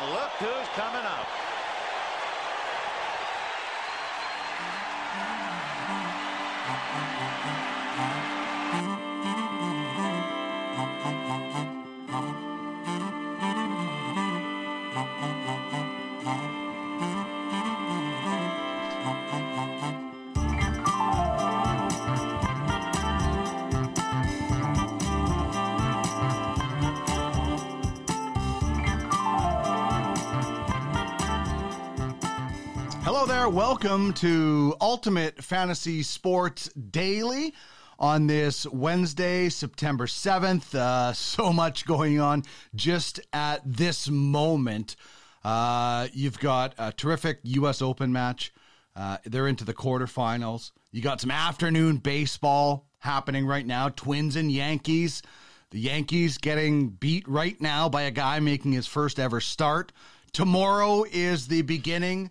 And 0.00 0.12
look 0.12 0.30
who's 0.38 0.68
coming 0.76 1.04
up. 1.04 1.47
Welcome 33.52 34.12
to 34.14 34.76
Ultimate 34.78 35.42
Fantasy 35.42 36.02
Sports 36.02 36.68
Daily 36.74 37.54
on 37.98 38.26
this 38.26 38.66
Wednesday, 38.66 39.48
September 39.48 40.06
7th. 40.06 40.74
Uh, 40.74 41.14
so 41.14 41.50
much 41.50 41.86
going 41.86 42.20
on 42.20 42.44
just 42.74 43.20
at 43.32 43.62
this 43.64 44.10
moment. 44.10 44.96
Uh, 45.42 46.08
you've 46.12 46.38
got 46.38 46.74
a 46.76 46.92
terrific 46.92 47.40
U.S. 47.42 47.80
Open 47.80 48.12
match. 48.12 48.52
Uh, 48.94 49.16
they're 49.24 49.48
into 49.48 49.64
the 49.64 49.74
quarterfinals. 49.74 50.72
You 50.92 51.00
got 51.00 51.22
some 51.22 51.30
afternoon 51.30 51.96
baseball 51.96 52.86
happening 52.98 53.46
right 53.46 53.66
now. 53.66 53.88
Twins 53.88 54.36
and 54.36 54.52
Yankees. 54.52 55.22
The 55.70 55.80
Yankees 55.80 56.36
getting 56.36 56.90
beat 56.90 57.26
right 57.26 57.58
now 57.62 57.88
by 57.88 58.02
a 58.02 58.10
guy 58.10 58.40
making 58.40 58.72
his 58.72 58.86
first 58.86 59.18
ever 59.18 59.40
start. 59.40 59.90
Tomorrow 60.32 61.04
is 61.10 61.48
the 61.48 61.62
beginning 61.62 62.30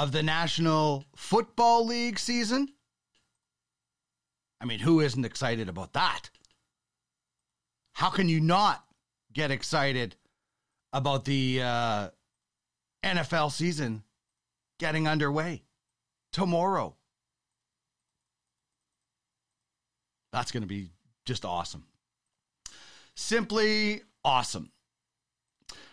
of 0.00 0.12
the 0.12 0.22
National 0.22 1.04
Football 1.14 1.84
League 1.84 2.18
season. 2.18 2.70
I 4.58 4.64
mean, 4.64 4.78
who 4.78 5.00
isn't 5.00 5.26
excited 5.26 5.68
about 5.68 5.92
that? 5.92 6.30
How 7.92 8.08
can 8.08 8.26
you 8.26 8.40
not 8.40 8.82
get 9.34 9.50
excited 9.50 10.16
about 10.94 11.26
the 11.26 11.60
uh, 11.62 12.08
NFL 13.04 13.52
season 13.52 14.02
getting 14.78 15.06
underway 15.06 15.64
tomorrow? 16.32 16.96
That's 20.32 20.50
going 20.50 20.62
to 20.62 20.66
be 20.66 20.92
just 21.26 21.44
awesome. 21.44 21.84
Simply 23.16 24.00
awesome. 24.24 24.72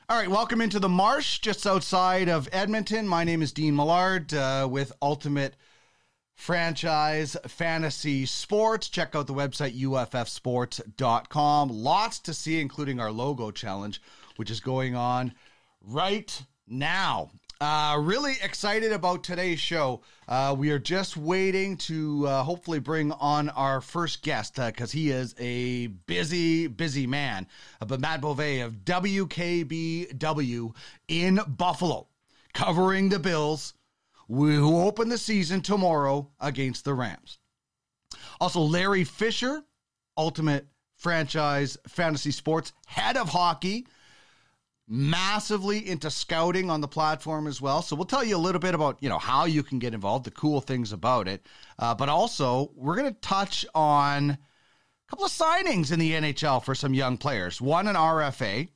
All 0.09 0.17
right, 0.17 0.29
welcome 0.29 0.61
into 0.61 0.79
the 0.79 0.87
marsh 0.87 1.39
just 1.39 1.67
outside 1.67 2.29
of 2.29 2.47
Edmonton. 2.53 3.05
My 3.09 3.25
name 3.25 3.41
is 3.41 3.51
Dean 3.51 3.75
Millard 3.75 4.33
uh, 4.33 4.65
with 4.71 4.93
Ultimate 5.01 5.57
Franchise 6.33 7.35
Fantasy 7.45 8.25
Sports. 8.25 8.87
Check 8.87 9.15
out 9.15 9.27
the 9.27 9.33
website 9.33 9.77
uffsports.com. 9.77 11.69
Lots 11.69 12.19
to 12.19 12.33
see, 12.33 12.61
including 12.61 13.01
our 13.01 13.11
logo 13.11 13.51
challenge, 13.51 14.01
which 14.37 14.49
is 14.49 14.61
going 14.61 14.95
on 14.95 15.33
right 15.81 16.41
now. 16.65 17.29
Uh, 17.59 17.97
really 17.99 18.35
excited 18.43 18.91
about 18.91 19.23
today's 19.23 19.59
show. 19.59 19.99
Uh, 20.27 20.55
we 20.57 20.69
are 20.69 20.77
just 20.77 21.17
waiting 21.17 21.75
to 21.75 22.27
uh, 22.27 22.43
hopefully 22.43 22.77
bring 22.77 23.11
on 23.13 23.49
our 23.49 23.81
first 23.81 24.21
guest 24.21 24.57
because 24.57 24.91
he 24.91 25.09
is 25.09 25.33
a 25.39 25.87
busy, 25.87 26.67
busy 26.67 27.07
man. 27.07 27.47
Uh, 27.81 27.85
but 27.85 27.99
Matt 27.99 28.21
Bove 28.21 28.39
of 28.39 28.85
WKBW 28.85 30.75
in 31.07 31.39
Buffalo, 31.47 32.07
covering 32.53 33.09
the 33.09 33.17
Bills, 33.17 33.73
who 34.27 34.81
open 34.81 35.09
the 35.09 35.17
season 35.17 35.61
tomorrow 35.61 36.29
against 36.39 36.85
the 36.85 36.93
Rams. 36.93 37.39
Also, 38.39 38.61
Larry 38.61 39.03
Fisher, 39.03 39.63
Ultimate 40.15 40.67
Franchise 40.95 41.75
Fantasy 41.87 42.29
Sports, 42.29 42.71
head 42.85 43.17
of 43.17 43.29
hockey 43.29 43.87
massively 44.87 45.87
into 45.87 46.09
scouting 46.09 46.69
on 46.69 46.81
the 46.81 46.87
platform 46.87 47.45
as 47.47 47.61
well. 47.61 47.81
So 47.81 47.95
we'll 47.95 48.05
tell 48.05 48.23
you 48.23 48.37
a 48.37 48.39
little 48.39 48.59
bit 48.59 48.73
about 48.73 48.97
you 49.01 49.09
know 49.09 49.19
how 49.19 49.45
you 49.45 49.63
can 49.63 49.79
get 49.79 49.93
involved, 49.93 50.25
the 50.25 50.31
cool 50.31 50.61
things 50.61 50.91
about 50.91 51.27
it, 51.27 51.45
uh, 51.79 51.93
but 51.95 52.09
also 52.09 52.71
we're 52.75 52.95
going 52.95 53.13
to 53.13 53.19
touch 53.19 53.65
on 53.75 54.31
a 54.31 54.37
couple 55.09 55.25
of 55.25 55.31
signings 55.31 55.91
in 55.91 55.99
the 55.99 56.11
NHL 56.13 56.63
for 56.63 56.75
some 56.75 56.93
young 56.93 57.17
players. 57.17 57.61
One 57.61 57.87
an 57.87 57.95
RFA 57.95 58.69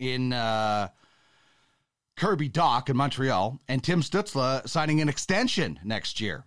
in 0.00 0.32
uh, 0.32 0.88
Kirby 2.16 2.50
Dach 2.50 2.88
in 2.88 2.96
Montreal, 2.96 3.60
and 3.68 3.82
Tim 3.82 4.02
Stützle 4.02 4.68
signing 4.68 5.00
an 5.00 5.08
extension 5.08 5.78
next 5.84 6.20
year. 6.20 6.44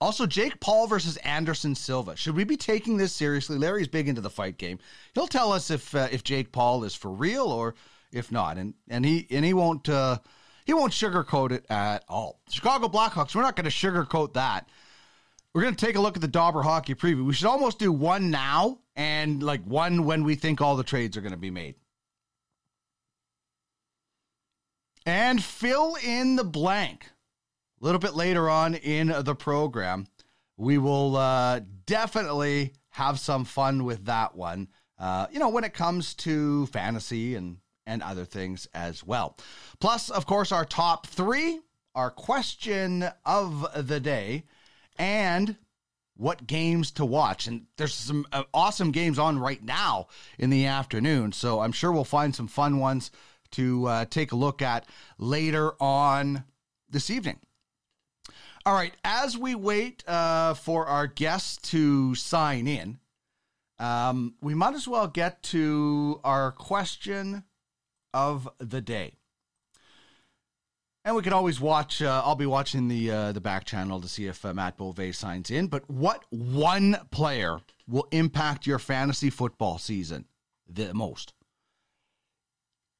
Also, 0.00 0.26
Jake 0.26 0.60
Paul 0.60 0.86
versus 0.86 1.18
Anderson 1.18 1.74
Silva. 1.74 2.16
Should 2.16 2.34
we 2.34 2.44
be 2.44 2.56
taking 2.56 2.96
this 2.96 3.12
seriously? 3.12 3.58
Larry's 3.58 3.88
big 3.88 4.08
into 4.08 4.22
the 4.22 4.30
fight 4.30 4.56
game. 4.56 4.78
He'll 5.14 5.26
tell 5.26 5.52
us 5.52 5.70
if 5.70 5.94
uh, 5.94 6.08
if 6.10 6.24
Jake 6.24 6.52
Paul 6.52 6.84
is 6.84 6.94
for 6.94 7.10
real 7.10 7.46
or 7.46 7.74
if 8.10 8.32
not, 8.32 8.56
and 8.56 8.74
and 8.88 9.04
he 9.04 9.26
and 9.30 9.44
he 9.44 9.52
won't 9.52 9.88
uh, 9.88 10.18
he 10.64 10.72
won't 10.72 10.92
sugarcoat 10.92 11.52
it 11.52 11.66
at 11.68 12.04
all. 12.08 12.40
Chicago 12.48 12.88
Blackhawks. 12.88 13.34
We're 13.34 13.42
not 13.42 13.56
going 13.56 13.64
to 13.64 13.70
sugarcoat 13.70 14.34
that. 14.34 14.70
We're 15.52 15.62
going 15.62 15.74
to 15.74 15.84
take 15.84 15.96
a 15.96 16.00
look 16.00 16.16
at 16.16 16.22
the 16.22 16.28
Dobber 16.28 16.62
hockey 16.62 16.94
preview. 16.94 17.26
We 17.26 17.34
should 17.34 17.48
almost 17.48 17.78
do 17.78 17.92
one 17.92 18.30
now 18.30 18.78
and 18.94 19.42
like 19.42 19.64
one 19.64 20.04
when 20.04 20.24
we 20.24 20.34
think 20.34 20.60
all 20.60 20.76
the 20.76 20.84
trades 20.84 21.16
are 21.16 21.20
going 21.20 21.32
to 21.32 21.38
be 21.38 21.50
made. 21.50 21.74
And 25.04 25.42
fill 25.42 25.96
in 26.02 26.36
the 26.36 26.44
blank 26.44 27.10
a 27.80 27.84
little 27.84 27.98
bit 27.98 28.14
later 28.14 28.48
on 28.50 28.74
in 28.74 29.08
the 29.24 29.34
program, 29.34 30.06
we 30.56 30.78
will 30.78 31.16
uh, 31.16 31.60
definitely 31.86 32.72
have 32.90 33.18
some 33.18 33.44
fun 33.44 33.84
with 33.84 34.04
that 34.06 34.34
one. 34.34 34.68
Uh, 34.98 35.26
you 35.32 35.38
know, 35.38 35.48
when 35.48 35.64
it 35.64 35.72
comes 35.72 36.14
to 36.14 36.66
fantasy 36.66 37.34
and 37.34 37.58
and 37.86 38.02
other 38.02 38.24
things 38.24 38.68
as 38.72 39.04
well. 39.04 39.36
Plus, 39.80 40.10
of 40.10 40.24
course, 40.24 40.52
our 40.52 40.64
top 40.64 41.06
three, 41.06 41.60
our 41.94 42.10
question 42.10 43.04
of 43.24 43.66
the 43.88 43.98
day, 43.98 44.44
and 44.98 45.56
what 46.16 46.46
games 46.46 46.90
to 46.92 47.04
watch. 47.04 47.46
And 47.46 47.66
there's 47.76 47.94
some 47.94 48.26
uh, 48.32 48.44
awesome 48.52 48.92
games 48.92 49.18
on 49.18 49.38
right 49.38 49.62
now 49.62 50.08
in 50.38 50.50
the 50.50 50.66
afternoon. 50.66 51.32
So 51.32 51.60
I'm 51.60 51.72
sure 51.72 51.90
we'll 51.90 52.04
find 52.04 52.34
some 52.34 52.46
fun 52.46 52.78
ones 52.78 53.10
to 53.52 53.86
uh, 53.86 54.04
take 54.04 54.32
a 54.32 54.36
look 54.36 54.62
at 54.62 54.86
later 55.18 55.72
on 55.80 56.44
this 56.88 57.10
evening. 57.10 57.40
All 58.66 58.74
right, 58.74 58.92
as 59.04 59.38
we 59.38 59.54
wait 59.54 60.06
uh, 60.06 60.52
for 60.52 60.86
our 60.86 61.06
guests 61.06 61.56
to 61.70 62.14
sign 62.14 62.68
in, 62.68 62.98
um, 63.78 64.34
we 64.42 64.54
might 64.54 64.74
as 64.74 64.86
well 64.86 65.06
get 65.06 65.42
to 65.44 66.20
our 66.24 66.52
question 66.52 67.44
of 68.12 68.46
the 68.58 68.82
day. 68.82 69.14
And 71.06 71.16
we 71.16 71.22
can 71.22 71.32
always 71.32 71.58
watch. 71.58 72.02
Uh, 72.02 72.20
I'll 72.22 72.34
be 72.34 72.44
watching 72.44 72.88
the 72.88 73.10
uh, 73.10 73.32
the 73.32 73.40
back 73.40 73.64
channel 73.64 73.98
to 74.02 74.08
see 74.08 74.26
if 74.26 74.44
uh, 74.44 74.52
Matt 74.52 74.76
Bove 74.76 75.00
signs 75.16 75.50
in. 75.50 75.68
But 75.68 75.88
what 75.88 76.26
one 76.28 76.98
player 77.10 77.60
will 77.88 78.06
impact 78.10 78.66
your 78.66 78.78
fantasy 78.78 79.30
football 79.30 79.78
season 79.78 80.26
the 80.68 80.92
most? 80.92 81.32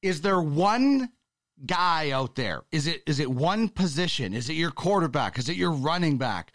Is 0.01 0.21
there 0.21 0.41
one 0.41 1.11
guy 1.65 2.11
out 2.11 2.35
there? 2.35 2.63
Is 2.71 2.87
it 2.87 3.03
is 3.05 3.19
it 3.19 3.29
one 3.29 3.69
position? 3.69 4.33
Is 4.33 4.49
it 4.49 4.53
your 4.53 4.71
quarterback? 4.71 5.37
Is 5.37 5.49
it 5.49 5.55
your 5.55 5.71
running 5.71 6.17
back? 6.17 6.51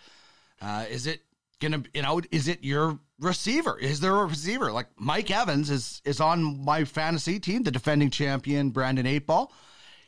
Uh, 0.61 0.87
is 0.91 1.07
it 1.07 1.23
gonna 1.61 1.83
you 1.95 2.03
know? 2.03 2.21
Is 2.31 2.49
it 2.49 2.65
your 2.65 2.99
receiver? 3.21 3.79
Is 3.79 4.01
there 4.01 4.17
a 4.17 4.25
receiver 4.25 4.73
like 4.73 4.89
Mike 4.97 5.31
Evans 5.31 5.71
is 5.71 6.03
is 6.05 6.21
on 6.21 6.65
my 6.65 6.85
fantasy 6.85 7.39
team, 7.39 7.63
the 7.63 7.71
defending 7.71 8.11
champion 8.11 8.71
Brandon 8.71 9.07
Eight 9.07 9.27
Ball. 9.27 9.53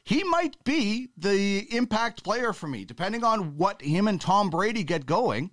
He 0.04 0.24
might 0.24 0.62
be 0.64 1.10
the 1.18 1.66
impact 1.76 2.24
player 2.24 2.54
for 2.54 2.66
me, 2.66 2.86
depending 2.86 3.24
on 3.24 3.58
what 3.58 3.82
him 3.82 4.08
and 4.08 4.18
Tom 4.18 4.48
Brady 4.48 4.82
get 4.82 5.04
going. 5.04 5.50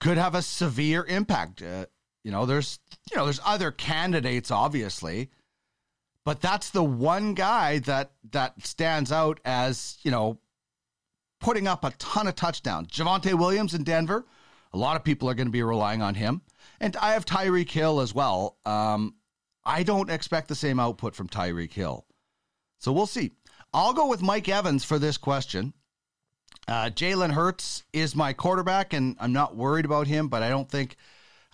Could 0.00 0.18
have 0.18 0.34
a 0.34 0.42
severe 0.42 1.04
impact. 1.04 1.62
Uh, 1.62 1.86
you 2.24 2.32
know, 2.32 2.44
there's 2.44 2.80
you 3.10 3.16
know 3.16 3.24
there's 3.24 3.40
other 3.44 3.70
candidates, 3.70 4.50
obviously 4.50 5.30
but 6.26 6.40
that's 6.40 6.70
the 6.70 6.82
one 6.82 7.34
guy 7.34 7.78
that 7.78 8.10
that 8.32 8.60
stands 8.66 9.12
out 9.12 9.38
as 9.44 9.96
you 10.02 10.10
know 10.10 10.38
putting 11.40 11.68
up 11.68 11.84
a 11.84 11.92
ton 11.92 12.26
of 12.26 12.34
touchdowns. 12.34 12.88
Javonte 12.88 13.32
Williams 13.38 13.74
in 13.74 13.84
Denver, 13.84 14.26
a 14.72 14.76
lot 14.76 14.96
of 14.96 15.04
people 15.04 15.30
are 15.30 15.34
going 15.34 15.46
to 15.46 15.52
be 15.52 15.62
relying 15.62 16.02
on 16.02 16.16
him, 16.16 16.42
and 16.80 16.96
I 16.96 17.12
have 17.12 17.24
Tyreek 17.24 17.70
Hill 17.70 18.00
as 18.00 18.12
well. 18.12 18.58
Um, 18.66 19.14
I 19.64 19.84
don't 19.84 20.10
expect 20.10 20.48
the 20.48 20.56
same 20.56 20.80
output 20.80 21.14
from 21.14 21.28
Tyreek 21.28 21.72
Hill, 21.72 22.04
so 22.80 22.92
we'll 22.92 23.06
see. 23.06 23.30
I'll 23.72 23.94
go 23.94 24.08
with 24.08 24.20
Mike 24.20 24.48
Evans 24.48 24.84
for 24.84 24.98
this 24.98 25.16
question. 25.16 25.74
Uh, 26.66 26.86
Jalen 26.86 27.30
Hurts 27.30 27.84
is 27.92 28.16
my 28.16 28.32
quarterback, 28.32 28.92
and 28.92 29.16
I'm 29.20 29.32
not 29.32 29.54
worried 29.54 29.84
about 29.84 30.08
him, 30.08 30.26
but 30.26 30.42
I 30.42 30.48
don't 30.48 30.68
think 30.68 30.96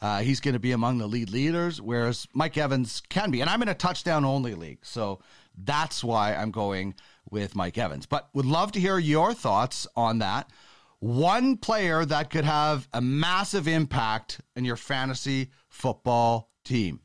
uh, 0.03 0.19
he's 0.19 0.41
going 0.41 0.55
to 0.55 0.61
be 0.61 0.73
among 0.73 0.99
the 0.99 1.07
lead 1.07 1.31
leaders, 1.31 1.81
whereas 1.81 2.27
Mike 2.35 2.59
Evans 2.59 3.01
can 3.09 3.31
be. 3.31 3.41
And 3.41 3.49
I'm 3.49 3.63
in 3.63 3.69
a 3.69 3.75
touchdown 3.75 4.25
only 4.25 4.55
league. 4.55 4.81
So 4.83 5.21
that's 5.57 6.03
why 6.03 6.35
I'm 6.35 6.51
going 6.51 6.95
with 7.31 7.55
Mike 7.55 7.79
Evans. 7.79 8.05
But 8.05 8.29
would 8.35 8.45
love 8.45 8.73
to 8.73 8.81
hear 8.81 8.99
your 8.99 9.33
thoughts 9.33 9.87
on 9.95 10.19
that. 10.19 10.51
One 10.99 11.57
player 11.57 12.05
that 12.05 12.31
could 12.31 12.45
have 12.45 12.89
a 12.93 13.01
massive 13.01 13.69
impact 13.69 14.41
in 14.57 14.65
your 14.65 14.77
fantasy 14.77 15.51
football 15.69 16.51
team. 16.65 17.01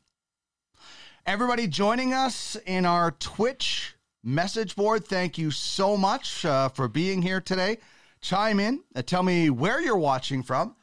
Everybody 1.24 1.68
joining 1.68 2.14
us 2.14 2.56
in 2.66 2.84
our 2.84 3.12
Twitch 3.12 3.94
message 4.24 4.74
board, 4.74 5.06
thank 5.06 5.38
you 5.38 5.52
so 5.52 5.96
much 5.96 6.44
uh, 6.44 6.68
for 6.68 6.88
being 6.88 7.22
here 7.22 7.40
today. 7.40 7.78
Chime 8.20 8.58
in 8.58 8.82
and 8.96 9.06
tell 9.06 9.22
me 9.22 9.50
where 9.50 9.80
you're 9.80 9.96
watching 9.96 10.42
from. 10.42 10.74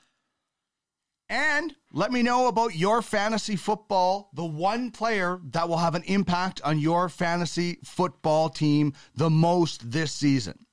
And 1.27 1.75
let 1.91 2.11
me 2.11 2.21
know 2.21 2.47
about 2.47 2.75
your 2.75 3.01
fantasy 3.01 3.55
football, 3.55 4.29
the 4.33 4.45
one 4.45 4.91
player 4.91 5.39
that 5.51 5.67
will 5.67 5.77
have 5.77 5.95
an 5.95 6.03
impact 6.03 6.61
on 6.63 6.77
your 6.77 7.09
fantasy 7.09 7.79
football 7.83 8.49
team 8.49 8.93
the 9.15 9.29
most 9.29 9.89
this 9.91 10.11
season. 10.11 10.65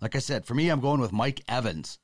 Like 0.00 0.14
I 0.14 0.18
said, 0.18 0.44
for 0.44 0.54
me, 0.54 0.68
I'm 0.68 0.80
going 0.80 1.00
with 1.00 1.12
Mike 1.12 1.42
Evans. 1.48 1.98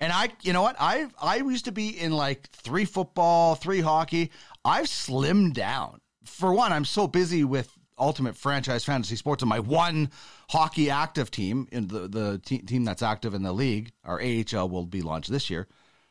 And 0.00 0.12
I, 0.12 0.30
you 0.42 0.52
know 0.52 0.62
what? 0.62 0.76
I 0.78 1.08
I 1.20 1.36
used 1.36 1.66
to 1.66 1.72
be 1.72 1.88
in 1.88 2.12
like 2.12 2.48
three 2.50 2.84
football, 2.84 3.54
three 3.54 3.80
hockey. 3.80 4.30
I've 4.64 4.86
slimmed 4.86 5.54
down. 5.54 6.00
For 6.24 6.52
one, 6.52 6.72
I'm 6.72 6.84
so 6.84 7.06
busy 7.06 7.44
with 7.44 7.70
Ultimate 7.98 8.36
Franchise 8.36 8.84
Fantasy 8.84 9.16
Sports 9.16 9.42
and 9.42 9.48
my 9.48 9.60
one 9.60 10.10
hockey 10.50 10.90
active 10.90 11.30
team 11.30 11.66
in 11.72 11.88
the 11.88 12.08
the 12.08 12.40
te- 12.44 12.58
team 12.58 12.84
that's 12.84 13.02
active 13.02 13.32
in 13.32 13.42
the 13.42 13.52
league. 13.52 13.92
Our 14.04 14.20
AHL 14.20 14.68
will 14.68 14.86
be 14.86 15.02
launched 15.02 15.30
this 15.30 15.48
year, 15.48 15.66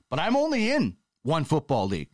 but 0.09 0.19
I'm 0.19 0.35
only 0.35 0.71
in 0.71 0.97
one 1.23 1.43
football 1.43 1.87
league. 1.87 2.09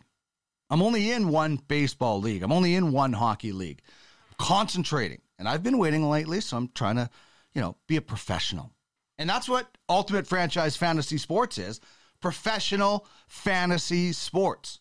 I'm 0.69 0.81
only 0.81 1.11
in 1.11 1.29
one 1.29 1.57
baseball 1.57 2.19
league. 2.21 2.43
I'm 2.43 2.51
only 2.51 2.75
in 2.75 2.91
one 2.91 3.13
hockey 3.13 3.51
league. 3.51 3.81
I'm 4.29 4.35
Concentrating, 4.45 5.21
and 5.37 5.47
I've 5.47 5.63
been 5.63 5.77
waiting 5.77 6.09
lately, 6.09 6.39
so 6.41 6.57
I'm 6.57 6.69
trying 6.73 6.95
to, 6.95 7.09
you 7.53 7.61
know, 7.61 7.75
be 7.87 7.97
a 7.97 8.01
professional. 8.01 8.71
And 9.17 9.29
that's 9.29 9.49
what 9.49 9.67
Ultimate 9.89 10.25
Franchise 10.25 10.77
Fantasy 10.77 11.17
Sports 11.17 11.57
is 11.57 11.81
professional 12.21 13.05
fantasy 13.27 14.13
sports, 14.13 14.79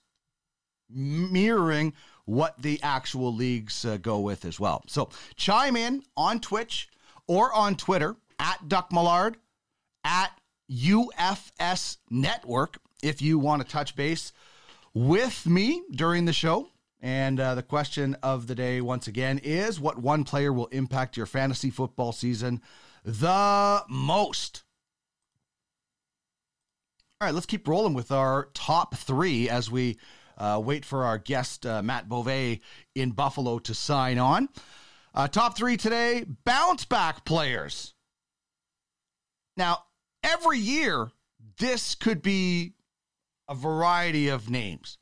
mirroring 0.89 1.93
what 2.27 2.61
the 2.63 2.81
actual 2.83 3.35
leagues 3.35 3.85
uh, 3.85 3.97
go 3.97 4.21
with 4.21 4.45
as 4.45 4.61
well. 4.61 4.85
So 4.87 5.09
chime 5.35 5.77
in 5.77 6.03
on 6.17 6.39
Twitch 6.39 6.89
or 7.27 7.53
on 7.53 7.75
Twitter 7.75 8.15
at 8.39 8.69
Duck 8.69 8.93
Millard, 8.93 9.37
at 10.05 10.31
UFS 10.71 11.97
Network, 12.11 12.79
if 13.03 13.23
you 13.23 13.39
want 13.39 13.63
to 13.63 13.69
touch 13.69 13.97
base 13.97 14.33
with 14.95 15.47
me 15.47 15.83
during 15.91 16.25
the 16.25 16.33
show. 16.33 16.69
And 17.03 17.41
uh, 17.41 17.55
the 17.55 17.63
question 17.63 18.17
of 18.23 18.47
the 18.47 18.55
day, 18.55 18.81
once 18.81 19.07
again, 19.07 19.39
is 19.39 19.81
what 19.81 19.99
one 19.99 20.25
player 20.25 20.53
will 20.53 20.67
impact 20.67 21.17
your 21.17 21.27
fantasy 21.27 21.71
football 21.71 22.13
season 22.13 22.61
the 23.05 23.85
most. 23.89 24.63
All 27.21 27.27
right, 27.27 27.35
let's 27.35 27.47
keep 27.47 27.67
rolling 27.69 27.95
with 27.95 28.13
our 28.13 28.49
top 28.55 28.95
three 28.97 29.49
as 29.49 29.71
we 29.71 29.99
uh, 30.39 30.61
wait 30.63 30.85
for 30.85 31.05
our 31.05 31.19
guest, 31.19 31.67
uh, 31.67 31.83
Matt 31.83 32.09
Bove 32.09 32.59
in 32.95 33.11
Buffalo, 33.11 33.59
to 33.61 33.75
sign 33.75 34.19
on. 34.19 34.49
Uh, 35.15 35.29
top 35.29 35.57
three 35.57 35.77
today 35.77 36.25
bounce 36.45 36.85
back 36.85 37.25
players. 37.25 37.95
Now, 39.57 39.85
every 40.23 40.59
year, 40.59 41.11
this 41.59 41.95
could 41.95 42.23
be 42.23 42.75
a 43.51 43.55
variety 43.55 44.29
of 44.29 44.49
names. 44.49 44.97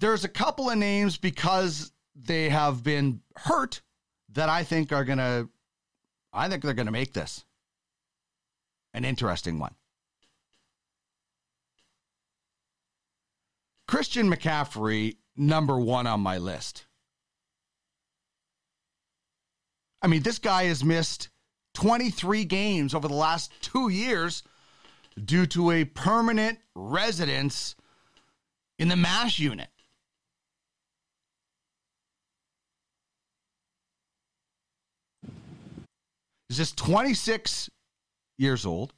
There's 0.00 0.24
a 0.24 0.28
couple 0.28 0.68
of 0.68 0.76
names 0.76 1.16
because 1.16 1.92
they 2.16 2.48
have 2.48 2.82
been 2.82 3.20
hurt 3.36 3.80
that 4.32 4.48
I 4.48 4.64
think 4.64 4.92
are 4.92 5.04
going 5.04 5.18
to 5.18 5.48
I 6.32 6.48
think 6.48 6.64
they're 6.64 6.74
going 6.74 6.86
to 6.86 6.92
make 6.92 7.12
this 7.14 7.44
an 8.92 9.04
interesting 9.04 9.60
one. 9.60 9.76
Christian 13.86 14.28
McCaffrey, 14.28 15.18
number 15.36 15.78
one 15.78 16.08
on 16.08 16.20
my 16.20 16.38
list. 16.38 16.86
I 20.02 20.08
mean, 20.08 20.22
this 20.22 20.40
guy 20.40 20.64
has 20.64 20.82
missed 20.82 21.28
23 21.74 22.44
games 22.44 22.94
over 22.94 23.06
the 23.06 23.14
last 23.14 23.52
two 23.60 23.88
years 23.88 24.42
due 25.22 25.46
to 25.46 25.70
a 25.70 25.84
permanent 25.84 26.58
residence 26.74 27.74
in 28.78 28.88
the 28.88 28.96
MASH 28.96 29.38
unit. 29.38 29.68
He's 36.48 36.58
just 36.58 36.76
26 36.76 37.70
years 38.38 38.66
old. 38.66 38.92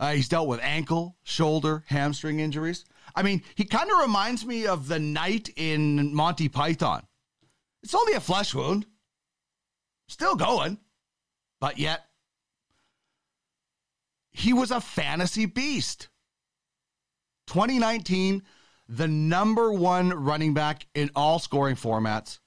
Uh, 0.00 0.12
he's 0.12 0.28
dealt 0.28 0.48
with 0.48 0.60
ankle, 0.62 1.16
shoulder, 1.22 1.84
hamstring 1.86 2.40
injuries. 2.40 2.84
I 3.14 3.22
mean, 3.22 3.42
he 3.54 3.64
kind 3.64 3.90
of 3.90 4.00
reminds 4.00 4.44
me 4.44 4.66
of 4.66 4.88
the 4.88 4.98
knight 4.98 5.50
in 5.56 6.14
Monty 6.14 6.48
Python. 6.48 7.06
It's 7.82 7.94
only 7.94 8.14
a 8.14 8.20
flesh 8.20 8.54
wound, 8.54 8.86
still 10.08 10.34
going, 10.34 10.78
but 11.60 11.78
yet 11.78 12.04
he 14.32 14.52
was 14.52 14.70
a 14.70 14.80
fantasy 14.80 15.46
beast. 15.46 16.08
2019, 17.48 18.42
the 18.88 19.08
number 19.08 19.72
one 19.72 20.10
running 20.10 20.54
back 20.54 20.86
in 20.94 21.10
all 21.14 21.38
scoring 21.38 21.76
formats. 21.76 22.38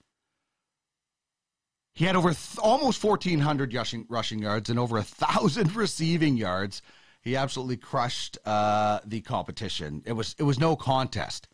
He 1.94 2.06
had 2.06 2.16
over 2.16 2.30
th- 2.30 2.58
almost 2.60 3.04
1,400 3.04 3.74
rushing, 3.74 4.06
rushing 4.10 4.40
yards 4.40 4.70
and 4.70 4.78
over 4.78 4.98
a 4.98 5.00
1,000 5.00 5.76
receiving 5.76 6.36
yards. 6.36 6.82
He 7.22 7.36
absolutely 7.36 7.78
crushed 7.78 8.38
uh, 8.46 9.00
the 9.06 9.22
competition. 9.22 10.04
It 10.06 10.14
was, 10.14 10.36
it 10.38 10.44
was 10.44 10.60
no 10.60 10.76
contest. 10.76 11.48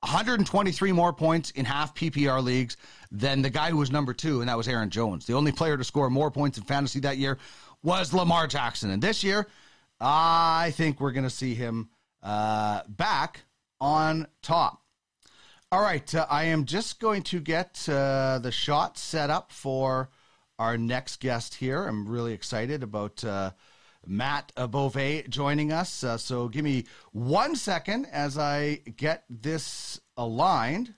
123 0.00 0.92
more 0.92 1.12
points 1.12 1.50
in 1.50 1.64
half 1.64 1.94
PPR 1.94 2.42
leagues 2.42 2.76
than 3.10 3.42
the 3.42 3.50
guy 3.50 3.70
who 3.70 3.76
was 3.76 3.90
number 3.90 4.14
two, 4.14 4.40
and 4.40 4.48
that 4.48 4.56
was 4.56 4.68
Aaron 4.68 4.90
Jones. 4.90 5.26
The 5.26 5.34
only 5.34 5.50
player 5.50 5.76
to 5.76 5.82
score 5.82 6.08
more 6.08 6.30
points 6.30 6.56
in 6.56 6.64
fantasy 6.64 7.00
that 7.00 7.18
year 7.18 7.38
was 7.82 8.14
Lamar 8.14 8.46
Jackson. 8.46 8.90
And 8.90 9.02
this 9.02 9.24
year, 9.24 9.48
I 10.00 10.72
think 10.76 11.00
we're 11.00 11.12
going 11.12 11.24
to 11.24 11.30
see 11.30 11.54
him 11.54 11.90
uh, 12.22 12.82
back 12.88 13.42
on 13.80 14.26
top. 14.42 14.82
All 15.70 15.82
right, 15.82 16.14
uh, 16.14 16.26
I 16.30 16.44
am 16.44 16.64
just 16.64 16.98
going 17.00 17.22
to 17.24 17.40
get 17.40 17.86
uh, 17.88 18.38
the 18.38 18.52
shot 18.52 18.96
set 18.96 19.28
up 19.28 19.52
for 19.52 20.08
our 20.58 20.78
next 20.78 21.20
guest 21.20 21.56
here. 21.56 21.86
I'm 21.86 22.08
really 22.08 22.32
excited 22.32 22.82
about 22.82 23.22
uh, 23.22 23.50
Matt 24.06 24.52
Bove 24.70 25.28
joining 25.28 25.72
us. 25.72 26.02
Uh, 26.02 26.16
so 26.16 26.48
give 26.48 26.64
me 26.64 26.86
one 27.12 27.54
second 27.54 28.06
as 28.06 28.38
I 28.38 28.76
get 28.96 29.24
this 29.28 30.00
aligned. 30.16 30.94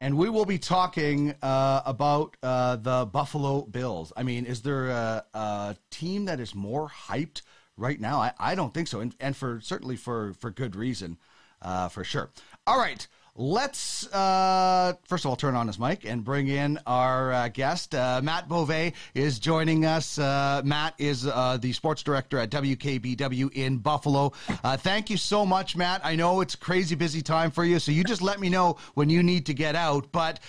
And 0.00 0.16
we 0.16 0.30
will 0.30 0.46
be 0.46 0.58
talking 0.58 1.34
uh, 1.42 1.82
about 1.84 2.36
uh, 2.42 2.76
the 2.76 3.04
Buffalo 3.04 3.62
Bills. 3.62 4.12
I 4.16 4.22
mean, 4.22 4.46
is 4.46 4.62
there 4.62 4.88
a, 4.88 5.24
a 5.34 5.76
team 5.90 6.24
that 6.24 6.40
is 6.40 6.54
more 6.54 6.88
hyped 6.88 7.42
right 7.80 7.98
now. 7.98 8.20
I, 8.20 8.32
I 8.38 8.54
don't 8.54 8.72
think 8.72 8.86
so, 8.86 9.00
and, 9.00 9.14
and 9.18 9.36
for 9.36 9.60
certainly 9.60 9.96
for 9.96 10.34
for 10.34 10.50
good 10.50 10.76
reason, 10.76 11.18
uh, 11.62 11.88
for 11.88 12.04
sure. 12.04 12.30
All 12.66 12.78
right. 12.78 13.06
Let's 13.36 14.12
uh, 14.12 14.94
first 15.04 15.24
of 15.24 15.30
all 15.30 15.36
turn 15.36 15.54
on 15.54 15.66
his 15.66 15.78
mic 15.78 16.04
and 16.04 16.24
bring 16.24 16.48
in 16.48 16.78
our 16.86 17.32
uh, 17.32 17.48
guest. 17.48 17.94
Uh, 17.94 18.20
Matt 18.22 18.48
Bove 18.48 18.92
is 19.14 19.38
joining 19.38 19.84
us. 19.84 20.18
Uh, 20.18 20.62
Matt 20.64 20.94
is 20.98 21.26
uh, 21.26 21.56
the 21.60 21.72
sports 21.72 22.02
director 22.02 22.38
at 22.38 22.50
WKBW 22.50 23.52
in 23.52 23.78
Buffalo. 23.78 24.32
Uh, 24.64 24.76
thank 24.76 25.10
you 25.10 25.16
so 25.16 25.46
much, 25.46 25.76
Matt. 25.76 26.00
I 26.04 26.16
know 26.16 26.40
it's 26.40 26.54
a 26.54 26.58
crazy 26.58 26.96
busy 26.96 27.22
time 27.22 27.50
for 27.50 27.64
you, 27.64 27.78
so 27.78 27.92
you 27.92 28.02
just 28.02 28.22
let 28.22 28.40
me 28.40 28.48
know 28.48 28.76
when 28.94 29.08
you 29.08 29.22
need 29.22 29.46
to 29.46 29.54
get 29.54 29.76
out. 29.76 30.10
But 30.10 30.40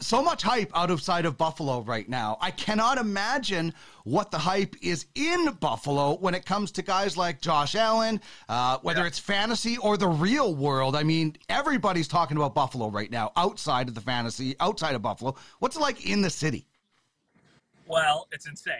so 0.00 0.22
much 0.22 0.42
hype 0.42 0.70
out 0.76 0.90
of 0.90 1.00
side 1.00 1.26
of 1.26 1.38
Buffalo 1.38 1.82
right 1.82 2.08
now. 2.08 2.38
I 2.40 2.50
cannot 2.50 2.98
imagine 2.98 3.72
what 4.04 4.30
the 4.30 4.38
hype 4.38 4.76
is 4.82 5.06
in 5.14 5.52
Buffalo 5.60 6.16
when 6.16 6.34
it 6.34 6.44
comes 6.44 6.70
to 6.72 6.82
guys 6.82 7.16
like 7.16 7.40
Josh 7.40 7.74
Allen, 7.74 8.20
uh, 8.48 8.78
whether 8.82 9.02
yeah. 9.02 9.06
it's 9.06 9.18
fantasy 9.18 9.76
or 9.78 9.96
the 9.96 10.08
real 10.08 10.54
world. 10.54 10.96
I 10.96 11.02
mean, 11.02 11.36
everybody's 11.48 12.08
talking 12.08 12.36
about 12.36 12.54
Buffalo 12.54 12.88
right 12.88 13.10
now, 13.10 13.32
outside 13.36 13.88
of 13.88 13.94
the 13.94 14.00
fantasy, 14.00 14.56
outside 14.60 14.94
of 14.94 15.02
Buffalo. 15.02 15.36
What's 15.58 15.76
it 15.76 15.80
like 15.80 16.06
in 16.06 16.22
the 16.22 16.30
city? 16.30 16.66
Well, 17.86 18.28
it's 18.30 18.46
insane. 18.46 18.74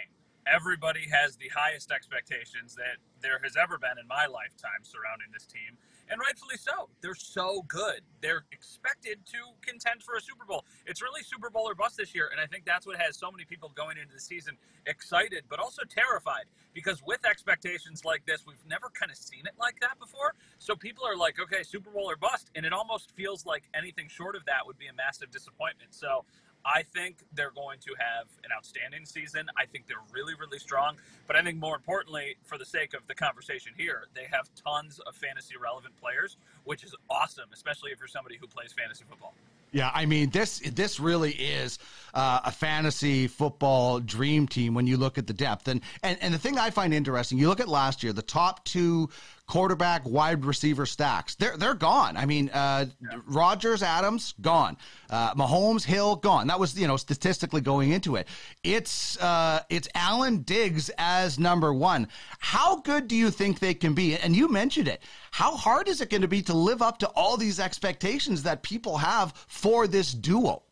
everybody 0.47 1.07
has 1.11 1.37
the 1.37 1.49
highest 1.55 1.91
expectations 1.91 2.75
that 2.75 2.97
there 3.21 3.41
has 3.43 3.57
ever 3.57 3.79
been 3.79 3.99
in 4.01 4.07
my 4.09 4.27
lifetime 4.27 4.83
surrounding 4.83 5.29
this 5.33 5.47
team 5.47 5.77
and 6.11 6.21
rightfully 6.21 6.57
so. 6.59 6.89
They're 7.01 7.15
so 7.15 7.63
good. 7.69 8.03
They're 8.21 8.45
expected 8.53 9.19
to 9.27 9.39
contend 9.63 10.03
for 10.03 10.17
a 10.17 10.21
Super 10.21 10.45
Bowl. 10.45 10.65
It's 10.87 11.01
really 11.01 11.23
Super 11.23 11.49
Bowl 11.51 11.63
or 11.69 11.75
bust 11.75 11.97
this 11.97 12.15
year, 12.15 12.29
and 12.33 12.41
I 12.41 12.47
think 12.47 12.65
that's 12.67 12.87
what 12.87 13.01
has 13.01 13.17
so 13.17 13.31
many 13.31 13.45
people 13.45 13.73
going 13.75 13.97
into 13.97 14.13
the 14.13 14.21
season 14.21 14.57
excited, 14.87 15.45
but 15.49 15.59
also 15.59 15.83
terrified 15.89 16.45
because 16.75 17.03
with 17.07 17.25
expectations 17.25 18.05
like 18.05 18.27
this, 18.27 18.45
we've 18.47 18.65
never 18.69 18.91
kind 18.99 19.11
of 19.11 19.17
seen 19.17 19.47
it 19.47 19.55
like 19.59 19.79
that 19.81 19.99
before. 19.99 20.35
So 20.59 20.75
people 20.75 21.07
are 21.07 21.17
like, 21.17 21.39
okay, 21.41 21.63
Super 21.63 21.91
Bowl 21.91 22.11
or 22.11 22.17
bust, 22.17 22.51
and 22.55 22.67
it 22.67 22.73
almost 22.73 23.13
feels 23.13 23.47
like 23.47 23.65
anything 23.75 24.09
short 24.09 24.37
of 24.37 24.45
that 24.47 24.67
would 24.67 24.79
be 24.79 24.89
a 24.89 24.95
massive 24.95 25.31
disappointment. 25.31 25.95
So 25.95 26.25
I 26.65 26.83
think 26.83 27.25
they're 27.35 27.53
going 27.53 27.79
to 27.81 27.95
have 27.99 28.27
an 28.45 28.51
outstanding 28.57 29.07
season. 29.07 29.47
I 29.57 29.67
think 29.67 29.87
they're 29.87 29.97
really, 30.13 30.35
really 30.35 30.59
strong. 30.59 30.97
But 31.27 31.37
I 31.37 31.43
think 31.43 31.59
more 31.59 31.75
importantly, 31.75 32.37
for 32.43 32.59
the 32.59 32.65
sake 32.65 32.95
of 32.95 33.07
the 33.07 33.15
conversation 33.15 33.73
here, 33.77 34.05
they 34.15 34.27
have 34.31 34.49
tons 34.55 34.99
of 35.01 35.15
fantasy 35.17 35.55
relevant 35.57 35.95
players, 36.01 36.37
which 36.65 36.85
is 36.85 36.95
awesome, 37.09 37.49
especially 37.53 37.93
if 37.93 37.99
you're 37.99 38.09
somebody 38.09 38.37
who 38.37 38.47
plays 38.47 38.73
fantasy 38.73 39.05
football. 39.09 39.35
Yeah, 39.73 39.91
I 39.95 40.07
mean 40.07 40.31
this 40.31 40.61
this 40.61 40.99
really 40.99 41.33
is 41.33 41.79
uh, 42.13 42.41
a 42.45 42.51
fantasy 42.51 43.27
football 43.27 44.01
dream 44.01 44.49
team 44.49 44.75
when 44.75 44.87
you 44.87 44.97
look 44.97 45.19
at 45.19 45.27
the 45.27 45.33
depth 45.33 45.69
and, 45.69 45.81
and 46.03 46.19
and 46.21 46.35
the 46.35 46.39
thing 46.39 46.59
I 46.59 46.71
find 46.71 46.93
interesting. 46.93 47.39
You 47.39 47.49
look 47.49 47.61
at 47.61 47.69
last 47.69 48.03
year, 48.03 48.13
the 48.13 48.23
top 48.23 48.65
two 48.65 49.09
quarterback 49.51 50.03
wide 50.07 50.45
receiver 50.45 50.87
stacks. 50.87 51.35
They're 51.35 51.57
they're 51.57 51.75
gone. 51.75 52.17
I 52.17 52.25
mean, 52.25 52.51
uh, 52.51 52.87
yeah. 53.01 53.19
Rodgers, 53.27 53.83
Adams, 53.83 54.35
gone. 54.41 54.77
Uh, 55.11 55.35
Mahomes, 55.35 55.83
Hill, 55.83 56.17
gone. 56.17 56.47
That 56.47 56.61
was 56.61 56.79
you 56.79 56.87
know 56.87 56.97
statistically 56.97 57.61
going 57.61 57.91
into 57.91 58.15
it. 58.15 58.29
It's 58.63 59.19
uh, 59.19 59.61
it's 59.69 59.89
Allen 59.95 60.43
Diggs 60.43 60.91
as 60.99 61.39
number 61.39 61.75
one. 61.75 62.07
How 62.39 62.77
good 62.77 63.09
do 63.09 63.17
you 63.17 63.31
think 63.31 63.59
they 63.59 63.75
can 63.75 63.93
be? 63.93 64.17
And 64.17 64.37
you 64.37 64.49
mentioned 64.49 64.87
it. 64.87 65.03
How 65.31 65.57
hard 65.57 65.89
is 65.89 66.01
it 66.01 66.11
going 66.11 66.23
to 66.23 66.29
be 66.29 66.43
to 66.43 66.55
live 66.55 66.83
up 66.83 66.99
to 66.99 67.09
all 67.09 67.37
these 67.37 67.61
expectations 67.61 68.43
that 68.43 68.63
people 68.63 68.99
have 68.99 69.33
for 69.47 69.87
this 69.87 70.13
duo? 70.13 70.63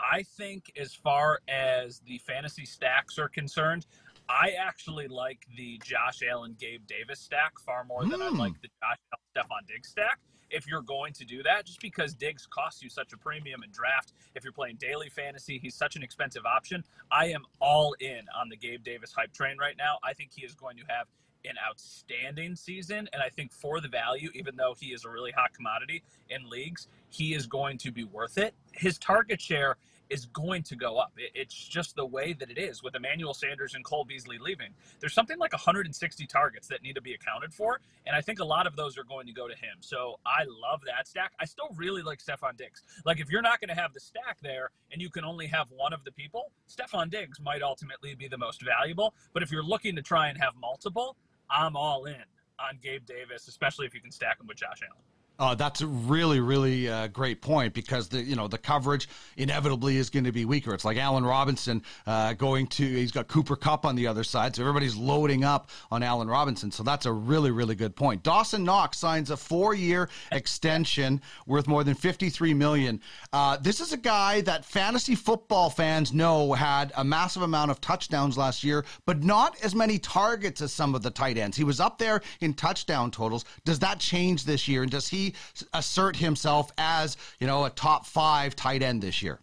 I 0.00 0.22
think, 0.22 0.70
as 0.76 0.94
far 0.94 1.40
as 1.48 2.00
the 2.00 2.18
fantasy 2.18 2.66
stacks 2.66 3.18
are 3.18 3.28
concerned, 3.28 3.86
I 4.28 4.52
actually 4.58 5.08
like 5.08 5.46
the 5.56 5.80
Josh 5.84 6.22
Allen 6.28 6.56
Gabe 6.58 6.86
Davis 6.86 7.20
stack 7.20 7.58
far 7.58 7.84
more 7.84 8.04
than 8.04 8.20
mm. 8.20 8.26
I 8.26 8.28
hmm. 8.30 8.38
like 8.38 8.60
the 8.62 8.68
Josh 8.68 8.98
Allen 9.12 9.46
Stefon 9.48 9.66
Diggs 9.66 9.88
stack. 9.88 10.18
If 10.50 10.68
you're 10.68 10.82
going 10.82 11.12
to 11.14 11.24
do 11.24 11.42
that, 11.42 11.64
just 11.64 11.80
because 11.80 12.14
Diggs 12.14 12.46
costs 12.46 12.82
you 12.82 12.88
such 12.88 13.12
a 13.12 13.18
premium 13.18 13.62
in 13.64 13.70
draft, 13.70 14.12
if 14.34 14.44
you're 14.44 14.52
playing 14.52 14.76
daily 14.76 15.08
fantasy, 15.08 15.58
he's 15.58 15.74
such 15.74 15.96
an 15.96 16.02
expensive 16.02 16.44
option. 16.46 16.84
I 17.10 17.26
am 17.26 17.44
all 17.60 17.94
in 17.98 18.20
on 18.38 18.48
the 18.48 18.56
Gabe 18.56 18.84
Davis 18.84 19.12
hype 19.12 19.32
train 19.32 19.56
right 19.58 19.74
now. 19.76 19.98
I 20.04 20.12
think 20.12 20.30
he 20.34 20.44
is 20.44 20.54
going 20.54 20.76
to 20.76 20.84
have 20.88 21.06
an 21.44 21.56
outstanding 21.68 22.56
season. 22.56 23.08
And 23.12 23.22
I 23.22 23.28
think 23.28 23.52
for 23.52 23.80
the 23.80 23.88
value, 23.88 24.30
even 24.34 24.56
though 24.56 24.74
he 24.78 24.86
is 24.88 25.04
a 25.04 25.08
really 25.08 25.32
hot 25.32 25.52
commodity 25.52 26.02
in 26.30 26.48
leagues, 26.48 26.88
he 27.08 27.34
is 27.34 27.46
going 27.46 27.78
to 27.78 27.92
be 27.92 28.04
worth 28.04 28.38
it. 28.38 28.54
His 28.72 28.98
target 28.98 29.40
share 29.40 29.76
is 30.10 30.26
going 30.26 30.62
to 30.62 30.76
go 30.76 30.98
up. 30.98 31.12
It's 31.16 31.54
just 31.54 31.96
the 31.96 32.04
way 32.04 32.32
that 32.34 32.50
it 32.50 32.58
is 32.58 32.82
with 32.82 32.94
Emmanuel 32.94 33.34
Sanders 33.34 33.74
and 33.74 33.84
Cole 33.84 34.04
Beasley 34.04 34.38
leaving. 34.38 34.68
There's 35.00 35.14
something 35.14 35.38
like 35.38 35.52
160 35.52 36.26
targets 36.26 36.68
that 36.68 36.82
need 36.82 36.94
to 36.94 37.00
be 37.00 37.14
accounted 37.14 37.52
for, 37.52 37.80
and 38.06 38.14
I 38.14 38.20
think 38.20 38.38
a 38.38 38.44
lot 38.44 38.66
of 38.66 38.76
those 38.76 38.98
are 38.98 39.04
going 39.04 39.26
to 39.26 39.32
go 39.32 39.48
to 39.48 39.54
him. 39.54 39.78
So 39.80 40.18
I 40.26 40.44
love 40.44 40.82
that 40.86 41.08
stack. 41.08 41.32
I 41.40 41.44
still 41.46 41.68
really 41.74 42.02
like 42.02 42.18
Stefon 42.18 42.56
Diggs. 42.56 42.82
Like 43.04 43.20
if 43.20 43.30
you're 43.30 43.42
not 43.42 43.60
going 43.60 43.74
to 43.74 43.80
have 43.80 43.92
the 43.92 44.00
stack 44.00 44.38
there 44.42 44.70
and 44.92 45.00
you 45.00 45.10
can 45.10 45.24
only 45.24 45.46
have 45.46 45.68
one 45.70 45.92
of 45.92 46.04
the 46.04 46.12
people, 46.12 46.52
Stefon 46.68 47.10
Diggs 47.10 47.40
might 47.40 47.62
ultimately 47.62 48.14
be 48.14 48.28
the 48.28 48.38
most 48.38 48.62
valuable. 48.62 49.14
But 49.32 49.42
if 49.42 49.50
you're 49.50 49.64
looking 49.64 49.96
to 49.96 50.02
try 50.02 50.28
and 50.28 50.38
have 50.38 50.54
multiple, 50.60 51.16
I'm 51.50 51.76
all 51.76 52.06
in 52.06 52.24
on 52.58 52.78
Gabe 52.82 53.04
Davis, 53.06 53.48
especially 53.48 53.86
if 53.86 53.94
you 53.94 54.00
can 54.00 54.10
stack 54.10 54.40
him 54.40 54.46
with 54.46 54.56
Josh 54.56 54.80
Allen. 54.82 55.02
Uh, 55.36 55.52
that's 55.52 55.80
a 55.80 55.86
really, 55.86 56.38
really 56.38 56.88
uh, 56.88 57.08
great 57.08 57.42
point 57.42 57.74
because 57.74 58.08
the 58.08 58.22
you 58.22 58.36
know 58.36 58.46
the 58.46 58.56
coverage 58.56 59.08
inevitably 59.36 59.96
is 59.96 60.08
going 60.08 60.22
to 60.22 60.30
be 60.30 60.44
weaker. 60.44 60.72
It's 60.72 60.84
like 60.84 60.96
Allen 60.96 61.24
Robinson 61.24 61.82
uh, 62.06 62.34
going 62.34 62.68
to 62.68 62.84
he's 62.84 63.10
got 63.10 63.26
Cooper 63.26 63.56
Kupp 63.56 63.84
on 63.84 63.96
the 63.96 64.06
other 64.06 64.22
side, 64.22 64.54
so 64.54 64.62
everybody's 64.62 64.94
loading 64.94 65.42
up 65.42 65.70
on 65.90 66.04
Allen 66.04 66.28
Robinson. 66.28 66.70
So 66.70 66.84
that's 66.84 67.06
a 67.06 67.12
really, 67.12 67.50
really 67.50 67.74
good 67.74 67.96
point. 67.96 68.22
Dawson 68.22 68.62
Knox 68.62 68.96
signs 68.96 69.30
a 69.30 69.36
four-year 69.36 70.08
extension 70.30 71.20
worth 71.46 71.66
more 71.66 71.82
than 71.82 71.94
fifty-three 71.94 72.54
million. 72.54 73.00
Uh, 73.32 73.56
this 73.56 73.80
is 73.80 73.92
a 73.92 73.96
guy 73.96 74.40
that 74.42 74.64
fantasy 74.64 75.16
football 75.16 75.68
fans 75.68 76.12
know 76.12 76.52
had 76.52 76.92
a 76.96 77.02
massive 77.02 77.42
amount 77.42 77.72
of 77.72 77.80
touchdowns 77.80 78.38
last 78.38 78.62
year, 78.62 78.84
but 79.04 79.24
not 79.24 79.60
as 79.64 79.74
many 79.74 79.98
targets 79.98 80.60
as 80.60 80.72
some 80.72 80.94
of 80.94 81.02
the 81.02 81.10
tight 81.10 81.38
ends. 81.38 81.56
He 81.56 81.64
was 81.64 81.80
up 81.80 81.98
there 81.98 82.20
in 82.40 82.54
touchdown 82.54 83.10
totals. 83.10 83.44
Does 83.64 83.80
that 83.80 83.98
change 83.98 84.44
this 84.44 84.68
year? 84.68 84.82
And 84.82 84.90
does 84.92 85.08
he 85.08 85.23
assert 85.72 86.16
himself 86.16 86.70
as, 86.76 87.16
you 87.38 87.46
know, 87.46 87.64
a 87.64 87.70
top 87.70 88.06
five 88.06 88.56
tight 88.56 88.82
end 88.82 89.02
this 89.02 89.22
year? 89.22 89.38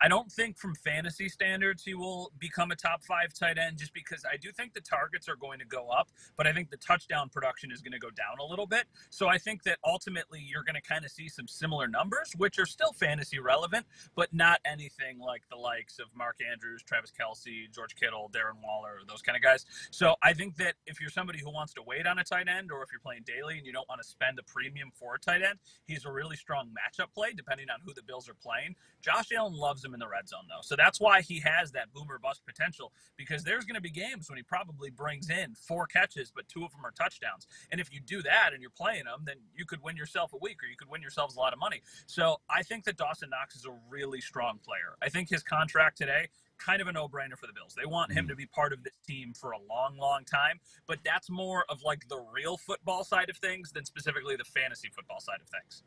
I 0.00 0.08
don't 0.08 0.30
think 0.30 0.58
from 0.58 0.74
fantasy 0.76 1.28
standards 1.28 1.82
he 1.82 1.94
will 1.94 2.30
become 2.38 2.70
a 2.70 2.76
top 2.76 3.02
five 3.02 3.34
tight 3.34 3.58
end 3.58 3.78
just 3.78 3.92
because 3.92 4.24
I 4.30 4.36
do 4.36 4.52
think 4.52 4.72
the 4.72 4.80
targets 4.80 5.28
are 5.28 5.34
going 5.34 5.58
to 5.58 5.64
go 5.64 5.88
up, 5.88 6.08
but 6.36 6.46
I 6.46 6.52
think 6.52 6.70
the 6.70 6.76
touchdown 6.76 7.28
production 7.28 7.72
is 7.72 7.80
going 7.80 7.92
to 7.92 7.98
go 7.98 8.10
down 8.10 8.38
a 8.40 8.44
little 8.44 8.66
bit. 8.66 8.84
So 9.10 9.26
I 9.26 9.38
think 9.38 9.64
that 9.64 9.78
ultimately 9.84 10.40
you're 10.40 10.62
going 10.62 10.76
to 10.76 10.82
kind 10.82 11.04
of 11.04 11.10
see 11.10 11.28
some 11.28 11.48
similar 11.48 11.88
numbers, 11.88 12.32
which 12.36 12.58
are 12.60 12.66
still 12.66 12.92
fantasy 12.92 13.40
relevant, 13.40 13.86
but 14.14 14.32
not 14.32 14.60
anything 14.64 15.18
like 15.18 15.42
the 15.50 15.56
likes 15.56 15.98
of 15.98 16.06
Mark 16.14 16.36
Andrews, 16.48 16.82
Travis 16.82 17.10
Kelce, 17.10 17.72
George 17.74 17.96
Kittle, 17.96 18.30
Darren 18.32 18.62
Waller, 18.62 19.00
those 19.08 19.22
kind 19.22 19.34
of 19.34 19.42
guys. 19.42 19.66
So 19.90 20.14
I 20.22 20.32
think 20.32 20.56
that 20.56 20.74
if 20.86 21.00
you're 21.00 21.10
somebody 21.10 21.40
who 21.40 21.50
wants 21.50 21.74
to 21.74 21.82
wait 21.82 22.06
on 22.06 22.20
a 22.20 22.24
tight 22.24 22.46
end 22.48 22.70
or 22.70 22.82
if 22.84 22.90
you're 22.92 23.00
playing 23.00 23.24
daily 23.26 23.58
and 23.58 23.66
you 23.66 23.72
don't 23.72 23.88
want 23.88 24.00
to 24.00 24.06
spend 24.06 24.38
a 24.38 24.44
premium 24.44 24.90
for 24.94 25.16
a 25.16 25.18
tight 25.18 25.42
end, 25.42 25.58
he's 25.86 26.04
a 26.04 26.12
really 26.12 26.36
strong 26.36 26.68
matchup 26.68 27.12
play 27.12 27.32
depending 27.34 27.66
on 27.70 27.80
who 27.84 27.92
the 27.94 28.02
Bills 28.02 28.28
are 28.28 28.34
playing. 28.34 28.76
Josh 29.00 29.32
Allen 29.36 29.54
loves 29.54 29.84
in 29.94 30.00
the 30.00 30.08
red 30.08 30.28
zone, 30.28 30.44
though. 30.48 30.62
So 30.62 30.76
that's 30.76 31.00
why 31.00 31.22
he 31.22 31.40
has 31.40 31.72
that 31.72 31.92
boomer 31.92 32.18
bust 32.18 32.42
potential 32.46 32.92
because 33.16 33.44
there's 33.44 33.64
going 33.64 33.74
to 33.74 33.80
be 33.80 33.90
games 33.90 34.28
when 34.28 34.36
he 34.36 34.42
probably 34.42 34.90
brings 34.90 35.30
in 35.30 35.54
four 35.54 35.86
catches, 35.86 36.30
but 36.30 36.48
two 36.48 36.64
of 36.64 36.72
them 36.72 36.84
are 36.84 36.92
touchdowns. 36.92 37.46
And 37.70 37.80
if 37.80 37.92
you 37.92 38.00
do 38.00 38.22
that 38.22 38.50
and 38.52 38.60
you're 38.60 38.70
playing 38.70 39.04
them, 39.04 39.22
then 39.24 39.36
you 39.54 39.64
could 39.64 39.82
win 39.82 39.96
yourself 39.96 40.32
a 40.32 40.38
week 40.38 40.62
or 40.62 40.66
you 40.66 40.76
could 40.76 40.88
win 40.88 41.02
yourselves 41.02 41.36
a 41.36 41.38
lot 41.38 41.52
of 41.52 41.58
money. 41.58 41.82
So 42.06 42.40
I 42.50 42.62
think 42.62 42.84
that 42.84 42.96
Dawson 42.96 43.30
Knox 43.30 43.56
is 43.56 43.64
a 43.64 43.74
really 43.90 44.20
strong 44.20 44.58
player. 44.64 44.96
I 45.02 45.08
think 45.08 45.28
his 45.28 45.42
contract 45.42 45.98
today 45.98 46.28
kind 46.58 46.82
of 46.82 46.88
a 46.88 46.92
no-brainer 46.92 47.38
for 47.38 47.46
the 47.46 47.52
Bills. 47.52 47.74
They 47.78 47.86
want 47.86 48.12
him 48.12 48.26
mm. 48.26 48.28
to 48.28 48.36
be 48.36 48.46
part 48.46 48.72
of 48.72 48.82
this 48.82 48.92
team 49.06 49.32
for 49.32 49.52
a 49.52 49.58
long, 49.68 49.96
long 49.96 50.24
time, 50.24 50.60
but 50.86 50.98
that's 51.04 51.30
more 51.30 51.64
of 51.68 51.82
like 51.82 52.08
the 52.08 52.24
real 52.32 52.56
football 52.56 53.04
side 53.04 53.30
of 53.30 53.36
things 53.36 53.72
than 53.72 53.84
specifically 53.84 54.36
the 54.36 54.44
fantasy 54.44 54.90
football 54.94 55.20
side 55.20 55.38
of 55.40 55.48
things. 55.48 55.82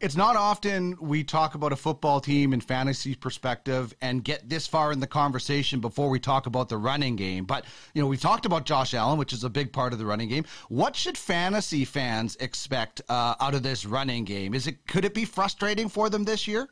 It's 0.00 0.16
not 0.16 0.36
often 0.36 0.96
we 1.00 1.24
talk 1.24 1.54
about 1.54 1.72
a 1.72 1.76
football 1.76 2.20
team 2.20 2.52
in 2.52 2.60
fantasy 2.60 3.14
perspective 3.14 3.94
and 4.00 4.24
get 4.24 4.48
this 4.48 4.66
far 4.66 4.92
in 4.92 5.00
the 5.00 5.06
conversation 5.06 5.80
before 5.80 6.08
we 6.08 6.18
talk 6.18 6.46
about 6.46 6.68
the 6.68 6.76
running 6.76 7.16
game. 7.16 7.44
But, 7.44 7.64
you 7.94 8.02
know, 8.02 8.08
we've 8.08 8.20
talked 8.20 8.46
about 8.46 8.64
Josh 8.64 8.94
Allen, 8.94 9.18
which 9.18 9.32
is 9.32 9.44
a 9.44 9.50
big 9.50 9.72
part 9.72 9.92
of 9.92 9.98
the 9.98 10.06
running 10.06 10.28
game. 10.28 10.44
What 10.68 10.96
should 10.96 11.16
fantasy 11.16 11.84
fans 11.84 12.36
expect 12.36 13.00
uh, 13.08 13.34
out 13.40 13.54
of 13.54 13.62
this 13.62 13.86
running 13.86 14.24
game? 14.24 14.54
Is 14.54 14.66
it 14.66 14.86
could 14.86 15.04
it 15.04 15.14
be 15.14 15.24
frustrating 15.24 15.88
for 15.88 16.10
them 16.10 16.24
this 16.24 16.46
year? 16.48 16.68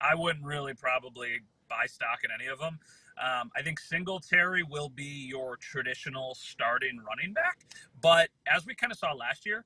I 0.00 0.14
wouldn't 0.14 0.44
really 0.44 0.74
probably 0.74 1.40
buy 1.68 1.86
stock 1.86 2.20
in 2.22 2.30
any 2.30 2.50
of 2.50 2.58
them. 2.58 2.78
Um, 3.18 3.50
I 3.56 3.62
think 3.62 3.80
Singletary 3.80 4.62
will 4.62 4.90
be 4.90 5.26
your 5.26 5.56
traditional 5.56 6.34
starting 6.34 6.98
running 6.98 7.32
back, 7.32 7.60
but 8.02 8.28
as 8.46 8.66
we 8.66 8.74
kind 8.74 8.92
of 8.92 8.98
saw 8.98 9.14
last 9.14 9.46
year, 9.46 9.64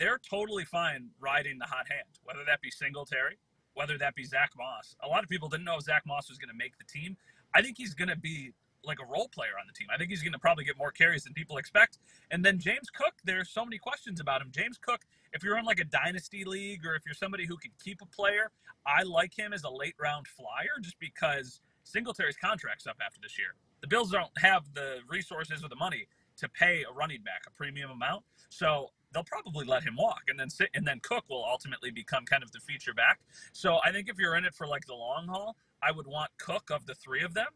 they're 0.00 0.18
totally 0.18 0.64
fine 0.64 1.10
riding 1.20 1.58
the 1.58 1.66
hot 1.66 1.86
hand, 1.88 2.08
whether 2.24 2.40
that 2.46 2.60
be 2.62 2.70
Singletary, 2.70 3.38
whether 3.74 3.98
that 3.98 4.14
be 4.14 4.24
Zach 4.24 4.50
Moss. 4.56 4.96
A 5.04 5.06
lot 5.06 5.22
of 5.22 5.28
people 5.28 5.48
didn't 5.48 5.66
know 5.66 5.78
Zach 5.78 6.02
Moss 6.06 6.28
was 6.28 6.38
going 6.38 6.48
to 6.48 6.56
make 6.56 6.76
the 6.78 6.84
team. 6.84 7.16
I 7.54 7.60
think 7.60 7.76
he's 7.76 7.94
going 7.94 8.08
to 8.08 8.16
be 8.16 8.52
like 8.82 8.98
a 8.98 9.04
role 9.04 9.28
player 9.28 9.52
on 9.60 9.66
the 9.66 9.74
team. 9.74 9.88
I 9.92 9.98
think 9.98 10.08
he's 10.08 10.22
going 10.22 10.32
to 10.32 10.38
probably 10.38 10.64
get 10.64 10.78
more 10.78 10.90
carries 10.90 11.24
than 11.24 11.34
people 11.34 11.58
expect. 11.58 11.98
And 12.30 12.42
then 12.42 12.58
James 12.58 12.88
Cook, 12.88 13.12
there's 13.24 13.50
so 13.50 13.62
many 13.62 13.76
questions 13.76 14.20
about 14.20 14.40
him. 14.40 14.48
James 14.50 14.78
Cook, 14.78 15.02
if 15.34 15.44
you're 15.44 15.58
in 15.58 15.66
like 15.66 15.80
a 15.80 15.84
dynasty 15.84 16.44
league 16.44 16.86
or 16.86 16.94
if 16.94 17.02
you're 17.04 17.14
somebody 17.14 17.44
who 17.44 17.58
can 17.58 17.70
keep 17.84 18.00
a 18.00 18.06
player, 18.06 18.50
I 18.86 19.02
like 19.02 19.38
him 19.38 19.52
as 19.52 19.64
a 19.64 19.70
late 19.70 19.96
round 20.00 20.26
flyer 20.26 20.80
just 20.80 20.98
because 20.98 21.60
Singletary's 21.84 22.38
contract's 22.38 22.86
up 22.86 22.96
after 23.04 23.20
this 23.22 23.38
year. 23.38 23.54
The 23.82 23.86
Bills 23.86 24.10
don't 24.10 24.30
have 24.38 24.64
the 24.72 25.00
resources 25.10 25.62
or 25.62 25.68
the 25.68 25.76
money 25.76 26.06
to 26.38 26.48
pay 26.48 26.84
a 26.88 26.92
running 26.92 27.22
back 27.22 27.42
a 27.46 27.50
premium 27.50 27.90
amount. 27.90 28.24
So 28.48 28.88
they'll 29.12 29.24
probably 29.24 29.66
let 29.66 29.82
him 29.82 29.96
walk 29.96 30.22
and 30.28 30.38
then 30.38 30.48
sit 30.48 30.68
and 30.74 30.86
then 30.86 31.00
Cook 31.00 31.24
will 31.28 31.44
ultimately 31.44 31.90
become 31.90 32.24
kind 32.24 32.42
of 32.42 32.52
the 32.52 32.60
feature 32.60 32.94
back. 32.94 33.20
So 33.52 33.78
I 33.84 33.92
think 33.92 34.08
if 34.08 34.18
you're 34.18 34.36
in 34.36 34.44
it 34.44 34.54
for 34.54 34.66
like 34.66 34.86
the 34.86 34.94
long 34.94 35.26
haul, 35.28 35.56
I 35.82 35.92
would 35.92 36.06
want 36.06 36.30
Cook 36.38 36.70
of 36.70 36.86
the 36.86 36.94
three 36.94 37.22
of 37.22 37.34
them. 37.34 37.48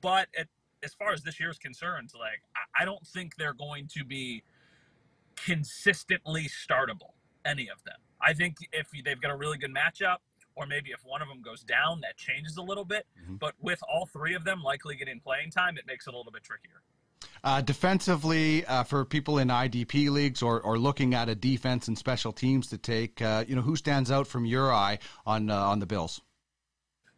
But 0.00 0.28
at, 0.36 0.48
as 0.82 0.94
far 0.94 1.12
as 1.12 1.22
this 1.22 1.38
year 1.38 1.50
is 1.50 1.58
concerned, 1.58 2.10
like 2.18 2.42
I, 2.56 2.82
I 2.82 2.84
don't 2.84 3.06
think 3.06 3.36
they're 3.36 3.54
going 3.54 3.88
to 3.94 4.04
be 4.04 4.42
consistently 5.36 6.48
startable, 6.48 7.12
any 7.44 7.68
of 7.68 7.82
them. 7.84 7.96
I 8.20 8.32
think 8.32 8.56
if 8.72 8.88
they've 9.04 9.20
got 9.20 9.30
a 9.30 9.36
really 9.36 9.58
good 9.58 9.74
matchup, 9.74 10.18
or 10.56 10.66
maybe 10.66 10.90
if 10.90 11.00
one 11.04 11.20
of 11.20 11.28
them 11.28 11.42
goes 11.42 11.62
down, 11.62 12.00
that 12.00 12.16
changes 12.16 12.56
a 12.56 12.62
little 12.62 12.84
bit. 12.84 13.06
Mm-hmm. 13.22 13.36
But 13.36 13.54
with 13.60 13.78
all 13.92 14.06
three 14.06 14.34
of 14.34 14.44
them 14.44 14.62
likely 14.62 14.96
getting 14.96 15.20
playing 15.20 15.50
time, 15.50 15.76
it 15.76 15.86
makes 15.86 16.06
it 16.06 16.14
a 16.14 16.16
little 16.16 16.32
bit 16.32 16.42
trickier. 16.42 16.82
Uh, 17.44 17.60
defensively, 17.60 18.64
uh, 18.66 18.82
for 18.82 19.04
people 19.04 19.38
in 19.38 19.48
IDP 19.48 20.10
leagues 20.10 20.42
or, 20.42 20.60
or 20.60 20.78
looking 20.78 21.14
at 21.14 21.28
a 21.28 21.34
defense 21.34 21.88
and 21.88 21.96
special 21.96 22.32
teams 22.32 22.68
to 22.68 22.78
take, 22.78 23.20
uh, 23.22 23.44
you 23.46 23.54
know, 23.54 23.62
who 23.62 23.76
stands 23.76 24.10
out 24.10 24.26
from 24.26 24.44
your 24.44 24.72
eye 24.72 24.98
on 25.26 25.50
uh, 25.50 25.56
on 25.56 25.78
the 25.78 25.86
Bills? 25.86 26.20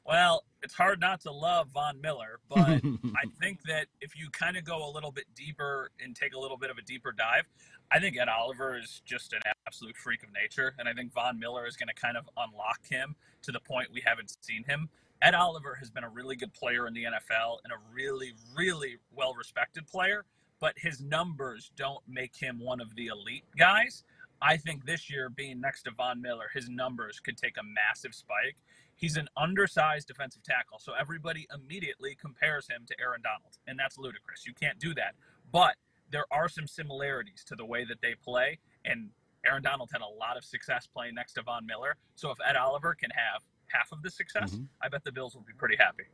Well, 0.04 0.44
it's 0.62 0.74
hard 0.74 1.00
not 1.00 1.20
to 1.22 1.32
love 1.32 1.68
Von 1.68 2.00
Miller, 2.00 2.40
but 2.48 2.58
I 2.58 3.24
think 3.40 3.62
that 3.64 3.86
if 4.00 4.16
you 4.16 4.28
kind 4.30 4.56
of 4.56 4.64
go 4.64 4.88
a 4.88 4.90
little 4.90 5.12
bit 5.12 5.26
deeper 5.34 5.90
and 6.02 6.14
take 6.14 6.34
a 6.34 6.38
little 6.38 6.56
bit 6.56 6.70
of 6.70 6.78
a 6.78 6.82
deeper 6.82 7.12
dive, 7.12 7.44
I 7.90 8.00
think 8.00 8.18
Ed 8.18 8.28
Oliver 8.28 8.76
is 8.76 9.00
just 9.04 9.32
an 9.32 9.40
absolute 9.66 9.96
freak 9.96 10.22
of 10.22 10.30
nature, 10.32 10.74
and 10.78 10.88
I 10.88 10.92
think 10.92 11.12
Von 11.12 11.38
Miller 11.38 11.66
is 11.66 11.76
going 11.76 11.88
to 11.88 11.94
kind 11.94 12.16
of 12.16 12.28
unlock 12.36 12.86
him 12.88 13.14
to 13.42 13.52
the 13.52 13.60
point 13.60 13.88
we 13.92 14.02
haven't 14.04 14.36
seen 14.40 14.64
him. 14.64 14.88
Ed 15.22 15.34
Oliver 15.34 15.74
has 15.76 15.90
been 15.90 16.04
a 16.04 16.08
really 16.08 16.36
good 16.36 16.52
player 16.52 16.86
in 16.86 16.94
the 16.94 17.04
NFL 17.04 17.58
and 17.64 17.72
a 17.72 17.76
really, 17.92 18.32
really 18.56 18.98
well 19.14 19.34
respected 19.34 19.86
player, 19.86 20.24
but 20.60 20.74
his 20.76 21.00
numbers 21.00 21.70
don't 21.76 22.02
make 22.06 22.36
him 22.36 22.58
one 22.60 22.80
of 22.80 22.94
the 22.94 23.06
elite 23.06 23.44
guys. 23.56 24.04
I 24.40 24.56
think 24.56 24.84
this 24.84 25.10
year, 25.10 25.28
being 25.28 25.60
next 25.60 25.82
to 25.84 25.90
Von 25.90 26.20
Miller, 26.22 26.50
his 26.54 26.68
numbers 26.68 27.18
could 27.18 27.36
take 27.36 27.56
a 27.58 27.62
massive 27.64 28.14
spike. 28.14 28.56
He's 28.98 29.16
an 29.16 29.28
undersized 29.36 30.08
defensive 30.08 30.42
tackle, 30.42 30.80
so 30.80 30.92
everybody 30.98 31.46
immediately 31.54 32.16
compares 32.20 32.68
him 32.68 32.84
to 32.88 33.00
Aaron 33.00 33.22
Donald, 33.22 33.56
and 33.68 33.78
that's 33.78 33.96
ludicrous. 33.96 34.44
You 34.44 34.52
can't 34.52 34.78
do 34.80 34.92
that. 34.94 35.14
But 35.52 35.76
there 36.10 36.24
are 36.32 36.48
some 36.48 36.66
similarities 36.66 37.44
to 37.46 37.54
the 37.54 37.64
way 37.64 37.84
that 37.84 38.00
they 38.02 38.16
play, 38.16 38.58
and 38.84 39.10
Aaron 39.46 39.62
Donald 39.62 39.88
had 39.92 40.02
a 40.02 40.18
lot 40.18 40.36
of 40.36 40.44
success 40.44 40.88
playing 40.88 41.14
next 41.14 41.34
to 41.34 41.42
Von 41.42 41.64
Miller. 41.64 41.94
So 42.16 42.32
if 42.32 42.38
Ed 42.44 42.56
Oliver 42.56 42.92
can 42.94 43.10
have 43.10 43.42
half 43.68 43.92
of 43.92 44.02
the 44.02 44.10
success, 44.10 44.50
mm-hmm. 44.50 44.64
I 44.82 44.88
bet 44.88 45.04
the 45.04 45.12
Bills 45.12 45.36
will 45.36 45.42
be 45.42 45.52
pretty 45.56 45.76
happy. 45.78 46.04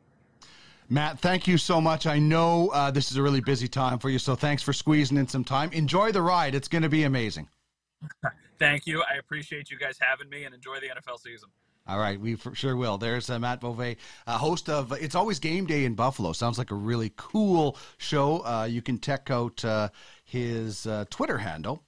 Matt, 0.91 1.19
thank 1.21 1.49
you 1.49 1.57
so 1.57 1.81
much. 1.81 2.07
I 2.07 2.19
know 2.19 2.69
uh, 2.69 2.91
this 2.91 3.11
is 3.11 3.17
a 3.17 3.23
really 3.23 3.41
busy 3.41 3.67
time 3.67 3.99
for 3.99 4.11
you, 4.11 4.19
so 4.19 4.35
thanks 4.35 4.63
for 4.63 4.75
squeezing 4.75 5.17
in 5.17 5.27
some 5.27 5.43
time. 5.43 5.73
Enjoy 5.73 6.13
the 6.13 6.21
ride; 6.21 6.55
it's 6.55 6.69
going 6.69 6.83
to 6.83 6.91
be 6.91 7.05
amazing. 7.05 7.49
thank 8.59 8.87
you. 8.87 9.03
I 9.11 9.17
appreciate 9.17 9.71
you 9.71 9.79
guys 9.79 9.97
having 9.99 10.29
me, 10.29 10.45
and 10.45 10.55
enjoy 10.55 10.81
the 10.81 10.89
NFL 10.89 11.19
season. 11.21 11.49
All 11.87 11.99
right, 11.99 12.19
we 12.19 12.35
for 12.35 12.55
sure 12.55 12.77
will. 12.77 12.97
There's 12.97 13.29
uh, 13.29 13.39
Matt 13.39 13.61
Bove, 13.61 13.97
uh, 14.27 14.39
host 14.39 14.71
of 14.71 14.93
It's 14.93 15.15
Always 15.15 15.39
Game 15.39 15.67
Day 15.67 15.85
in 15.85 15.95
Buffalo. 15.95 16.33
Sounds 16.33 16.57
like 16.57 16.71
a 16.71 16.75
really 16.75 17.13
cool 17.17 17.77
show. 17.99 18.39
Uh, 18.45 18.65
you 18.65 18.81
can 18.81 18.99
check 18.99 19.31
out 19.31 19.63
uh, 19.67 19.91
his 20.25 20.87
uh, 20.87 21.05
Twitter 21.11 21.37
handle. 21.37 21.83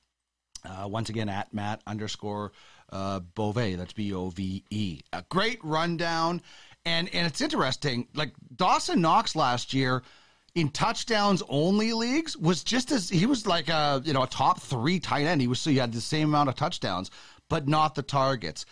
Uh, 0.64 0.86
once 0.86 1.08
again, 1.08 1.30
at 1.30 1.54
Matt 1.54 1.80
underscore 1.86 2.52
Bove. 2.90 3.54
That's 3.54 3.94
B 3.94 4.12
O 4.12 4.28
V 4.28 4.64
E. 4.68 5.00
A 5.14 5.24
great 5.30 5.60
rundown. 5.64 6.42
And, 6.84 7.12
and 7.14 7.26
it's 7.26 7.40
interesting. 7.40 8.06
Like 8.14 8.32
Dawson 8.54 9.00
Knox 9.00 9.34
last 9.34 9.72
year 9.72 10.02
in 10.54 10.70
touchdowns 10.70 11.42
only 11.48 11.92
leagues 11.92 12.36
was 12.36 12.62
just 12.62 12.90
as 12.90 13.08
he 13.08 13.26
was 13.26 13.46
like 13.46 13.68
a 13.68 14.02
you 14.04 14.12
know 14.12 14.22
a 14.22 14.26
top 14.26 14.60
three 14.60 14.98
tight 14.98 15.24
end. 15.24 15.40
He 15.40 15.48
was 15.48 15.60
so 15.60 15.70
he 15.70 15.76
had 15.76 15.92
the 15.92 16.00
same 16.00 16.28
amount 16.28 16.48
of 16.48 16.54
touchdowns, 16.54 17.10
but 17.48 17.66
not 17.66 17.94
the 17.94 18.02
targets. 18.02 18.66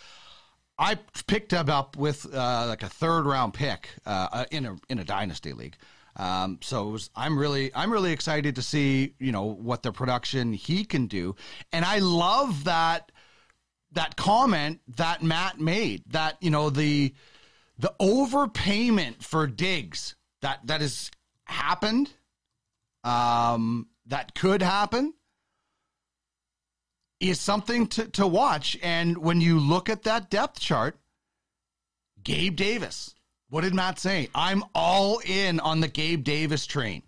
I 0.77 0.95
picked 1.27 1.51
him 1.51 1.69
up 1.69 1.95
with 1.95 2.25
uh, 2.33 2.65
like 2.67 2.83
a 2.83 2.89
third 2.89 3.25
round 3.25 3.53
pick 3.53 3.89
uh, 4.05 4.27
uh, 4.31 4.45
in 4.51 4.65
a 4.65 4.75
in 4.89 4.99
a 4.99 5.03
dynasty 5.03 5.53
league. 5.53 5.77
Um, 6.17 6.59
so 6.61 6.87
was, 6.89 7.09
I'm 7.15 7.37
really 7.37 7.71
I'm 7.73 7.91
really 7.91 8.11
excited 8.11 8.55
to 8.55 8.61
see 8.61 9.13
you 9.19 9.31
know 9.31 9.43
what 9.43 9.83
the 9.83 9.91
production 9.91 10.53
he 10.53 10.85
can 10.85 11.07
do, 11.07 11.35
and 11.71 11.85
I 11.85 11.99
love 11.99 12.65
that 12.65 13.11
that 13.93 14.15
comment 14.15 14.81
that 14.97 15.23
Matt 15.23 15.59
made 15.59 16.03
that 16.07 16.37
you 16.41 16.51
know 16.51 16.69
the 16.69 17.13
the 17.79 17.93
overpayment 17.99 19.23
for 19.23 19.47
Diggs 19.47 20.15
that 20.41 20.59
that 20.65 20.81
has 20.81 21.09
happened, 21.45 22.11
um, 23.03 23.87
that 24.07 24.35
could 24.35 24.61
happen 24.61 25.13
is 27.29 27.39
something 27.39 27.87
to, 27.87 28.07
to 28.09 28.27
watch. 28.27 28.77
And 28.81 29.17
when 29.17 29.41
you 29.41 29.59
look 29.59 29.89
at 29.89 30.03
that 30.03 30.29
depth 30.29 30.59
chart, 30.59 30.97
Gabe 32.23 32.55
Davis, 32.55 33.15
what 33.49 33.61
did 33.61 33.73
Matt 33.73 33.99
say? 33.99 34.29
I'm 34.33 34.63
all 34.73 35.19
in 35.25 35.59
on 35.59 35.79
the 35.79 35.87
Gabe 35.87 36.23
Davis 36.23 36.65
train. 36.65 37.03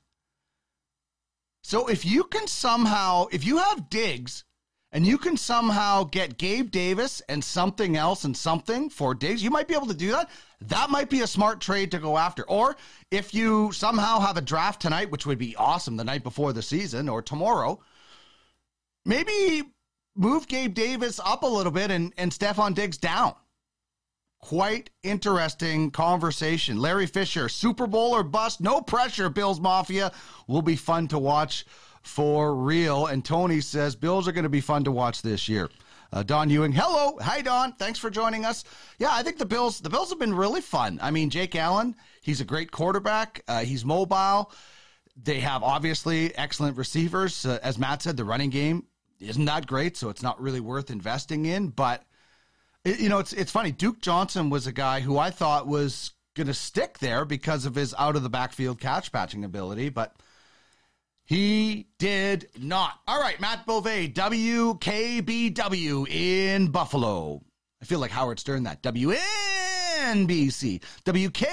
So 1.64 1.88
if 1.88 2.06
you 2.06 2.24
can 2.24 2.48
somehow, 2.48 3.28
if 3.32 3.46
you 3.46 3.58
have 3.58 3.90
Diggs 3.90 4.46
and 4.94 5.06
you 5.06 5.18
can 5.18 5.36
somehow 5.36 6.06
get 6.06 6.38
Gabe 6.38 6.72
Davis 6.72 7.22
and 7.28 7.44
something 7.44 7.98
else 7.98 8.24
and 8.24 8.38
something 8.38 8.90
for 8.90 9.14
Diggs, 9.14 9.44
you 9.44 9.50
might 9.50 9.68
be 9.68 9.74
able 9.74 9.88
to 9.88 9.94
do 9.94 10.12
that. 10.12 10.30
That 10.62 10.90
might 10.90 11.10
be 11.10 11.22
a 11.22 11.28
smart 11.28 11.60
trade 11.60 11.92
to 11.92 12.00
go 12.00 12.18
after. 12.18 12.48
Or 12.50 12.78
if 13.12 13.34
you 13.34 13.72
somehow 13.74 14.20
have 14.20 14.38
a 14.38 14.42
draft 14.42 14.82
tonight, 14.82 15.12
which 15.12 15.26
would 15.26 15.38
be 15.38 15.56
awesome 15.58 15.98
the 15.98 16.06
night 16.06 16.24
before 16.24 16.54
the 16.54 16.62
season 16.62 17.10
or 17.10 17.22
tomorrow, 17.22 17.82
maybe 19.04 19.64
move 20.18 20.48
Gabe 20.48 20.74
Davis 20.74 21.20
up 21.24 21.44
a 21.44 21.48
little 21.48 21.72
bit 21.72 21.92
and, 21.92 22.14
and 22.18 22.32
Stefon 22.32 22.74
Diggs 22.74 22.98
down. 22.98 23.36
Quite 24.40 24.90
interesting 25.04 25.92
conversation. 25.92 26.80
Larry 26.80 27.08
Fisher, 27.08 27.50
Super 27.50 27.88
Bowl 27.88 28.16
or 28.16 28.24
bust, 28.24 28.62
no 28.62 28.82
pressure, 28.82 29.30
Bills 29.30 29.60
Mafia. 29.60 30.12
Will 30.48 30.62
be 30.62 30.76
fun 30.76 31.08
to 31.10 31.20
watch 31.20 31.66
for 32.04 32.56
real. 32.56 33.08
And 33.08 33.26
Tony 33.26 33.62
says 33.62 33.96
Bills 33.96 34.28
are 34.28 34.32
going 34.32 34.44
to 34.44 34.50
be 34.50 34.62
fun 34.62 34.84
to 34.86 34.92
watch 34.92 35.22
this 35.22 35.50
year. 35.50 35.70
Uh, 36.14 36.24
Don 36.24 36.50
Ewing, 36.50 36.72
hello, 36.72 37.18
hi 37.20 37.42
Don, 37.42 37.74
thanks 37.74 38.00
for 38.00 38.10
joining 38.10 38.46
us. 38.46 38.64
Yeah, 38.98 39.10
I 39.12 39.24
think 39.24 39.38
the 39.38 39.46
Bills, 39.46 39.82
the 39.82 39.90
Bills 39.90 40.10
have 40.10 40.20
been 40.20 40.34
really 40.34 40.62
fun. 40.62 41.00
I 41.02 41.12
mean, 41.12 41.30
Jake 41.30 41.54
Allen, 41.54 41.96
he's 42.22 42.40
a 42.40 42.46
great 42.46 42.72
quarterback. 42.72 43.42
Uh, 43.46 43.60
he's 43.60 43.84
mobile. 43.84 44.52
They 45.22 45.42
have 45.42 45.64
obviously 45.64 46.34
excellent 46.38 46.78
receivers. 46.78 47.46
Uh, 47.46 47.60
as 47.62 47.78
Matt 47.78 48.04
said, 48.04 48.16
the 48.16 48.24
running 48.24 48.52
game 48.52 48.86
isn't 49.20 49.46
that 49.46 49.68
great, 49.68 49.98
so 49.98 50.10
it's 50.10 50.24
not 50.24 50.42
really 50.42 50.60
worth 50.60 50.90
investing 50.92 51.46
in. 51.46 51.68
But 51.70 52.04
it, 52.84 53.00
you 53.00 53.10
know, 53.10 53.20
it's 53.20 53.34
it's 53.34 53.52
funny. 53.52 53.72
Duke 53.72 54.02
Johnson 54.02 54.50
was 54.50 54.68
a 54.68 54.72
guy 54.72 55.00
who 55.00 55.18
I 55.18 55.30
thought 55.32 55.68
was 55.68 56.12
going 56.36 56.48
to 56.48 56.54
stick 56.54 57.00
there 57.00 57.26
because 57.26 57.66
of 57.66 57.76
his 57.76 57.94
out 57.98 58.16
of 58.16 58.24
the 58.24 58.30
backfield 58.30 58.80
catch 58.80 59.12
patching 59.12 59.44
ability, 59.44 59.90
but 59.90 60.16
he 61.26 61.88
did 61.98 62.48
not. 62.58 62.94
All 63.08 63.20
right, 63.20 63.40
Matt 63.42 63.66
Bove, 63.66 63.84
WKBW 64.14 64.80
in 66.10 66.68
Buffalo. 66.72 67.42
I 67.82 67.86
feel 67.86 68.00
like 68.00 68.12
Howard 68.12 68.40
Stern 68.40 68.64
that. 68.64 68.82
WNBC. 68.82 69.22
WK 71.04 71.48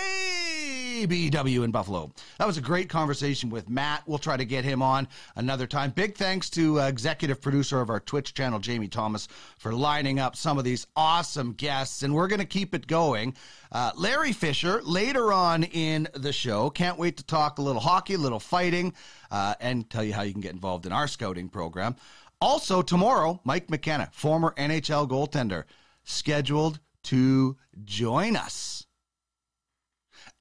KBW 1.04 1.64
in 1.64 1.70
Buffalo. 1.70 2.10
That 2.38 2.46
was 2.46 2.56
a 2.56 2.62
great 2.62 2.88
conversation 2.88 3.50
with 3.50 3.68
Matt. 3.68 4.02
We'll 4.06 4.16
try 4.16 4.38
to 4.38 4.44
get 4.46 4.64
him 4.64 4.80
on 4.80 5.06
another 5.36 5.66
time. 5.66 5.90
Big 5.90 6.16
thanks 6.16 6.48
to 6.50 6.80
uh, 6.80 6.88
executive 6.88 7.42
producer 7.42 7.80
of 7.80 7.90
our 7.90 8.00
Twitch 8.00 8.32
channel, 8.32 8.58
Jamie 8.58 8.88
Thomas, 8.88 9.28
for 9.58 9.74
lining 9.74 10.18
up 10.18 10.34
some 10.34 10.56
of 10.56 10.64
these 10.64 10.86
awesome 10.96 11.52
guests. 11.52 12.02
And 12.02 12.14
we're 12.14 12.28
going 12.28 12.40
to 12.40 12.46
keep 12.46 12.74
it 12.74 12.86
going. 12.86 13.36
Uh, 13.70 13.90
Larry 13.96 14.32
Fisher 14.32 14.80
later 14.82 15.30
on 15.30 15.64
in 15.64 16.08
the 16.14 16.32
show. 16.32 16.70
Can't 16.70 16.98
wait 16.98 17.18
to 17.18 17.24
talk 17.24 17.58
a 17.58 17.62
little 17.62 17.82
hockey, 17.82 18.14
a 18.14 18.18
little 18.18 18.40
fighting, 18.40 18.94
uh, 19.30 19.54
and 19.60 19.88
tell 19.90 20.04
you 20.04 20.14
how 20.14 20.22
you 20.22 20.32
can 20.32 20.40
get 20.40 20.52
involved 20.52 20.86
in 20.86 20.92
our 20.92 21.06
scouting 21.06 21.50
program. 21.50 21.96
Also, 22.40 22.80
tomorrow, 22.80 23.40
Mike 23.44 23.68
McKenna, 23.68 24.08
former 24.12 24.54
NHL 24.56 25.06
goaltender, 25.06 25.64
scheduled 26.02 26.80
to 27.02 27.56
join 27.84 28.36
us. 28.36 28.86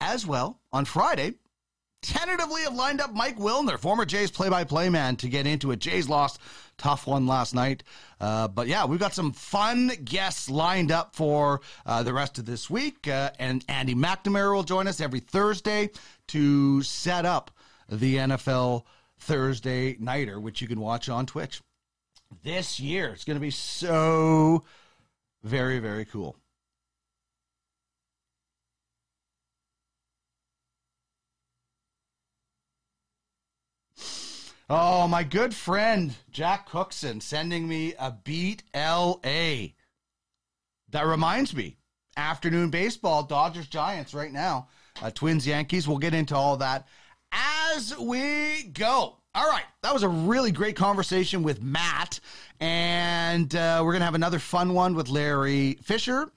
As 0.05 0.27
well, 0.27 0.59
on 0.73 0.83
Friday, 0.83 1.35
tentatively 2.01 2.63
have 2.63 2.75
lined 2.75 2.99
up 2.99 3.13
Mike 3.13 3.37
Wilner, 3.37 3.79
former 3.79 4.03
Jays 4.03 4.29
play-by-play 4.29 4.89
man, 4.89 5.15
to 5.15 5.29
get 5.29 5.47
into 5.47 5.71
it. 5.71 5.79
Jays 5.79 6.09
lost 6.09 6.41
tough 6.77 7.07
one 7.07 7.25
last 7.25 7.55
night, 7.55 7.83
uh, 8.19 8.49
but 8.49 8.67
yeah, 8.67 8.83
we've 8.83 8.99
got 8.99 9.13
some 9.13 9.31
fun 9.31 9.93
guests 10.03 10.49
lined 10.49 10.91
up 10.91 11.15
for 11.15 11.61
uh, 11.85 12.03
the 12.03 12.13
rest 12.13 12.37
of 12.37 12.45
this 12.45 12.69
week. 12.69 13.07
Uh, 13.07 13.31
and 13.39 13.63
Andy 13.69 13.95
McNamara 13.95 14.53
will 14.53 14.63
join 14.63 14.89
us 14.89 14.99
every 14.99 15.21
Thursday 15.21 15.89
to 16.27 16.81
set 16.83 17.25
up 17.25 17.49
the 17.87 18.17
NFL 18.17 18.83
Thursday 19.19 19.95
nighter, 20.01 20.37
which 20.37 20.61
you 20.61 20.67
can 20.67 20.81
watch 20.81 21.07
on 21.07 21.25
Twitch. 21.25 21.61
This 22.43 22.77
year, 22.77 23.11
it's 23.13 23.23
going 23.23 23.37
to 23.37 23.41
be 23.41 23.51
so 23.51 24.65
very 25.43 25.79
very 25.79 26.03
cool. 26.03 26.35
Oh, 34.75 35.07
my 35.07 35.23
good 35.23 35.53
friend 35.53 36.15
Jack 36.31 36.67
Cookson 36.67 37.21
sending 37.21 37.67
me 37.67 37.93
a 37.99 38.09
beat 38.09 38.63
LA. 38.73 39.67
That 40.89 41.05
reminds 41.05 41.55
me, 41.55 41.77
afternoon 42.17 42.71
baseball, 42.71 43.21
Dodgers 43.21 43.67
Giants 43.67 44.15
right 44.15 44.31
now, 44.31 44.69
uh, 44.99 45.11
Twins 45.11 45.45
Yankees. 45.45 45.87
We'll 45.87 45.99
get 45.99 46.15
into 46.15 46.35
all 46.35 46.57
that 46.57 46.87
as 47.31 47.95
we 47.99 48.63
go. 48.73 49.17
All 49.35 49.47
right, 49.47 49.65
that 49.83 49.93
was 49.93 50.01
a 50.01 50.09
really 50.09 50.51
great 50.51 50.75
conversation 50.75 51.43
with 51.43 51.61
Matt, 51.61 52.19
and 52.59 53.53
uh, 53.53 53.83
we're 53.85 53.93
gonna 53.93 54.05
have 54.05 54.15
another 54.15 54.39
fun 54.39 54.73
one 54.73 54.95
with 54.95 55.07
Larry 55.07 55.77
Fisher 55.83 56.31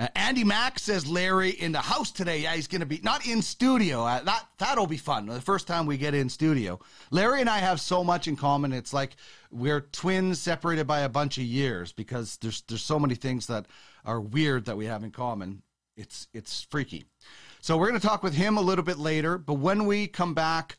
Uh, 0.00 0.08
Andy 0.14 0.44
Mack 0.44 0.78
says 0.78 1.06
Larry 1.06 1.50
in 1.50 1.72
the 1.72 1.78
house 1.78 2.10
today. 2.10 2.38
Yeah, 2.38 2.54
he's 2.54 2.66
going 2.66 2.80
to 2.80 2.86
be 2.86 3.00
not 3.02 3.26
in 3.26 3.42
studio. 3.42 4.02
Uh, 4.02 4.22
that 4.22 4.46
that'll 4.56 4.86
be 4.86 4.96
fun. 4.96 5.26
The 5.26 5.42
first 5.42 5.66
time 5.66 5.84
we 5.84 5.98
get 5.98 6.14
in 6.14 6.30
studio. 6.30 6.80
Larry 7.10 7.42
and 7.42 7.50
I 7.50 7.58
have 7.58 7.82
so 7.82 8.02
much 8.02 8.26
in 8.26 8.34
common. 8.34 8.72
It's 8.72 8.94
like 8.94 9.16
we're 9.50 9.82
twins 9.82 10.40
separated 10.40 10.86
by 10.86 11.00
a 11.00 11.08
bunch 11.10 11.36
of 11.36 11.44
years 11.44 11.92
because 11.92 12.38
there's 12.38 12.62
there's 12.62 12.82
so 12.82 12.98
many 12.98 13.14
things 13.14 13.46
that 13.48 13.66
are 14.06 14.22
weird 14.22 14.64
that 14.64 14.78
we 14.78 14.86
have 14.86 15.04
in 15.04 15.10
common. 15.10 15.60
It's 15.98 16.28
it's 16.32 16.62
freaky. 16.62 17.04
So 17.60 17.76
we're 17.76 17.88
going 17.88 18.00
to 18.00 18.06
talk 18.06 18.22
with 18.22 18.32
him 18.32 18.56
a 18.56 18.62
little 18.62 18.84
bit 18.84 18.96
later, 18.96 19.36
but 19.36 19.54
when 19.54 19.84
we 19.84 20.06
come 20.06 20.32
back 20.32 20.78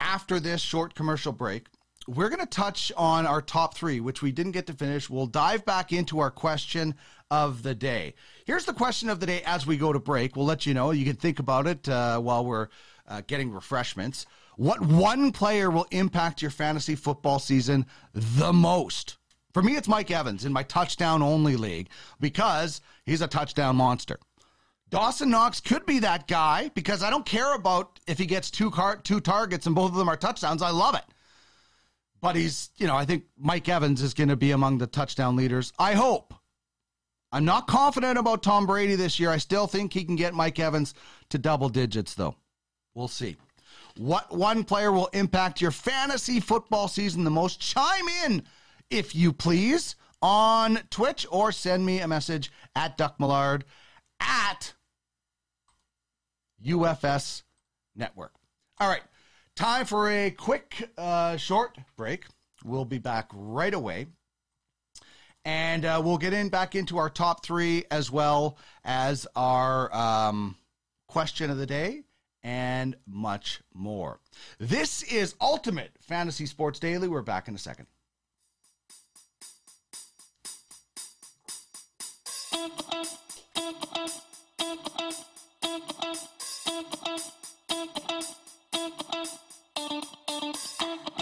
after 0.00 0.40
this 0.40 0.60
short 0.60 0.96
commercial 0.96 1.30
break, 1.30 1.68
we're 2.08 2.28
going 2.28 2.40
to 2.40 2.46
touch 2.46 2.90
on 2.96 3.26
our 3.26 3.42
top 3.42 3.76
3 3.76 4.00
which 4.00 4.22
we 4.22 4.32
didn't 4.32 4.52
get 4.52 4.66
to 4.66 4.72
finish. 4.72 5.08
We'll 5.08 5.26
dive 5.26 5.64
back 5.64 5.92
into 5.92 6.18
our 6.18 6.32
question 6.32 6.96
of 7.30 7.62
the 7.62 7.74
day. 7.74 8.14
Here's 8.44 8.64
the 8.64 8.72
question 8.72 9.08
of 9.08 9.20
the 9.20 9.26
day 9.26 9.42
as 9.44 9.66
we 9.66 9.76
go 9.76 9.92
to 9.92 9.98
break. 9.98 10.36
We'll 10.36 10.46
let 10.46 10.66
you 10.66 10.74
know. 10.74 10.90
You 10.90 11.04
can 11.04 11.16
think 11.16 11.38
about 11.38 11.66
it 11.66 11.88
uh, 11.88 12.20
while 12.20 12.44
we're 12.44 12.68
uh, 13.08 13.22
getting 13.26 13.52
refreshments. 13.52 14.26
What 14.56 14.80
one 14.80 15.32
player 15.32 15.70
will 15.70 15.86
impact 15.90 16.40
your 16.40 16.50
fantasy 16.50 16.94
football 16.94 17.38
season 17.38 17.86
the 18.14 18.52
most? 18.52 19.18
For 19.52 19.62
me, 19.62 19.76
it's 19.76 19.88
Mike 19.88 20.10
Evans 20.10 20.44
in 20.44 20.52
my 20.52 20.62
touchdown 20.62 21.22
only 21.22 21.56
league 21.56 21.88
because 22.20 22.80
he's 23.04 23.22
a 23.22 23.26
touchdown 23.26 23.76
monster. 23.76 24.18
Dawson 24.88 25.30
Knox 25.30 25.60
could 25.60 25.84
be 25.84 25.98
that 26.00 26.28
guy 26.28 26.70
because 26.74 27.02
I 27.02 27.10
don't 27.10 27.26
care 27.26 27.54
about 27.54 27.98
if 28.06 28.18
he 28.18 28.26
gets 28.26 28.50
two 28.50 28.70
car- 28.70 28.98
two 28.98 29.20
targets 29.20 29.66
and 29.66 29.74
both 29.74 29.90
of 29.90 29.96
them 29.96 30.08
are 30.08 30.16
touchdowns. 30.16 30.62
I 30.62 30.70
love 30.70 30.94
it. 30.94 31.04
But 32.20 32.36
he's, 32.36 32.70
you 32.76 32.86
know, 32.86 32.96
I 32.96 33.04
think 33.04 33.24
Mike 33.36 33.68
Evans 33.68 34.00
is 34.00 34.14
going 34.14 34.28
to 34.28 34.36
be 34.36 34.52
among 34.52 34.78
the 34.78 34.86
touchdown 34.86 35.36
leaders. 35.36 35.72
I 35.78 35.94
hope. 35.94 36.34
I'm 37.32 37.44
not 37.44 37.66
confident 37.66 38.18
about 38.18 38.42
Tom 38.42 38.66
Brady 38.66 38.94
this 38.94 39.18
year. 39.18 39.30
I 39.30 39.38
still 39.38 39.66
think 39.66 39.92
he 39.92 40.04
can 40.04 40.16
get 40.16 40.34
Mike 40.34 40.58
Evans 40.58 40.94
to 41.30 41.38
double 41.38 41.68
digits, 41.68 42.14
though. 42.14 42.36
We'll 42.94 43.08
see. 43.08 43.36
What 43.96 44.34
one 44.34 44.64
player 44.64 44.92
will 44.92 45.08
impact 45.08 45.60
your 45.60 45.70
fantasy 45.70 46.40
football 46.40 46.88
season 46.88 47.24
the 47.24 47.30
most? 47.30 47.60
Chime 47.60 48.08
in, 48.24 48.42
if 48.90 49.14
you 49.14 49.32
please, 49.32 49.96
on 50.22 50.80
Twitch 50.90 51.26
or 51.30 51.52
send 51.52 51.84
me 51.84 52.00
a 52.00 52.08
message 52.08 52.52
at 52.74 52.96
Duck 52.96 53.18
Millard 53.18 53.64
at 54.20 54.74
UFS 56.64 57.42
Network. 57.94 58.32
All 58.78 58.88
right, 58.88 59.02
time 59.54 59.86
for 59.86 60.10
a 60.10 60.30
quick, 60.30 60.90
uh, 60.98 61.36
short 61.36 61.78
break. 61.96 62.26
We'll 62.64 62.84
be 62.84 62.98
back 62.98 63.30
right 63.32 63.72
away. 63.74 64.06
And 65.46 65.84
uh, 65.84 66.02
we'll 66.04 66.18
get 66.18 66.32
in 66.32 66.48
back 66.48 66.74
into 66.74 66.98
our 66.98 67.08
top 67.08 67.46
three 67.46 67.84
as 67.88 68.10
well 68.10 68.58
as 68.84 69.28
our 69.36 69.94
um, 69.94 70.56
question 71.06 71.50
of 71.50 71.56
the 71.56 71.66
day 71.66 72.02
and 72.42 72.96
much 73.06 73.60
more. 73.72 74.18
This 74.58 75.04
is 75.04 75.36
Ultimate 75.40 75.92
Fantasy 76.00 76.46
Sports 76.46 76.80
Daily. 76.80 77.06
We're 77.06 77.22
back 77.22 77.46
in 77.46 77.54
a 77.54 77.58
second. 77.58 77.86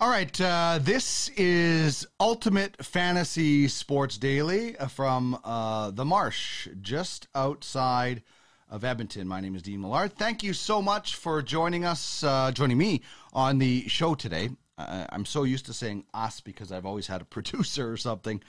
All 0.00 0.08
right, 0.08 0.40
uh, 0.40 0.78
this 0.80 1.28
is 1.36 2.06
Ultimate 2.18 2.82
Fantasy 2.82 3.68
Sports 3.68 4.16
Daily 4.16 4.74
from 4.88 5.38
uh, 5.44 5.90
the 5.90 6.06
Marsh, 6.06 6.68
just 6.80 7.28
outside 7.34 8.22
of 8.70 8.82
Edmonton. 8.82 9.28
My 9.28 9.42
name 9.42 9.54
is 9.54 9.60
Dean 9.60 9.82
Millard. 9.82 10.16
Thank 10.16 10.42
you 10.42 10.54
so 10.54 10.80
much 10.80 11.16
for 11.16 11.42
joining 11.42 11.84
us, 11.84 12.24
uh, 12.24 12.50
joining 12.50 12.78
me 12.78 13.02
on 13.34 13.58
the 13.58 13.86
show 13.88 14.14
today. 14.14 14.48
I'm 14.78 15.26
so 15.26 15.42
used 15.42 15.66
to 15.66 15.74
saying 15.74 16.06
us 16.14 16.40
because 16.40 16.72
I've 16.72 16.86
always 16.86 17.06
had 17.06 17.20
a 17.20 17.24
producer 17.36 17.92
or 17.92 17.98
something, 17.98 18.42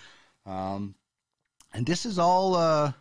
um, 0.46 0.96
and 1.74 1.86
this 1.86 2.06
is 2.06 2.18
all 2.18 2.56
uh, 2.56 2.94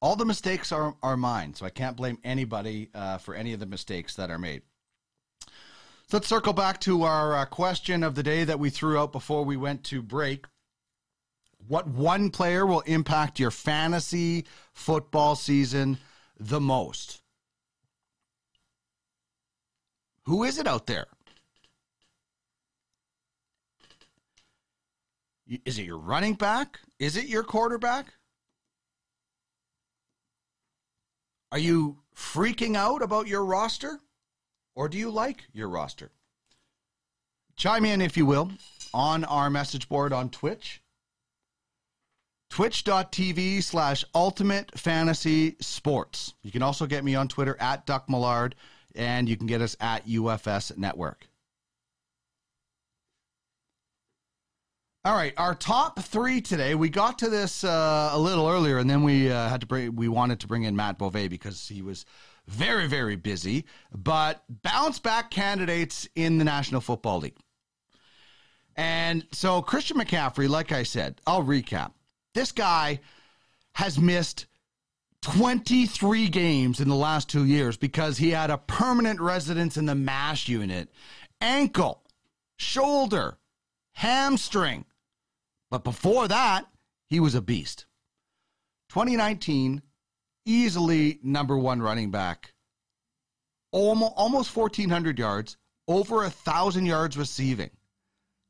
All 0.00 0.14
the 0.14 0.24
mistakes 0.24 0.70
are, 0.70 0.94
are 1.02 1.16
mine, 1.16 1.54
so 1.54 1.66
I 1.66 1.70
can't 1.70 1.96
blame 1.96 2.18
anybody 2.22 2.90
uh, 2.94 3.18
for 3.18 3.34
any 3.34 3.52
of 3.52 3.58
the 3.58 3.66
mistakes 3.66 4.14
that 4.14 4.30
are 4.30 4.38
made. 4.38 4.62
So 6.10 6.16
let's 6.16 6.28
circle 6.28 6.54
back 6.54 6.80
to 6.80 7.02
our 7.02 7.36
uh, 7.36 7.44
question 7.44 8.02
of 8.02 8.14
the 8.14 8.22
day 8.22 8.42
that 8.44 8.58
we 8.58 8.70
threw 8.70 8.98
out 8.98 9.12
before 9.12 9.44
we 9.44 9.58
went 9.58 9.84
to 9.84 10.00
break. 10.00 10.46
What 11.66 11.86
one 11.86 12.30
player 12.30 12.64
will 12.64 12.80
impact 12.80 13.38
your 13.38 13.50
fantasy 13.50 14.46
football 14.72 15.36
season 15.36 15.98
the 16.40 16.60
most? 16.60 17.20
Who 20.24 20.44
is 20.44 20.58
it 20.58 20.66
out 20.66 20.86
there? 20.86 21.08
Is 25.66 25.78
it 25.78 25.84
your 25.84 25.98
running 25.98 26.34
back? 26.34 26.80
Is 26.98 27.18
it 27.18 27.26
your 27.26 27.42
quarterback? 27.42 28.14
Are 31.52 31.58
you 31.58 31.98
freaking 32.16 32.76
out 32.76 33.02
about 33.02 33.26
your 33.26 33.44
roster? 33.44 34.00
Or 34.78 34.88
do 34.88 34.96
you 34.96 35.10
like 35.10 35.48
your 35.52 35.68
roster? 35.68 36.12
Chime 37.56 37.84
in, 37.84 38.00
if 38.00 38.16
you 38.16 38.24
will, 38.24 38.52
on 38.94 39.24
our 39.24 39.50
message 39.50 39.88
board 39.88 40.12
on 40.12 40.30
Twitch. 40.30 40.80
Twitch.tv 42.48 43.60
slash 43.64 44.04
ultimate 44.14 44.78
fantasy 44.78 45.56
sports. 45.60 46.34
You 46.44 46.52
can 46.52 46.62
also 46.62 46.86
get 46.86 47.02
me 47.02 47.16
on 47.16 47.26
Twitter 47.26 47.56
at 47.58 47.86
Duck 47.86 48.08
Millard, 48.08 48.54
and 48.94 49.28
you 49.28 49.36
can 49.36 49.48
get 49.48 49.60
us 49.60 49.76
at 49.80 50.06
UFS 50.06 50.78
Network. 50.78 51.26
All 55.04 55.16
right, 55.16 55.34
our 55.38 55.56
top 55.56 55.98
three 55.98 56.40
today. 56.40 56.76
We 56.76 56.88
got 56.88 57.18
to 57.18 57.28
this 57.28 57.64
uh, 57.64 58.10
a 58.12 58.18
little 58.18 58.48
earlier, 58.48 58.78
and 58.78 58.88
then 58.88 59.02
we 59.02 59.28
uh, 59.28 59.48
had 59.48 59.62
to 59.62 59.66
bring. 59.66 59.96
We 59.96 60.06
wanted 60.06 60.38
to 60.38 60.46
bring 60.46 60.62
in 60.62 60.76
Matt 60.76 60.98
Bove 60.98 61.28
because 61.28 61.66
he 61.66 61.82
was 61.82 62.04
very, 62.48 62.86
very 62.86 63.16
busy. 63.16 63.64
But 63.94 64.42
bounce 64.48 64.98
back 64.98 65.30
candidates 65.30 66.08
in 66.14 66.38
the 66.38 66.44
National 66.44 66.80
Football 66.80 67.20
League, 67.20 67.36
and 68.76 69.26
so 69.32 69.62
Christian 69.62 69.98
McCaffrey. 69.98 70.48
Like 70.48 70.72
I 70.72 70.82
said, 70.82 71.20
I'll 71.26 71.44
recap. 71.44 71.92
This 72.34 72.52
guy 72.52 73.00
has 73.74 73.98
missed 73.98 74.46
23 75.22 76.28
games 76.28 76.80
in 76.80 76.88
the 76.88 76.94
last 76.94 77.28
two 77.28 77.44
years 77.44 77.76
because 77.76 78.18
he 78.18 78.30
had 78.30 78.50
a 78.50 78.58
permanent 78.58 79.20
residence 79.20 79.76
in 79.76 79.86
the 79.86 79.94
MASH 79.94 80.48
unit, 80.48 80.88
ankle, 81.40 82.02
shoulder, 82.56 83.38
hamstring. 83.92 84.84
But 85.70 85.84
before 85.84 86.28
that, 86.28 86.66
he 87.08 87.20
was 87.20 87.34
a 87.34 87.42
beast. 87.42 87.86
2019, 88.90 89.82
easily 90.48 91.20
number 91.22 91.56
one 91.56 91.80
running 91.82 92.10
back, 92.10 92.52
almost, 93.70 94.14
almost 94.16 94.56
1,400 94.56 95.18
yards, 95.18 95.56
over 95.86 96.16
a 96.16 96.32
1,000 96.32 96.86
yards 96.86 97.16
receiving, 97.16 97.70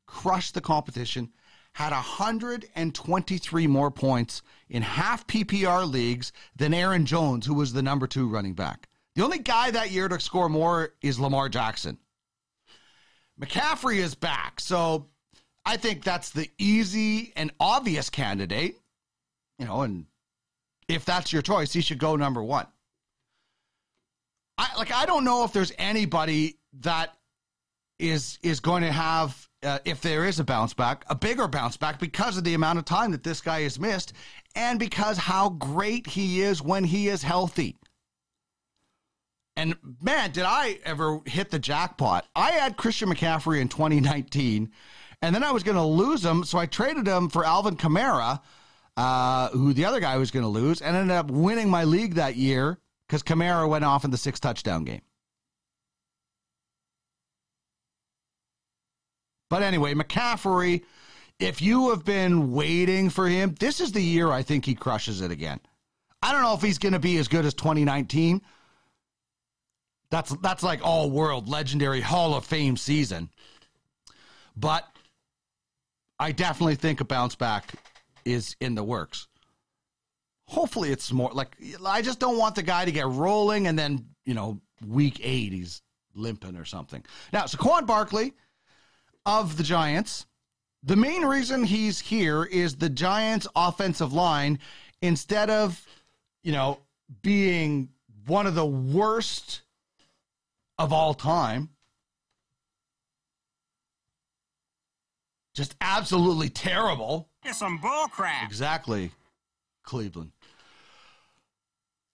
crushed 0.07 0.53
the 0.53 0.61
competition, 0.61 1.29
had 1.73 1.91
123 1.91 3.67
more 3.67 3.91
points 3.91 4.41
in 4.69 4.81
half 4.81 5.27
PPR 5.27 5.89
leagues 5.89 6.31
than 6.55 6.73
Aaron 6.73 7.05
Jones, 7.05 7.45
who 7.45 7.53
was 7.53 7.73
the 7.73 7.83
number 7.83 8.07
two 8.07 8.27
running 8.27 8.53
back. 8.53 8.87
The 9.15 9.23
only 9.23 9.39
guy 9.39 9.71
that 9.71 9.91
year 9.91 10.07
to 10.07 10.19
score 10.19 10.49
more 10.49 10.93
is 11.01 11.19
Lamar 11.19 11.49
Jackson. 11.49 11.97
McCaffrey 13.39 13.97
is 13.97 14.15
back. 14.15 14.59
So 14.59 15.07
I 15.65 15.77
think 15.77 16.03
that's 16.03 16.31
the 16.31 16.49
easy 16.57 17.33
and 17.35 17.51
obvious 17.59 18.09
candidate. 18.09 18.77
You 19.57 19.65
know, 19.65 19.81
and 19.81 20.05
if 20.89 21.05
that's 21.05 21.31
your 21.31 21.41
choice, 21.41 21.71
he 21.71 21.81
should 21.81 21.99
go 21.99 22.17
number 22.17 22.43
one. 22.43 22.67
I 24.57 24.75
like 24.77 24.91
I 24.91 25.05
don't 25.05 25.23
know 25.23 25.45
if 25.45 25.53
there's 25.53 25.71
anybody 25.77 26.57
that 26.81 27.15
is 27.97 28.39
is 28.43 28.59
going 28.59 28.83
to 28.83 28.91
have 28.91 29.47
uh, 29.63 29.79
if 29.85 30.01
there 30.01 30.25
is 30.25 30.39
a 30.39 30.43
bounce 30.43 30.73
back, 30.73 31.05
a 31.09 31.15
bigger 31.15 31.47
bounce 31.47 31.77
back 31.77 31.99
because 31.99 32.37
of 32.37 32.43
the 32.43 32.55
amount 32.55 32.79
of 32.79 32.85
time 32.85 33.11
that 33.11 33.23
this 33.23 33.39
guy 33.39 33.61
has 33.61 33.79
missed 33.79 34.13
and 34.55 34.79
because 34.79 35.17
how 35.17 35.49
great 35.49 36.07
he 36.07 36.41
is 36.41 36.61
when 36.61 36.83
he 36.83 37.07
is 37.07 37.23
healthy. 37.23 37.77
And 39.55 39.75
man, 40.01 40.31
did 40.31 40.45
I 40.45 40.79
ever 40.85 41.19
hit 41.25 41.51
the 41.51 41.59
jackpot. 41.59 42.25
I 42.35 42.51
had 42.51 42.77
Christian 42.77 43.09
McCaffrey 43.09 43.59
in 43.59 43.67
2019 43.67 44.71
and 45.21 45.35
then 45.35 45.43
I 45.43 45.51
was 45.51 45.63
going 45.63 45.75
to 45.75 45.83
lose 45.83 46.23
him, 46.23 46.45
so 46.45 46.57
I 46.57 46.65
traded 46.65 47.05
him 47.05 47.27
for 47.27 47.45
Alvin 47.45 47.75
Kamara, 47.75 48.39
uh, 48.99 49.47
who 49.51 49.71
the 49.71 49.85
other 49.85 50.01
guy 50.01 50.17
was 50.17 50.29
going 50.29 50.43
to 50.43 50.49
lose, 50.49 50.81
and 50.81 50.93
ended 50.93 51.15
up 51.15 51.31
winning 51.31 51.69
my 51.69 51.85
league 51.85 52.15
that 52.15 52.35
year 52.35 52.77
because 53.07 53.23
Kamara 53.23 53.67
went 53.67 53.85
off 53.85 54.03
in 54.03 54.11
the 54.11 54.17
six 54.17 54.41
touchdown 54.41 54.83
game. 54.83 55.01
But 59.49 59.63
anyway, 59.63 59.93
McCaffrey, 59.93 60.83
if 61.39 61.61
you 61.61 61.91
have 61.91 62.03
been 62.03 62.51
waiting 62.51 63.09
for 63.09 63.29
him, 63.29 63.55
this 63.57 63.79
is 63.79 63.93
the 63.93 64.03
year 64.03 64.31
I 64.31 64.43
think 64.43 64.65
he 64.65 64.75
crushes 64.75 65.21
it 65.21 65.31
again. 65.31 65.61
I 66.21 66.33
don't 66.33 66.41
know 66.41 66.53
if 66.53 66.61
he's 66.61 66.77
going 66.77 66.91
to 66.91 66.99
be 66.99 67.17
as 67.19 67.29
good 67.29 67.45
as 67.45 67.53
2019. 67.53 68.41
That's 70.11 70.35
that's 70.41 70.61
like 70.61 70.81
all 70.83 71.09
world 71.09 71.47
legendary 71.47 72.01
Hall 72.01 72.35
of 72.35 72.43
Fame 72.43 72.75
season. 72.75 73.29
But 74.57 74.85
I 76.19 76.33
definitely 76.33 76.75
think 76.75 76.99
a 76.99 77.05
bounce 77.05 77.35
back 77.35 77.75
is 78.25 78.55
in 78.59 78.75
the 78.75 78.83
works. 78.83 79.27
Hopefully, 80.47 80.91
it's 80.91 81.11
more 81.11 81.31
like 81.31 81.55
I 81.85 82.01
just 82.01 82.19
don't 82.19 82.37
want 82.37 82.55
the 82.55 82.63
guy 82.63 82.85
to 82.85 82.91
get 82.91 83.07
rolling 83.07 83.67
and 83.67 83.77
then, 83.77 84.05
you 84.25 84.33
know, 84.33 84.59
week 84.87 85.19
eight, 85.23 85.53
he's 85.53 85.81
limping 86.15 86.55
or 86.55 86.65
something. 86.65 87.05
Now, 87.31 87.43
Saquon 87.43 87.85
Barkley 87.85 88.33
of 89.25 89.57
the 89.57 89.63
Giants, 89.63 90.25
the 90.81 90.95
main 90.95 91.23
reason 91.23 91.63
he's 91.63 91.99
here 91.99 92.43
is 92.45 92.75
the 92.75 92.89
Giants' 92.89 93.47
offensive 93.55 94.11
line, 94.11 94.59
instead 95.01 95.49
of, 95.49 95.85
you 96.43 96.51
know, 96.51 96.79
being 97.21 97.89
one 98.25 98.47
of 98.47 98.55
the 98.55 98.65
worst 98.65 99.61
of 100.77 100.93
all 100.93 101.13
time, 101.13 101.69
just 105.53 105.75
absolutely 105.81 106.49
terrible. 106.49 107.28
It's 107.43 107.57
some 107.59 107.79
bullcrap. 107.79 108.45
Exactly, 108.45 109.11
Cleveland. 109.83 110.31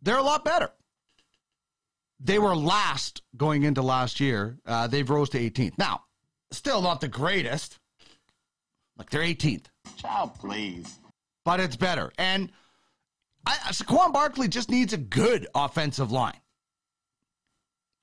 They're 0.02 0.18
a 0.18 0.24
lot 0.24 0.46
better. 0.46 0.70
They 2.20 2.40
were 2.40 2.56
last 2.56 3.22
going 3.36 3.64
into 3.64 3.82
last 3.82 4.20
year. 4.20 4.58
Uh, 4.66 4.88
they've 4.88 5.10
rose 5.10 5.30
to 5.32 5.40
18th. 5.40 5.78
Now, 5.78 6.04
still 6.52 6.82
not 6.82 7.02
the 7.02 7.08
greatest. 7.08 7.80
Like 8.98 9.10
they're 9.10 9.22
18th. 9.22 9.66
Child, 9.98 10.36
please. 10.36 11.00
But 11.44 11.60
it's 11.60 11.76
better. 11.76 12.12
And 12.18 12.52
I, 13.46 13.56
Saquon 13.72 14.14
Barkley 14.14 14.48
just 14.48 14.70
needs 14.70 14.94
a 14.94 14.98
good 14.98 15.48
offensive 15.54 16.12
line. 16.12 16.40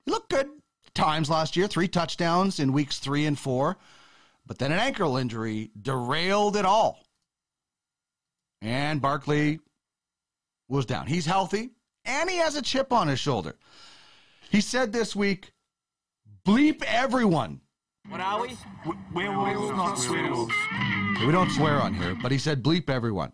He 0.05 0.11
looked 0.11 0.29
good 0.29 0.49
times 0.93 1.29
last 1.29 1.55
year, 1.55 1.67
three 1.67 1.87
touchdowns 1.87 2.59
in 2.59 2.73
weeks 2.73 2.99
three 2.99 3.25
and 3.25 3.37
four. 3.37 3.77
But 4.45 4.59
then 4.59 4.71
an 4.71 4.79
ankle 4.79 5.17
injury 5.17 5.71
derailed 5.81 6.55
it 6.55 6.65
all. 6.65 6.99
And 8.63 9.01
Barkley 9.01 9.59
was 10.69 10.85
down. 10.85 11.05
He's 11.05 11.25
healthy 11.25 11.71
and 12.05 12.29
he 12.29 12.37
has 12.37 12.55
a 12.55 12.61
chip 12.61 12.93
on 12.93 13.09
his 13.09 13.19
shoulder. 13.19 13.55
He 14.49 14.61
said 14.61 14.93
this 14.93 15.15
week, 15.15 15.51
bleep 16.45 16.81
everyone. 16.83 17.59
What 18.07 18.21
are 18.21 18.41
we? 18.41 18.57
Werewolves, 19.13 19.71
not 19.71 19.99
werewolves. 20.09 20.55
We 21.25 21.31
don't 21.31 21.51
swear 21.51 21.81
on 21.81 21.93
here, 21.93 22.15
but 22.21 22.31
he 22.31 22.37
said 22.37 22.63
bleep 22.63 22.89
everyone. 22.89 23.33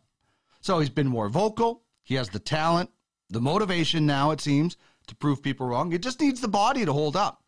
So 0.62 0.80
he's 0.80 0.90
been 0.90 1.08
more 1.08 1.30
vocal. 1.30 1.84
He 2.04 2.16
has 2.16 2.30
the 2.30 2.40
talent, 2.40 2.90
the 3.30 3.42
motivation 3.42 4.06
now, 4.06 4.32
it 4.32 4.42
seems, 4.42 4.78
to 5.08 5.16
prove 5.16 5.44
people 5.44 5.68
wrong. 5.68 5.94
It 5.94 6.02
just 6.02 6.20
needs 6.20 6.42
the 6.42 6.48
body 6.48 6.86
to 6.86 6.94
hold 6.94 7.16
up. 7.16 7.44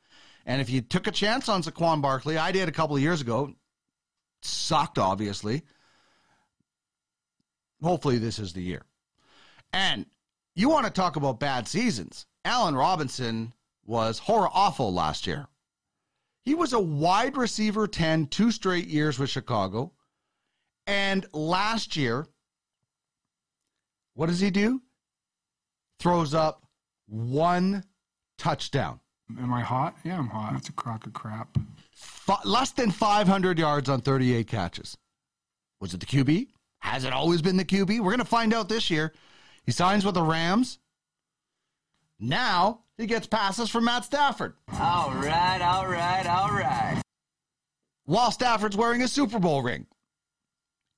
And 0.46 0.62
if 0.62 0.70
you 0.70 0.82
took 0.82 1.08
a 1.08 1.12
chance 1.12 1.50
on 1.50 1.64
Saquon 1.64 2.02
Barkley, 2.02 2.38
I 2.38 2.52
did 2.52 2.70
a 2.70 2.72
couple 2.72 2.96
of 2.96 3.02
years 3.02 3.22
ago, 3.22 3.54
sucked, 4.42 4.98
obviously. 4.98 5.64
Hopefully, 7.82 8.18
this 8.18 8.40
is 8.40 8.54
the 8.54 8.62
year. 8.62 8.84
And 9.74 10.06
you 10.56 10.70
want 10.70 10.86
to 10.86 10.92
talk 10.92 11.16
about 11.16 11.40
bad 11.40 11.68
seasons. 11.68 12.26
Allen 12.46 12.76
Robinson 12.76 13.54
was 13.86 14.20
horror 14.20 14.50
awful 14.54 14.94
last 14.94 15.26
year. 15.26 15.48
He 16.44 16.56
was 16.56 16.74
a 16.74 16.80
wide 16.80 17.38
receiver 17.38 17.88
10, 17.88 18.28
two 18.28 18.52
straight 18.52 18.88
years 18.88 19.20
with 19.20 19.30
Chicago. 19.30 19.92
And 20.88 21.26
last 21.34 21.96
year, 21.96 22.28
what 24.16 24.28
does 24.28 24.40
he 24.40 24.50
do? 24.50 24.82
Throws 26.00 26.34
up 26.34 26.64
one 27.08 27.84
touchdown. 28.38 29.00
Am 29.40 29.54
I 29.54 29.62
hot? 29.62 29.96
Yeah, 30.04 30.18
I'm 30.18 30.28
hot. 30.28 30.54
That's 30.54 30.70
a 30.70 30.74
crock 30.74 31.06
of 31.06 31.14
crap. 31.14 31.58
F- 31.94 32.44
less 32.44 32.72
than 32.72 32.92
500 32.92 33.60
yards 33.60 33.88
on 33.88 34.02
38 34.02 34.48
catches. 34.48 34.98
Was 35.80 35.94
it 35.94 36.00
the 36.00 36.06
QB? 36.06 36.48
Has 36.82 37.06
it 37.06 37.14
always 37.14 37.42
been 37.42 37.58
the 37.58 37.66
QB? 37.66 38.00
We're 38.00 38.12
going 38.12 38.20
to 38.20 38.26
find 38.26 38.54
out 38.54 38.70
this 38.70 38.90
year. 38.90 39.14
He 39.64 39.72
signs 39.72 40.04
with 40.06 40.16
the 40.16 40.24
Rams. 40.24 40.80
Now 42.20 42.82
he 42.98 43.06
gets 43.08 43.26
passes 43.28 43.70
from 43.70 43.86
Matt 43.86 44.06
Stafford 44.06 44.54
All 44.80 45.12
right, 45.14 45.62
all 45.62 45.88
right, 45.88 46.26
all 46.28 46.50
right. 46.50 47.02
while 48.06 48.32
Stafford's 48.32 48.78
wearing 48.78 49.02
a 49.02 49.08
Super 49.08 49.40
Bowl 49.40 49.64
ring. 49.64 49.88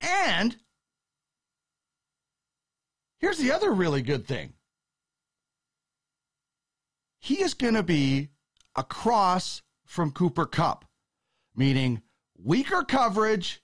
And 0.02 0.58
here's 3.19 3.38
the 3.38 3.54
other 3.54 3.72
really 3.72 4.02
good 4.02 4.28
thing 4.28 4.54
he 7.19 7.41
is 7.41 7.54
going 7.54 7.76
to 7.76 7.84
be 7.84 8.30
across 8.76 9.62
from 9.86 10.12
Cooper 10.12 10.46
Kupp, 10.46 10.84
meaning 11.56 12.02
weaker 12.38 12.84
coverage, 12.84 13.62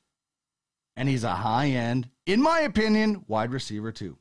and 1.00 1.08
he's 1.08 1.24
a 1.24 1.34
high 1.34 1.68
end, 1.70 2.10
in 2.26 2.42
my 2.42 2.60
opinion, 2.60 3.24
wide 3.30 3.54
receiver 3.54 3.90
too. 3.90 4.18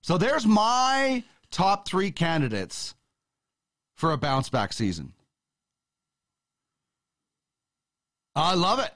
So 0.00 0.16
there's 0.16 0.46
my 0.46 1.22
top 1.50 1.86
three 1.86 2.10
candidates 2.10 2.94
for 3.98 4.12
a 4.12 4.16
bounce 4.16 4.48
back 4.48 4.72
season. 4.72 5.12
I 8.34 8.54
love 8.54 8.78
it. 8.78 8.92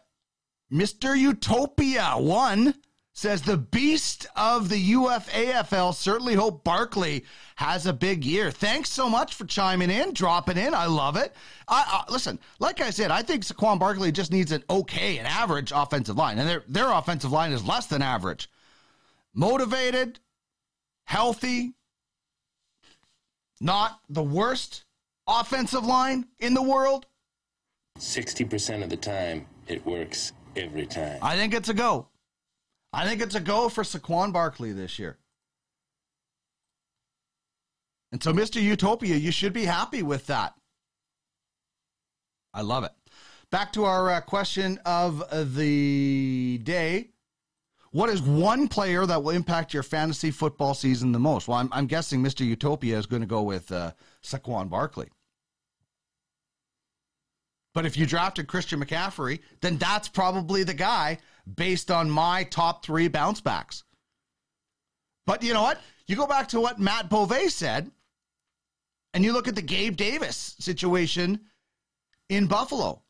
Mr. 0.72 1.14
Utopia 1.16 2.14
one 2.16 2.74
says 3.14 3.42
the 3.42 3.56
beast 3.56 4.26
of 4.34 4.68
the 4.68 4.92
UFAFL 4.92 5.94
certainly 5.94 6.34
hope 6.34 6.64
Barkley 6.64 7.24
has 7.56 7.86
a 7.86 7.92
big 7.92 8.24
year. 8.24 8.50
Thanks 8.50 8.90
so 8.90 9.08
much 9.08 9.34
for 9.34 9.44
chiming 9.44 9.88
in, 9.88 10.12
dropping 10.12 10.58
in. 10.58 10.74
I 10.74 10.86
love 10.86 11.16
it. 11.16 11.32
I, 11.68 12.04
I, 12.08 12.12
listen, 12.12 12.40
like 12.58 12.80
I 12.80 12.90
said, 12.90 13.12
I 13.12 13.22
think 13.22 13.44
Saquon 13.44 13.78
Barkley 13.78 14.10
just 14.10 14.32
needs 14.32 14.50
an 14.50 14.64
okay, 14.68 15.18
an 15.18 15.26
average 15.26 15.72
offensive 15.74 16.16
line, 16.16 16.38
and 16.40 16.48
their 16.48 16.64
their 16.66 16.90
offensive 16.90 17.30
line 17.30 17.52
is 17.52 17.64
less 17.64 17.86
than 17.86 18.02
average. 18.02 18.50
Motivated, 19.32 20.18
healthy, 21.04 21.74
not 23.60 24.00
the 24.08 24.22
worst 24.22 24.84
offensive 25.28 25.84
line 25.84 26.26
in 26.40 26.52
the 26.54 26.62
world. 26.62 27.06
60% 27.98 28.82
of 28.82 28.90
the 28.90 28.96
time, 28.96 29.46
it 29.68 29.86
works 29.86 30.32
every 30.56 30.86
time. 30.86 31.20
I 31.22 31.36
think 31.36 31.54
it's 31.54 31.68
a 31.68 31.74
go. 31.74 32.08
I 32.94 33.06
think 33.06 33.20
it's 33.20 33.34
a 33.34 33.40
go 33.40 33.68
for 33.68 33.82
Saquon 33.82 34.32
Barkley 34.32 34.72
this 34.72 34.98
year. 34.98 35.18
And 38.12 38.22
so, 38.22 38.32
Mr. 38.32 38.62
Utopia, 38.62 39.16
you 39.16 39.32
should 39.32 39.52
be 39.52 39.64
happy 39.64 40.04
with 40.04 40.28
that. 40.28 40.54
I 42.52 42.62
love 42.62 42.84
it. 42.84 42.92
Back 43.50 43.72
to 43.72 43.84
our 43.84 44.10
uh, 44.10 44.20
question 44.20 44.78
of 44.86 45.24
the 45.56 46.58
day. 46.62 47.10
What 47.90 48.10
is 48.10 48.22
one 48.22 48.68
player 48.68 49.06
that 49.06 49.22
will 49.22 49.30
impact 49.30 49.74
your 49.74 49.82
fantasy 49.82 50.30
football 50.30 50.74
season 50.74 51.12
the 51.12 51.18
most? 51.18 51.48
Well, 51.48 51.58
I'm, 51.58 51.68
I'm 51.72 51.86
guessing 51.86 52.22
Mr. 52.22 52.46
Utopia 52.46 52.98
is 52.98 53.06
going 53.06 53.22
to 53.22 53.26
go 53.26 53.42
with 53.42 53.70
uh, 53.72 53.92
Saquon 54.22 54.68
Barkley. 54.68 55.08
But 57.74 57.84
if 57.84 57.96
you 57.96 58.06
drafted 58.06 58.46
Christian 58.46 58.82
McCaffrey, 58.82 59.40
then 59.60 59.76
that's 59.78 60.08
probably 60.08 60.62
the 60.62 60.74
guy 60.74 61.18
based 61.52 61.90
on 61.90 62.08
my 62.08 62.44
top 62.44 62.84
three 62.84 63.08
bounce 63.08 63.40
backs. 63.40 63.82
But 65.26 65.42
you 65.42 65.52
know 65.52 65.62
what? 65.62 65.80
You 66.06 66.16
go 66.16 66.26
back 66.26 66.48
to 66.48 66.60
what 66.60 66.78
Matt 66.78 67.10
Bove 67.10 67.50
said, 67.50 67.90
and 69.12 69.24
you 69.24 69.32
look 69.32 69.48
at 69.48 69.54
the 69.54 69.62
Gabe 69.62 69.96
Davis 69.96 70.54
situation 70.58 71.40
in 72.28 72.46
Buffalo. 72.46 73.02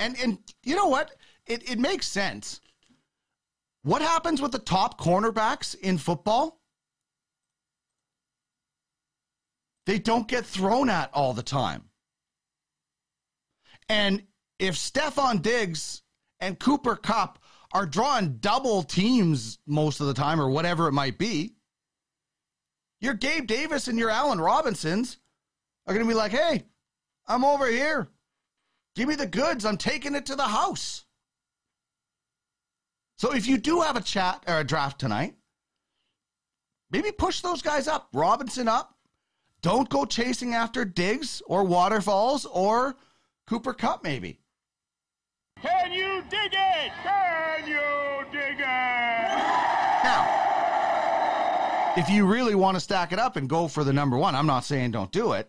And 0.00 0.16
and 0.20 0.38
you 0.62 0.74
know 0.74 0.88
what? 0.88 1.12
It 1.46 1.70
it 1.70 1.78
makes 1.78 2.06
sense. 2.06 2.60
What 3.82 4.02
happens 4.02 4.42
with 4.42 4.52
the 4.52 4.58
top 4.58 5.00
cornerbacks 5.00 5.78
in 5.78 5.98
football? 5.98 6.60
They 9.86 10.00
don't 10.00 10.26
get 10.26 10.44
thrown 10.44 10.90
at 10.90 11.10
all 11.14 11.32
the 11.32 11.44
time. 11.44 11.84
And 13.88 14.22
if 14.58 14.74
Stefon 14.74 15.42
Diggs 15.42 16.02
and 16.40 16.58
Cooper 16.58 16.96
Kupp 16.96 17.38
are 17.72 17.86
drawing 17.86 18.38
double 18.38 18.82
teams 18.82 19.58
most 19.66 20.00
of 20.00 20.06
the 20.06 20.14
time 20.14 20.40
or 20.40 20.48
whatever 20.48 20.88
it 20.88 20.92
might 20.92 21.18
be, 21.18 21.54
your 23.00 23.14
Gabe 23.14 23.46
Davis 23.46 23.88
and 23.88 23.98
your 23.98 24.10
Allen 24.10 24.40
Robinsons 24.40 25.18
are 25.86 25.94
going 25.94 26.06
to 26.06 26.10
be 26.10 26.16
like, 26.16 26.32
hey, 26.32 26.64
I'm 27.26 27.44
over 27.44 27.66
here. 27.66 28.08
Give 28.94 29.08
me 29.08 29.14
the 29.14 29.26
goods. 29.26 29.64
I'm 29.64 29.76
taking 29.76 30.14
it 30.14 30.26
to 30.26 30.36
the 30.36 30.42
house. 30.42 31.04
So 33.18 33.34
if 33.34 33.46
you 33.46 33.58
do 33.58 33.80
have 33.80 33.96
a 33.96 34.02
chat 34.02 34.42
or 34.46 34.58
a 34.60 34.64
draft 34.64 34.98
tonight, 34.98 35.34
maybe 36.90 37.12
push 37.12 37.40
those 37.40 37.62
guys 37.62 37.88
up. 37.88 38.08
Robinson 38.12 38.68
up. 38.68 38.94
Don't 39.62 39.88
go 39.88 40.04
chasing 40.04 40.54
after 40.54 40.84
Diggs 40.84 41.42
or 41.46 41.64
Waterfalls 41.64 42.46
or 42.46 42.96
Cooper 43.46 43.72
Kupp, 43.74 44.02
maybe. 44.02 44.40
Can 45.62 45.92
you 45.92 46.22
dig 46.28 46.52
it? 46.52 46.92
Can 47.02 47.68
you 47.68 48.24
dig 48.32 48.58
it? 48.58 49.32
Now, 50.04 51.94
if 51.96 52.10
you 52.10 52.26
really 52.26 52.54
want 52.54 52.76
to 52.76 52.80
stack 52.80 53.12
it 53.12 53.18
up 53.18 53.36
and 53.36 53.48
go 53.48 53.68
for 53.68 53.84
the 53.84 53.92
number 53.92 54.18
one, 54.18 54.34
I'm 54.34 54.46
not 54.46 54.64
saying 54.64 54.90
don't 54.90 55.12
do 55.12 55.32
it. 55.32 55.48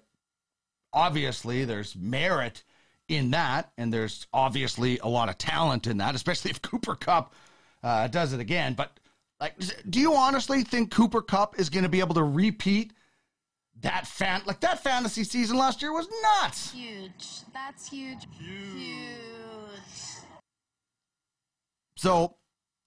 Obviously, 0.94 1.66
there's 1.66 1.96
merit 1.96 2.64
in 3.08 3.32
that, 3.32 3.72
and 3.78 3.92
there's 3.92 4.28
obviously 4.32 5.00
a 5.00 5.08
lot 5.08 5.30
of 5.30 5.38
talent 5.38 5.88
in 5.88 5.98
that, 5.98 6.16
especially 6.16 6.52
if 6.52 6.62
Cooper 6.62 6.96
Kupp 6.96 7.34
uh, 7.84 8.08
does 8.08 8.34
it 8.34 8.40
again. 8.40 8.74
But 8.74 9.00
like, 9.40 9.56
do 9.90 10.00
you 10.00 10.14
honestly 10.16 10.64
think 10.64 10.92
Cooper 10.92 11.22
Kupp 11.22 11.60
is 11.60 11.70
going 11.70 11.84
to 11.84 11.90
be 11.90 12.00
able 12.00 12.16
to 12.16 12.24
repeat 12.24 12.94
that 13.82 14.08
fan 14.08 14.42
like 14.46 14.60
that 14.62 14.84
fantasy 14.84 15.24
season 15.24 15.58
last 15.58 15.82
year 15.82 15.94
was 15.94 16.08
nuts? 16.42 16.72
Huge. 16.72 17.42
That's 17.54 17.90
huge. 17.90 18.28
Huge. 18.40 19.68
So, 21.96 22.36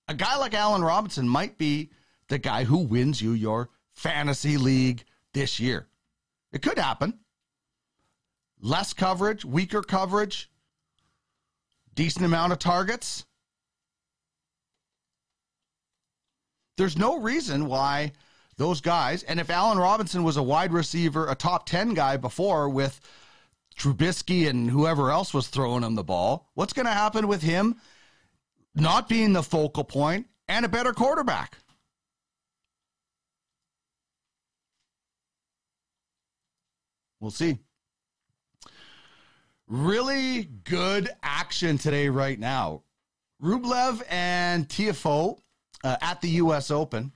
a 0.08 0.14
guy 0.14 0.36
like 0.36 0.54
Allen 0.54 0.82
Robinson 0.82 1.28
might 1.28 1.58
be 1.58 1.90
the 2.28 2.38
guy 2.38 2.64
who 2.64 2.78
wins 2.78 3.20
you 3.20 3.32
your 3.32 3.70
fantasy 3.92 4.56
league 4.56 5.04
this 5.34 5.60
year. 5.60 5.88
It 6.52 6.62
could 6.62 6.78
happen. 6.78 7.18
Less 8.60 8.92
coverage, 8.92 9.44
weaker 9.44 9.82
coverage, 9.82 10.50
decent 11.94 12.24
amount 12.24 12.52
of 12.52 12.58
targets. 12.58 13.24
There's 16.76 16.96
no 16.96 17.18
reason 17.18 17.66
why 17.66 18.12
those 18.60 18.82
guys, 18.82 19.22
and 19.22 19.40
if 19.40 19.48
Allen 19.48 19.78
Robinson 19.78 20.22
was 20.22 20.36
a 20.36 20.42
wide 20.42 20.70
receiver, 20.70 21.26
a 21.26 21.34
top 21.34 21.64
10 21.64 21.94
guy 21.94 22.18
before 22.18 22.68
with 22.68 23.00
Trubisky 23.74 24.50
and 24.50 24.70
whoever 24.70 25.10
else 25.10 25.32
was 25.32 25.48
throwing 25.48 25.82
him 25.82 25.94
the 25.94 26.04
ball, 26.04 26.50
what's 26.52 26.74
going 26.74 26.84
to 26.84 26.92
happen 26.92 27.26
with 27.26 27.40
him 27.40 27.76
not 28.74 29.08
being 29.08 29.32
the 29.32 29.42
focal 29.42 29.82
point 29.82 30.26
and 30.46 30.66
a 30.66 30.68
better 30.68 30.92
quarterback? 30.92 31.56
We'll 37.18 37.30
see. 37.30 37.58
Really 39.68 40.42
good 40.64 41.08
action 41.22 41.78
today, 41.78 42.10
right 42.10 42.38
now. 42.38 42.82
Rublev 43.42 44.02
and 44.10 44.68
Tiafoe 44.68 45.38
uh, 45.82 45.96
at 46.02 46.20
the 46.20 46.28
U.S. 46.28 46.70
Open. 46.70 47.12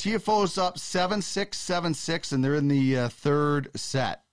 Tiafoe's 0.00 0.56
up 0.56 0.78
7 0.78 1.20
6, 1.20 1.58
7 1.58 1.92
6, 1.92 2.32
and 2.32 2.42
they're 2.42 2.54
in 2.54 2.68
the 2.68 2.96
uh, 2.96 3.08
third 3.10 3.68
set. 3.78 4.24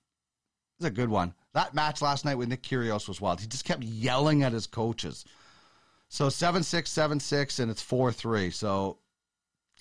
It's 0.80 0.88
a 0.88 0.90
good 0.90 1.10
one. 1.10 1.34
That 1.54 1.74
match 1.74 2.02
last 2.02 2.24
night 2.24 2.38
with 2.38 2.48
Nick 2.48 2.64
Kyrgios 2.64 3.10
was 3.10 3.20
wild. 3.20 3.42
He 3.42 3.48
just 3.48 3.66
kept 3.66 3.84
yelling 3.84 4.44
at 4.44 4.54
his 4.54 4.66
coaches. 4.66 5.26
So 6.08 6.30
7 6.30 6.64
6, 6.64 6.90
7 6.90 7.20
6, 7.20 7.60
and 7.60 7.70
it's 7.70 7.82
4 7.82 8.14
3. 8.14 8.50
So 8.50 9.00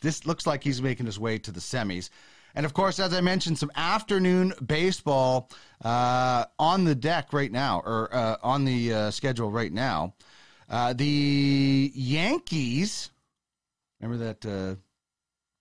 this 0.02 0.26
looks 0.26 0.44
like 0.44 0.64
he's 0.64 0.82
making 0.82 1.06
his 1.06 1.20
way 1.20 1.38
to 1.38 1.52
the 1.52 1.60
semis. 1.60 2.10
And 2.56 2.66
of 2.66 2.74
course, 2.74 2.98
as 2.98 3.14
I 3.14 3.20
mentioned, 3.20 3.56
some 3.56 3.70
afternoon 3.76 4.54
baseball 4.66 5.52
uh, 5.84 6.46
on 6.58 6.82
the 6.82 6.96
deck 6.96 7.32
right 7.32 7.52
now, 7.52 7.80
or 7.86 8.12
uh, 8.12 8.38
on 8.42 8.64
the 8.64 8.92
uh, 8.92 9.10
schedule 9.12 9.52
right 9.52 9.72
now. 9.72 10.14
Uh, 10.68 10.94
the 10.94 11.92
Yankees, 11.94 13.10
remember 14.00 14.24
that 14.24 14.44
uh, 14.44 14.74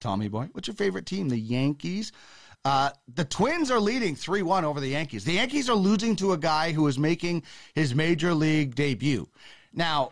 Tommy 0.05 0.27
boy? 0.27 0.47
What's 0.51 0.67
your 0.67 0.75
favorite 0.75 1.07
team? 1.07 1.29
The 1.29 1.39
Yankees. 1.39 2.11
Uh, 2.63 2.91
the 3.15 3.25
Twins 3.25 3.71
are 3.71 3.79
leading 3.79 4.15
3 4.15 4.43
1 4.43 4.63
over 4.63 4.79
the 4.79 4.89
Yankees. 4.89 5.25
The 5.25 5.33
Yankees 5.33 5.67
are 5.67 5.75
losing 5.75 6.15
to 6.17 6.33
a 6.33 6.37
guy 6.37 6.73
who 6.73 6.85
is 6.85 6.99
making 6.99 7.41
his 7.73 7.95
major 7.95 8.31
league 8.35 8.75
debut. 8.75 9.27
Now, 9.73 10.11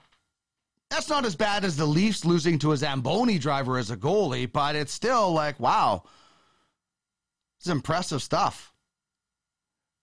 that's 0.89 1.09
not 1.09 1.25
as 1.25 1.35
bad 1.35 1.63
as 1.63 1.77
the 1.77 1.85
Leafs 1.85 2.25
losing 2.25 2.57
to 2.59 2.71
a 2.71 2.77
Zamboni 2.77 3.37
driver 3.37 3.77
as 3.77 3.91
a 3.91 3.97
goalie, 3.97 4.51
but 4.51 4.75
it's 4.75 4.91
still 4.91 5.31
like, 5.31 5.59
wow, 5.59 6.01
it's 7.59 7.67
impressive 7.67 8.23
stuff. 8.23 8.73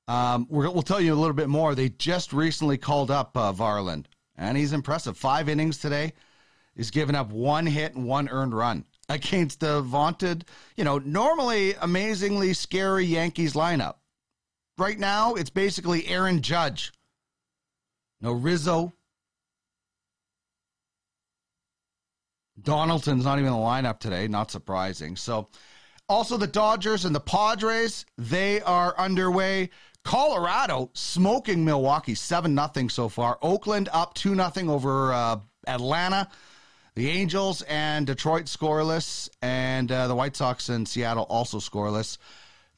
Um, 0.06 0.46
we 0.48 0.68
will 0.68 0.82
tell 0.82 1.00
you 1.00 1.14
a 1.14 1.18
little 1.18 1.34
bit 1.34 1.48
more. 1.48 1.74
They 1.74 1.88
just 1.88 2.32
recently 2.32 2.78
called 2.78 3.10
up 3.10 3.36
uh, 3.36 3.52
Varland, 3.52 4.04
and 4.36 4.56
he's 4.56 4.72
impressive. 4.72 5.16
Five 5.16 5.48
innings 5.48 5.78
today. 5.78 6.12
He's 6.76 6.92
given 6.92 7.16
up 7.16 7.32
one 7.32 7.66
hit 7.66 7.96
and 7.96 8.06
one 8.06 8.28
earned 8.28 8.54
run 8.54 8.84
against 9.10 9.58
the 9.58 9.82
vaunted, 9.82 10.44
you 10.76 10.84
know, 10.84 10.98
normally 10.98 11.74
amazingly 11.80 12.54
scary 12.54 13.04
Yankees 13.04 13.54
lineup. 13.54 13.96
Right 14.78 14.98
now, 14.98 15.34
it's 15.34 15.50
basically 15.50 16.06
Aaron 16.06 16.40
Judge. 16.40 16.92
No 18.20 18.32
Rizzo. 18.32 18.92
Donaldson's 22.62 23.24
not 23.24 23.38
even 23.38 23.52
in 23.52 23.58
the 23.58 23.58
lineup 23.58 23.98
today. 23.98 24.28
Not 24.28 24.50
surprising. 24.50 25.16
So, 25.16 25.48
also 26.08 26.36
the 26.36 26.46
Dodgers 26.46 27.04
and 27.04 27.14
the 27.14 27.20
Padres, 27.20 28.06
they 28.16 28.60
are 28.62 28.94
underway. 28.96 29.70
Colorado 30.04 30.90
smoking 30.94 31.64
Milwaukee 31.64 32.14
7 32.14 32.56
0 32.74 32.88
so 32.88 33.08
far. 33.08 33.38
Oakland 33.42 33.88
up 33.92 34.14
2 34.14 34.34
0 34.34 34.72
over 34.72 35.12
uh, 35.12 35.36
Atlanta. 35.66 36.28
The 36.96 37.08
Angels 37.08 37.62
and 37.62 38.06
Detroit 38.06 38.46
scoreless, 38.46 39.28
and 39.40 39.90
uh, 39.92 40.08
the 40.08 40.14
White 40.14 40.34
Sox 40.34 40.68
and 40.68 40.88
Seattle 40.88 41.24
also 41.28 41.58
scoreless. 41.58 42.18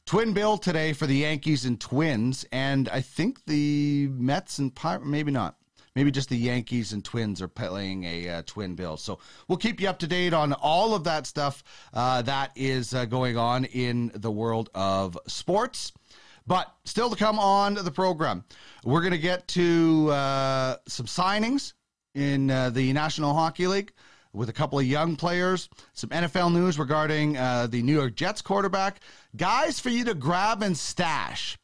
Twin 0.05 0.33
bill 0.33 0.57
today 0.57 0.93
for 0.93 1.07
the 1.07 1.15
Yankees 1.15 1.65
and 1.65 1.81
Twins, 1.81 2.45
and 2.51 2.89
I 2.89 3.01
think 3.01 3.43
the 3.45 4.09
Mets 4.11 4.59
and 4.59 4.73
Pir- 4.73 4.99
maybe 4.99 5.31
not. 5.31 5.55
Maybe 5.95 6.11
just 6.11 6.29
the 6.29 6.37
Yankees 6.37 6.93
and 6.93 7.03
Twins 7.03 7.41
are 7.41 7.47
playing 7.47 8.03
a 8.03 8.29
uh, 8.29 8.41
twin 8.45 8.75
bill. 8.75 8.97
So 8.97 9.19
we'll 9.47 9.57
keep 9.57 9.79
you 9.79 9.87
up 9.87 9.99
to 9.99 10.07
date 10.07 10.33
on 10.33 10.53
all 10.53 10.93
of 10.93 11.03
that 11.05 11.25
stuff 11.25 11.63
uh, 11.93 12.21
that 12.23 12.51
is 12.55 12.93
uh, 12.93 13.05
going 13.05 13.37
on 13.37 13.65
in 13.65 14.11
the 14.15 14.31
world 14.31 14.69
of 14.75 15.17
sports. 15.27 15.91
But 16.45 16.71
still 16.85 17.09
to 17.09 17.15
come 17.15 17.39
on 17.39 17.75
the 17.75 17.91
program, 17.91 18.43
we're 18.83 19.01
going 19.01 19.11
to 19.11 19.17
get 19.17 19.47
to 19.49 20.09
uh, 20.11 20.77
some 20.87 21.05
signings 21.05 21.73
in 22.15 22.49
uh, 22.49 22.69
the 22.69 22.93
National 22.93 23.33
Hockey 23.33 23.67
League 23.67 23.93
with 24.33 24.49
a 24.49 24.53
couple 24.53 24.79
of 24.79 24.85
young 24.85 25.15
players, 25.15 25.69
some 25.93 26.09
NFL 26.09 26.53
news 26.53 26.79
regarding 26.79 27.37
uh, 27.37 27.67
the 27.67 27.81
New 27.83 27.93
York 27.93 28.15
Jets 28.15 28.41
quarterback, 28.41 28.99
guys 29.35 29.79
for 29.79 29.89
you 29.89 30.03
to 30.05 30.13
grab 30.13 30.63
and 30.63 30.77
stash 30.77 31.57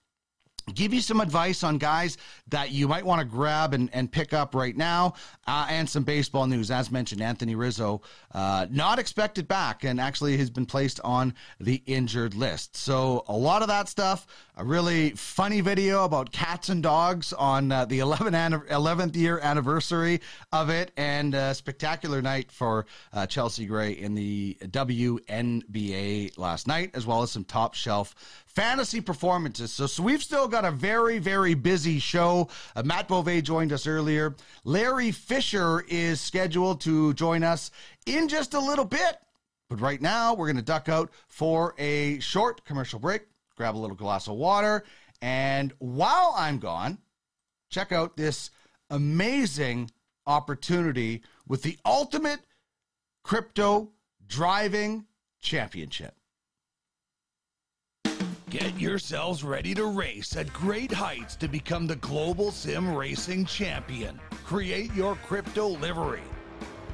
give 0.74 0.94
you 0.94 1.02
some 1.02 1.20
advice 1.20 1.64
on 1.64 1.78
guys 1.78 2.18
that 2.50 2.72
you 2.72 2.88
might 2.88 3.06
want 3.06 3.20
to 3.20 3.26
grab 3.26 3.74
and, 3.74 3.90
and 3.94 4.12
pick 4.12 4.34
up 4.34 4.56
right 4.56 4.76
now, 4.76 5.14
uh, 5.48 5.68
and 5.70 5.90
some 5.90 6.04
baseball 6.04 6.48
news. 6.48 6.72
As 6.72 6.92
mentioned, 6.92 7.22
Anthony 7.22 7.56
Rizzo 7.56 8.02
uh, 8.34 8.68
not 8.70 9.00
expected 9.00 9.48
back, 9.48 9.84
and 9.84 10.00
actually 10.00 10.38
has 10.38 10.50
been 10.50 10.66
placed 10.66 11.00
on 11.04 11.34
the 11.60 11.82
injured 11.86 12.34
list. 12.34 12.76
So 12.76 13.24
a 13.28 13.36
lot 13.36 13.62
of 13.62 13.68
that 13.68 13.90
stuff. 13.90 14.28
A 14.58 14.64
really 14.64 15.12
funny 15.12 15.62
video 15.62 16.04
about 16.04 16.32
cats 16.32 16.70
and 16.70 16.84
dogs 16.84 17.32
on 17.34 17.72
uh, 17.72 17.86
the 17.86 18.00
11th, 18.00 18.68
11th 18.68 19.16
year 19.16 19.40
anniversary 19.40 20.20
of 20.52 20.70
it, 20.70 20.92
and 20.98 21.34
a 21.34 21.56
spectacular 21.56 22.22
night 22.22 22.52
for 22.52 22.86
uh, 23.14 23.26
Chelsea 23.26 23.66
Gray 23.66 23.92
in 23.92 24.16
the 24.16 24.58
WNBA 24.62 26.38
last 26.38 26.68
night, 26.68 26.92
as 26.94 27.06
well 27.06 27.22
as 27.22 27.32
some 27.32 27.44
top 27.46 27.74
shelf 27.74 28.16
fantasy 28.60 29.00
performances. 29.00 29.72
So, 29.72 29.88
so 29.88 30.04
we've 30.04 30.22
still 30.22 30.46
got 30.46 30.66
a 30.66 30.72
very, 30.72 31.18
very 31.18 31.54
busy 31.54 31.98
show. 31.98 32.50
Uh, 32.76 32.84
Matt 32.84 33.08
Bove 33.08 33.42
joined 33.42 33.72
us 33.72 33.88
earlier. 33.88 34.36
Larry 34.66 35.12
Fisher 35.12 35.86
is 35.88 36.20
scheduled 36.20 36.82
to 36.82 37.14
join 37.14 37.42
us 37.42 37.72
in 38.06 38.28
just 38.28 38.54
a 38.54 38.60
little 38.60 38.84
bit. 38.84 39.18
But 39.70 39.80
right 39.80 40.02
now, 40.02 40.34
we're 40.34 40.48
going 40.48 40.58
to 40.58 40.62
duck 40.62 40.90
out 40.90 41.10
for 41.30 41.74
a 41.78 42.20
short 42.20 42.66
commercial 42.66 43.00
break, 43.00 43.22
grab 43.56 43.78
a 43.78 43.80
little 43.80 43.96
glass 43.96 44.28
of 44.28 44.36
water. 44.36 44.84
And 45.22 45.72
while 45.80 46.34
I'm 46.36 46.60
gone, 46.60 46.98
check 47.70 47.94
out 47.94 48.18
this 48.18 48.52
amazing 48.90 49.90
opportunity 50.28 51.22
with 51.48 51.64
the 51.64 51.78
ultimate 51.86 52.42
crypto 53.24 53.92
driving 54.28 55.06
championship. 55.40 56.19
Get 58.50 58.80
yourselves 58.80 59.44
ready 59.44 59.76
to 59.76 59.86
race 59.86 60.36
at 60.36 60.52
great 60.52 60.92
heights 60.92 61.36
to 61.36 61.48
become 61.48 61.86
the 61.86 61.98
global 61.98 62.50
sim 62.50 62.96
racing 62.96 63.46
champion. 63.46 64.20
Create 64.44 64.92
your 64.96 65.14
crypto 65.18 65.68
livery. 65.68 66.24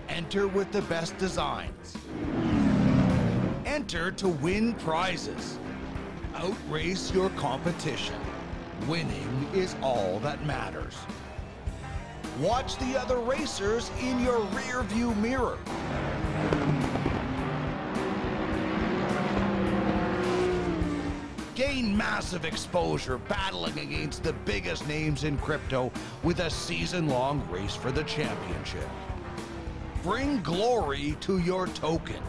Enter 0.10 0.49
with 0.49 0.70
the 0.74 0.82
best 0.84 1.18
designs. 1.18 1.95
Enter 3.66 4.12
to 4.12 4.28
win 4.28 4.74
prizes. 4.74 5.58
Outrace 6.34 7.14
your 7.14 7.30
competition. 7.32 8.20
Winning 8.86 9.47
is 9.53 9.78
all 9.82 10.20
that 10.20 10.45
matters. 10.45 10.95
Watch 12.41 12.76
the 12.80 12.99
other 12.99 13.20
racers 13.20 13.91
in 14.01 14.20
your 14.20 14.41
rear 14.47 14.84
view 14.84 15.16
mirror. 15.16 15.58
Gain 21.56 21.95
massive 21.95 22.43
exposure 22.43 23.18
battling 23.18 23.80
against 23.80 24.24
the 24.24 24.34
biggest 24.34 24.86
names 24.89 25.24
in 25.24 25.38
crypto 25.38 25.89
with 26.22 26.41
a 26.41 26.49
season 26.49 27.08
long 27.08 27.47
race 27.49 27.74
for 27.74 27.93
the 27.93 28.03
championship. 28.03 28.89
Bring 30.03 30.41
glory 30.41 31.16
to 31.22 31.39
your 31.39 31.68
token. 31.68 32.22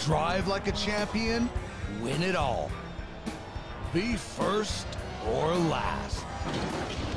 Drive 0.00 0.48
like 0.48 0.66
a 0.66 0.72
champion, 0.72 1.48
win 2.02 2.20
it 2.20 2.34
all. 2.34 2.68
Be 3.94 4.16
first 4.16 4.88
or 5.28 5.54
last. 5.54 6.24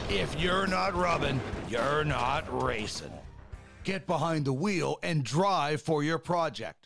If 0.10 0.40
you're 0.40 0.68
not 0.68 0.96
rubbing, 0.96 1.42
you're 1.68 2.06
not 2.06 2.46
racing. 2.64 3.12
Get 3.84 4.06
behind 4.06 4.46
the 4.46 4.54
wheel 4.54 5.00
and 5.02 5.24
drive 5.24 5.82
for 5.82 6.04
your 6.04 6.20
project. 6.20 6.81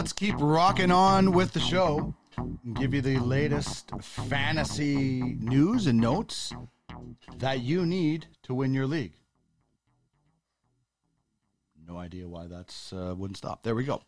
Let's 0.00 0.14
keep 0.14 0.34
rocking 0.38 0.90
on 0.90 1.30
with 1.30 1.52
the 1.52 1.60
show 1.60 2.14
and 2.38 2.74
give 2.74 2.94
you 2.94 3.02
the 3.02 3.18
latest 3.18 3.90
fantasy 4.00 5.36
news 5.40 5.86
and 5.86 6.00
notes 6.00 6.54
that 7.36 7.60
you 7.60 7.84
need 7.84 8.26
to 8.42 8.54
win 8.54 8.72
your 8.72 8.86
league. 8.86 9.12
No 11.86 11.98
idea 11.98 12.26
why 12.26 12.46
that's 12.46 12.94
uh, 12.94 13.14
wouldn't 13.14 13.36
stop. 13.36 13.62
There 13.62 13.74
we 13.74 13.84
go. 13.84 14.00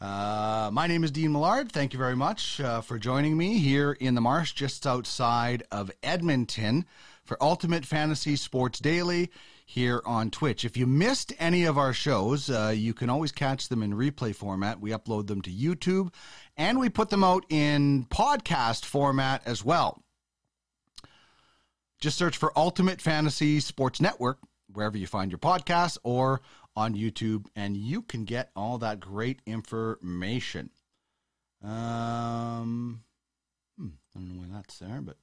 Uh, 0.00 0.70
my 0.72 0.86
name 0.86 1.02
is 1.02 1.10
Dean 1.10 1.32
Millard. 1.32 1.72
Thank 1.72 1.92
you 1.92 1.98
very 1.98 2.14
much 2.14 2.60
uh, 2.60 2.80
for 2.80 2.96
joining 2.96 3.36
me 3.36 3.58
here 3.58 3.96
in 3.98 4.14
the 4.14 4.20
marsh 4.20 4.52
just 4.52 4.86
outside 4.86 5.64
of 5.72 5.90
Edmonton 6.04 6.84
for 7.24 7.36
Ultimate 7.42 7.84
Fantasy 7.84 8.36
Sports 8.36 8.78
Daily 8.78 9.28
here 9.72 10.02
on 10.04 10.30
Twitch. 10.30 10.66
If 10.66 10.76
you 10.76 10.86
missed 10.86 11.32
any 11.38 11.64
of 11.64 11.78
our 11.78 11.94
shows, 11.94 12.50
uh, 12.50 12.74
you 12.76 12.92
can 12.92 13.08
always 13.08 13.32
catch 13.32 13.68
them 13.68 13.82
in 13.82 13.94
replay 13.94 14.34
format. 14.34 14.80
We 14.80 14.90
upload 14.90 15.28
them 15.28 15.40
to 15.42 15.50
YouTube 15.50 16.12
and 16.58 16.78
we 16.78 16.90
put 16.90 17.08
them 17.08 17.24
out 17.24 17.46
in 17.48 18.04
podcast 18.04 18.84
format 18.84 19.42
as 19.46 19.64
well. 19.64 20.02
Just 22.00 22.18
search 22.18 22.36
for 22.36 22.52
Ultimate 22.54 23.00
Fantasy 23.00 23.60
Sports 23.60 23.98
Network 23.98 24.38
wherever 24.70 24.98
you 24.98 25.06
find 25.06 25.30
your 25.30 25.38
podcasts 25.38 25.96
or 26.02 26.42
on 26.76 26.94
YouTube, 26.94 27.46
and 27.56 27.76
you 27.76 28.02
can 28.02 28.24
get 28.24 28.50
all 28.54 28.78
that 28.78 29.00
great 29.00 29.40
information. 29.46 30.70
Um, 31.62 33.02
hmm, 33.78 33.88
I 34.14 34.18
don't 34.18 34.28
know 34.28 34.40
why 34.40 34.46
that's 34.50 34.78
there, 34.78 35.00
but 35.00 35.16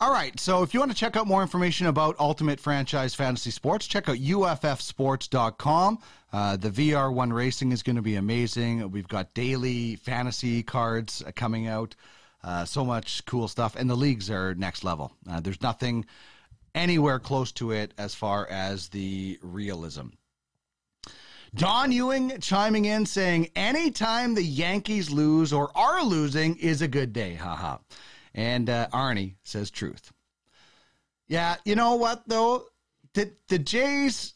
all 0.00 0.10
right. 0.10 0.38
So 0.40 0.62
if 0.62 0.72
you 0.72 0.80
want 0.80 0.92
to 0.92 0.96
check 0.96 1.14
out 1.16 1.26
more 1.26 1.42
information 1.42 1.86
about 1.86 2.16
Ultimate 2.18 2.58
Franchise 2.58 3.14
Fantasy 3.14 3.50
Sports, 3.50 3.86
check 3.86 4.08
out 4.08 4.16
uffsports.com. 4.16 5.98
Uh, 6.32 6.56
the 6.56 6.70
VR1 6.70 7.32
racing 7.32 7.72
is 7.72 7.82
going 7.82 7.96
to 7.96 8.02
be 8.02 8.16
amazing. 8.16 8.90
We've 8.90 9.08
got 9.08 9.34
daily 9.34 9.96
fantasy 9.96 10.62
cards 10.62 11.22
uh, 11.26 11.32
coming 11.36 11.66
out. 11.66 11.94
Uh, 12.42 12.64
so 12.64 12.82
much 12.82 13.24
cool 13.26 13.46
stuff. 13.46 13.76
And 13.76 13.90
the 13.90 13.96
leagues 13.96 14.30
are 14.30 14.54
next 14.54 14.84
level. 14.84 15.12
Uh, 15.30 15.40
there's 15.40 15.60
nothing 15.60 16.06
anywhere 16.74 17.18
close 17.18 17.52
to 17.52 17.72
it 17.72 17.92
as 17.98 18.14
far 18.14 18.46
as 18.48 18.88
the 18.88 19.38
realism. 19.42 20.06
Don 21.54 21.92
Ewing 21.92 22.38
chiming 22.40 22.84
in 22.86 23.04
saying, 23.04 23.50
anytime 23.56 24.34
the 24.34 24.42
Yankees 24.42 25.10
lose 25.10 25.52
or 25.52 25.76
are 25.76 26.02
losing 26.02 26.56
is 26.56 26.80
a 26.80 26.88
good 26.88 27.12
day. 27.12 27.34
Haha. 27.34 27.78
And 28.34 28.70
uh, 28.70 28.88
Arnie 28.92 29.34
says 29.42 29.70
truth. 29.70 30.12
Yeah, 31.28 31.56
you 31.64 31.74
know 31.74 31.94
what 31.94 32.28
though? 32.28 32.64
The 33.14 33.32
the 33.48 33.58
Jays, 33.58 34.34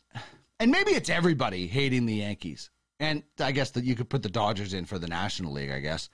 and 0.61 0.71
maybe 0.71 0.93
it's 0.93 1.11
everybody 1.11 1.67
hating 1.67 2.07
the 2.07 2.15
Yankees, 2.15 2.71
and 3.01 3.23
I 3.39 3.53
guess 3.53 3.71
that 3.73 3.85
you 3.85 3.95
could 3.95 4.09
put 4.09 4.23
the 4.23 4.29
Dodgers 4.29 4.75
in 4.75 4.85
for 4.85 4.99
the 4.99 5.09
National 5.09 5.53
League, 5.53 5.71
I 5.71 5.81
guess. 5.81 6.09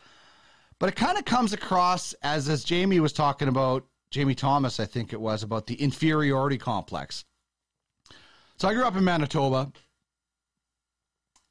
But 0.79 0.89
it 0.89 0.97
kind 0.97 1.19
of 1.19 1.25
comes 1.25 1.53
across 1.53 2.15
as 2.23 2.49
as 2.49 2.65
Jamie 2.65 3.01
was 3.01 3.13
talking 3.13 3.49
about, 3.49 3.87
Jamie 4.11 4.35
Thomas, 4.35 4.81
I 4.81 4.87
think 4.87 5.13
it 5.13 5.21
was 5.21 5.43
about 5.43 5.67
the 5.67 5.75
inferiority 5.75 6.59
complex. 6.59 7.25
So 8.57 8.69
I 8.69 8.75
grew 8.75 8.85
up 8.85 8.97
in 8.97 9.05
Manitoba 9.05 9.73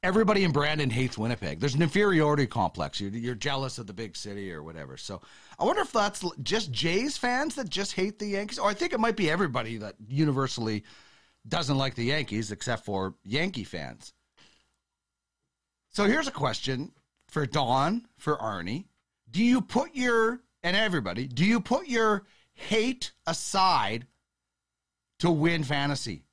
everybody 0.02 0.44
in 0.44 0.52
Brandon 0.52 0.90
hates 0.90 1.18
Winnipeg. 1.18 1.60
There's 1.60 1.74
an 1.74 1.82
inferiority 1.82 2.46
complex. 2.46 3.00
You're, 3.00 3.10
you're, 3.10 3.34
jealous 3.34 3.78
of 3.78 3.86
the 3.86 3.92
big 3.92 4.16
city 4.16 4.52
or 4.52 4.62
whatever. 4.62 4.96
So 4.96 5.20
I 5.58 5.64
wonder 5.64 5.82
if 5.82 5.92
that's 5.92 6.24
just 6.42 6.72
Jays 6.72 7.16
fans 7.16 7.54
that 7.56 7.68
just 7.68 7.92
hate 7.92 8.18
the 8.18 8.26
Yankees, 8.26 8.58
or 8.58 8.68
I 8.68 8.74
think 8.74 8.92
it 8.92 9.00
might 9.00 9.16
be 9.16 9.30
everybody 9.30 9.76
that 9.78 9.96
universally 10.08 10.84
doesn't 11.48 11.78
like 11.78 11.94
the 11.94 12.04
Yankees 12.04 12.52
except 12.52 12.84
for 12.84 13.14
Yankee 13.24 13.64
fans. 13.64 14.12
So 15.90 16.04
here's 16.04 16.28
a 16.28 16.32
question 16.32 16.92
for 17.28 17.46
Don, 17.46 18.06
for 18.16 18.36
Arnie. 18.36 18.84
Do 19.30 19.42
you 19.42 19.60
put 19.60 19.94
your, 19.94 20.40
and 20.62 20.76
everybody, 20.76 21.26
do 21.26 21.44
you 21.44 21.60
put 21.60 21.88
your 21.88 22.24
hate 22.52 23.12
aside 23.26 24.06
to 25.20 25.30
win 25.30 25.64
fantasy? 25.64 26.24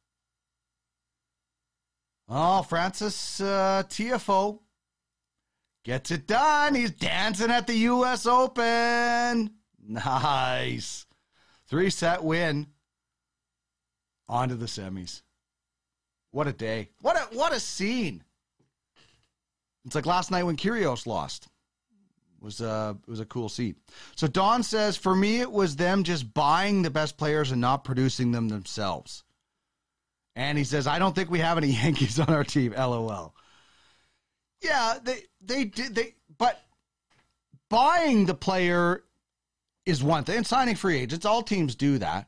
Oh, 2.30 2.62
Frances 2.62 3.40
uh, 3.40 3.84
Tiafoe 3.88 4.60
gets 5.84 6.12
it 6.12 6.28
done. 6.28 6.76
He's 6.76 6.92
dancing 6.92 7.52
at 7.52 7.68
the 7.68 7.76
U.S. 7.76 8.26
Open. 8.26 9.52
Nice. 9.88 11.06
Three 11.68 11.90
set 11.90 12.24
win. 12.24 12.68
On 14.28 14.50
to 14.50 14.56
the 14.56 14.66
semis. 14.66 15.22
What 16.32 16.48
a 16.48 16.54
day. 16.54 16.90
What 17.02 17.16
a 17.16 17.36
what 17.36 17.54
a 17.54 17.60
scene. 17.60 18.24
It's 19.86 19.96
like 19.96 20.06
last 20.06 20.32
night 20.32 20.44
when 20.44 20.58
Kyrgios 20.58 21.08
lost. 21.08 21.48
Was 22.42 22.60
a 22.62 22.98
it 23.08 23.10
was 23.10 23.22
a 23.22 23.26
cool 23.26 23.48
scene. 23.48 23.76
So 24.18 24.28
Don 24.28 24.64
says 24.64 24.98
for 24.98 25.16
me 25.16 25.40
it 25.40 25.52
was 25.52 25.78
them 25.78 26.04
just 26.04 26.34
buying 26.34 26.82
the 26.82 26.90
best 26.92 27.18
players 27.18 27.52
and 27.52 27.62
not 27.62 27.86
producing 27.86 28.32
them 28.32 28.50
themselves. 28.50 29.24
And 30.38 30.56
he 30.56 30.64
says, 30.64 30.86
I 30.86 31.00
don't 31.00 31.16
think 31.16 31.32
we 31.32 31.40
have 31.40 31.58
any 31.58 31.68
Yankees 31.84 32.20
on 32.20 32.30
our 32.30 32.44
team. 32.44 32.72
LOL. 32.72 33.34
Yeah, 34.62 35.00
they 35.04 35.24
they 35.42 35.66
did 35.66 35.96
they 35.96 36.16
but 36.38 36.62
buying 37.70 38.28
the 38.28 38.36
player 38.36 39.04
is 39.86 40.04
one 40.04 40.24
thing 40.24 40.38
and 40.38 40.48
signing 40.48 40.76
free 40.76 41.00
agents, 41.00 41.26
all 41.26 41.42
teams 41.42 41.76
do 41.76 41.98
that. 41.98 42.28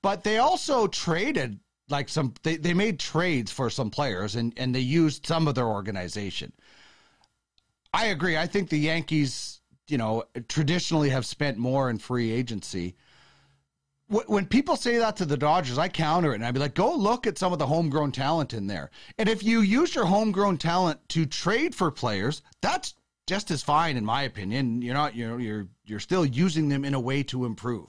But 0.00 0.22
they 0.22 0.38
also 0.38 0.86
traded 0.86 1.58
like 1.88 2.08
some 2.08 2.34
they, 2.44 2.56
they 2.56 2.72
made 2.72 3.00
trades 3.00 3.50
for 3.50 3.68
some 3.68 3.90
players 3.90 4.36
and, 4.36 4.52
and 4.56 4.72
they 4.72 4.80
used 4.80 5.26
some 5.26 5.48
of 5.48 5.56
their 5.56 5.66
organization. 5.66 6.52
I 7.92 8.06
agree. 8.06 8.36
I 8.36 8.46
think 8.46 8.68
the 8.68 8.78
Yankees, 8.78 9.60
you 9.88 9.98
know, 9.98 10.22
traditionally 10.48 11.10
have 11.10 11.26
spent 11.26 11.58
more 11.58 11.90
in 11.90 11.98
free 11.98 12.30
agency 12.30 12.94
when 14.10 14.46
people 14.46 14.74
say 14.74 14.98
that 14.98 15.16
to 15.18 15.24
the 15.24 15.36
Dodgers, 15.36 15.78
I 15.78 15.88
counter 15.88 16.32
it 16.32 16.36
and 16.36 16.44
I'd 16.44 16.54
be 16.54 16.58
like, 16.58 16.74
go 16.74 16.92
look 16.92 17.28
at 17.28 17.38
some 17.38 17.52
of 17.52 17.60
the 17.60 17.66
homegrown 17.66 18.10
talent 18.10 18.52
in 18.52 18.66
there. 18.66 18.90
And 19.18 19.28
if 19.28 19.44
you 19.44 19.60
use 19.60 19.94
your 19.94 20.04
homegrown 20.04 20.58
talent 20.58 20.98
to 21.10 21.26
trade 21.26 21.76
for 21.76 21.92
players, 21.92 22.42
that's 22.60 22.94
just 23.28 23.52
as 23.52 23.62
fine 23.62 23.96
in 23.96 24.04
my 24.04 24.22
opinion. 24.22 24.82
You're 24.82 24.94
not, 24.94 25.14
you 25.14 25.28
know, 25.28 25.36
you're 25.36 25.68
you're 25.84 26.00
still 26.00 26.26
using 26.26 26.68
them 26.68 26.84
in 26.84 26.94
a 26.94 27.00
way 27.00 27.22
to 27.24 27.44
improve. 27.44 27.88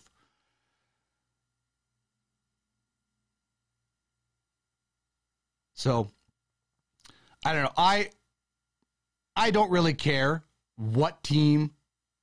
So 5.73 6.11
I 7.43 7.53
don't 7.53 7.63
know. 7.63 7.73
I 7.75 8.11
I 9.35 9.49
don't 9.49 9.71
really 9.71 9.95
care 9.95 10.43
what 10.75 11.23
team 11.23 11.71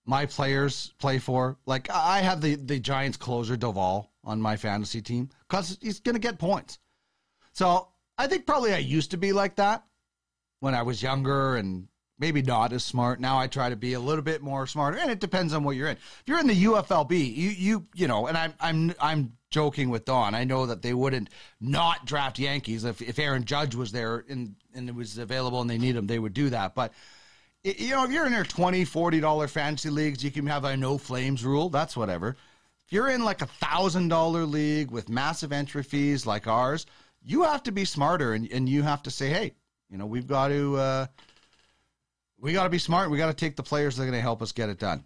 my 0.09 0.25
players 0.25 0.95
play 0.99 1.19
for. 1.19 1.59
Like 1.67 1.91
I 1.91 2.21
have 2.21 2.41
the 2.41 2.57
the 2.57 2.81
Giants 2.81 3.19
closer 3.19 3.57
Doval 3.57 4.09
on 4.25 4.41
my 4.41 4.57
fantasy 4.57 5.03
team 5.03 5.29
because 5.47 5.79
he's 5.83 6.01
going 6.01 6.15
to 6.15 6.21
get 6.21 6.39
points. 6.39 6.79
So 7.53 7.89
I 8.17 8.27
think 8.27 8.47
probably 8.47 8.73
I 8.73 8.79
used 8.79 9.11
to 9.11 9.19
be 9.19 9.33
like 9.33 9.57
that 9.57 9.85
when 10.61 10.75
I 10.75 10.83
was 10.83 11.03
younger 11.03 11.57
and 11.57 11.89
maybe 12.19 12.41
not 12.41 12.73
as 12.73 12.85
smart. 12.85 13.21
Now 13.21 13.39
I 13.39 13.49
try 13.49 13.69
to 13.69 13.77
be 13.77 13.93
a 13.93 14.01
little 14.01 14.23
bit 14.23 14.41
more 14.41 14.67
smarter, 14.67 14.97
and 14.97 15.11
it 15.11 15.21
depends 15.21 15.53
on 15.53 15.63
what 15.63 15.77
you're 15.77 15.89
in. 15.89 15.97
If 15.97 16.23
you're 16.27 16.41
in 16.41 16.47
the 16.47 16.65
UFLB, 16.65 17.13
you 17.37 17.51
you 17.51 17.87
you 17.95 18.09
know, 18.09 18.29
and 18.29 18.39
I'm 18.39 18.55
I'm 18.61 18.95
I'm 18.99 19.33
joking 19.51 19.91
with 19.91 20.07
Don. 20.07 20.35
I 20.35 20.45
know 20.45 20.65
that 20.65 20.81
they 20.81 20.95
wouldn't 20.95 21.29
not 21.61 22.07
draft 22.07 22.39
Yankees 22.39 22.85
if 22.85 23.03
if 23.03 23.19
Aaron 23.19 23.45
Judge 23.45 23.75
was 23.75 23.93
there 23.93 24.25
and 24.27 24.55
and 24.75 24.89
it 24.89 24.95
was 24.95 25.19
available 25.19 25.61
and 25.61 25.69
they 25.69 25.79
need 25.79 25.97
him, 25.97 26.07
they 26.07 26.19
would 26.19 26.35
do 26.35 26.49
that. 26.49 26.75
But 26.75 26.95
you 27.65 27.91
know, 27.91 28.05
if 28.05 28.11
you're 28.11 28.27
in 28.27 28.33
your 28.33 28.45
20 28.45 28.85
$40 28.85 29.51
fantasy 29.51 29.91
leagues, 29.91 30.23
you 30.23 30.31
can 30.31 30.47
have 30.47 30.65
a 30.65 30.77
no 30.77 30.99
flames 30.99 31.45
rule. 31.45 31.69
That's 31.69 31.97
whatever. 31.97 32.37
If 32.85 32.93
you're 32.93 33.09
in 33.09 33.25
like 33.25 33.43
a 33.43 33.47
$1,000 33.47 34.51
league 34.51 34.91
with 34.91 35.09
massive 35.09 35.53
entry 35.53 35.83
fees 35.83 36.27
like 36.27 36.47
ours, 36.47 36.87
you 37.23 37.43
have 37.43 37.63
to 37.65 37.73
be 37.73 37.85
smarter 37.85 38.33
and, 38.33 38.51
and 38.51 38.69
you 38.69 38.83
have 38.83 39.03
to 39.03 39.11
say, 39.11 39.29
hey, 39.29 39.55
you 39.91 39.99
know, 39.99 40.07
we've 40.07 40.27
got 40.27 40.49
to, 40.49 40.77
uh, 40.77 41.07
we 42.41 42.53
got 42.53 42.65
to 42.65 42.71
be 42.71 42.79
smart. 42.79 43.11
We 43.11 43.19
got 43.19 43.27
to 43.27 43.35
take 43.35 43.57
the 43.57 43.63
players 43.63 43.97
that 43.97 44.05
are 44.05 44.07
going 44.07 44.17
to 44.17 44.23
help 44.23 44.41
us 44.43 44.53
get 44.53 44.69
it 44.69 44.79
done. 44.79 45.05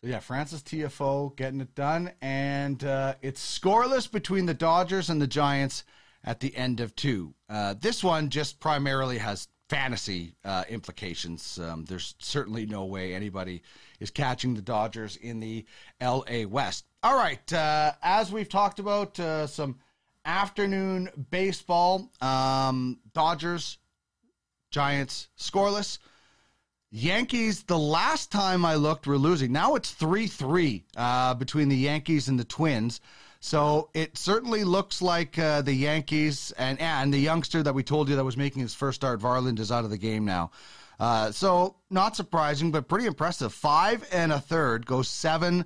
So 0.00 0.06
yeah, 0.06 0.20
Frances 0.20 0.62
Tiafoe 0.62 1.34
getting 1.36 1.60
it 1.60 1.74
done, 1.74 2.12
and 2.22 2.82
uh, 2.84 3.14
it's 3.20 3.58
scoreless 3.58 4.10
between 4.10 4.46
the 4.46 4.54
Dodgers 4.54 5.10
and 5.10 5.20
the 5.20 5.26
Giants 5.26 5.82
at 6.28 6.40
the 6.40 6.54
end 6.54 6.80
of 6.80 6.94
two. 6.94 7.34
Uh, 7.48 7.74
this 7.80 8.04
one 8.04 8.28
just 8.28 8.60
primarily 8.60 9.16
has 9.16 9.48
fantasy 9.70 10.34
uh, 10.44 10.62
implications. 10.68 11.58
Um, 11.58 11.86
there's 11.86 12.14
certainly 12.18 12.66
no 12.66 12.84
way 12.84 13.14
anybody 13.14 13.62
is 13.98 14.10
catching 14.10 14.52
the 14.52 14.60
Dodgers 14.60 15.16
in 15.16 15.40
the 15.40 15.64
NL 16.02 16.46
West. 16.48 16.84
All 17.02 17.16
right, 17.16 17.50
uh, 17.50 17.92
as 18.02 18.30
we've 18.30 18.48
talked 18.48 18.78
about, 18.78 19.18
uh, 19.18 19.46
some 19.46 19.76
afternoon 20.26 21.08
baseball. 21.30 22.10
Um, 22.20 22.98
Dodgers, 23.14 23.78
Giants, 24.70 25.28
scoreless. 25.38 25.98
Yankees, 26.90 27.62
the 27.62 27.78
last 27.78 28.30
time 28.30 28.66
I 28.66 28.74
looked, 28.74 29.06
were 29.06 29.16
losing. 29.16 29.50
Now 29.50 29.76
it's 29.76 29.92
3 29.92 30.26
3 30.26 30.84
uh, 30.94 31.34
between 31.34 31.70
the 31.70 31.76
Yankees 31.76 32.28
and 32.28 32.38
the 32.38 32.44
Twins. 32.44 33.00
So 33.40 33.90
it 33.94 34.18
certainly 34.18 34.64
looks 34.64 35.00
like 35.00 35.38
uh, 35.38 35.62
the 35.62 35.72
Yankees 35.72 36.52
and 36.58 36.80
and 36.80 37.14
the 37.14 37.18
youngster 37.18 37.62
that 37.62 37.72
we 37.72 37.84
told 37.84 38.08
you 38.08 38.16
that 38.16 38.24
was 38.24 38.36
making 38.36 38.62
his 38.62 38.74
first 38.74 38.96
start, 38.96 39.20
Varland, 39.20 39.60
is 39.60 39.70
out 39.70 39.84
of 39.84 39.90
the 39.90 39.98
game 39.98 40.24
now. 40.24 40.50
Uh, 40.98 41.30
so 41.30 41.76
not 41.90 42.16
surprising, 42.16 42.72
but 42.72 42.88
pretty 42.88 43.06
impressive. 43.06 43.52
Five 43.52 44.04
and 44.10 44.32
a 44.32 44.40
third 44.40 44.84
goes 44.86 45.06
seven, 45.08 45.64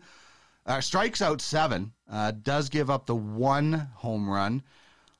uh, 0.66 0.82
strikes 0.82 1.22
out 1.22 1.40
seven. 1.40 1.92
Uh, 2.10 2.32
does 2.42 2.68
give 2.68 2.90
up 2.90 3.06
the 3.06 3.16
one 3.16 3.88
home 3.94 4.28
run. 4.28 4.62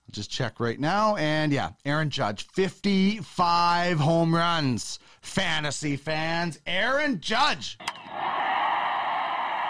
I'll 0.07 0.13
just 0.13 0.31
check 0.31 0.61
right 0.61 0.79
now, 0.79 1.17
and 1.17 1.53
yeah, 1.53 1.71
Aaron 1.87 2.11
Judge, 2.11 2.47
fifty-five 2.49 3.99
home 3.99 4.35
runs. 4.35 4.99
Fantasy 5.23 5.97
fans, 5.97 6.61
Aaron 6.67 7.19
Judge 7.21 7.79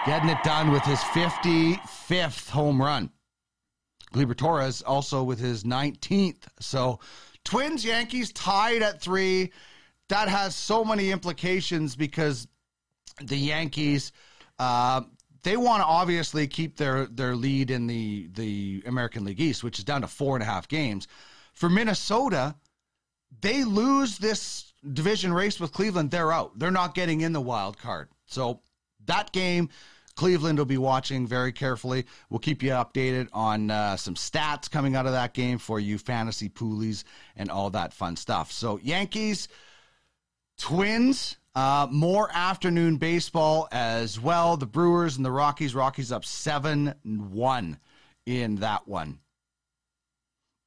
getting 0.05 0.29
it 0.29 0.43
done 0.43 0.71
with 0.71 0.83
his 0.83 0.99
55th 0.99 2.49
home 2.49 2.81
run. 2.81 3.09
Gleyber 4.13 4.35
Torres 4.35 4.81
also 4.81 5.23
with 5.23 5.39
his 5.39 5.63
19th. 5.63 6.43
So, 6.59 6.99
Twins 7.45 7.83
Yankees 7.83 8.31
tied 8.33 8.81
at 8.81 9.01
three. 9.01 9.51
That 10.09 10.27
has 10.27 10.55
so 10.55 10.83
many 10.83 11.11
implications 11.11 11.95
because 11.95 12.47
the 13.21 13.37
Yankees, 13.37 14.11
uh, 14.59 15.01
they 15.43 15.57
want 15.57 15.81
to 15.81 15.85
obviously 15.85 16.47
keep 16.47 16.77
their 16.77 17.05
their 17.05 17.35
lead 17.35 17.71
in 17.71 17.87
the 17.87 18.29
the 18.33 18.83
American 18.85 19.23
League 19.23 19.41
East, 19.41 19.63
which 19.63 19.79
is 19.79 19.85
down 19.85 20.01
to 20.01 20.07
four 20.07 20.35
and 20.35 20.43
a 20.43 20.45
half 20.45 20.67
games. 20.67 21.07
For 21.53 21.69
Minnesota, 21.69 22.55
they 23.41 23.63
lose 23.63 24.17
this 24.17 24.73
division 24.93 25.33
race 25.33 25.59
with 25.59 25.71
Cleveland, 25.71 26.11
they're 26.11 26.31
out. 26.31 26.57
They're 26.59 26.71
not 26.71 26.95
getting 26.95 27.21
in 27.21 27.33
the 27.33 27.41
wild 27.41 27.77
card. 27.77 28.09
So 28.25 28.61
that 29.05 29.31
game, 29.31 29.69
Cleveland 30.15 30.59
will 30.59 30.65
be 30.65 30.77
watching 30.77 31.25
very 31.25 31.51
carefully. 31.51 32.05
We'll 32.29 32.39
keep 32.39 32.61
you 32.61 32.69
updated 32.71 33.29
on 33.33 33.71
uh, 33.71 33.97
some 33.97 34.15
stats 34.15 34.69
coming 34.69 34.95
out 34.95 35.05
of 35.05 35.11
that 35.13 35.33
game 35.33 35.57
for 35.57 35.79
you 35.79 35.97
fantasy 35.97 36.49
poolies 36.49 37.03
and 37.35 37.49
all 37.49 37.69
that 37.71 37.93
fun 37.93 38.15
stuff. 38.15 38.51
So 38.51 38.79
Yankees, 38.83 39.47
Twins, 40.57 41.37
uh, 41.55 41.87
more 41.89 42.29
afternoon 42.33 42.97
baseball 42.97 43.67
as 43.71 44.19
well. 44.19 44.57
The 44.57 44.65
Brewers 44.65 45.17
and 45.17 45.25
the 45.25 45.31
Rockies. 45.31 45.75
Rockies 45.75 46.11
up 46.11 46.25
seven 46.25 46.93
one 47.03 47.79
in 48.25 48.55
that 48.57 48.87
one. 48.87 49.19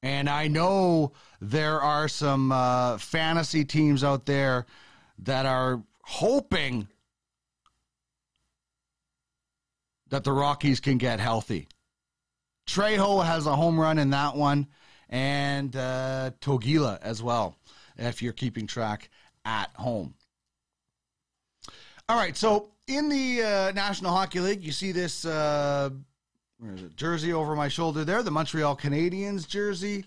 And 0.03 0.29
I 0.29 0.47
know 0.47 1.13
there 1.41 1.81
are 1.81 2.07
some 2.07 2.51
uh, 2.51 2.97
fantasy 2.97 3.65
teams 3.65 4.03
out 4.03 4.25
there 4.25 4.65
that 5.19 5.45
are 5.45 5.81
hoping 6.03 6.87
that 10.09 10.23
the 10.23 10.31
Rockies 10.31 10.79
can 10.79 10.97
get 10.97 11.19
healthy. 11.19 11.67
Trejo 12.67 13.25
has 13.25 13.45
a 13.45 13.55
home 13.55 13.79
run 13.79 13.97
in 13.97 14.09
that 14.11 14.35
one, 14.35 14.67
and 15.09 15.75
uh, 15.75 16.31
Toglia 16.41 16.99
as 17.01 17.23
well, 17.23 17.55
if 17.97 18.21
you're 18.21 18.33
keeping 18.33 18.67
track 18.67 19.09
at 19.45 19.69
home. 19.75 20.13
All 22.09 22.17
right, 22.17 22.35
so 22.35 22.71
in 22.87 23.09
the 23.09 23.41
uh, 23.41 23.71
National 23.71 24.11
Hockey 24.11 24.39
League, 24.39 24.63
you 24.63 24.71
see 24.71 24.91
this 24.91 25.25
uh, 25.25 25.89
jersey 26.95 27.33
over 27.33 27.55
my 27.55 27.67
shoulder 27.67 28.03
there, 28.05 28.23
the 28.23 28.31
Montreal 28.31 28.75
Canadiens 28.75 29.47
jersey. 29.47 30.05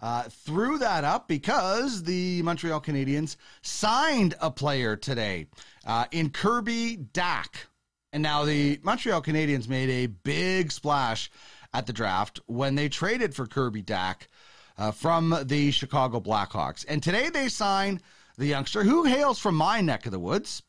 Uh, 0.00 0.24
threw 0.24 0.78
that 0.78 1.04
up 1.04 1.28
because 1.28 2.02
the 2.02 2.42
Montreal 2.42 2.80
Canadiens 2.80 3.36
signed 3.62 4.34
a 4.40 4.50
player 4.50 4.96
today 4.96 5.46
uh, 5.86 6.06
in 6.10 6.30
Kirby 6.30 6.98
Dach. 7.12 7.66
And 8.12 8.22
now 8.22 8.44
the 8.44 8.78
Montreal 8.82 9.22
Canadiens 9.22 9.68
made 9.68 9.88
a 9.88 10.06
big 10.06 10.70
splash 10.70 11.30
at 11.72 11.86
the 11.86 11.92
draft 11.92 12.40
when 12.46 12.74
they 12.74 12.88
traded 12.88 13.34
for 13.34 13.46
Kirby 13.46 13.82
Dach 13.82 14.26
uh, 14.76 14.90
from 14.90 15.34
the 15.44 15.70
Chicago 15.70 16.20
Blackhawks. 16.20 16.84
And 16.86 17.02
today 17.02 17.30
they 17.30 17.48
sign 17.48 18.02
the 18.36 18.46
youngster 18.46 18.82
who 18.84 19.04
hails 19.04 19.38
from 19.38 19.54
my 19.54 19.80
neck 19.80 20.04
of 20.04 20.12
the 20.12 20.18
woods, 20.18 20.62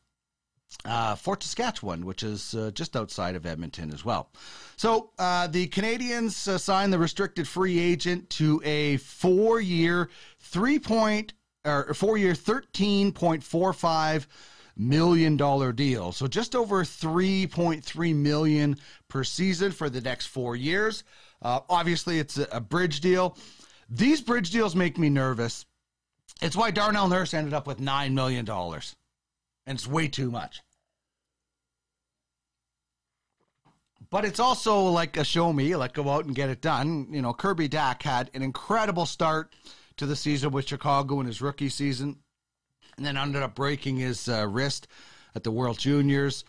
uh, 0.86 1.14
Fort 1.16 1.42
Saskatchewan, 1.42 2.06
which 2.06 2.22
is 2.22 2.54
uh, 2.54 2.70
just 2.72 2.96
outside 2.96 3.36
of 3.36 3.44
Edmonton 3.44 3.92
as 3.92 4.04
well. 4.04 4.30
So 4.76 5.10
uh, 5.18 5.46
the 5.46 5.68
Canadiens 5.68 6.48
uh, 6.48 6.56
signed 6.56 6.92
the 6.92 6.98
restricted 6.98 7.46
free 7.46 7.78
agent 7.78 8.30
to 8.30 8.62
a 8.64 8.96
four-year, 8.96 10.08
three 10.40 10.78
point 10.78 11.34
or 11.66 11.92
four-year, 11.92 12.34
thirteen 12.34 13.12
point 13.12 13.42
four 13.42 13.72
five 13.72 14.26
million 14.76 15.36
dollar 15.36 15.72
deal. 15.72 16.12
So 16.12 16.26
just 16.26 16.54
over 16.54 16.84
three 16.84 17.46
point 17.46 17.84
three 17.84 18.12
million 18.12 18.76
per 19.08 19.24
season 19.24 19.72
for 19.72 19.88
the 19.88 20.00
next 20.00 20.26
four 20.26 20.56
years. 20.56 21.04
Uh, 21.42 21.60
obviously, 21.68 22.18
it's 22.18 22.38
a, 22.38 22.48
a 22.52 22.60
bridge 22.60 23.00
deal. 23.00 23.36
These 23.88 24.22
bridge 24.22 24.50
deals 24.50 24.74
make 24.74 24.98
me 24.98 25.10
nervous. 25.10 25.66
It's 26.42 26.56
why 26.56 26.70
Darnell 26.70 27.08
Nurse 27.08 27.34
ended 27.34 27.54
up 27.54 27.66
with 27.66 27.80
nine 27.80 28.14
million 28.14 28.44
dollars 28.44 28.96
and 29.66 29.78
it's 29.78 29.86
way 29.86 30.08
too 30.08 30.30
much. 30.30 30.62
But 34.10 34.24
it's 34.24 34.38
also 34.40 34.82
like 34.82 35.16
a 35.16 35.24
show 35.24 35.52
me, 35.52 35.74
like 35.74 35.94
go 35.94 36.08
out 36.08 36.24
and 36.24 36.34
get 36.34 36.50
it 36.50 36.60
done. 36.60 37.08
You 37.10 37.22
know, 37.22 37.32
Kirby 37.32 37.68
Dach 37.68 38.02
had 38.02 38.30
an 38.34 38.42
incredible 38.42 39.06
start 39.06 39.52
to 39.96 40.06
the 40.06 40.16
season 40.16 40.50
with 40.52 40.68
Chicago 40.68 41.20
in 41.20 41.26
his 41.26 41.40
rookie 41.40 41.68
season, 41.68 42.18
and 42.96 43.04
then 43.04 43.16
ended 43.16 43.42
up 43.42 43.54
breaking 43.54 43.96
his 43.96 44.28
uh, 44.28 44.46
wrist 44.48 44.88
at 45.34 45.44
the 45.44 45.50
World 45.50 45.78
Juniors. 45.78 46.44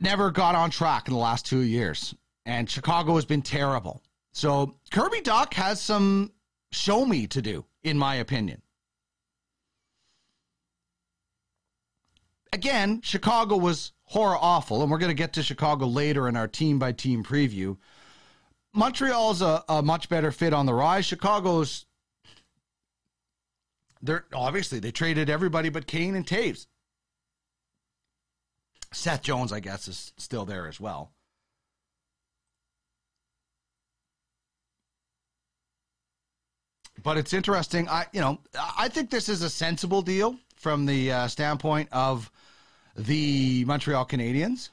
Never 0.00 0.30
got 0.30 0.54
on 0.54 0.70
track 0.70 1.08
in 1.08 1.14
the 1.14 1.20
last 1.20 1.46
two 1.46 1.60
years, 1.60 2.14
and 2.46 2.68
Chicago 2.68 3.14
has 3.14 3.24
been 3.24 3.42
terrible. 3.42 4.02
So 4.32 4.74
Kirby 4.90 5.20
Dach 5.20 5.54
has 5.54 5.80
some 5.80 6.32
show 6.72 7.04
me 7.04 7.26
to 7.28 7.40
do, 7.40 7.64
in 7.82 7.96
my 7.96 8.16
opinion. 8.16 8.62
again, 12.52 13.00
Chicago 13.02 13.56
was 13.56 13.92
horror 14.04 14.36
awful, 14.40 14.82
and 14.82 14.90
we're 14.90 14.98
going 14.98 15.10
to 15.10 15.14
get 15.14 15.32
to 15.34 15.42
Chicago 15.42 15.86
later 15.86 16.28
in 16.28 16.36
our 16.36 16.48
team 16.48 16.78
by 16.78 16.92
team 16.92 17.22
preview. 17.22 17.76
Montreal's 18.74 19.42
a, 19.42 19.64
a 19.68 19.82
much 19.82 20.08
better 20.08 20.30
fit 20.30 20.52
on 20.52 20.66
the 20.66 20.74
rise. 20.74 21.06
Chicago's 21.06 21.86
they're 24.02 24.26
obviously 24.32 24.78
they 24.78 24.90
traded 24.90 25.30
everybody 25.30 25.68
but 25.68 25.86
Kane 25.86 26.14
and 26.14 26.26
Toews. 26.26 26.66
Seth 28.92 29.22
Jones, 29.22 29.52
I 29.52 29.60
guess, 29.60 29.86
is 29.86 30.12
still 30.16 30.44
there 30.44 30.66
as 30.66 30.80
well. 30.80 31.12
But 37.02 37.16
it's 37.16 37.32
interesting. 37.32 37.88
I, 37.88 38.06
you 38.12 38.20
know, 38.20 38.40
I 38.76 38.88
think 38.88 39.10
this 39.10 39.28
is 39.28 39.42
a 39.42 39.50
sensible 39.50 40.02
deal 40.02 40.36
from 40.56 40.86
the 40.86 41.12
uh, 41.12 41.28
standpoint 41.28 41.88
of 41.92 42.30
the 42.96 43.64
Montreal 43.66 44.06
Canadiens. 44.06 44.70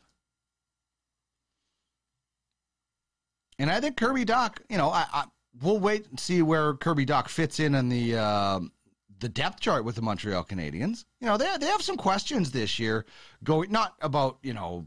And 3.60 3.70
I 3.70 3.80
think 3.80 3.96
Kirby 3.96 4.26
Dach, 4.26 4.58
you 4.70 4.78
know, 4.78 4.90
I, 4.90 5.06
I 5.14 5.24
we'll 5.62 5.80
wait 5.80 6.08
and 6.10 6.20
see 6.20 6.42
where 6.42 6.74
Kirby 6.74 7.06
Dach 7.06 7.30
fits 7.30 7.60
in 7.60 7.76
in 7.76 7.90
the 7.90 8.18
uh, 8.18 8.60
the 9.20 9.30
depth 9.30 9.60
chart 9.60 9.86
with 9.86 9.96
the 9.96 10.02
Montreal 10.02 10.44
Canadiens. 10.44 11.06
You 11.20 11.28
know, 11.28 11.38
they 11.38 11.50
they 11.60 11.68
have 11.68 11.82
some 11.82 11.98
questions 11.98 12.52
this 12.52 12.80
year 12.80 13.06
going 13.44 13.72
not 13.72 13.96
about, 14.02 14.40
you 14.42 14.54
know, 14.54 14.86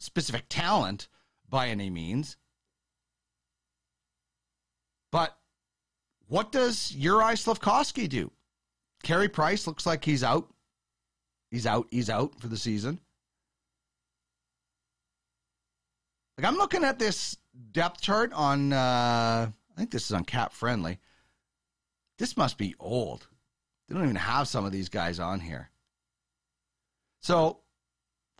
specific 0.00 0.44
talent 0.48 1.08
by 1.48 1.68
any 1.68 1.90
means. 1.90 2.36
But 5.10 5.36
what 6.28 6.52
does 6.52 6.92
Juraj 6.92 7.44
Slafkovsky 7.44 8.08
do? 8.08 8.30
Carey 9.02 9.28
Price 9.28 9.66
looks 9.66 9.84
like 9.84 10.04
he's 10.04 10.24
out. 10.24 10.48
He's 11.50 11.66
out. 11.66 11.86
He's 11.90 12.08
out 12.08 12.40
for 12.40 12.48
the 12.48 12.56
season. 12.56 13.00
Like 16.38 16.46
I'm 16.46 16.56
looking 16.56 16.84
at 16.84 16.98
this 16.98 17.36
depth 17.72 18.00
chart 18.00 18.32
on. 18.32 18.72
Uh, 18.72 19.50
I 19.50 19.78
think 19.78 19.90
this 19.90 20.06
is 20.06 20.12
on 20.12 20.24
Cap 20.24 20.52
Friendly. 20.52 20.98
This 22.18 22.36
must 22.36 22.58
be 22.58 22.74
old. 22.78 23.26
They 23.92 23.98
don't 23.98 24.06
even 24.06 24.16
have 24.16 24.48
some 24.48 24.64
of 24.64 24.72
these 24.72 24.88
guys 24.88 25.20
on 25.20 25.38
here. 25.38 25.68
So 27.20 27.58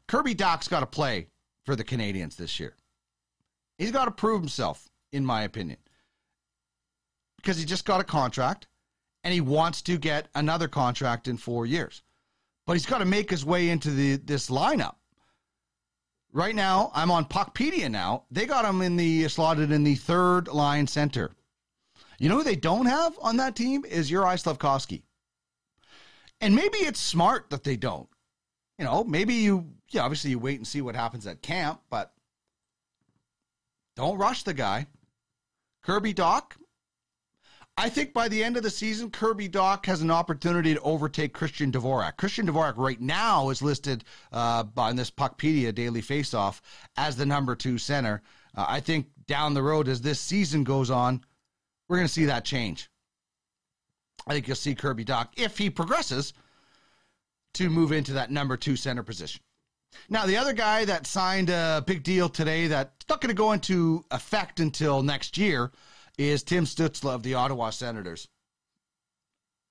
Kirby 0.08 0.32
Dach's 0.32 0.66
got 0.66 0.80
to 0.80 0.86
play 0.86 1.26
for 1.66 1.76
the 1.76 1.84
Canadiens 1.84 2.36
this 2.36 2.58
year. 2.58 2.74
He's 3.76 3.90
got 3.90 4.06
to 4.06 4.12
prove 4.12 4.40
himself, 4.40 4.88
in 5.12 5.26
my 5.26 5.42
opinion, 5.42 5.76
because 7.36 7.58
he 7.58 7.66
just 7.66 7.84
got 7.84 8.00
a 8.00 8.04
contract 8.04 8.66
and 9.24 9.34
he 9.34 9.42
wants 9.42 9.82
to 9.82 9.98
get 9.98 10.28
another 10.34 10.68
contract 10.68 11.28
in 11.28 11.36
four 11.36 11.66
years. 11.66 12.00
But 12.66 12.72
he's 12.72 12.86
got 12.86 12.98
to 12.98 13.04
make 13.04 13.28
his 13.28 13.44
way 13.44 13.68
into 13.68 13.90
the 13.90 14.16
this 14.16 14.48
lineup. 14.48 14.94
Right 16.32 16.54
now, 16.54 16.90
I'm 16.94 17.10
on 17.10 17.26
Puckpedia 17.26 17.90
now. 17.90 18.24
They 18.30 18.46
got 18.46 18.64
him 18.64 18.80
in 18.80 18.96
the 18.96 19.28
slotted 19.28 19.70
in 19.70 19.84
the 19.84 19.96
third 19.96 20.48
line 20.48 20.86
center. 20.86 21.32
You 22.18 22.30
know 22.30 22.38
who 22.38 22.42
they 22.42 22.56
don't 22.56 22.86
have 22.86 23.18
on 23.20 23.36
that 23.36 23.54
team 23.54 23.84
is 23.84 24.10
your 24.10 24.24
Slafkovsky. 24.24 25.02
And 26.42 26.54
maybe 26.54 26.78
it's 26.78 27.00
smart 27.00 27.48
that 27.50 27.64
they 27.64 27.76
don't. 27.76 28.08
You 28.78 28.84
know, 28.84 29.04
maybe 29.04 29.34
you 29.34 29.68
yeah, 29.90 30.02
obviously 30.02 30.30
you 30.30 30.38
wait 30.38 30.58
and 30.58 30.66
see 30.66 30.82
what 30.82 30.96
happens 30.96 31.26
at 31.26 31.42
camp, 31.42 31.80
but 31.90 32.12
Don't 33.96 34.18
rush 34.18 34.42
the 34.42 34.54
guy. 34.54 34.86
Kirby 35.82 36.14
Dach, 36.14 36.52
I 37.76 37.88
think 37.88 38.12
by 38.12 38.28
the 38.28 38.42
end 38.44 38.56
of 38.56 38.62
the 38.62 38.70
season, 38.70 39.10
Kirby 39.10 39.48
Dach 39.48 39.86
has 39.86 40.02
an 40.02 40.10
opportunity 40.10 40.74
to 40.74 40.80
overtake 40.80 41.32
Christian 41.32 41.72
Dvorak. 41.72 42.16
Christian 42.16 42.46
Dvorak 42.46 42.74
right 42.76 43.00
now 43.00 43.50
is 43.50 43.62
listed 43.62 44.04
uh, 44.32 44.64
on 44.76 44.96
this 44.96 45.10
Puckpedia 45.10 45.74
Daily 45.74 46.02
Faceoff 46.02 46.60
as 46.96 47.16
the 47.16 47.26
number 47.26 47.56
two 47.56 47.78
center. 47.78 48.22
Uh, 48.56 48.66
I 48.68 48.80
think 48.80 49.08
down 49.26 49.54
the 49.54 49.62
road, 49.62 49.88
as 49.88 50.00
this 50.02 50.20
season 50.20 50.64
goes 50.64 50.90
on, 50.90 51.24
we're 51.88 51.96
going 51.96 52.08
to 52.08 52.12
see 52.12 52.26
that 52.26 52.44
change. 52.44 52.90
I 54.26 54.34
think 54.34 54.46
you'll 54.46 54.56
see 54.56 54.74
Kirby 54.74 55.04
Dach, 55.04 55.28
if 55.36 55.58
he 55.58 55.70
progresses, 55.70 56.32
to 57.54 57.68
move 57.68 57.92
into 57.92 58.12
that 58.14 58.30
number 58.30 58.56
two 58.56 58.76
center 58.76 59.02
position. 59.02 59.40
Now, 60.08 60.26
the 60.26 60.36
other 60.36 60.52
guy 60.52 60.84
that 60.86 61.06
signed 61.06 61.50
a 61.50 61.82
big 61.86 62.02
deal 62.02 62.28
today 62.28 62.66
that's 62.66 63.08
not 63.08 63.20
going 63.20 63.28
to 63.28 63.34
go 63.34 63.52
into 63.52 64.04
effect 64.10 64.60
until 64.60 65.02
next 65.02 65.36
year 65.36 65.70
is 66.18 66.42
Tim 66.42 66.64
Stützle 66.64 67.14
of 67.14 67.22
the 67.22 67.34
Ottawa 67.34 67.70
Senators. 67.70 68.28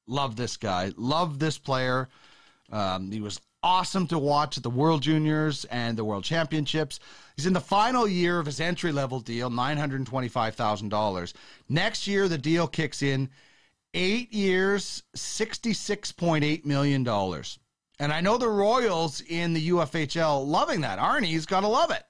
Love 0.08 0.36
this 0.36 0.58
guy. 0.58 0.92
Love 0.96 1.40
this 1.40 1.58
player. 1.58 2.10
Um, 2.72 3.12
he 3.12 3.20
was 3.20 3.40
awesome 3.64 4.08
to 4.08 4.18
watch 4.18 4.58
at 4.58 4.64
the 4.64 4.70
World 4.70 5.02
Juniors 5.02 5.66
and 5.66 5.98
the 5.98 6.06
World 6.06 6.24
Championships. 6.24 7.00
He's 7.36 7.46
in 7.46 7.54
the 7.54 7.60
final 7.60 8.08
year 8.08 8.40
of 8.40 8.46
his 8.46 8.60
entry 8.60 8.92
level 8.92 9.20
deal, 9.20 9.50
$925,000. 9.50 11.34
Next 11.70 12.08
year, 12.08 12.28
the 12.28 12.38
deal 12.38 12.68
kicks 12.68 13.02
in 13.02 13.30
eight 13.94 14.34
years, 14.34 15.04
$66.8 15.16 16.66
million. 16.66 17.08
And 18.00 18.12
I 18.12 18.22
know 18.22 18.38
the 18.38 18.50
Royals 18.50 19.22
in 19.22 19.54
the 19.54 19.70
UFHL 19.70 20.46
loving 20.46 20.82
that. 20.82 21.00
Arnie's 21.00 21.46
got 21.46 21.62
to 21.62 21.68
love 21.68 21.92
it. 21.92 22.04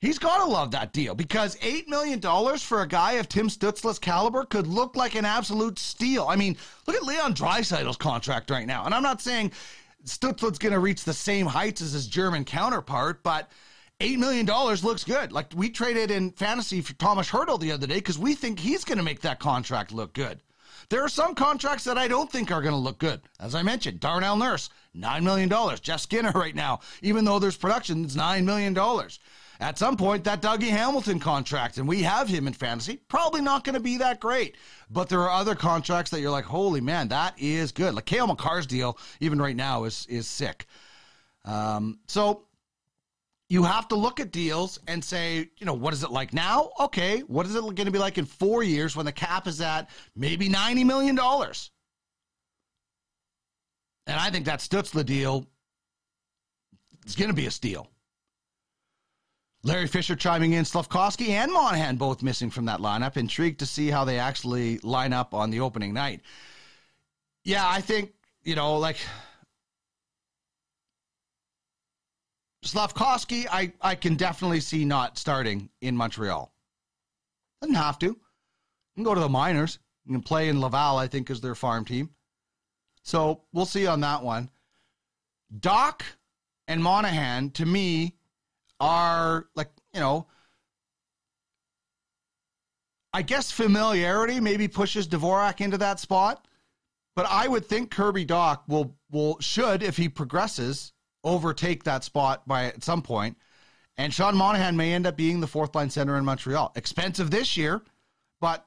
He's 0.00 0.18
got 0.18 0.38
to 0.38 0.44
love 0.44 0.70
that 0.70 0.92
deal 0.92 1.16
because 1.16 1.56
$8 1.56 1.88
million 1.88 2.20
for 2.58 2.82
a 2.82 2.88
guy 2.88 3.12
of 3.12 3.28
Tim 3.28 3.48
Stützle's 3.48 3.98
caliber 3.98 4.44
could 4.44 4.68
look 4.68 4.94
like 4.94 5.16
an 5.16 5.24
absolute 5.24 5.76
steal. 5.76 6.26
I 6.28 6.36
mean, 6.36 6.56
look 6.86 6.94
at 6.94 7.02
Leon 7.02 7.34
Draisaitl's 7.34 7.96
contract 7.96 8.50
right 8.50 8.66
now. 8.66 8.84
And 8.84 8.94
I'm 8.94 9.02
not 9.02 9.20
saying 9.20 9.50
Stützle's 10.04 10.58
going 10.58 10.72
to 10.72 10.78
reach 10.78 11.02
the 11.02 11.12
same 11.12 11.46
heights 11.46 11.82
as 11.82 11.92
his 11.92 12.06
German 12.06 12.44
counterpart, 12.44 13.24
but 13.24 13.50
$8 14.00 14.16
million 14.18 14.46
looks 14.46 15.04
good. 15.04 15.32
Like 15.32 15.52
we 15.56 15.70
traded 15.70 16.10
in 16.10 16.30
fantasy 16.32 16.80
for 16.80 16.94
Thomas 16.94 17.30
Hertl 17.30 17.58
the 17.58 17.72
other 17.72 17.86
day 17.86 17.96
because 17.96 18.18
we 18.18 18.34
think 18.34 18.58
he's 18.58 18.84
going 18.84 18.98
to 18.98 19.04
make 19.04 19.20
that 19.22 19.40
contract 19.40 19.92
look 19.92 20.12
good. 20.12 20.40
There 20.88 21.04
are 21.04 21.08
some 21.08 21.34
contracts 21.34 21.84
that 21.84 21.98
I 21.98 22.08
don't 22.08 22.30
think 22.30 22.50
are 22.50 22.62
going 22.62 22.72
to 22.72 22.78
look 22.78 22.98
good. 22.98 23.20
As 23.40 23.54
I 23.54 23.62
mentioned, 23.62 24.00
Darnell 24.00 24.36
Nurse, 24.36 24.70
$9 24.96 25.22
million. 25.22 25.50
Jeff 25.82 26.00
Skinner 26.00 26.30
right 26.34 26.54
now, 26.54 26.80
even 27.02 27.24
though 27.24 27.38
there's 27.38 27.56
production, 27.56 28.04
it's 28.04 28.16
$9 28.16 28.44
million. 28.44 28.76
At 29.60 29.76
some 29.76 29.96
point, 29.96 30.22
that 30.24 30.40
Dougie 30.40 30.68
Hamilton 30.68 31.18
contract, 31.18 31.78
and 31.78 31.88
we 31.88 32.02
have 32.02 32.28
him 32.28 32.46
in 32.46 32.52
fantasy, 32.52 33.00
probably 33.08 33.40
not 33.40 33.64
going 33.64 33.74
to 33.74 33.80
be 33.80 33.96
that 33.98 34.20
great. 34.20 34.56
But 34.88 35.08
there 35.08 35.20
are 35.20 35.30
other 35.30 35.56
contracts 35.56 36.12
that 36.12 36.20
you're 36.20 36.30
like, 36.30 36.44
holy 36.44 36.80
man, 36.80 37.08
that 37.08 37.34
is 37.36 37.72
good. 37.72 37.94
Like 37.94 38.04
Cale 38.04 38.28
Makar's 38.28 38.66
deal, 38.66 38.96
even 39.18 39.40
right 39.40 39.56
now, 39.56 39.82
is 39.82 40.06
is 40.08 40.28
sick. 40.28 40.66
Um, 41.44 41.98
so 42.06 42.44
you 43.48 43.62
have 43.62 43.88
to 43.88 43.96
look 43.96 44.20
at 44.20 44.30
deals 44.30 44.78
and 44.86 45.02
say, 45.02 45.48
you 45.56 45.66
know, 45.66 45.72
what 45.72 45.94
is 45.94 46.02
it 46.02 46.10
like 46.10 46.34
now? 46.34 46.70
Okay, 46.78 47.20
what 47.20 47.46
is 47.46 47.54
it 47.54 47.60
going 47.60 47.76
to 47.76 47.90
be 47.90 47.98
like 47.98 48.18
in 48.18 48.26
four 48.26 48.62
years 48.62 48.94
when 48.94 49.06
the 49.06 49.12
cap 49.12 49.46
is 49.46 49.60
at 49.60 49.88
maybe 50.14 50.48
$90 50.48 50.84
million? 50.84 51.18
And 54.06 54.18
I 54.18 54.30
think 54.30 54.44
that 54.46 54.60
Stützle 54.60 55.04
deal 55.04 55.46
is 57.06 57.16
going 57.16 57.30
to 57.30 57.36
be 57.36 57.46
a 57.46 57.50
steal. 57.50 57.88
Larry 59.64 59.86
Fisher 59.86 60.14
chiming 60.14 60.52
in, 60.52 60.64
Slafkovsky 60.64 61.30
and 61.30 61.52
Monahan 61.52 61.96
both 61.96 62.22
missing 62.22 62.48
from 62.48 62.66
that 62.66 62.80
lineup. 62.80 63.16
Intrigued 63.16 63.58
to 63.60 63.66
see 63.66 63.88
how 63.88 64.04
they 64.04 64.18
actually 64.18 64.78
line 64.78 65.12
up 65.12 65.34
on 65.34 65.50
the 65.50 65.60
opening 65.60 65.92
night. 65.92 66.20
Yeah, 67.44 67.66
I 67.66 67.80
think, 67.80 68.12
you 68.44 68.54
know, 68.54 68.76
like 68.76 68.98
Slafkovsky, 72.72 73.46
I, 73.50 73.72
I 73.80 73.94
can 73.94 74.14
definitely 74.14 74.60
see 74.60 74.84
not 74.84 75.18
starting 75.18 75.70
in 75.80 75.96
Montreal. 75.96 76.52
Doesn't 77.60 77.74
have 77.74 77.98
to. 78.00 78.06
You 78.06 78.16
can 78.94 79.04
go 79.04 79.14
to 79.14 79.20
the 79.20 79.28
minors. 79.28 79.78
You 80.04 80.12
can 80.12 80.22
play 80.22 80.48
in 80.48 80.60
Laval, 80.60 80.96
I 80.96 81.06
think, 81.06 81.30
is 81.30 81.40
their 81.40 81.54
farm 81.54 81.84
team. 81.84 82.10
So 83.02 83.42
we'll 83.52 83.66
see 83.66 83.86
on 83.86 84.00
that 84.00 84.22
one. 84.22 84.50
Dach 85.60 86.02
and 86.66 86.82
Monahan, 86.82 87.50
to 87.52 87.66
me, 87.66 88.16
are 88.80 89.46
like, 89.54 89.70
you 89.94 90.00
know, 90.00 90.26
I 93.12 93.22
guess 93.22 93.50
familiarity 93.50 94.40
maybe 94.40 94.68
pushes 94.68 95.08
Dvorak 95.08 95.60
into 95.60 95.78
that 95.78 96.00
spot. 96.00 96.46
But 97.16 97.26
I 97.28 97.48
would 97.48 97.66
think 97.66 97.90
Kirby 97.90 98.26
Dach 98.26 98.60
will 98.68 98.96
will 99.10 99.40
should, 99.40 99.82
if 99.82 99.96
he 99.96 100.08
progresses, 100.08 100.92
overtake 101.24 101.84
that 101.84 102.04
spot 102.04 102.46
by 102.46 102.66
at 102.66 102.84
some 102.84 103.02
point. 103.02 103.36
And 103.96 104.14
Sean 104.14 104.36
Monahan 104.36 104.76
may 104.76 104.92
end 104.92 105.06
up 105.06 105.16
being 105.16 105.40
the 105.40 105.46
fourth 105.46 105.74
line 105.74 105.90
center 105.90 106.16
in 106.16 106.24
Montreal. 106.24 106.72
Expensive 106.76 107.30
this 107.30 107.56
year, 107.56 107.82
but 108.40 108.64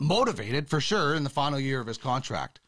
motivated 0.00 0.68
for 0.68 0.80
sure 0.80 1.14
in 1.14 1.22
the 1.22 1.30
final 1.30 1.60
year 1.60 1.80
of 1.80 1.86
his 1.86 1.98
contract. 1.98 2.60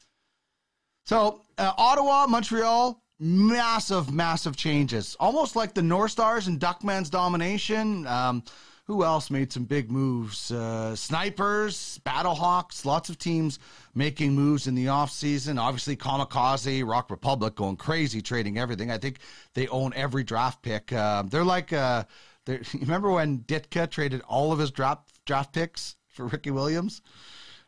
So 1.05 1.43
uh, 1.59 1.73
Ottawa, 1.77 2.27
Montreal, 2.29 3.03
massive, 3.19 4.13
massive 4.13 4.57
changes. 4.57 5.17
Almost 5.19 5.57
like 5.57 5.75
the 5.75 5.83
North 5.83 6.13
Stars 6.13 6.47
and 6.47 6.61
Duckman's 6.61 7.11
domination. 7.11 8.07
Um, 8.07 8.45
who 8.87 9.03
else 9.03 9.31
made 9.31 9.53
some 9.53 9.65
big 9.65 9.91
moves? 9.91 10.51
Uh, 10.51 10.95
snipers, 10.95 12.01
Battlehawks, 12.07 12.85
lots 12.85 13.09
of 13.09 13.19
teams 13.19 13.59
making 13.95 14.35
moves 14.35 14.69
in 14.69 14.75
the 14.77 14.87
offseason. 14.87 15.61
Obviously, 15.61 15.97
Kamikaze, 15.97 16.87
Rock 16.89 17.11
Republic 17.11 17.57
going 17.57 17.77
crazy, 17.77 18.23
trading 18.23 18.59
everything. 18.59 18.91
I 18.91 18.99
think 18.99 19.19
they 19.55 19.67
own 19.69 19.93
every 19.95 20.23
draft 20.23 20.63
pick. 20.63 20.93
Uh, 20.93 21.25
they're 21.25 21.45
like, 21.45 21.73
uh, 21.73 22.05
they're, 22.45 22.63
remember 22.81 23.11
when 23.11 23.41
Ditka 23.41 23.91
traded 23.91 24.23
all 24.23 24.53
of 24.53 24.61
his 24.61 24.71
draft, 24.71 25.11
draft 25.25 25.53
picks 25.53 25.97
for 26.09 26.27
Ricky 26.27 26.53
Williams? 26.53 27.03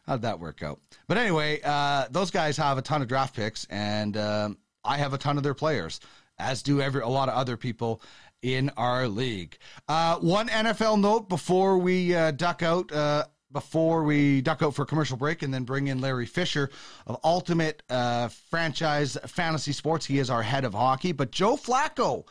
How'd 0.06 0.22
that 0.22 0.38
work 0.38 0.62
out? 0.62 0.80
But 1.08 1.18
anyway, 1.18 1.60
uh, 1.62 2.06
those 2.10 2.30
guys 2.30 2.56
have 2.56 2.78
a 2.78 2.82
ton 2.82 3.02
of 3.02 3.08
draft 3.08 3.34
picks, 3.34 3.66
and 3.68 4.16
um, 4.16 4.58
I 4.84 4.96
have 4.98 5.12
a 5.12 5.18
ton 5.18 5.36
of 5.36 5.42
their 5.42 5.52
players, 5.52 6.00
as 6.38 6.62
do 6.62 6.80
every 6.80 7.02
a 7.02 7.08
lot 7.08 7.28
of 7.28 7.34
other 7.34 7.56
people 7.56 8.00
in 8.42 8.70
our 8.76 9.08
league. 9.08 9.58
Uh, 9.88 10.16
one 10.16 10.48
NFL 10.48 11.00
note 11.00 11.28
before 11.28 11.78
we 11.78 12.14
uh, 12.14 12.30
duck 12.32 12.62
out. 12.62 12.90
Uh, 12.92 13.24
before 13.50 14.04
we 14.04 14.42
duck 14.42 14.62
out 14.62 14.74
for 14.74 14.82
a 14.82 14.86
commercial 14.86 15.16
break 15.16 15.42
and 15.42 15.52
then 15.52 15.64
bring 15.64 15.86
in 15.88 16.00
Larry 16.02 16.26
Fisher 16.26 16.68
of 17.06 17.18
Ultimate 17.24 17.82
uh, 17.88 18.28
Franchise 18.28 19.16
Fantasy 19.26 19.72
Sports. 19.72 20.04
He 20.04 20.18
is 20.18 20.28
our 20.28 20.42
head 20.42 20.66
of 20.66 20.74
hockey. 20.74 21.12
But 21.12 21.30
Joe 21.30 21.56
Flacco, 21.56 22.24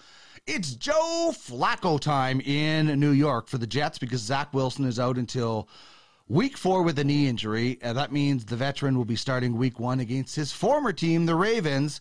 it's 0.45 0.76
Joe 0.76 1.34
Flacco 1.34 1.99
time 1.99 2.39
in 2.41 2.99
New 2.99 3.12
York 3.12 3.47
for 3.47 3.58
the 3.58 3.66
Jets 3.66 3.97
because 3.97 4.22
Zach 4.22 4.53
Wilson 4.53 4.86
is 4.86 4.99
out 4.99 5.18
until 5.18 5.68
week 6.28 6.55
four 6.55 6.84
with 6.84 6.99
a 6.99 7.03
knee 7.03 7.28
injury. 7.28 7.80
Uh, 7.82 7.93
that 7.93 8.12
means 8.12 8.45
the 8.45 8.55
veteran 8.55 8.95
will 8.95 9.05
be 9.05 9.16
starting 9.16 9.58
week 9.58 9.80
one 9.80 9.99
against 9.99 10.36
his 10.36 10.51
former 10.51 10.93
team, 10.93 11.26
the 11.26 11.36
Ravens. 11.36 11.99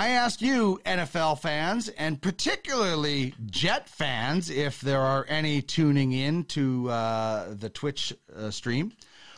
I 0.00 0.08
ask 0.12 0.40
you, 0.40 0.80
NFL 0.86 1.40
fans, 1.40 1.90
and 1.90 2.22
particularly 2.22 3.34
Jet 3.44 3.86
fans, 3.86 4.48
if 4.48 4.80
there 4.80 5.02
are 5.02 5.26
any 5.28 5.60
tuning 5.60 6.12
in 6.12 6.44
to 6.44 6.88
uh, 6.88 7.52
the 7.52 7.68
Twitch 7.68 8.14
uh, 8.34 8.50
stream, 8.50 8.94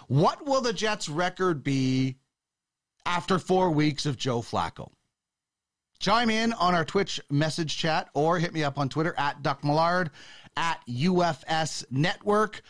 what 0.06 0.46
will 0.46 0.60
the 0.60 0.72
Jets' 0.72 1.08
record 1.08 1.64
be 1.64 2.14
after 3.04 3.40
four 3.40 3.72
weeks 3.72 4.06
of 4.06 4.16
Joe 4.16 4.40
Flacco? 4.40 4.92
Chime 5.98 6.30
in 6.30 6.52
on 6.52 6.76
our 6.76 6.84
Twitch 6.84 7.20
message 7.28 7.76
chat 7.76 8.08
or 8.14 8.38
hit 8.38 8.54
me 8.54 8.62
up 8.62 8.78
on 8.78 8.88
Twitter 8.88 9.16
at 9.18 9.42
Duck 9.42 9.64
Millard 9.64 10.10
at 10.56 10.80
UFS 10.88 11.86
Network. 11.90 12.62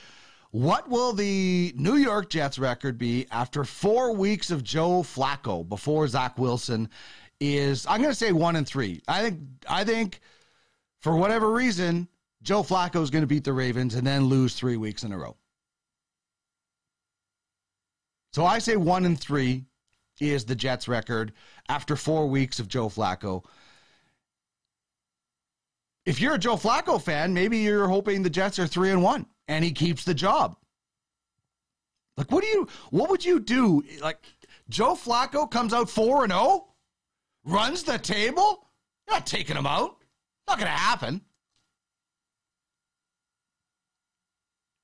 What 0.51 0.89
will 0.89 1.13
the 1.13 1.75
New 1.77 1.97
York 1.97 2.31
Jets 2.31 2.59
record 2.59 2.97
be 2.97 3.27
after 3.31 3.65
four 3.65 4.15
weeks 4.15 4.51
of 4.51 4.65
Joe 4.65 5.03
Flacco 5.03 5.67
before 5.67 6.09
Zach 6.09 6.39
Wilson 6.39 6.89
is 7.43 7.87
I'm 7.89 8.01
going 8.01 8.13
to 8.13 8.19
say 8.19 8.31
one 8.31 8.55
and 8.55 8.67
three. 8.67 9.03
I 9.09 9.21
think 9.23 9.41
I 9.69 9.83
think 9.83 10.21
for 11.01 11.17
whatever 11.17 11.51
reason, 11.51 12.09
Joe 12.43 12.63
Flacco 12.63 13.03
is 13.03 13.11
going 13.11 13.23
to 13.23 13.27
beat 13.27 13.43
the 13.43 13.53
Ravens 13.53 13.97
and 13.97 14.07
then 14.07 14.27
lose 14.27 14.55
three 14.55 14.77
weeks 14.77 15.03
in 15.03 15.13
a 15.13 15.19
row. 15.19 15.37
So 18.33 18.45
I 18.47 18.61
say 18.61 18.77
one 18.77 19.05
and 19.05 19.19
three 19.19 19.65
is 20.21 20.45
the 20.45 20.55
Jets' 20.55 20.87
record 20.87 21.33
after 21.69 21.97
four 21.97 22.29
weeks 22.29 22.61
of 22.61 22.69
Joe 22.69 22.89
Flacco. 22.89 23.45
If 26.07 26.21
you're 26.21 26.35
a 26.35 26.39
Joe 26.39 26.57
Flacco 26.57 27.03
fan, 27.03 27.35
maybe 27.35 27.59
you're 27.59 27.89
hoping 27.89 28.23
the 28.23 28.31
Jets 28.31 28.59
are 28.59 28.67
three 28.69 28.91
and 28.91 29.03
one 29.03 29.27
and 29.49 29.65
he 29.65 29.73
keeps 29.73 30.05
the 30.05 30.15
job. 30.15 30.57
Like, 32.17 32.31
what 32.31 32.45
do 32.45 32.49
you? 32.49 32.69
What 32.91 33.11
would 33.11 33.25
you 33.25 33.41
do? 33.41 33.83
Like, 34.01 34.19
Joe 34.69 34.95
Flacco 34.95 35.51
comes 35.51 35.73
out 35.73 35.91
four 35.91 36.23
and 36.23 36.33
zero 36.33 36.72
runs 37.45 37.83
the 37.83 37.99
table, 37.99 38.67
you're 39.07 39.17
not 39.17 39.27
taking 39.27 39.57
him 39.57 39.67
out. 39.67 39.97
Not 40.49 40.59
going 40.59 40.71
to 40.71 40.77
happen. 40.77 41.23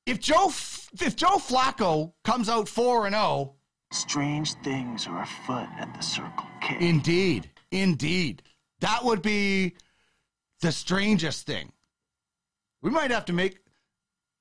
If 0.07 0.21
Joe 0.21 0.47
if 0.49 1.17
Joe 1.17 1.37
Flacco 1.37 2.13
comes 2.25 2.49
out 2.49 2.67
4 2.69 3.07
and 3.07 3.15
0, 3.15 3.55
Strange 3.93 4.55
things 4.63 5.07
are 5.07 5.23
afoot 5.23 5.69
at 5.79 5.93
the 5.95 6.03
Circle 6.03 6.47
K. 6.63 6.77
indeed, 6.81 7.51
indeed. 7.71 8.43
That 8.81 9.05
would 9.05 9.23
be 9.23 9.75
the 10.61 10.73
strangest 10.73 11.47
thing. 11.47 11.73
We 12.81 12.91
might 12.91 13.11
have 13.11 13.27
to 13.27 13.33
make 13.33 13.59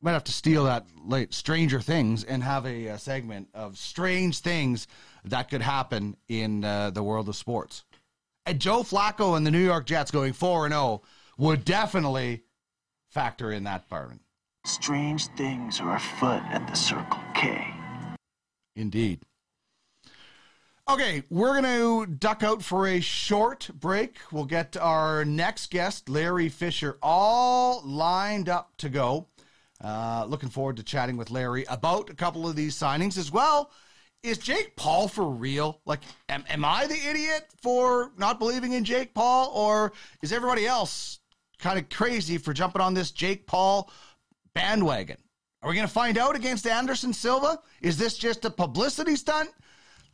might 0.02 0.14
have 0.14 0.24
to 0.26 0.32
steal 0.32 0.66
that 0.66 0.86
late 1.06 1.34
Stranger 1.34 1.82
Things 1.82 2.24
and 2.24 2.44
have 2.44 2.66
a, 2.66 2.90
uh 2.90 2.98
segment 2.98 3.50
of 3.54 3.78
strange 3.78 4.40
things 4.40 4.88
that 5.26 5.50
could 5.50 5.62
happen 5.62 6.16
in 6.30 6.64
uh, 6.64 6.92
the 6.92 7.04
world 7.04 7.28
of 7.28 7.36
sports. 7.36 7.84
Joe 8.54 8.84
Flacco 8.84 9.36
and 9.36 9.46
the 9.46 9.52
New 9.52 9.64
York 9.64 9.86
Jets 9.86 10.12
going 10.12 10.34
4 10.34 10.66
and 10.66 10.74
0 10.74 11.02
would 11.38 11.66
definitely 11.66 12.44
factor 13.10 13.52
in 13.52 13.64
that 13.66 13.84
department. 13.84 14.22
Strange 14.66 15.28
things 15.38 15.80
are 15.80 15.96
afoot 15.96 16.44
at 16.50 16.68
the 16.68 16.76
Circle 16.76 17.22
K. 17.34 17.74
Indeed. 18.76 19.22
Okay, 20.90 21.24
we're 21.30 21.60
going 21.60 22.06
to 22.06 22.06
duck 22.06 22.44
out 22.44 22.64
for 22.64 22.88
a 22.88 23.02
short 23.02 23.70
break. 23.74 24.20
We'll 24.32 24.46
get 24.46 24.78
our 24.78 25.26
next 25.26 25.70
guest, 25.70 26.08
Larry 26.08 26.48
Fisher, 26.48 26.98
all 27.02 27.82
lined 27.84 28.48
up 28.48 28.72
to 28.78 28.88
go. 28.88 29.28
Uh, 29.84 30.26
looking 30.28 30.50
forward 30.50 30.78
to 30.78 30.84
chatting 30.84 31.18
with 31.18 31.30
Larry 31.30 31.66
about 31.70 32.10
a 32.10 32.14
couple 32.14 32.48
of 32.48 32.56
these 32.56 32.74
signings 32.74 33.18
as 33.18 33.32
well. 33.32 33.72
Is 34.24 34.38
Jake 34.38 34.76
Paul 34.76 35.08
for 35.08 35.30
real? 35.30 35.82
Like, 35.86 36.02
am, 36.28 36.44
am 36.50 36.66
I 36.66 36.88
the 36.88 37.08
idiot 37.08 37.48
for 37.62 38.12
not 38.18 38.40
believing 38.40 38.74
in 38.74 38.84
Jake 38.84 39.14
Paul, 39.14 39.52
or 39.54 39.94
is 40.22 40.34
everybody 40.34 40.66
else 40.66 41.20
kind 41.60 41.80
of 41.80 41.90
crazy 41.90 42.38
for 42.38 42.54
jumping 42.54 42.82
on 42.82 42.94
this 42.94 43.12
Jake 43.12 43.48
Paul 43.48 43.92
bandwagon? 44.54 45.18
Are 45.62 45.70
we 45.70 45.76
going 45.76 45.88
to 45.88 45.94
find 45.94 46.18
out 46.18 46.36
against 46.36 46.68
Anderson 46.68 47.14
Silva? 47.14 47.60
Is 47.82 47.98
this 47.98 48.18
just 48.18 48.46
a 48.46 48.50
publicity 48.50 49.16
stunt? 49.16 49.50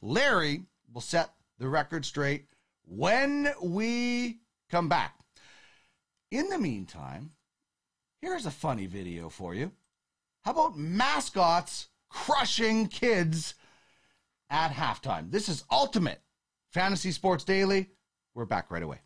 Larry 0.01 0.63
will 0.93 1.01
set 1.01 1.31
the 1.59 1.67
record 1.67 2.05
straight 2.05 2.45
when 2.85 3.53
we 3.61 4.39
come 4.69 4.89
back. 4.89 5.17
In 6.31 6.49
the 6.49 6.57
meantime, 6.57 7.31
here's 8.21 8.45
a 8.45 8.51
funny 8.51 8.85
video 8.85 9.29
for 9.29 9.53
you. 9.53 9.71
How 10.43 10.51
about 10.51 10.77
mascots 10.77 11.87
crushing 12.09 12.87
kids 12.87 13.55
at 14.53 14.71
halftime? 14.71 15.31
This 15.31 15.49
is 15.49 15.65
Ultimate 15.71 16.21
Fantasy 16.71 17.11
Sports 17.11 17.43
Daily. 17.43 17.89
We're 18.35 18.45
back 18.45 18.69
right 18.71 18.83
away. 18.83 18.99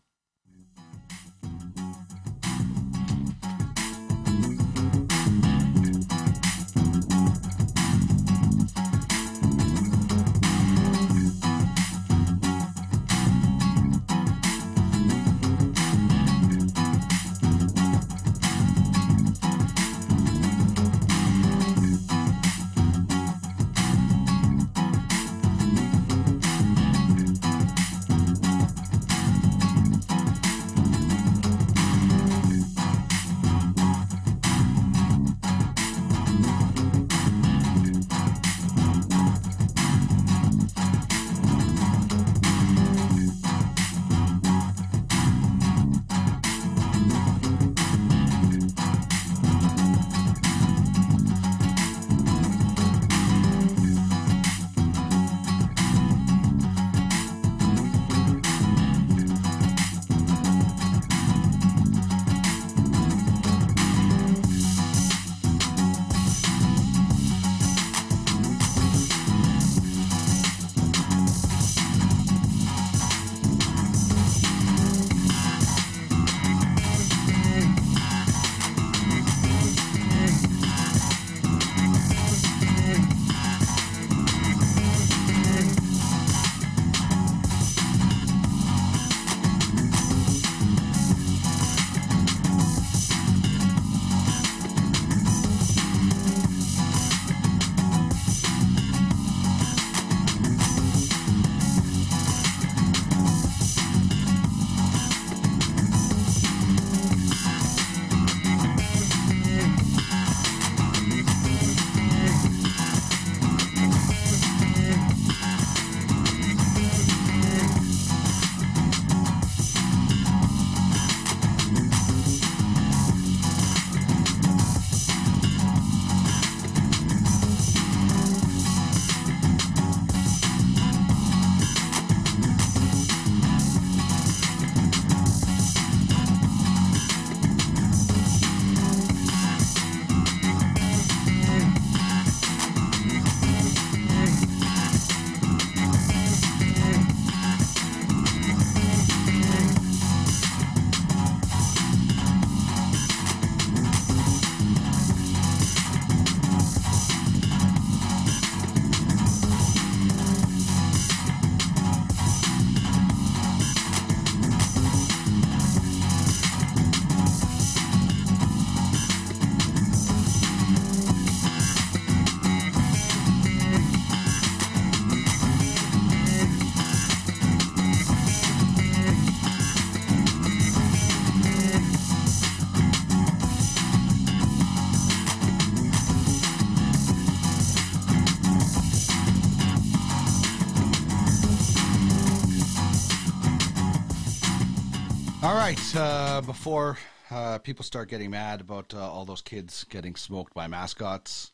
All 195.40 195.54
right. 195.54 195.78
Uh, 195.94 196.40
before 196.40 196.98
uh, 197.30 197.58
people 197.58 197.84
start 197.84 198.08
getting 198.08 198.30
mad 198.30 198.60
about 198.60 198.92
uh, 198.92 198.98
all 198.98 199.24
those 199.24 199.40
kids 199.40 199.84
getting 199.84 200.16
smoked 200.16 200.52
by 200.52 200.66
mascots, 200.66 201.52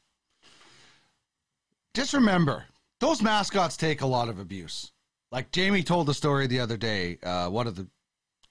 just 1.93 2.15
remember 2.15 2.65
those 3.01 3.21
mascots 3.21 3.77
take 3.77 4.01
a 4.01 4.07
lot 4.07 4.31
of 4.31 4.39
abuse. 4.39 4.91
Like 5.31 5.53
Jamie 5.53 5.83
told 5.83 6.07
the 6.07 6.15
story 6.15 6.47
the 6.47 6.61
other 6.61 6.79
day. 6.79 7.19
Uh, 7.23 7.51
one 7.51 7.67
of 7.67 7.77
the 7.77 7.87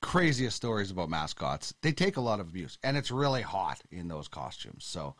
craziest 0.03 0.55
stories 0.55 0.91
about 0.91 1.09
mascots. 1.09 1.73
They 1.81 1.93
take 1.93 2.17
a 2.17 2.21
lot 2.21 2.39
of 2.39 2.47
abuse, 2.47 2.77
and 2.84 2.95
it's 2.95 3.09
really 3.09 3.41
hot 3.41 3.81
in 3.89 4.07
those 4.07 4.27
costumes. 4.27 4.86
So 4.86 5.15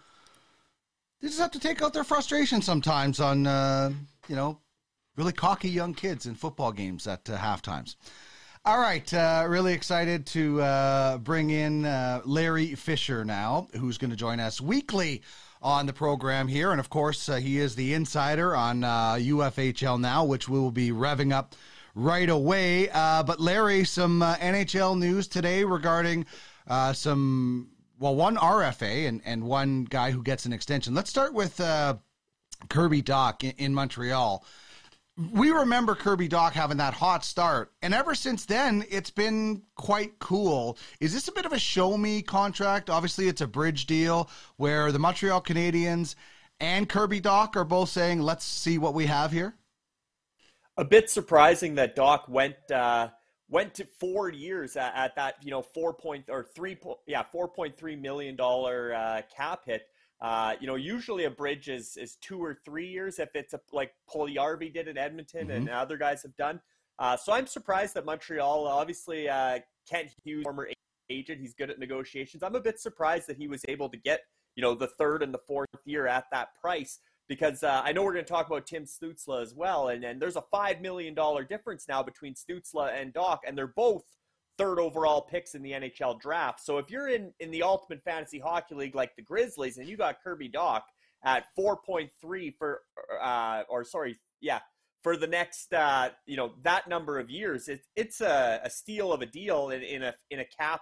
they 1.22 1.28
just 1.28 1.40
have 1.40 1.52
to 1.52 1.60
take 1.60 1.82
out 1.82 1.94
their 1.94 2.04
frustration 2.04 2.62
sometimes 2.62 3.20
on, 3.20 3.48
uh, 3.48 3.92
you 4.28 4.36
know, 4.36 4.60
really 5.18 5.34
cocky 5.34 5.70
young 5.70 5.96
kids 5.96 6.28
in 6.28 6.36
football 6.36 6.72
games 6.72 7.08
at 7.08 7.28
uh, 7.28 7.36
half 7.36 7.64
times. 7.64 7.96
All 8.66 8.80
right, 8.80 9.14
uh, 9.14 9.44
really 9.46 9.74
excited 9.74 10.26
to 10.28 10.62
uh, 10.62 11.18
bring 11.18 11.50
in 11.50 11.84
uh, 11.84 12.22
Larry 12.24 12.76
Fisher 12.76 13.26
now, 13.26 13.68
who's 13.78 13.98
going 13.98 14.12
to 14.12 14.16
join 14.16 14.40
us 14.40 14.62
weekly 14.62 15.22
on 15.62 15.86
the 15.86 15.92
program 15.92 16.48
here. 16.48 16.72
And 16.72 16.80
of 16.80 16.90
course, 16.90 17.28
uh, 17.28 17.36
he 17.36 17.60
is 17.60 17.76
the 17.76 17.94
insider 17.94 18.56
on 18.56 18.86
uh, 18.86 19.16
UFHL 19.16 20.00
now, 20.00 20.24
which 20.24 20.48
we 20.48 20.58
will 20.58 20.72
be 20.72 20.92
revving 20.92 21.34
up 21.34 21.56
right 21.94 22.30
away. 22.30 22.90
Uh, 22.90 23.22
but 23.24 23.42
Larry, 23.42 23.84
some 23.84 24.22
uh, 24.22 24.38
NHL 24.38 24.98
news 24.98 25.28
today 25.28 25.66
regarding 25.66 26.26
uh, 26.66 26.94
some, 26.94 27.68
well, 28.00 28.16
one 28.16 28.38
RFA 28.38 29.10
and, 29.10 29.22
and 29.26 29.44
one 29.44 29.84
guy 29.84 30.12
who 30.12 30.24
gets 30.24 30.46
an 30.46 30.54
extension. 30.54 30.94
Let's 30.94 31.10
start 31.10 31.34
with 31.34 31.60
uh, 31.60 31.98
Kirby 32.70 33.02
Dach 33.02 33.44
in, 33.44 33.52
in 33.58 33.74
Montreal. 33.74 34.46
We 35.16 35.52
remember 35.52 35.94
Kirby 35.94 36.28
Dach 36.28 36.54
having 36.54 36.78
that 36.78 36.96
hot 36.96 37.24
start, 37.24 37.72
and 37.84 37.94
ever 37.94 38.16
since 38.16 38.46
then, 38.46 38.84
it's 38.90 39.12
been 39.12 39.62
quite 39.76 40.18
cool. 40.18 40.78
Is 41.00 41.14
this 41.14 41.28
a 41.28 41.32
bit 41.32 41.46
of 41.46 41.54
a 41.54 41.60
show 41.60 41.98
me 41.98 42.24
contract? 42.24 42.90
Obviously, 42.90 43.28
it's 43.28 43.42
a 43.42 43.48
bridge 43.48 43.86
deal 43.86 44.28
where 44.58 44.92
the 44.92 44.98
Montreal 44.98 45.42
Canadiens 45.42 46.16
and 46.60 46.90
Kirby 46.90 47.22
Dach 47.22 47.56
are 47.56 47.64
both 47.64 47.90
saying, 47.90 48.22
let's 48.22 48.44
see 48.44 48.80
what 48.80 48.96
we 48.96 49.06
have 49.06 49.32
here 49.32 49.56
a 50.78 50.86
bit 50.86 51.10
surprising 51.10 51.76
that 51.76 51.96
Dach 51.96 52.28
went 52.30 52.56
uh, 52.72 53.10
went 53.50 53.74
to 53.76 53.86
four 54.00 54.30
years 54.30 54.76
at, 54.76 54.94
at, 54.96 55.16
that 55.16 55.36
you 55.44 55.52
know 55.52 55.62
four 55.62 55.94
point 55.94 56.26
or 56.30 56.44
three 56.56 56.78
yeah 57.06 57.24
four 57.24 57.48
point 57.48 57.78
three 57.78 57.96
million 57.96 58.36
dollar 58.36 58.94
uh, 58.94 59.22
cap 59.36 59.62
hit. 59.66 59.88
Uh, 60.24 60.56
you 60.62 60.68
know, 60.68 60.76
usually 60.76 61.26
a 61.26 61.30
bridge 61.30 61.68
is 61.68 61.98
is 61.98 62.16
two 62.22 62.42
or 62.42 62.58
three 62.64 62.88
years 62.88 63.20
if 63.20 63.36
it's 63.36 63.54
a 63.54 63.60
like 63.74 63.92
Puljujarvi 64.10 64.74
did 64.74 64.88
in 64.88 64.98
Edmonton 64.98 65.50
mm-hmm. 65.50 65.52
and 65.52 65.70
other 65.70 65.98
guys 65.98 66.24
have 66.24 66.36
done. 66.38 66.62
Uh, 66.98 67.18
so 67.18 67.34
I'm 67.34 67.46
surprised 67.46 67.94
that 67.96 68.06
Montreal, 68.06 68.66
obviously, 68.66 69.28
uh, 69.28 69.60
Kent 69.90 70.12
Hughes, 70.24 70.44
former 70.44 70.70
agent, 71.10 71.42
he's 71.42 71.54
good 71.54 71.70
at 71.70 71.78
negotiations. 71.78 72.42
I'm 72.42 72.56
a 72.56 72.62
bit 72.62 72.80
surprised 72.80 73.28
that 73.28 73.36
he 73.36 73.50
was 73.50 73.62
able 73.68 73.90
to 73.90 73.98
get 73.98 74.22
you 74.56 74.62
know 74.62 74.74
the 74.74 74.88
third 74.88 75.24
and 75.24 75.34
the 75.34 75.40
fourth 75.40 75.68
year 75.84 76.08
at 76.08 76.26
that 76.32 76.50
price 76.60 77.00
because 77.28 77.64
uh, 77.64 77.82
I 77.84 77.92
know 77.92 78.04
we're 78.04 78.14
going 78.14 78.26
to 78.26 78.32
talk 78.32 78.48
about 78.48 78.66
Tim 78.66 78.86
Stützle 78.86 79.42
as 79.42 79.54
well, 79.54 79.90
and, 79.90 80.06
and 80.06 80.22
there's 80.22 80.38
a 80.38 80.44
five 80.52 80.80
million 80.80 81.14
dollar 81.14 81.44
difference 81.44 81.86
now 81.90 82.02
between 82.02 82.34
Stützle 82.34 82.90
and 82.98 83.14
Dach, 83.14 83.40
and 83.46 83.58
they're 83.58 83.68
both 83.68 84.04
third 84.58 84.80
overall 84.80 85.22
picks 85.22 85.56
in 85.56 85.62
the 85.62 85.72
NHL 85.72 86.20
draft. 86.20 86.62
So 86.62 86.78
if 86.78 86.90
you're 86.90 87.08
in 87.08 87.34
in 87.40 87.52
the 87.52 87.64
Ultimate 87.64 88.04
Fantasy 88.04 88.40
Hockey 88.40 88.76
League 88.76 88.96
like 88.96 89.16
the 89.16 89.22
Grizzlies, 89.22 89.78
and 89.78 89.88
you 89.88 89.98
got 89.98 90.24
Kirby 90.24 90.50
Dach 90.50 90.82
at 91.26 91.46
4.3 91.58 92.54
for, 92.58 92.82
uh, 93.22 93.64
or 93.70 93.84
sorry, 93.86 94.18
yeah, 94.42 94.60
for 95.02 95.18
the 95.18 95.28
next 95.28 95.74
uh, 95.74 96.10
you 96.26 96.38
know 96.38 96.54
that 96.64 96.88
number 96.88 97.20
of 97.20 97.30
years, 97.30 97.68
it, 97.68 97.82
it's 97.96 98.22
a, 98.22 98.62
a 98.64 98.70
steal 98.70 99.12
of 99.12 99.22
a 99.22 99.26
deal 99.26 99.70
in, 99.70 99.82
in 99.82 100.04
a 100.04 100.14
in 100.30 100.40
a 100.40 100.46
cap 100.46 100.82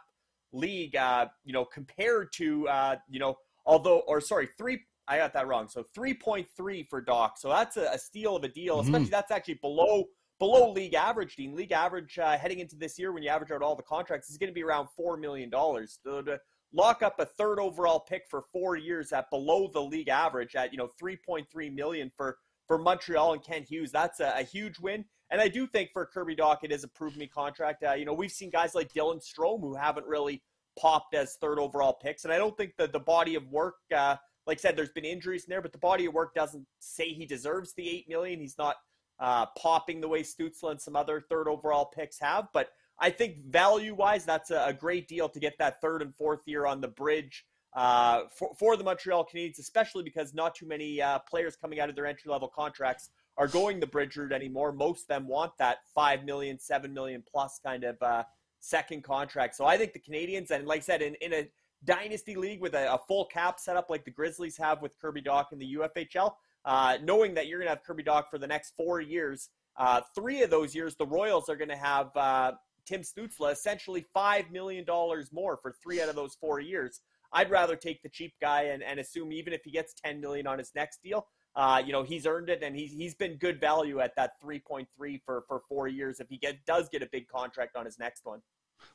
league. 0.51 0.95
Uh, 0.95 1.27
you 1.43 1.53
know, 1.53 1.65
compared 1.65 2.31
to 2.33 2.67
uh, 2.67 2.95
you 3.09 3.19
know 3.19 3.37
although 3.65 3.99
or 4.07 4.21
sorry 4.21 4.49
three 4.57 4.81
I 5.07 5.17
got 5.17 5.33
that 5.33 5.47
wrong. 5.47 5.67
So 5.67 5.83
3.3 5.97 6.87
for 6.87 7.01
Dach. 7.01 7.31
So 7.37 7.49
that's 7.49 7.75
a, 7.75 7.89
a 7.91 7.97
steal 7.97 8.35
of 8.35 8.43
a 8.43 8.47
deal, 8.47 8.77
mm-hmm. 8.77 8.87
especially 8.87 9.09
that's 9.09 9.31
actually 9.31 9.55
below 9.55 10.05
below 10.41 10.71
league 10.71 10.95
average, 10.95 11.35
Dean. 11.35 11.55
League 11.55 11.71
average 11.71 12.17
uh, 12.17 12.35
heading 12.35 12.57
into 12.57 12.75
this 12.75 12.97
year 12.97 13.11
when 13.11 13.21
you 13.21 13.29
average 13.29 13.51
out 13.51 13.61
all 13.61 13.75
the 13.75 13.83
contracts 13.83 14.27
is 14.31 14.39
going 14.39 14.49
to 14.49 14.53
be 14.53 14.63
around 14.63 14.87
$4 14.99 15.19
million. 15.19 15.51
So 15.51 16.23
to 16.23 16.39
lock 16.73 17.03
up 17.03 17.19
a 17.19 17.25
third 17.25 17.59
overall 17.59 17.99
pick 17.99 18.23
for 18.27 18.41
four 18.51 18.75
years 18.75 19.13
at 19.13 19.29
below 19.29 19.69
the 19.71 19.83
league 19.83 20.07
average 20.07 20.55
at, 20.55 20.71
you 20.71 20.79
know, 20.79 20.89
3.3 20.99 21.45
million 21.75 22.11
for, 22.17 22.39
for 22.67 22.79
Montreal 22.79 23.33
and 23.33 23.43
Kent 23.43 23.67
Hughes, 23.67 23.91
that's 23.91 24.19
a, 24.19 24.33
a 24.35 24.41
huge 24.41 24.79
win. 24.79 25.05
And 25.29 25.39
I 25.39 25.47
do 25.47 25.67
think 25.67 25.91
for 25.93 26.07
Kirby 26.07 26.35
Dach, 26.35 26.57
it 26.63 26.71
is 26.71 26.83
a 26.83 26.87
prove 26.87 27.15
me 27.17 27.27
contract. 27.27 27.83
Uh, 27.83 27.93
you 27.93 28.05
know, 28.05 28.13
we've 28.13 28.31
seen 28.31 28.49
guys 28.49 28.73
like 28.73 28.91
Dylan 28.91 29.21
Strome 29.23 29.61
who 29.61 29.75
haven't 29.75 30.07
really 30.07 30.41
popped 30.75 31.13
as 31.13 31.35
third 31.35 31.59
overall 31.59 31.93
picks. 31.93 32.23
And 32.23 32.33
I 32.33 32.39
don't 32.39 32.57
think 32.57 32.73
that 32.79 32.93
the 32.93 32.99
body 32.99 33.35
of 33.35 33.47
work 33.51 33.75
uh, 33.95 34.15
like 34.47 34.57
I 34.57 34.61
said, 34.61 34.75
there's 34.75 34.89
been 34.89 35.05
injuries 35.05 35.43
in 35.43 35.51
there, 35.51 35.61
but 35.61 35.71
the 35.71 35.77
body 35.77 36.05
of 36.07 36.15
work 36.15 36.33
doesn't 36.33 36.65
say 36.79 37.09
he 37.09 37.27
deserves 37.27 37.73
the 37.73 37.87
eight 37.87 38.09
million. 38.09 38.39
He's 38.39 38.57
not 38.57 38.77
uh, 39.21 39.45
popping 39.57 40.01
the 40.01 40.07
way 40.07 40.23
Stützle 40.23 40.71
and 40.71 40.81
some 40.81 40.95
other 40.95 41.21
third 41.21 41.47
overall 41.47 41.85
picks 41.85 42.19
have. 42.19 42.47
But 42.51 42.71
I 42.99 43.11
think 43.11 43.37
value 43.45 43.93
wise, 43.93 44.25
that's 44.25 44.51
a, 44.51 44.65
a, 44.67 44.73
great 44.73 45.07
deal 45.07 45.29
to 45.29 45.39
get 45.39 45.57
that 45.59 45.79
third 45.79 46.01
and 46.01 46.13
fourth 46.13 46.41
year 46.45 46.65
on 46.65 46.81
the 46.81 46.87
bridge 46.87 47.45
uh, 47.73 48.23
for, 48.35 48.51
for 48.57 48.75
the 48.75 48.83
Montreal 48.83 49.25
Canadiens, 49.31 49.59
especially 49.59 50.03
because 50.03 50.33
not 50.33 50.55
too 50.55 50.65
many 50.65 51.01
uh, 51.01 51.19
players 51.19 51.55
coming 51.55 51.79
out 51.79 51.89
of 51.89 51.95
their 51.95 52.07
entry 52.07 52.31
level 52.31 52.47
contracts 52.47 53.11
are 53.37 53.47
going 53.47 53.79
the 53.79 53.87
bridge 53.87 54.17
route 54.17 54.31
anymore. 54.31 54.71
Most 54.71 55.03
of 55.03 55.07
them 55.07 55.27
want 55.27 55.55
that 55.59 55.77
five 55.93 56.25
million, 56.25 56.59
seven 56.59 56.93
million 56.93 57.23
plus 57.31 57.59
kind 57.63 57.83
of 57.83 58.01
uh, 58.01 58.23
second 58.59 59.03
contract. 59.03 59.55
So 59.55 59.65
I 59.65 59.77
think 59.77 59.93
the 59.93 59.99
Canadiens, 59.99 60.49
and 60.49 60.67
like 60.67 60.79
I 60.79 60.81
said, 60.81 61.01
in, 61.01 61.15
in 61.21 61.33
a 61.33 61.47
dynasty 61.83 62.35
league 62.35 62.61
with 62.61 62.73
a, 62.73 62.93
a, 62.93 62.97
full 63.07 63.25
cap 63.25 63.59
setup 63.59 63.89
like 63.89 64.05
the 64.05 64.11
Grizzlies 64.11 64.57
have 64.57 64.81
with 64.81 64.99
Kirby 64.99 65.21
Dach 65.21 65.51
in 65.51 65.59
the 65.59 65.75
UFHL, 65.75 66.33
uh, 66.65 66.97
knowing 67.03 67.33
that 67.35 67.47
you're 67.47 67.59
going 67.59 67.67
to 67.67 67.71
have 67.75 67.83
Kirby 67.83 68.03
Dach 68.03 68.27
for 68.29 68.37
the 68.37 68.47
next 68.47 68.73
four 68.75 69.01
years, 69.01 69.49
uh, 69.77 70.01
three 70.15 70.43
of 70.43 70.49
those 70.49 70.75
years, 70.75 70.95
the 70.95 71.05
Royals 71.05 71.49
are 71.49 71.55
going 71.55 71.69
to 71.69 71.77
have 71.77 72.15
uh, 72.15 72.53
Tim 72.85 73.01
Stützle 73.01 73.51
essentially 73.51 74.05
$5 74.15 74.51
million 74.51 74.85
more 75.31 75.57
for 75.57 75.75
three 75.81 76.01
out 76.01 76.09
of 76.09 76.15
those 76.15 76.35
four 76.35 76.59
years. 76.59 77.01
I'd 77.33 77.49
rather 77.49 77.75
take 77.75 78.03
the 78.03 78.09
cheap 78.09 78.33
guy 78.41 78.63
and, 78.63 78.83
and 78.83 78.99
assume 78.99 79.31
even 79.31 79.53
if 79.53 79.61
he 79.63 79.71
gets 79.71 79.93
10 80.05 80.19
million 80.19 80.47
on 80.47 80.57
his 80.57 80.71
next 80.75 81.01
deal, 81.01 81.27
uh, 81.55 81.81
you 81.85 81.91
know, 81.91 82.03
he's 82.03 82.25
earned 82.25 82.49
it 82.49 82.61
and 82.63 82.75
he's, 82.75 82.91
he's 82.91 83.15
been 83.15 83.37
good 83.37 83.59
value 83.59 83.99
at 83.99 84.15
that 84.15 84.31
3.3 84.43 84.85
for, 85.25 85.43
for 85.47 85.61
four 85.67 85.87
years 85.87 86.19
if 86.19 86.27
he 86.29 86.37
get, 86.37 86.65
does 86.65 86.89
get 86.89 87.01
a 87.01 87.09
big 87.11 87.27
contract 87.27 87.75
on 87.75 87.85
his 87.85 87.97
next 87.97 88.25
one. 88.25 88.41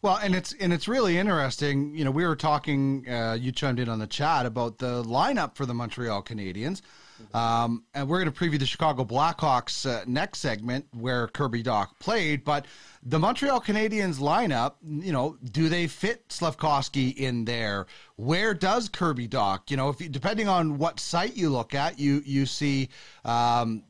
Well, 0.02 0.18
and 0.22 0.34
it's 0.34 0.52
and 0.60 0.72
it's 0.72 0.88
really 0.88 1.18
interesting. 1.18 1.94
You 1.94 2.04
know, 2.04 2.10
we 2.10 2.26
were 2.26 2.36
talking. 2.36 3.08
Uh, 3.08 3.36
you 3.40 3.50
chimed 3.50 3.78
in 3.78 3.88
on 3.88 3.98
the 3.98 4.06
chat 4.06 4.46
about 4.46 4.78
the 4.78 5.02
lineup 5.02 5.56
for 5.56 5.66
the 5.66 5.74
Montreal 5.74 6.22
Canadiens, 6.22 6.82
um, 7.34 7.84
and 7.94 8.08
we're 8.08 8.22
going 8.22 8.32
to 8.32 8.38
preview 8.38 8.58
the 8.58 8.66
Chicago 8.66 9.04
Blackhawks 9.04 9.88
uh, 9.88 10.04
next 10.06 10.40
segment 10.40 10.86
where 10.92 11.28
Kirby 11.28 11.62
Dach 11.62 11.88
played. 11.98 12.44
But 12.44 12.66
the 13.02 13.18
Montreal 13.18 13.60
Canadiens 13.60 14.18
lineup, 14.18 14.74
you 14.86 15.12
know, 15.12 15.38
do 15.42 15.68
they 15.68 15.86
fit 15.86 16.28
Slafkovsky 16.28 17.16
in 17.16 17.44
there? 17.44 17.86
Where 18.16 18.54
does 18.54 18.88
Kirby 18.88 19.28
Dach? 19.28 19.70
You 19.70 19.76
know, 19.76 19.88
if 19.88 20.00
you, 20.00 20.08
depending 20.08 20.48
on 20.48 20.78
what 20.78 21.00
site 21.00 21.36
you 21.36 21.48
look 21.48 21.74
at, 21.74 21.98
you 21.98 22.22
you 22.24 22.46
see. 22.46 22.90
Um, 23.24 23.82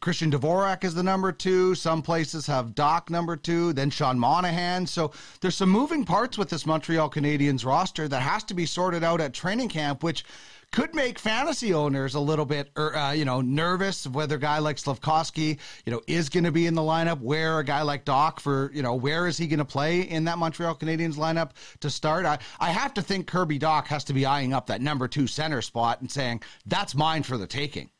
Christian 0.00 0.30
Dvorak 0.30 0.84
is 0.84 0.94
the 0.94 1.02
number 1.02 1.32
two. 1.32 1.74
Some 1.74 2.02
places 2.02 2.46
have 2.46 2.74
Dach 2.74 3.10
number 3.10 3.36
two, 3.36 3.72
then 3.72 3.90
Sean 3.90 4.18
Monahan. 4.18 4.86
So 4.86 5.12
there's 5.40 5.56
some 5.56 5.70
moving 5.70 6.04
parts 6.04 6.38
with 6.38 6.48
this 6.48 6.66
Montreal 6.66 7.10
Canadiens 7.10 7.64
roster 7.64 8.06
that 8.08 8.22
has 8.22 8.44
to 8.44 8.54
be 8.54 8.66
sorted 8.66 9.02
out 9.02 9.20
at 9.20 9.34
training 9.34 9.68
camp, 9.68 10.02
which 10.02 10.24
could 10.72 10.94
make 10.94 11.18
fantasy 11.18 11.72
owners 11.72 12.14
a 12.14 12.20
little 12.20 12.44
bit, 12.44 12.70
er, 12.76 12.94
uh, 12.96 13.12
you 13.12 13.24
know, 13.24 13.40
nervous 13.40 14.06
of 14.06 14.14
whether 14.14 14.36
a 14.36 14.38
guy 14.38 14.58
like 14.58 14.76
Slafkovsky, 14.76 15.58
you 15.84 15.92
know, 15.92 16.00
is 16.06 16.28
going 16.28 16.44
to 16.44 16.52
be 16.52 16.66
in 16.66 16.74
the 16.74 16.82
lineup. 16.82 17.20
Where 17.20 17.58
a 17.58 17.64
guy 17.64 17.82
like 17.82 18.04
Dach 18.04 18.40
for, 18.40 18.70
you 18.74 18.82
know, 18.82 18.94
where 18.94 19.26
is 19.26 19.38
he 19.38 19.46
going 19.46 19.58
to 19.58 19.64
play 19.64 20.02
in 20.02 20.24
that 20.24 20.38
Montreal 20.38 20.74
Canadiens 20.74 21.14
lineup 21.14 21.52
to 21.80 21.90
start? 21.90 22.26
I, 22.26 22.38
I 22.60 22.70
have 22.70 22.94
to 22.94 23.02
think 23.02 23.26
Kirby 23.26 23.58
Dach 23.58 23.86
has 23.86 24.04
to 24.04 24.12
be 24.12 24.26
eyeing 24.26 24.52
up 24.52 24.66
that 24.66 24.80
number 24.80 25.08
two 25.08 25.26
center 25.26 25.62
spot 25.62 26.00
and 26.00 26.10
saying 26.10 26.42
that's 26.66 26.94
mine 26.94 27.22
for 27.22 27.36
the 27.36 27.46
taking. 27.46 27.90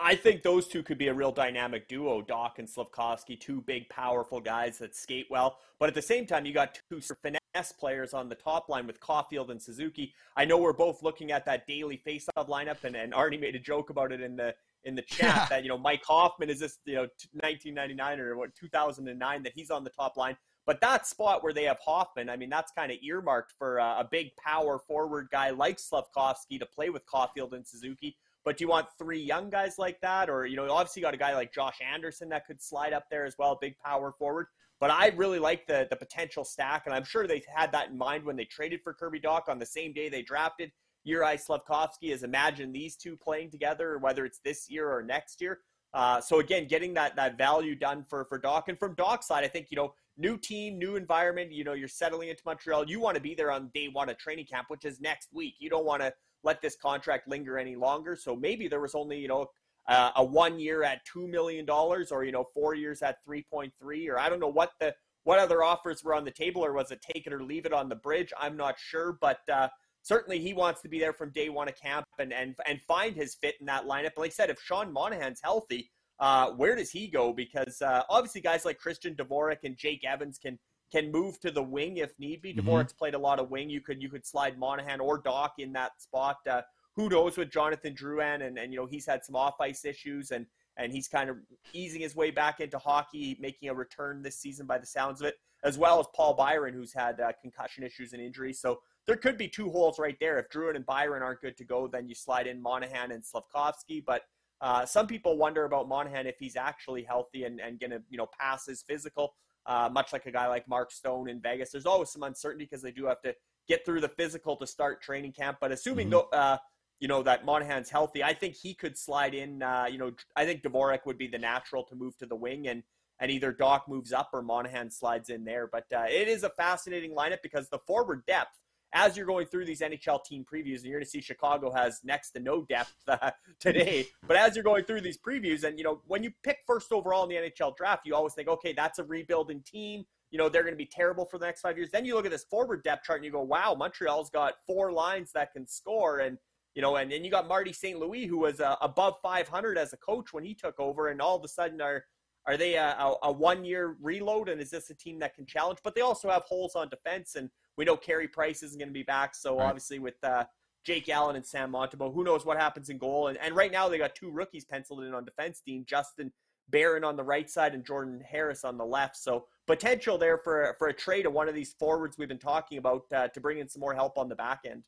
I 0.00 0.14
think 0.14 0.42
those 0.42 0.68
two 0.68 0.82
could 0.82 0.98
be 0.98 1.08
a 1.08 1.14
real 1.14 1.32
dynamic 1.32 1.88
duo, 1.88 2.22
Dach 2.22 2.58
and 2.58 2.68
Slafkovsky, 2.68 3.38
two 3.38 3.60
big, 3.60 3.88
powerful 3.88 4.40
guys 4.40 4.78
that 4.78 4.94
skate 4.94 5.26
well. 5.30 5.58
But 5.78 5.88
at 5.88 5.94
the 5.94 6.02
same 6.02 6.26
time, 6.26 6.46
you 6.46 6.52
got 6.52 6.78
two 6.88 7.00
finesse 7.00 7.72
players 7.72 8.14
on 8.14 8.28
the 8.28 8.34
top 8.34 8.68
line 8.68 8.86
with 8.86 9.00
Caufield 9.00 9.50
and 9.50 9.60
Suzuki. 9.60 10.14
I 10.36 10.44
know 10.44 10.58
we're 10.58 10.72
both 10.72 11.02
looking 11.02 11.32
at 11.32 11.44
that 11.46 11.66
daily 11.66 11.96
face-off 11.96 12.46
lineup, 12.46 12.84
and, 12.84 12.94
and 12.96 13.12
Arnie 13.12 13.40
made 13.40 13.56
a 13.56 13.58
joke 13.58 13.90
about 13.90 14.12
it 14.12 14.20
in 14.20 14.36
the 14.36 14.54
in 14.84 14.94
the 14.96 15.02
chat 15.02 15.48
that 15.48 15.62
you 15.62 15.68
know 15.68 15.78
Mike 15.78 16.02
Hoffman 16.04 16.50
is 16.50 16.58
this 16.58 16.78
you 16.84 16.94
know 16.94 17.02
1999 17.32 18.20
or 18.20 18.36
what 18.36 18.54
2009 18.54 19.42
that 19.42 19.52
he's 19.54 19.70
on 19.70 19.84
the 19.84 19.90
top 19.90 20.16
line. 20.16 20.36
But 20.64 20.80
that 20.80 21.06
spot 21.06 21.42
where 21.42 21.52
they 21.52 21.64
have 21.64 21.78
Hoffman, 21.84 22.28
I 22.28 22.36
mean, 22.36 22.48
that's 22.48 22.70
kind 22.70 22.92
of 22.92 22.98
earmarked 23.02 23.52
for 23.58 23.78
a, 23.78 23.96
a 24.00 24.08
big 24.08 24.36
power 24.36 24.78
forward 24.78 25.28
guy 25.32 25.50
like 25.50 25.78
Slafkovsky 25.78 26.60
to 26.60 26.66
play 26.66 26.88
with 26.88 27.04
Caufield 27.06 27.52
and 27.52 27.66
Suzuki. 27.66 28.16
But 28.44 28.56
do 28.56 28.64
you 28.64 28.68
want 28.68 28.86
three 28.98 29.20
young 29.20 29.50
guys 29.50 29.78
like 29.78 30.00
that? 30.00 30.28
Or, 30.28 30.46
you 30.46 30.56
know, 30.56 30.70
obviously 30.70 31.00
you 31.00 31.06
got 31.06 31.14
a 31.14 31.18
guy 31.18 31.34
like 31.34 31.52
Josh 31.52 31.78
Anderson 31.80 32.28
that 32.30 32.46
could 32.46 32.60
slide 32.60 32.92
up 32.92 33.04
there 33.10 33.24
as 33.24 33.36
well, 33.38 33.58
big 33.60 33.74
power 33.78 34.12
forward. 34.12 34.46
But 34.82 34.90
I 34.90 35.08
really 35.10 35.38
like 35.38 35.68
the 35.68 35.86
the 35.90 35.94
potential 35.94 36.44
stack, 36.44 36.86
and 36.86 36.94
I'm 36.94 37.04
sure 37.04 37.28
they 37.28 37.40
had 37.54 37.70
that 37.70 37.90
in 37.90 37.96
mind 37.96 38.24
when 38.24 38.34
they 38.34 38.44
traded 38.44 38.82
for 38.82 38.92
Kirby 38.92 39.20
Dach 39.20 39.48
on 39.48 39.60
the 39.60 39.64
same 39.64 39.92
day 39.92 40.08
they 40.08 40.22
drafted 40.22 40.72
Juraj 41.06 41.46
Slafkovsky. 41.46 42.12
Is 42.12 42.24
imagine 42.24 42.72
these 42.72 42.96
two 42.96 43.16
playing 43.16 43.52
together, 43.52 43.98
whether 43.98 44.24
it's 44.24 44.40
this 44.44 44.68
year 44.68 44.90
or 44.90 45.00
next 45.04 45.40
year. 45.40 45.60
Uh, 45.94 46.20
so 46.20 46.40
again, 46.40 46.66
getting 46.66 46.94
that 46.94 47.14
that 47.14 47.38
value 47.38 47.76
done 47.76 48.02
for 48.02 48.24
for 48.24 48.40
Dach 48.40 48.64
and 48.66 48.76
from 48.76 48.96
Dach's 48.96 49.28
side, 49.28 49.44
I 49.44 49.46
think 49.48 49.68
you 49.70 49.76
know 49.76 49.94
new 50.16 50.36
team, 50.36 50.78
new 50.78 50.96
environment. 50.96 51.52
You 51.52 51.62
know, 51.62 51.74
you're 51.74 51.86
settling 51.86 52.30
into 52.30 52.42
Montreal. 52.44 52.88
You 52.90 52.98
want 52.98 53.14
to 53.14 53.22
be 53.22 53.36
there 53.36 53.52
on 53.52 53.70
day 53.72 53.86
one 53.86 54.08
of 54.08 54.18
training 54.18 54.46
camp, 54.46 54.66
which 54.68 54.84
is 54.84 55.00
next 55.00 55.28
week. 55.32 55.54
You 55.60 55.70
don't 55.70 55.84
want 55.84 56.02
to 56.02 56.12
let 56.44 56.60
this 56.62 56.76
contract 56.76 57.28
linger 57.28 57.58
any 57.58 57.76
longer. 57.76 58.16
So 58.16 58.36
maybe 58.36 58.68
there 58.68 58.80
was 58.80 58.94
only 58.94 59.18
you 59.18 59.28
know 59.28 59.50
uh, 59.88 60.10
a 60.16 60.24
one 60.24 60.58
year 60.58 60.82
at 60.82 61.04
two 61.04 61.26
million 61.26 61.64
dollars, 61.64 62.12
or 62.12 62.24
you 62.24 62.32
know 62.32 62.44
four 62.44 62.74
years 62.74 63.02
at 63.02 63.22
three 63.24 63.44
point 63.50 63.72
three, 63.80 64.08
or 64.08 64.18
I 64.18 64.28
don't 64.28 64.40
know 64.40 64.48
what 64.48 64.72
the 64.80 64.94
what 65.24 65.38
other 65.38 65.62
offers 65.62 66.02
were 66.02 66.14
on 66.14 66.24
the 66.24 66.30
table, 66.30 66.64
or 66.64 66.72
was 66.72 66.90
it 66.90 67.00
take 67.02 67.26
it 67.26 67.32
or 67.32 67.42
leave 67.42 67.66
it 67.66 67.72
on 67.72 67.88
the 67.88 67.96
bridge? 67.96 68.32
I'm 68.38 68.56
not 68.56 68.78
sure, 68.78 69.16
but 69.20 69.40
uh, 69.52 69.68
certainly 70.02 70.40
he 70.40 70.52
wants 70.52 70.82
to 70.82 70.88
be 70.88 70.98
there 70.98 71.12
from 71.12 71.30
day 71.30 71.48
one 71.48 71.68
of 71.68 71.76
camp 71.76 72.06
and 72.18 72.32
and 72.32 72.54
and 72.66 72.80
find 72.82 73.16
his 73.16 73.34
fit 73.34 73.54
in 73.60 73.66
that 73.66 73.86
lineup. 73.86 74.10
But 74.16 74.22
like 74.22 74.30
I 74.30 74.34
said, 74.34 74.50
if 74.50 74.60
Sean 74.60 74.92
Monahan's 74.92 75.40
healthy, 75.42 75.90
uh, 76.18 76.50
where 76.50 76.76
does 76.76 76.90
he 76.90 77.08
go? 77.08 77.32
Because 77.32 77.80
uh, 77.82 78.02
obviously 78.08 78.40
guys 78.40 78.64
like 78.64 78.78
Christian 78.78 79.14
Dvorak 79.14 79.64
and 79.64 79.76
Jake 79.76 80.04
Evans 80.04 80.38
can 80.38 80.58
can 80.92 81.10
move 81.10 81.40
to 81.40 81.50
the 81.50 81.62
wing 81.62 81.96
if 81.96 82.18
need 82.18 82.42
be. 82.42 82.54
Mm-hmm. 82.54 82.96
Played 82.98 83.14
a 83.14 83.18
lot 83.18 83.38
of 83.38 83.50
wing. 83.50 83.70
You 83.70 83.80
could 83.80 84.02
you 84.02 84.10
could 84.10 84.26
slide 84.26 84.58
Monahan 84.58 85.00
or 85.00 85.20
Dach 85.20 85.52
in 85.58 85.72
that 85.72 86.00
spot. 86.00 86.36
Uh, 86.48 86.62
who 86.94 87.08
knows 87.08 87.38
with 87.38 87.50
Jonathan 87.50 87.94
Drouin 87.94 88.46
and 88.46 88.58
and 88.58 88.72
you 88.72 88.78
know 88.78 88.86
he's 88.86 89.06
had 89.06 89.24
some 89.24 89.34
off 89.34 89.60
ice 89.60 89.84
issues 89.84 90.30
and 90.30 90.46
and 90.76 90.92
he's 90.92 91.08
kind 91.08 91.28
of 91.28 91.36
easing 91.72 92.00
his 92.00 92.16
way 92.16 92.30
back 92.30 92.60
into 92.60 92.78
hockey, 92.78 93.36
making 93.40 93.68
a 93.68 93.74
return 93.74 94.22
this 94.22 94.38
season 94.38 94.66
by 94.66 94.78
the 94.78 94.86
sounds 94.86 95.20
of 95.20 95.26
it, 95.26 95.34
as 95.64 95.76
well 95.76 96.00
as 96.00 96.06
Paul 96.14 96.34
Byron, 96.34 96.72
who's 96.72 96.94
had 96.94 97.20
uh, 97.20 97.32
concussion 97.40 97.84
issues 97.84 98.12
and 98.12 98.22
injuries. 98.22 98.60
So 98.60 98.80
there 99.06 99.16
could 99.16 99.36
be 99.36 99.48
two 99.48 99.70
holes 99.70 99.98
right 99.98 100.16
there. 100.18 100.38
If 100.38 100.48
Drouin 100.48 100.76
and 100.76 100.86
Byron 100.86 101.22
aren't 101.22 101.40
good 101.40 101.56
to 101.58 101.64
go, 101.64 101.88
then 101.88 102.08
you 102.08 102.14
slide 102.14 102.46
in 102.46 102.62
Monahan 102.62 103.12
and 103.12 103.22
Slafkovsky. 103.22 104.02
But 104.04 104.22
uh, 104.60 104.86
some 104.86 105.06
people 105.06 105.36
wonder 105.36 105.64
about 105.64 105.88
Monahan 105.88 106.26
if 106.26 106.36
he's 106.38 106.56
actually 106.56 107.02
healthy 107.02 107.44
and, 107.44 107.60
and 107.60 107.78
going 107.80 107.90
to 107.90 108.02
you 108.08 108.16
know 108.16 108.28
pass 108.38 108.66
his 108.66 108.82
physical, 108.82 109.34
uh, 109.66 109.88
much 109.92 110.12
like 110.12 110.26
a 110.26 110.30
guy 110.30 110.46
like 110.48 110.68
Mark 110.68 110.90
Stone 110.90 111.28
in 111.28 111.40
Vegas. 111.40 111.70
There's 111.70 111.86
always 111.86 112.10
some 112.10 112.22
uncertainty 112.22 112.64
because 112.64 112.82
they 112.82 112.90
do 112.90 113.06
have 113.06 113.20
to 113.22 113.34
get 113.68 113.84
through 113.84 114.00
the 114.00 114.08
physical 114.08 114.56
to 114.56 114.66
start 114.66 115.02
training 115.02 115.32
camp. 115.32 115.58
But 115.60 115.72
assuming 115.72 116.10
mm-hmm. 116.10 116.28
uh, 116.32 116.56
you 117.00 117.08
know 117.08 117.22
that 117.22 117.44
Monahan's 117.44 117.90
healthy, 117.90 118.22
I 118.22 118.34
think 118.34 118.54
he 118.54 118.74
could 118.74 118.96
slide 118.96 119.34
in. 119.34 119.62
Uh, 119.62 119.86
you 119.90 119.98
know, 119.98 120.12
I 120.36 120.44
think 120.44 120.62
Dvorak 120.62 121.06
would 121.06 121.18
be 121.18 121.28
the 121.28 121.38
natural 121.38 121.84
to 121.84 121.94
move 121.94 122.16
to 122.18 122.26
the 122.26 122.36
wing 122.36 122.68
and. 122.68 122.82
And 123.20 123.30
either 123.30 123.52
Dach 123.52 123.82
moves 123.86 124.12
up 124.12 124.30
or 124.32 124.42
Monahan 124.42 124.90
slides 124.90 125.30
in 125.30 125.44
there. 125.44 125.68
But 125.70 125.84
uh, 125.94 126.06
it 126.08 126.26
is 126.26 126.42
a 126.42 126.50
fascinating 126.50 127.14
lineup 127.14 127.38
because 127.40 127.68
the 127.68 127.78
forward 127.86 128.26
depth 128.26 128.58
as 128.92 129.16
you're 129.16 129.26
going 129.26 129.46
through 129.46 129.64
these 129.64 129.80
NHL 129.80 130.24
team 130.24 130.44
previews, 130.44 130.78
and 130.78 130.86
you're 130.86 130.98
going 130.98 131.04
to 131.04 131.10
see 131.10 131.20
Chicago 131.20 131.72
has 131.72 132.00
next 132.04 132.32
to 132.32 132.40
no 132.40 132.62
depth 132.62 132.94
uh, 133.08 133.30
today. 133.58 134.06
But 134.26 134.36
as 134.36 134.54
you're 134.54 134.64
going 134.64 134.84
through 134.84 135.00
these 135.00 135.18
previews, 135.18 135.64
and 135.64 135.78
you 135.78 135.84
know 135.84 136.02
when 136.06 136.22
you 136.22 136.32
pick 136.42 136.58
first 136.66 136.92
overall 136.92 137.24
in 137.24 137.28
the 137.28 137.36
NHL 137.36 137.76
draft, 137.76 138.06
you 138.06 138.14
always 138.14 138.34
think, 138.34 138.48
okay, 138.48 138.72
that's 138.72 138.98
a 138.98 139.04
rebuilding 139.04 139.62
team. 139.62 140.04
You 140.30 140.38
know 140.38 140.48
they're 140.48 140.62
going 140.62 140.74
to 140.74 140.78
be 140.78 140.86
terrible 140.90 141.24
for 141.24 141.38
the 141.38 141.46
next 141.46 141.60
five 141.60 141.76
years. 141.76 141.90
Then 141.90 142.04
you 142.04 142.14
look 142.14 142.24
at 142.24 142.30
this 142.30 142.44
forward 142.44 142.82
depth 142.82 143.04
chart 143.04 143.18
and 143.18 143.24
you 143.24 143.32
go, 143.32 143.42
wow, 143.42 143.74
Montreal's 143.74 144.30
got 144.30 144.54
four 144.66 144.92
lines 144.92 145.32
that 145.32 145.52
can 145.52 145.66
score, 145.66 146.18
and 146.20 146.38
you 146.74 146.82
know, 146.82 146.96
and 146.96 147.10
then 147.10 147.24
you 147.24 147.30
got 147.30 147.48
Marty 147.48 147.72
St. 147.72 147.98
Louis 147.98 148.26
who 148.26 148.38
was 148.38 148.60
uh, 148.60 148.76
above 148.80 149.16
500 149.22 149.76
as 149.76 149.92
a 149.92 149.98
coach 149.98 150.32
when 150.32 150.44
he 150.44 150.54
took 150.54 150.78
over, 150.78 151.08
and 151.08 151.20
all 151.20 151.36
of 151.36 151.44
a 151.44 151.48
sudden 151.48 151.80
are 151.80 152.04
are 152.46 152.56
they 152.56 152.74
a, 152.74 152.96
a, 152.98 153.14
a 153.24 153.32
one 153.32 153.64
year 153.64 153.96
reload? 154.00 154.48
And 154.48 154.60
is 154.60 154.70
this 154.70 154.90
a 154.90 154.94
team 154.94 155.18
that 155.20 155.34
can 155.34 155.46
challenge? 155.46 155.78
But 155.84 155.94
they 155.94 156.00
also 156.00 156.28
have 156.28 156.42
holes 156.42 156.74
on 156.74 156.88
defense 156.88 157.36
and 157.36 157.50
we 157.76 157.84
know 157.84 157.96
Carey 157.96 158.28
Price 158.28 158.62
isn't 158.62 158.78
going 158.78 158.88
to 158.88 158.94
be 158.94 159.02
back, 159.02 159.34
so 159.34 159.58
right. 159.58 159.66
obviously 159.66 159.98
with 159.98 160.22
uh, 160.22 160.44
Jake 160.84 161.08
Allen 161.08 161.36
and 161.36 161.46
Sam 161.46 161.72
Montembeault, 161.72 162.14
who 162.14 162.24
knows 162.24 162.44
what 162.44 162.58
happens 162.58 162.88
in 162.88 162.98
goal? 162.98 163.28
And, 163.28 163.38
and 163.38 163.54
right 163.54 163.72
now 163.72 163.88
they 163.88 163.98
got 163.98 164.14
two 164.14 164.30
rookies 164.30 164.64
penciled 164.64 165.04
in 165.04 165.14
on 165.14 165.24
defense 165.24 165.60
team, 165.60 165.84
Justin 165.86 166.32
Barron 166.68 167.04
on 167.04 167.16
the 167.16 167.24
right 167.24 167.48
side 167.48 167.74
and 167.74 167.84
Jordan 167.84 168.22
Harris 168.28 168.64
on 168.64 168.78
the 168.78 168.84
left. 168.84 169.16
So 169.16 169.46
potential 169.66 170.18
there 170.18 170.38
for 170.38 170.74
for 170.78 170.88
a 170.88 170.92
trade 170.92 171.26
of 171.26 171.32
one 171.32 171.48
of 171.48 171.54
these 171.54 171.74
forwards 171.78 172.16
we've 172.18 172.28
been 172.28 172.38
talking 172.38 172.78
about 172.78 173.02
uh, 173.14 173.28
to 173.28 173.40
bring 173.40 173.58
in 173.58 173.68
some 173.68 173.80
more 173.80 173.94
help 173.94 174.18
on 174.18 174.28
the 174.28 174.36
back 174.36 174.60
end. 174.64 174.82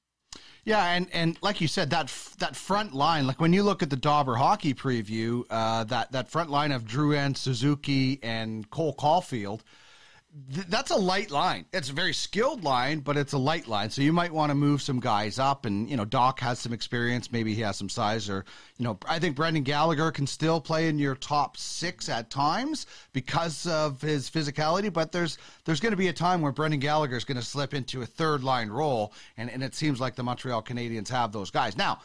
Yeah, 0.65 0.95
and, 0.95 1.09
and 1.13 1.37
like 1.43 1.61
you 1.61 1.69
said, 1.69 1.91
that 1.91 2.07
that 2.39 2.57
front 2.57 2.95
line, 2.95 3.27
like 3.27 3.41
when 3.41 3.53
you 3.53 3.63
look 3.63 3.83
at 3.83 3.91
the 3.91 3.97
Dobber 3.97 4.35
hockey 4.37 4.73
preview, 4.73 5.45
uh, 5.51 5.85
that 5.85 6.11
that 6.13 6.31
front 6.31 6.51
line 6.51 6.73
of 6.73 6.87
Drew 6.87 7.15
and 7.15 7.37
Suzuki, 7.37 8.19
and 8.23 8.69
Cole 8.71 8.95
Caufield– 8.95 9.61
th- 10.53 10.67
that's 10.67 10.91
a 10.91 10.97
light 10.97 11.31
line. 11.31 11.67
It's 11.73 11.91
a 11.91 11.93
very 11.93 12.13
skilled 12.13 12.65
line, 12.65 13.01
but 13.01 13.17
it's 13.17 13.33
a 13.33 13.39
light 13.39 13.69
line. 13.69 13.91
So 13.91 14.03
you 14.03 14.13
might 14.13 14.33
want 14.33 14.51
to 14.51 14.55
move 14.55 14.83
some 14.83 15.01
guys 15.01 15.39
up. 15.39 15.65
And 15.65 15.89
you 15.89 15.97
know, 15.97 16.05
Dach 16.05 16.41
has 16.41 16.59
some 16.59 16.73
experience. 16.73 17.31
Maybe 17.33 17.55
he 17.55 17.63
has 17.63 17.77
some 17.77 17.89
size, 17.89 18.29
or 18.29 18.45
you 18.77 18.85
know, 18.85 18.99
I 19.09 19.19
think 19.19 19.37
Brendan 19.37 19.63
Gallagher 19.63 20.11
can 20.11 20.27
still 20.27 20.61
play 20.61 20.89
in 20.89 20.99
your 20.99 21.15
top 21.15 21.57
six 21.57 22.09
at 22.09 22.31
times 22.31 22.87
because 23.13 23.67
of 23.67 24.01
his 24.01 24.29
physicality. 24.31 24.93
But 24.93 25.13
there's 25.13 25.39
there's 25.65 25.81
going 25.81 25.93
to 25.93 25.97
be 25.97 26.09
a 26.09 26.13
time 26.13 26.41
where 26.41 26.53
Brendan 26.53 26.81
Gallagher 26.81 27.17
is 27.17 27.25
going 27.25 27.39
to 27.39 27.45
slip 27.45 27.75
into 27.75 28.03
a 28.03 28.07
third 28.07 28.43
line 28.43 28.69
role, 28.69 29.13
and 29.37 29.51
and 29.51 29.63
it 29.63 29.75
seems 29.75 30.01
like 30.01 30.15
the 30.15 30.23
Montreal 30.23 30.63
Canadiens 30.63 31.09
have 31.09 31.33
those 31.33 31.51
guys 31.51 31.77
now. 31.77 32.01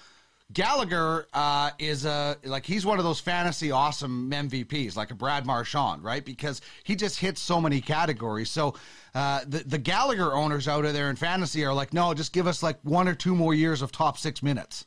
Gallagher 0.52 1.28
uh, 1.34 1.72
is 1.78 2.06
a 2.06 2.38
like 2.44 2.66
he's 2.66 2.84
one 2.86 2.98
of 2.98 3.06
those 3.06 3.20
fantasy 3.20 3.70
awesome 3.70 4.32
MVPs, 4.32 4.96
like 4.96 5.12
a 5.12 5.16
Brad 5.16 5.46
Marchand, 5.46 6.04
right? 6.04 6.26
Because 6.26 6.62
he 6.84 6.96
just 6.96 7.20
hits 7.20 7.40
so 7.40 7.62
many 7.62 7.82
categories. 7.82 8.50
So 8.50 8.74
uh, 9.14 9.42
the 9.46 9.60
the 9.60 9.78
Gallagher 9.78 10.34
owners 10.34 10.68
out 10.68 10.86
of 10.86 10.94
there 10.94 11.12
in 11.12 11.16
fantasy 11.16 11.64
are 11.66 11.74
like, 11.74 11.94
no, 11.94 12.14
just 12.16 12.34
give 12.34 12.48
us 12.48 12.64
like 12.64 12.80
one 12.84 13.08
or 13.08 13.14
two 13.14 13.36
more 13.36 13.54
years 13.54 13.84
of 13.84 13.92
top 13.92 14.18
six 14.18 14.42
minutes. 14.42 14.86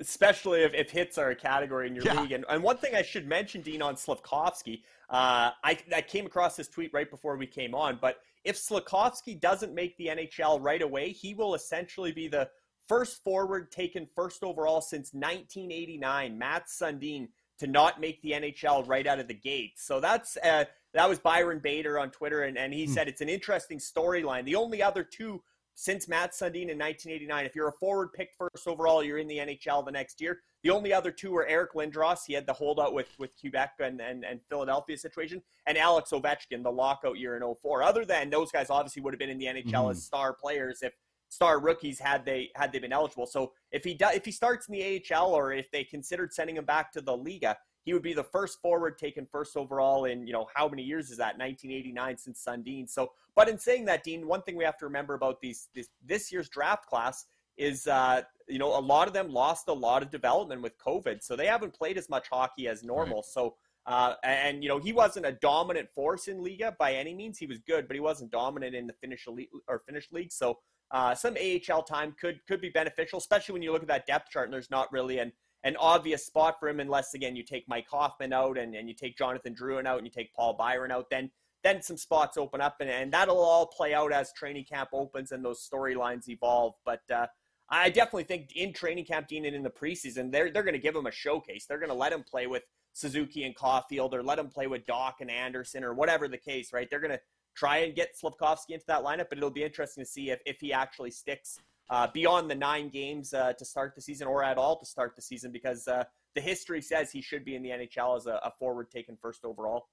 Especially 0.00 0.62
if, 0.62 0.74
if 0.74 0.90
hits 0.90 1.18
are 1.18 1.30
a 1.30 1.36
category 1.36 1.86
in 1.86 1.94
your 1.94 2.04
yeah. 2.04 2.20
league. 2.20 2.32
And, 2.32 2.44
and 2.48 2.62
one 2.62 2.78
thing 2.78 2.94
I 2.94 3.02
should 3.02 3.28
mention, 3.28 3.60
Dean, 3.60 3.82
on 3.82 3.96
Slafkovsky, 3.96 4.82
uh, 5.10 5.50
I, 5.62 5.78
I 5.94 6.00
came 6.00 6.24
across 6.24 6.56
this 6.56 6.68
tweet 6.68 6.90
right 6.94 7.08
before 7.08 7.36
we 7.36 7.46
came 7.46 7.74
on, 7.74 7.98
but 8.00 8.16
if 8.44 8.56
Slafkovsky 8.56 9.38
doesn't 9.38 9.74
make 9.74 9.96
the 9.98 10.06
NHL 10.06 10.58
right 10.62 10.80
away, 10.80 11.12
he 11.12 11.34
will 11.34 11.54
essentially 11.54 12.12
be 12.12 12.28
the 12.28 12.48
first 12.88 13.22
forward 13.22 13.70
taken 13.70 14.06
first 14.06 14.42
overall 14.42 14.80
since 14.80 15.12
1989, 15.12 16.38
Mats 16.38 16.78
Sundin, 16.80 17.28
to 17.58 17.66
not 17.66 18.00
make 18.00 18.22
the 18.22 18.32
NHL 18.32 18.86
right 18.88 19.06
out 19.06 19.18
of 19.18 19.28
the 19.28 19.34
gate. 19.34 19.72
So 19.76 20.00
that's 20.00 20.36
uh, 20.38 20.64
that 20.94 21.08
was 21.08 21.18
Byron 21.18 21.58
Bader 21.58 21.98
on 21.98 22.10
Twitter, 22.10 22.42
and, 22.44 22.56
and 22.56 22.72
he 22.72 22.86
hmm. 22.86 22.92
said 22.92 23.08
it's 23.08 23.20
an 23.20 23.28
interesting 23.28 23.78
storyline. 23.78 24.44
The 24.44 24.56
only 24.56 24.82
other 24.82 25.04
two 25.04 25.42
since 25.80 26.08
Mats 26.08 26.40
Sundin 26.40 26.70
in 26.70 26.78
1989, 26.78 27.46
if 27.46 27.54
you're 27.54 27.68
a 27.68 27.72
forward 27.72 28.12
picked 28.12 28.34
first 28.34 28.66
overall, 28.66 29.00
you're 29.00 29.18
in 29.18 29.28
the 29.28 29.38
NHL 29.38 29.84
the 29.84 29.92
next 29.92 30.20
year. 30.20 30.40
The 30.64 30.70
only 30.70 30.92
other 30.92 31.12
two 31.12 31.30
were 31.30 31.46
Eric 31.46 31.74
Lindros. 31.74 32.26
He 32.26 32.32
had 32.32 32.46
the 32.46 32.52
holdout 32.52 32.94
with, 32.94 33.08
with 33.16 33.30
Quebec 33.40 33.74
and, 33.78 34.00
and, 34.00 34.24
and 34.24 34.40
Philadelphia 34.48 34.98
situation, 34.98 35.40
and 35.66 35.78
Alex 35.78 36.10
Ovechkin, 36.10 36.64
the 36.64 36.72
lockout 36.72 37.16
year 37.16 37.36
in 37.36 37.54
04. 37.62 37.84
Other 37.84 38.04
than 38.04 38.28
those 38.28 38.50
guys, 38.50 38.70
obviously 38.70 39.02
would 39.02 39.14
have 39.14 39.20
been 39.20 39.30
in 39.30 39.38
the 39.38 39.46
NHL 39.46 39.66
mm-hmm. 39.66 39.90
as 39.92 40.02
star 40.02 40.32
players 40.32 40.82
if 40.82 40.94
star 41.28 41.60
rookies 41.60 41.98
had 41.98 42.24
they 42.24 42.50
had 42.54 42.72
they 42.72 42.78
been 42.78 42.92
eligible. 42.92 43.26
So 43.26 43.52
if 43.70 43.84
he 43.84 43.94
does, 43.94 44.14
if 44.14 44.24
he 44.24 44.32
starts 44.32 44.68
in 44.68 44.72
the 44.72 45.02
AHL 45.12 45.32
or 45.34 45.52
if 45.52 45.70
they 45.70 45.84
considered 45.84 46.32
sending 46.32 46.56
him 46.56 46.64
back 46.64 46.92
to 46.92 47.00
the 47.00 47.16
Liiga, 47.16 47.56
he 47.84 47.92
would 47.92 48.02
be 48.02 48.12
the 48.12 48.24
first 48.24 48.60
forward 48.60 48.98
taken 48.98 49.26
first 49.30 49.56
overall 49.56 50.04
in 50.06 50.26
you 50.26 50.32
know 50.32 50.46
how 50.54 50.68
many 50.68 50.82
years 50.82 51.10
is 51.10 51.16
that 51.18 51.38
1989 51.38 52.18
since 52.18 52.44
Sundin. 52.46 52.88
So, 52.88 53.12
but 53.34 53.48
in 53.48 53.58
saying 53.58 53.84
that, 53.86 54.04
Dean, 54.04 54.26
one 54.26 54.42
thing 54.42 54.56
we 54.56 54.64
have 54.64 54.78
to 54.78 54.86
remember 54.86 55.14
about 55.14 55.40
these 55.40 55.68
this, 55.74 55.88
this 56.04 56.32
year's 56.32 56.48
draft 56.48 56.86
class 56.86 57.26
is 57.56 57.86
uh, 57.86 58.22
you 58.48 58.58
know 58.58 58.78
a 58.78 58.80
lot 58.80 59.08
of 59.08 59.14
them 59.14 59.30
lost 59.30 59.68
a 59.68 59.72
lot 59.72 60.02
of 60.02 60.10
development 60.10 60.62
with 60.62 60.78
COVID, 60.78 61.22
so 61.22 61.36
they 61.36 61.46
haven't 61.46 61.74
played 61.74 61.98
as 61.98 62.08
much 62.08 62.28
hockey 62.28 62.68
as 62.68 62.82
normal. 62.82 63.18
Right. 63.18 63.24
So. 63.24 63.54
Uh, 63.86 64.16
and 64.22 64.62
you 64.62 64.68
know 64.68 64.78
he 64.78 64.92
wasn't 64.92 65.24
a 65.24 65.32
dominant 65.32 65.88
force 65.88 66.28
in 66.28 66.44
Liiga 66.44 66.76
by 66.76 66.92
any 66.92 67.14
means. 67.14 67.38
He 67.38 67.46
was 67.46 67.58
good, 67.60 67.88
but 67.88 67.94
he 67.94 68.00
wasn't 68.00 68.30
dominant 68.30 68.74
in 68.74 68.86
the 68.86 68.92
Finnish 68.92 69.26
elite 69.26 69.48
or 69.66 69.78
Finnish 69.78 70.12
league. 70.12 70.30
So 70.30 70.58
uh, 70.90 71.14
some 71.14 71.36
AHL 71.36 71.82
time 71.82 72.14
could 72.18 72.40
could 72.46 72.60
be 72.60 72.70
beneficial, 72.70 73.18
especially 73.18 73.52
when 73.52 73.62
you 73.62 73.72
look 73.72 73.82
at 73.82 73.88
that 73.88 74.06
depth 74.06 74.30
chart 74.30 74.46
and 74.46 74.52
there's 74.52 74.70
not 74.70 74.90
really 74.92 75.18
an 75.18 75.32
an 75.64 75.76
obvious 75.76 76.24
spot 76.24 76.56
for 76.60 76.68
him 76.68 76.80
unless 76.80 77.14
again 77.14 77.36
you 77.36 77.42
take 77.42 77.68
Mike 77.68 77.88
Hoffman 77.90 78.32
out 78.32 78.56
and, 78.58 78.74
and 78.74 78.88
you 78.88 78.94
take 78.94 79.18
Jonathan 79.18 79.54
Drouin 79.54 79.86
out 79.86 79.98
and 79.98 80.06
you 80.06 80.12
take 80.12 80.32
Paul 80.34 80.54
Byron 80.54 80.90
out, 80.90 81.10
then 81.10 81.30
then 81.64 81.82
some 81.82 81.96
spots 81.96 82.36
open 82.36 82.60
up 82.60 82.76
and, 82.80 82.88
and 82.88 83.12
that'll 83.12 83.38
all 83.38 83.66
play 83.66 83.92
out 83.92 84.12
as 84.12 84.32
training 84.32 84.64
camp 84.64 84.90
opens 84.92 85.32
and 85.32 85.44
those 85.44 85.68
storylines 85.68 86.28
evolve. 86.28 86.74
But 86.84 87.02
uh, 87.12 87.26
I 87.68 87.90
definitely 87.90 88.24
think 88.24 88.52
in 88.54 88.72
training 88.72 89.04
camp, 89.04 89.28
Dean, 89.28 89.44
and 89.44 89.54
in 89.54 89.62
the 89.62 89.70
preseason, 89.70 90.32
they're 90.32 90.50
they're 90.50 90.62
going 90.62 90.74
to 90.74 90.80
give 90.80 90.96
him 90.96 91.06
a 91.06 91.12
showcase. 91.12 91.66
They're 91.66 91.78
going 91.78 91.90
to 91.90 91.94
let 91.94 92.12
him 92.12 92.22
play 92.22 92.46
with 92.46 92.62
Suzuki 92.94 93.44
and 93.44 93.54
Caufield, 93.54 94.14
or 94.14 94.22
let 94.22 94.38
him 94.38 94.48
play 94.48 94.66
with 94.66 94.86
Dach 94.86 95.14
and 95.20 95.30
Anderson, 95.30 95.84
or 95.84 95.92
whatever 95.92 96.28
the 96.28 96.38
case. 96.38 96.72
Right? 96.72 96.88
They're 96.88 97.00
going 97.00 97.12
to 97.12 97.20
try 97.58 97.78
and 97.78 97.94
get 97.94 98.16
Slafkovsky 98.16 98.70
into 98.70 98.86
that 98.86 99.02
lineup, 99.02 99.28
but 99.28 99.38
it'll 99.38 99.50
be 99.50 99.64
interesting 99.64 100.04
to 100.04 100.08
see 100.08 100.30
if, 100.30 100.40
if 100.46 100.60
he 100.60 100.72
actually 100.72 101.10
sticks 101.10 101.58
uh, 101.90 102.06
beyond 102.12 102.50
the 102.50 102.54
nine 102.54 102.88
games 102.88 103.34
uh, 103.34 103.52
to 103.54 103.64
start 103.64 103.94
the 103.94 104.00
season 104.00 104.28
or 104.28 104.44
at 104.44 104.58
all 104.58 104.78
to 104.78 104.86
start 104.86 105.16
the 105.16 105.22
season 105.22 105.50
because 105.50 105.88
uh, 105.88 106.04
the 106.34 106.40
history 106.40 106.80
says 106.80 107.10
he 107.10 107.20
should 107.20 107.44
be 107.44 107.56
in 107.56 107.62
the 107.62 107.70
NHL 107.70 108.16
as 108.16 108.26
a, 108.26 108.40
a 108.44 108.52
forward 108.58 108.90
taken 108.90 109.16
first 109.20 109.44
overall. 109.44 109.88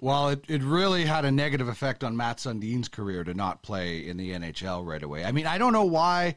Well, 0.00 0.28
it, 0.28 0.44
it 0.46 0.62
really 0.62 1.04
had 1.04 1.24
a 1.24 1.32
negative 1.32 1.66
effect 1.66 2.04
on 2.04 2.16
Mats 2.16 2.44
Sundin's 2.44 2.88
career 2.88 3.24
to 3.24 3.34
not 3.34 3.62
play 3.62 4.06
in 4.06 4.16
the 4.16 4.30
NHL 4.30 4.86
right 4.86 5.02
away. 5.02 5.24
I 5.24 5.32
mean, 5.32 5.46
I 5.46 5.58
don't 5.58 5.72
know 5.72 5.86
why 5.86 6.36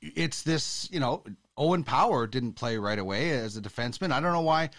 it's 0.00 0.42
this, 0.42 0.88
you 0.92 1.00
know, 1.00 1.24
Owen 1.56 1.82
Power 1.82 2.28
didn't 2.28 2.52
play 2.52 2.78
right 2.78 2.98
away 2.98 3.30
as 3.30 3.56
a 3.56 3.60
defenseman. 3.60 4.12
I 4.12 4.20
don't 4.20 4.32
know 4.32 4.42
why 4.42 4.70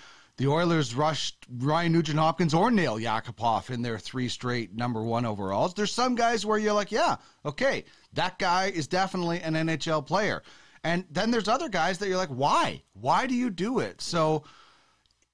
the 0.41 0.47
Oilers 0.47 0.95
rushed 0.95 1.45
Ryan 1.59 1.91
Nugent 1.91 2.18
Hopkins 2.18 2.55
or 2.55 2.72
Nail 2.72 2.97
Yakupov 2.97 3.69
in 3.69 3.84
their 3.84 3.99
three 3.99 4.27
straight 4.27 4.76
number 4.76 5.03
one 5.03 5.23
overalls. 5.23 5.76
There's 5.76 5.93
some 5.93 6.15
guys 6.15 6.43
where 6.43 6.57
you're 6.57 6.73
like, 6.73 6.91
yeah, 6.91 7.18
okay, 7.45 7.85
that 8.13 8.39
guy 8.39 8.72
is 8.73 8.88
definitely 8.88 9.39
an 9.41 9.53
NHL 9.53 10.03
player. 10.03 10.41
And 10.84 11.05
then 11.11 11.30
there's 11.30 11.47
other 11.47 11.69
guys 11.69 11.99
that 11.99 12.07
you're 12.07 12.18
like, 12.18 12.30
why? 12.30 12.81
Why 12.93 13.27
do 13.27 13.35
you 13.35 13.51
do 13.51 13.77
it? 13.77 14.01
So, 14.01 14.43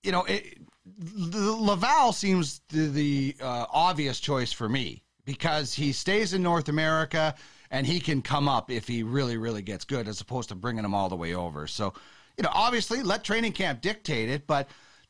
you 0.04 0.12
know, 0.12 0.26
it, 0.26 0.60
Laval 1.00 2.12
seems 2.12 2.60
the, 2.68 2.88
the 2.88 3.36
uh, 3.40 3.66
obvious 3.72 4.20
choice 4.20 4.52
for 4.52 4.68
me 4.68 5.04
because 5.24 5.74
he 5.74 5.94
stays 5.94 6.34
in 6.34 6.44
North 6.44 6.68
America 6.68 7.34
and 7.72 7.88
he 7.88 8.02
can 8.02 8.22
come 8.22 8.50
up 8.50 8.70
if 8.70 8.90
he 8.90 9.04
really, 9.04 9.38
really 9.38 9.62
gets 9.62 9.86
good, 9.86 10.10
as 10.10 10.20
opposed 10.20 10.50
to 10.50 10.56
bringing 10.56 10.84
him 10.84 10.94
all 10.94 11.08
the 11.08 11.16
way 11.16 11.34
over. 11.34 11.66
So, 11.66 11.94
you 12.36 12.44
know, 12.44 12.52
obviously 12.52 13.04
let 13.04 13.24
training 13.24 13.54
camp 13.54 13.80
dictate 13.80 14.28
it, 14.28 14.46
but 14.48 14.68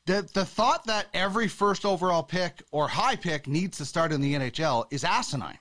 the 0.08 0.28
the 0.34 0.46
thought 0.46 0.86
that 0.86 1.08
every 1.14 1.48
first 1.48 1.86
overall 1.86 2.24
pick 2.24 2.64
or 2.72 2.88
high 2.88 3.16
pick 3.16 3.48
needs 3.48 3.78
to 3.78 3.86
start 3.86 4.12
in 4.12 4.22
the 4.22 4.34
NHL 4.34 4.86
is 4.90 5.04
asinine. 5.04 5.60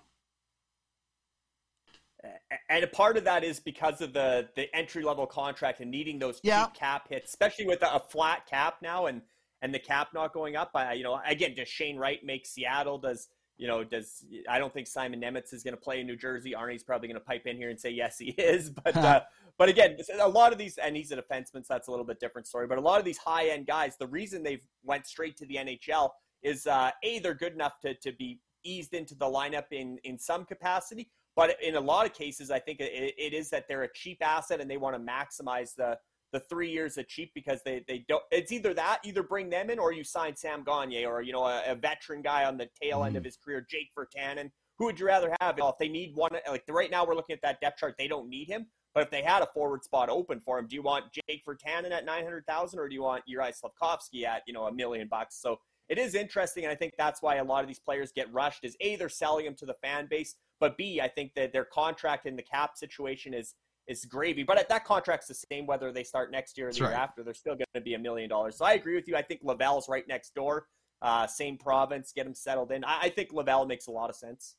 And 2.69 2.83
a 2.83 2.87
part 2.87 3.17
of 3.17 3.25
that 3.25 3.45
is 3.45 3.61
because 3.61 4.01
of 4.01 4.13
the 4.13 4.49
the 4.57 4.75
entry 4.75 5.03
level 5.03 5.27
contract 5.27 5.81
and 5.81 5.91
needing 5.91 6.19
those 6.19 6.37
cheap 6.37 6.45
Yeah. 6.49 6.67
cap 6.75 7.09
hits, 7.09 7.31
especially 7.31 7.67
with 7.67 7.83
a, 7.83 7.95
a 7.97 8.01
flat 8.01 8.47
cap 8.47 8.77
now 8.81 9.07
and 9.07 9.23
and 9.63 9.75
the 9.75 9.79
cap 9.79 10.09
not 10.15 10.33
going 10.33 10.55
up. 10.57 10.71
I, 10.75 10.93
you 10.95 11.03
know, 11.03 11.21
again, 11.27 11.55
does 11.55 11.69
Shane 11.69 11.97
Wright 11.97 12.23
make 12.25 12.47
Seattle? 12.47 12.99
Does 12.99 13.29
you 13.59 13.67
know? 13.67 13.85
Does 13.85 14.25
I 14.49 14.59
don't 14.59 14.73
think 14.73 14.87
Simon 14.87 15.21
Nemec 15.21 15.53
is 15.53 15.63
going 15.63 15.75
to 15.75 15.81
play 15.81 16.01
in 16.01 16.07
New 16.07 16.17
Jersey. 16.17 16.55
Arnie's 16.57 16.83
probably 16.83 17.09
going 17.09 17.21
to 17.21 17.25
pipe 17.25 17.47
in 17.47 17.57
here 17.57 17.71
and 17.71 17.81
say 17.81 17.91
yes, 17.91 18.19
he 18.19 18.31
is. 18.31 18.71
But 18.85 18.97
uh, 18.97 19.21
but 19.59 19.69
again, 19.69 19.97
a 20.21 20.29
lot 20.29 20.53
of 20.53 20.59
these, 20.59 20.79
and 20.79 20.97
he's 20.97 21.11
a 21.13 21.17
defenseman, 21.17 21.65
so 21.65 21.67
that's 21.71 21.89
a 21.89 21.91
little 21.91 22.05
bit 22.05 22.21
different 22.21 22.47
story. 22.47 22.67
But 22.67 22.79
a 22.79 22.81
lot 22.81 22.99
of 22.99 23.05
these 23.05 23.19
high 23.19 23.49
end 23.49 23.67
guys, 23.67 23.97
the 23.97 24.07
reason 24.07 24.43
they've 24.43 24.65
went 24.85 25.07
straight 25.07 25.37
to 25.39 25.47
the 25.47 25.57
NHL 25.57 26.11
is 26.43 26.67
uh, 26.67 26.91
a 27.03 27.19
they're 27.21 27.35
good 27.35 27.55
enough 27.55 27.81
to 27.81 27.95
to 27.95 28.13
be 28.13 28.41
eased 28.65 28.95
into 28.95 29.15
the 29.15 29.27
lineup 29.27 29.67
in 29.73 29.99
in 30.05 30.19
some 30.19 30.45
capacity. 30.45 31.11
But 31.35 31.63
in 31.63 31.77
a 31.77 31.81
lot 31.81 32.07
of 32.07 32.15
cases, 32.15 32.51
I 32.51 32.59
think 32.59 32.81
it, 32.81 33.15
it 33.19 33.35
is 33.35 33.51
that 33.51 33.69
they're 33.69 33.83
a 33.83 33.93
cheap 33.93 34.19
asset 34.23 34.61
and 34.61 34.71
they 34.71 34.79
want 34.79 34.97
to 34.97 35.01
maximize 35.01 35.75
the 35.75 35.99
the 36.37 36.41
three 36.41 36.71
years 36.71 36.99
at 36.99 37.09
cheap 37.09 37.33
because 37.35 37.63
they, 37.65 37.83
they 37.89 38.05
don't. 38.09 38.23
It's 38.31 38.53
either 38.53 38.75
that, 38.75 38.99
either 39.05 39.23
bring 39.23 39.49
them 39.49 39.71
in, 39.71 39.79
or 39.79 39.93
you 39.93 40.05
sign 40.05 40.37
Sam 40.37 40.63
Gagne 40.65 41.07
or 41.07 41.23
you 41.23 41.33
know 41.33 41.45
a, 41.45 41.63
a 41.67 41.75
veteran 41.75 42.21
guy 42.21 42.45
on 42.45 42.59
the 42.59 42.69
tail 42.81 43.05
end 43.05 43.17
of 43.17 43.23
mm. 43.23 43.27
his 43.27 43.39
career, 43.39 43.67
Jake 43.69 43.91
Virtanen. 43.99 44.51
Who 44.79 44.85
would 44.85 45.01
you 45.01 45.07
rather 45.07 45.35
have? 45.41 45.59
If 45.59 45.79
they 45.81 45.89
need 45.89 46.15
one, 46.15 46.33
like 46.47 46.65
right 46.69 46.91
now 46.91 47.07
we're 47.07 47.15
looking 47.15 47.33
at 47.33 47.41
that 47.41 47.61
depth 47.63 47.79
chart, 47.79 47.95
they 47.99 48.09
don't 48.09 48.29
need 48.29 48.49
him. 48.49 48.67
But 48.95 49.05
if 49.05 49.11
they 49.11 49.23
had 49.23 49.43
a 49.43 49.47
forward 49.47 49.83
spot 49.83 50.11
open 50.11 50.41
for 50.41 50.59
him, 50.59 50.67
do 50.67 50.77
you 50.77 50.83
want 50.83 51.07
Jake 51.13 51.43
Virtanen 51.47 51.91
at 51.91 52.05
nine 52.05 52.25
hundred 52.25 52.47
thousand, 52.47 52.79
or 52.81 52.89
do 52.89 52.95
you 52.95 53.03
want 53.03 53.25
Juraj 53.27 53.55
Slafkovsky 53.59 54.25
at 54.25 54.43
you 54.47 54.53
know 54.53 54.67
a 54.67 54.73
million 54.73 55.09
bucks? 55.09 55.41
So 55.41 55.59
it 55.89 55.99
is 55.99 56.15
interesting, 56.15 56.65
and 56.65 56.73
I 56.73 56.75
think 56.75 56.93
that's 56.99 57.23
why 57.23 57.37
a 57.37 57.45
lot 57.45 57.63
of 57.63 57.69
these 57.69 57.79
players 57.79 58.13
get 58.13 58.31
rushed. 58.31 58.63
Is 58.63 58.77
a 58.81 58.97
they're 58.97 59.09
selling 59.09 59.47
them 59.47 59.55
to 59.57 59.67
the 59.67 59.77
fan 59.83 60.07
base, 60.11 60.35
but 60.61 60.77
b 60.77 61.01
I 61.01 61.09
think 61.09 61.33
that 61.35 61.55
their 61.55 61.65
contract 61.65 62.27
in 62.27 62.37
the 62.37 62.43
cap 62.43 62.77
situation 62.77 63.33
is 63.33 63.55
is 63.87 64.05
gravy. 64.05 64.43
But 64.43 64.59
at 64.59 64.69
that 64.69 64.85
contract's 64.85 65.29
the 65.29 65.35
same 65.51 65.67
whether 65.67 65.93
they 65.93 66.05
start 66.05 66.31
next 66.31 66.59
year 66.59 66.69
or 66.69 66.71
the 66.71 66.79
That's 66.79 66.81
year 66.81 66.91
right. 66.91 67.03
after. 67.03 67.23
They're 67.23 67.35
still 67.35 67.55
going 67.55 67.67
to 67.75 67.81
be 67.81 67.95
a 67.95 67.99
million 67.99 68.29
dollars. 68.29 68.57
So 68.57 68.65
I 68.65 68.73
agree 68.73 68.95
with 68.95 69.09
you. 69.09 69.17
I 69.17 69.23
think 69.23 69.41
Laval's 69.43 69.89
right 69.89 70.07
next 70.09 70.35
door, 70.35 70.67
uh, 71.03 71.27
same 71.27 71.57
province. 71.57 72.13
Get 72.15 72.27
him 72.27 72.35
settled 72.35 72.73
in. 72.73 72.85
I, 72.85 73.03
I 73.03 73.09
think 73.11 73.33
Laval 73.33 73.67
makes 73.67 73.87
a 73.87 73.91
lot 73.91 74.11
of 74.11 74.17
sense. 74.17 74.57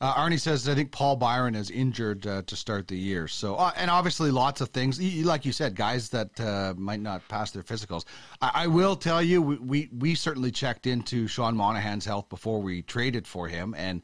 Uh, 0.00 0.14
Arnie 0.14 0.40
says, 0.40 0.68
I 0.68 0.74
think 0.74 0.90
Paul 0.90 1.14
Byron 1.14 1.54
is 1.54 1.70
injured 1.70 2.26
uh, 2.26 2.42
to 2.46 2.56
start 2.56 2.88
the 2.88 2.96
year. 2.96 3.28
So, 3.28 3.54
uh, 3.54 3.70
and 3.76 3.88
obviously, 3.88 4.32
lots 4.32 4.60
of 4.60 4.70
things. 4.70 5.00
Like 5.24 5.44
you 5.44 5.52
said, 5.52 5.76
guys 5.76 6.08
that 6.08 6.40
uh, 6.40 6.74
might 6.76 7.00
not 7.00 7.26
pass 7.28 7.52
their 7.52 7.62
physicals. 7.62 8.04
I, 8.40 8.50
I 8.54 8.66
will 8.66 8.96
tell 8.96 9.22
you, 9.22 9.40
we, 9.40 9.56
we, 9.58 9.88
we 9.96 10.14
certainly 10.16 10.50
checked 10.50 10.88
into 10.88 11.28
Sean 11.28 11.56
Monahan's 11.56 12.04
health 12.04 12.28
before 12.28 12.60
we 12.60 12.82
traded 12.82 13.28
for 13.28 13.46
him. 13.46 13.76
And, 13.78 14.02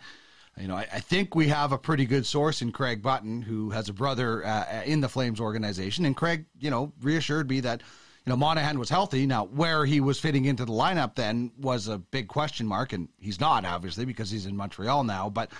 you 0.61 0.69
know, 0.69 0.77
I, 0.77 0.87
I 0.93 1.01
think 1.01 1.35
we 1.35 1.49
have 1.49 1.73
a 1.73 1.79
pretty 1.79 2.07
good 2.07 2.27
source 2.27 2.63
in 2.63 2.73
Craig 2.73 3.03
Button, 3.03 3.43
who 3.43 3.71
has 3.71 3.89
a 3.89 3.93
brother 3.93 4.45
uh, 4.45 4.83
in 4.85 5.01
the 5.01 5.09
Flames 5.09 5.41
organization. 5.41 6.05
And 6.05 6.17
Craig, 6.17 6.47
you 6.59 6.71
know, 6.71 6.93
reassured 7.01 7.49
me 7.49 7.61
that, 7.61 7.83
you 8.27 8.31
know, 8.31 8.37
Monahan 8.37 8.79
was 8.79 8.91
healthy. 8.91 9.27
Now, 9.27 9.45
where 9.45 9.85
he 9.85 10.01
was 10.01 10.21
fitting 10.21 10.45
into 10.45 10.65
the 10.65 10.73
lineup 10.73 11.15
then 11.15 11.53
was 11.59 11.89
a 11.89 11.99
big 11.99 12.29
question 12.29 12.67
mark. 12.67 12.93
And 12.93 13.09
he's 13.19 13.41
not, 13.41 13.65
obviously, 13.65 14.05
because 14.05 14.31
he's 14.31 14.47
in 14.47 14.57
Montreal 14.57 15.05
now. 15.05 15.31
But, 15.31 15.53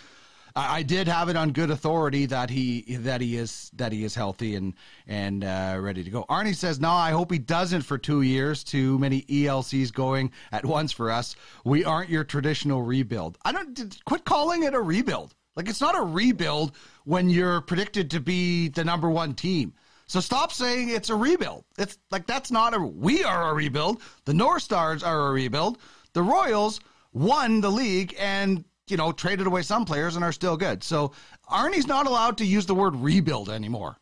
I 0.55 0.79
I 0.79 0.83
did 0.83 1.09
have 1.09 1.29
it 1.29 1.37
on 1.37 1.53
good 1.53 1.71
authority 1.71 2.27
that 2.27 2.51
he 2.51 2.83
that 3.01 3.21
he 3.21 3.37
is 3.37 3.71
that 3.75 3.93
he 3.93 4.05
is 4.05 4.15
healthy 4.15 4.55
and 4.55 4.75
and 5.07 5.45
uh, 5.45 5.77
ready 5.81 6.05
to 6.05 6.11
go. 6.11 6.25
Arnie 6.29 6.55
says, 6.55 6.81
"No, 6.81 6.91
I 6.91 7.11
hope 7.11 7.33
he 7.33 7.39
doesn't 7.39 7.83
for 7.83 7.99
two 7.99 8.23
years. 8.23 8.65
Too 8.65 8.99
many 8.99 9.23
ELCs 9.23 9.93
going 9.93 10.33
at 10.53 10.65
once 10.65 10.93
for 10.93 11.11
us. 11.11 11.37
We 11.65 11.85
aren't 11.85 12.11
your 12.11 12.25
traditional 12.25 12.83
rebuild. 12.83 13.39
I 13.45 13.53
don't 13.53 14.05
quit 14.05 14.25
calling 14.25 14.63
it 14.65 14.75
a 14.75 14.81
rebuild. 14.81 15.35
Like 15.57 15.69
it's 15.69 15.81
not 15.81 15.99
a 15.99 16.03
rebuild 16.03 16.77
when 17.05 17.29
you're 17.29 17.61
predicted 17.61 18.11
to 18.13 18.21
be 18.21 18.69
the 18.69 18.85
number 18.85 19.11
one 19.11 19.35
team. 19.35 19.75
So 20.07 20.21
stop 20.21 20.53
saying 20.53 20.89
it's 20.89 21.11
a 21.11 21.15
rebuild. 21.15 21.65
It's 21.77 21.99
like 22.11 22.27
that's 22.27 22.51
not 22.51 22.75
a. 22.75 22.79
We 22.79 23.25
are 23.25 23.51
a 23.51 23.55
rebuild. 23.55 24.01
The 24.25 24.35
North 24.35 24.63
Stars 24.63 25.03
are 25.03 25.29
a 25.29 25.33
rebuild. 25.33 25.79
The 26.13 26.23
Royals 26.23 26.81
won 27.13 27.61
the 27.61 27.71
league 27.71 28.15
and 28.19 28.65
you 28.91 28.97
know 28.97 29.13
traded 29.13 29.47
away 29.47 29.63
some 29.63 29.85
players 29.85 30.17
and 30.17 30.25
are 30.25 30.33
still 30.33 30.57
good. 30.57 30.83
So 30.83 31.13
Arnie's 31.51 31.87
not 31.87 32.07
allowed 32.07 32.39
to 32.39 32.45
use 32.45 32.67
the 32.67 32.75
word 32.75 32.95
rebuild 32.97 33.49
anymore. 33.51 33.99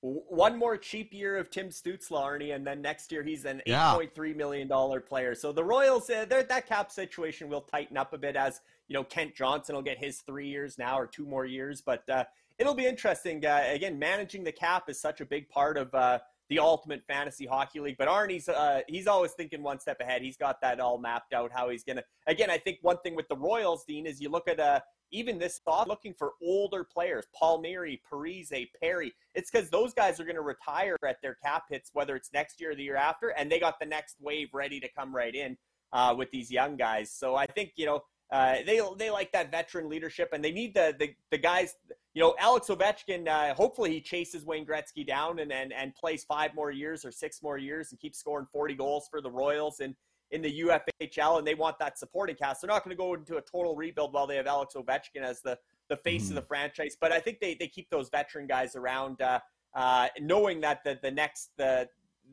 One 0.00 0.58
more 0.58 0.76
cheap 0.76 1.12
year 1.12 1.36
of 1.36 1.48
Tim 1.48 1.68
Stutzla, 1.68 2.20
Arnie, 2.20 2.56
and 2.56 2.66
then 2.66 2.82
next 2.82 3.12
year 3.12 3.22
he's 3.22 3.44
an 3.44 3.62
Yeah. 3.66 3.94
$8.3 3.94 4.34
million 4.34 4.68
player. 5.02 5.36
So 5.36 5.52
the 5.52 5.62
Royals, 5.62 6.10
uh, 6.10 6.24
that 6.28 6.66
cap 6.66 6.90
situation 6.90 7.48
will 7.48 7.60
tighten 7.60 7.96
up 7.96 8.12
a 8.12 8.18
bit 8.18 8.34
as, 8.34 8.62
you 8.88 8.94
know, 8.94 9.04
Kent 9.04 9.36
Johnson 9.36 9.76
will 9.76 9.82
get 9.82 9.98
his 9.98 10.18
three 10.18 10.48
years 10.48 10.76
now 10.76 10.98
or 10.98 11.06
two 11.06 11.24
more 11.24 11.46
years. 11.46 11.80
But 11.80 12.08
uh, 12.10 12.24
it'll 12.58 12.74
be 12.74 12.84
interesting. 12.86 13.46
Uh, 13.46 13.62
again, 13.68 13.96
managing 13.96 14.42
the 14.42 14.50
cap 14.50 14.90
is 14.90 14.98
such 14.98 15.20
a 15.20 15.24
big 15.24 15.48
part 15.48 15.78
of 15.78 15.94
uh, 15.94 16.18
the 16.52 16.58
ultimate 16.58 17.02
fantasy 17.06 17.46
hockey 17.46 17.80
league. 17.80 17.96
But 17.96 18.08
Arnie's, 18.08 18.46
uh, 18.46 18.82
he's 18.86 19.06
always 19.06 19.32
thinking 19.32 19.62
one 19.62 19.80
step 19.80 19.98
ahead. 20.00 20.20
He's 20.20 20.36
got 20.36 20.60
that 20.60 20.80
all 20.80 20.98
mapped 20.98 21.32
out, 21.32 21.50
how 21.50 21.70
he's 21.70 21.82
to. 21.84 22.04
Again, 22.26 22.50
I 22.50 22.58
think 22.58 22.78
one 22.82 22.98
thing 22.98 23.16
with 23.16 23.26
the 23.28 23.36
Royals, 23.36 23.84
Dean, 23.86 24.06
is 24.06 24.20
you 24.20 24.28
look 24.28 24.46
at 24.46 24.60
uh, 24.60 24.80
even 25.12 25.38
this 25.38 25.62
off 25.66 25.88
looking 25.88 26.12
for 26.12 26.32
older 26.42 26.84
players, 26.84 27.24
Palmieri, 27.34 28.02
Parise, 28.10 28.68
Perry. 28.82 29.14
It's 29.34 29.50
because 29.50 29.70
those 29.70 29.94
guys 29.94 30.20
are 30.20 30.24
going 30.24 30.36
to 30.36 30.42
retire 30.42 30.96
at 31.08 31.22
their 31.22 31.36
cap 31.42 31.64
hits, 31.70 31.88
whether 31.94 32.16
it's 32.16 32.30
next 32.34 32.60
year 32.60 32.72
or 32.72 32.74
the 32.74 32.82
year 32.82 32.96
after, 32.96 33.30
and 33.30 33.50
they 33.50 33.58
got 33.58 33.80
the 33.80 33.86
next 33.86 34.16
wave 34.20 34.48
ready 34.52 34.78
to 34.78 34.88
come 34.92 35.16
right 35.16 35.34
in 35.34 35.56
uh, 35.94 36.14
with 36.16 36.30
these 36.32 36.50
young 36.50 36.76
guys. 36.76 37.10
So 37.10 37.34
I 37.34 37.46
think 37.46 37.72
you 37.76 37.86
know 37.86 38.02
uh, 38.30 38.56
they 38.66 38.82
they 38.98 39.10
like 39.10 39.32
that 39.32 39.50
veteran 39.50 39.88
leadership, 39.88 40.30
and 40.34 40.44
they 40.44 40.52
need 40.52 40.74
the 40.74 40.94
the, 40.98 41.14
the 41.30 41.38
guys. 41.38 41.76
You 42.14 42.20
know, 42.20 42.34
Alex 42.38 42.68
Ovechkin. 42.68 43.26
Uh, 43.26 43.54
hopefully, 43.54 43.90
he 43.90 44.00
chases 44.00 44.44
Wayne 44.44 44.66
Gretzky 44.66 45.06
down 45.06 45.38
and, 45.38 45.52
and 45.52 45.72
and 45.72 45.94
plays 45.94 46.24
five 46.24 46.54
more 46.54 46.70
years 46.70 47.04
or 47.04 47.10
six 47.10 47.42
more 47.42 47.58
years 47.58 47.90
and 47.90 47.98
keeps 47.98 48.18
scoring 48.18 48.46
forty 48.52 48.74
goals 48.74 49.08
for 49.10 49.20
the 49.20 49.30
Royals 49.30 49.80
and 49.80 49.94
in 50.32 50.40
the 50.40 50.62
UFHL, 50.62 51.38
and 51.38 51.46
they 51.46 51.54
want 51.54 51.78
that 51.78 51.98
supporting 51.98 52.34
cast. 52.34 52.62
They're 52.62 52.68
not 52.68 52.82
going 52.82 52.96
to 52.96 53.00
go 53.00 53.14
into 53.14 53.36
a 53.36 53.42
total 53.42 53.76
rebuild 53.76 54.14
while 54.14 54.26
they 54.26 54.36
have 54.36 54.46
Alex 54.46 54.74
Ovechkin 54.74 55.22
as 55.22 55.42
the 55.42 55.58
the 55.88 55.96
face 55.96 56.30
of 56.30 56.34
the 56.34 56.42
franchise. 56.42 56.96
But 56.98 57.12
I 57.12 57.20
think 57.20 57.38
they 57.40 57.54
they 57.54 57.68
keep 57.68 57.90
those 57.90 58.08
veteran 58.08 58.46
guys 58.46 58.74
around, 58.74 59.20
uh, 59.20 59.40
uh, 59.74 60.08
knowing 60.20 60.60
that 60.62 60.82
the 60.84 60.98
the 61.02 61.10
next 61.10 61.50
the 61.56 61.88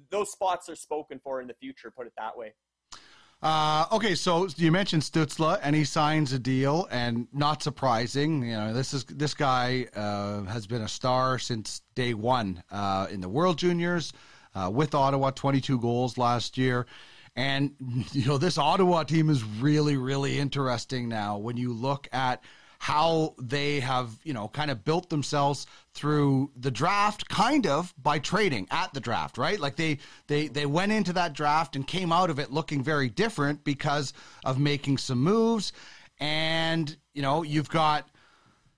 those 0.09 0.31
spots 0.31 0.69
are 0.69 0.75
spoken 0.75 1.19
for 1.19 1.41
in 1.41 1.47
the 1.47 1.53
future. 1.53 1.91
Put 1.91 2.07
it 2.07 2.13
that 2.17 2.37
way. 2.37 2.53
Uh, 3.41 3.85
okay, 3.93 4.15
so 4.15 4.49
you 4.57 4.69
mentioned 4.69 5.01
Stützle, 5.01 5.57
and 5.63 5.73
he 5.73 5.85
signs 5.85 6.33
a 6.33 6.39
deal, 6.39 6.89
and 6.91 7.25
not 7.31 7.63
surprising, 7.63 8.43
you 8.43 8.51
know, 8.51 8.73
this 8.73 8.93
is 8.93 9.05
this 9.05 9.33
guy 9.33 9.87
uh, 9.95 10.43
has 10.43 10.67
been 10.67 10.81
a 10.81 10.89
star 10.89 11.39
since 11.39 11.81
day 11.95 12.13
one 12.13 12.61
uh, 12.69 13.07
in 13.09 13.21
the 13.21 13.29
World 13.29 13.57
Juniors 13.57 14.11
uh, 14.55 14.69
with 14.69 14.93
Ottawa, 14.93 15.31
22 15.31 15.79
goals 15.79 16.17
last 16.17 16.57
year, 16.57 16.85
and 17.37 17.71
you 18.11 18.25
know 18.25 18.37
this 18.37 18.57
Ottawa 18.57 19.03
team 19.03 19.29
is 19.29 19.41
really, 19.41 19.95
really 19.95 20.37
interesting 20.37 21.07
now. 21.07 21.37
When 21.37 21.55
you 21.55 21.71
look 21.71 22.09
at 22.11 22.43
how 22.79 23.35
they 23.37 23.81
have, 23.81 24.09
you 24.23 24.33
know, 24.33 24.47
kind 24.47 24.71
of 24.71 24.85
built 24.85 25.09
themselves 25.09 25.67
through 25.93 26.49
the 26.55 26.71
draft, 26.71 27.27
kind 27.27 27.67
of 27.67 27.93
by 28.01 28.17
trading 28.17 28.65
at 28.71 28.93
the 28.93 29.01
draft, 29.01 29.37
right? 29.37 29.59
Like 29.59 29.75
they 29.75 29.99
they 30.27 30.47
they 30.47 30.65
went 30.65 30.93
into 30.93 31.13
that 31.13 31.33
draft 31.33 31.75
and 31.75 31.85
came 31.85 32.13
out 32.13 32.29
of 32.29 32.39
it 32.39 32.51
looking 32.51 32.81
very 32.81 33.09
different 33.09 33.65
because 33.65 34.13
of 34.45 34.57
making 34.59 34.97
some 34.97 35.21
moves, 35.21 35.73
and 36.19 36.95
you 37.13 37.21
know, 37.21 37.43
you've 37.43 37.69
got 37.69 38.09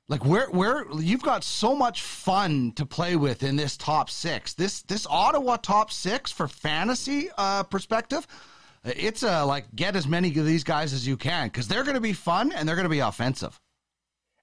like 0.07 0.26
where 0.26 0.48
where 0.48 0.86
you've 0.99 1.22
got 1.22 1.44
so 1.44 1.76
much 1.76 2.02
fun 2.02 2.72
to 2.78 2.88
play 2.88 3.15
with 3.15 3.44
in 3.44 3.56
this 3.56 3.78
top 3.78 4.10
six. 4.10 4.56
This 4.56 4.82
this 4.82 5.06
Ottawa 5.07 5.57
top 5.57 5.91
six 5.91 6.32
for 6.32 6.48
fantasy 6.48 7.30
uh, 7.38 7.64
perspective. 7.64 8.26
It's 8.84 9.22
a 9.22 9.45
like 9.45 9.76
get 9.76 9.95
as 9.95 10.07
many 10.07 10.30
of 10.30 10.45
these 10.48 10.64
guys 10.64 10.91
as 10.91 11.07
you 11.07 11.18
can 11.18 11.49
because 11.49 11.68
they're 11.68 11.84
going 11.84 11.95
to 11.95 12.02
be 12.02 12.14
fun 12.14 12.52
and 12.52 12.68
they're 12.68 12.76
going 12.76 12.86
to 12.86 12.90
be 12.90 12.99
offensive. 12.99 13.60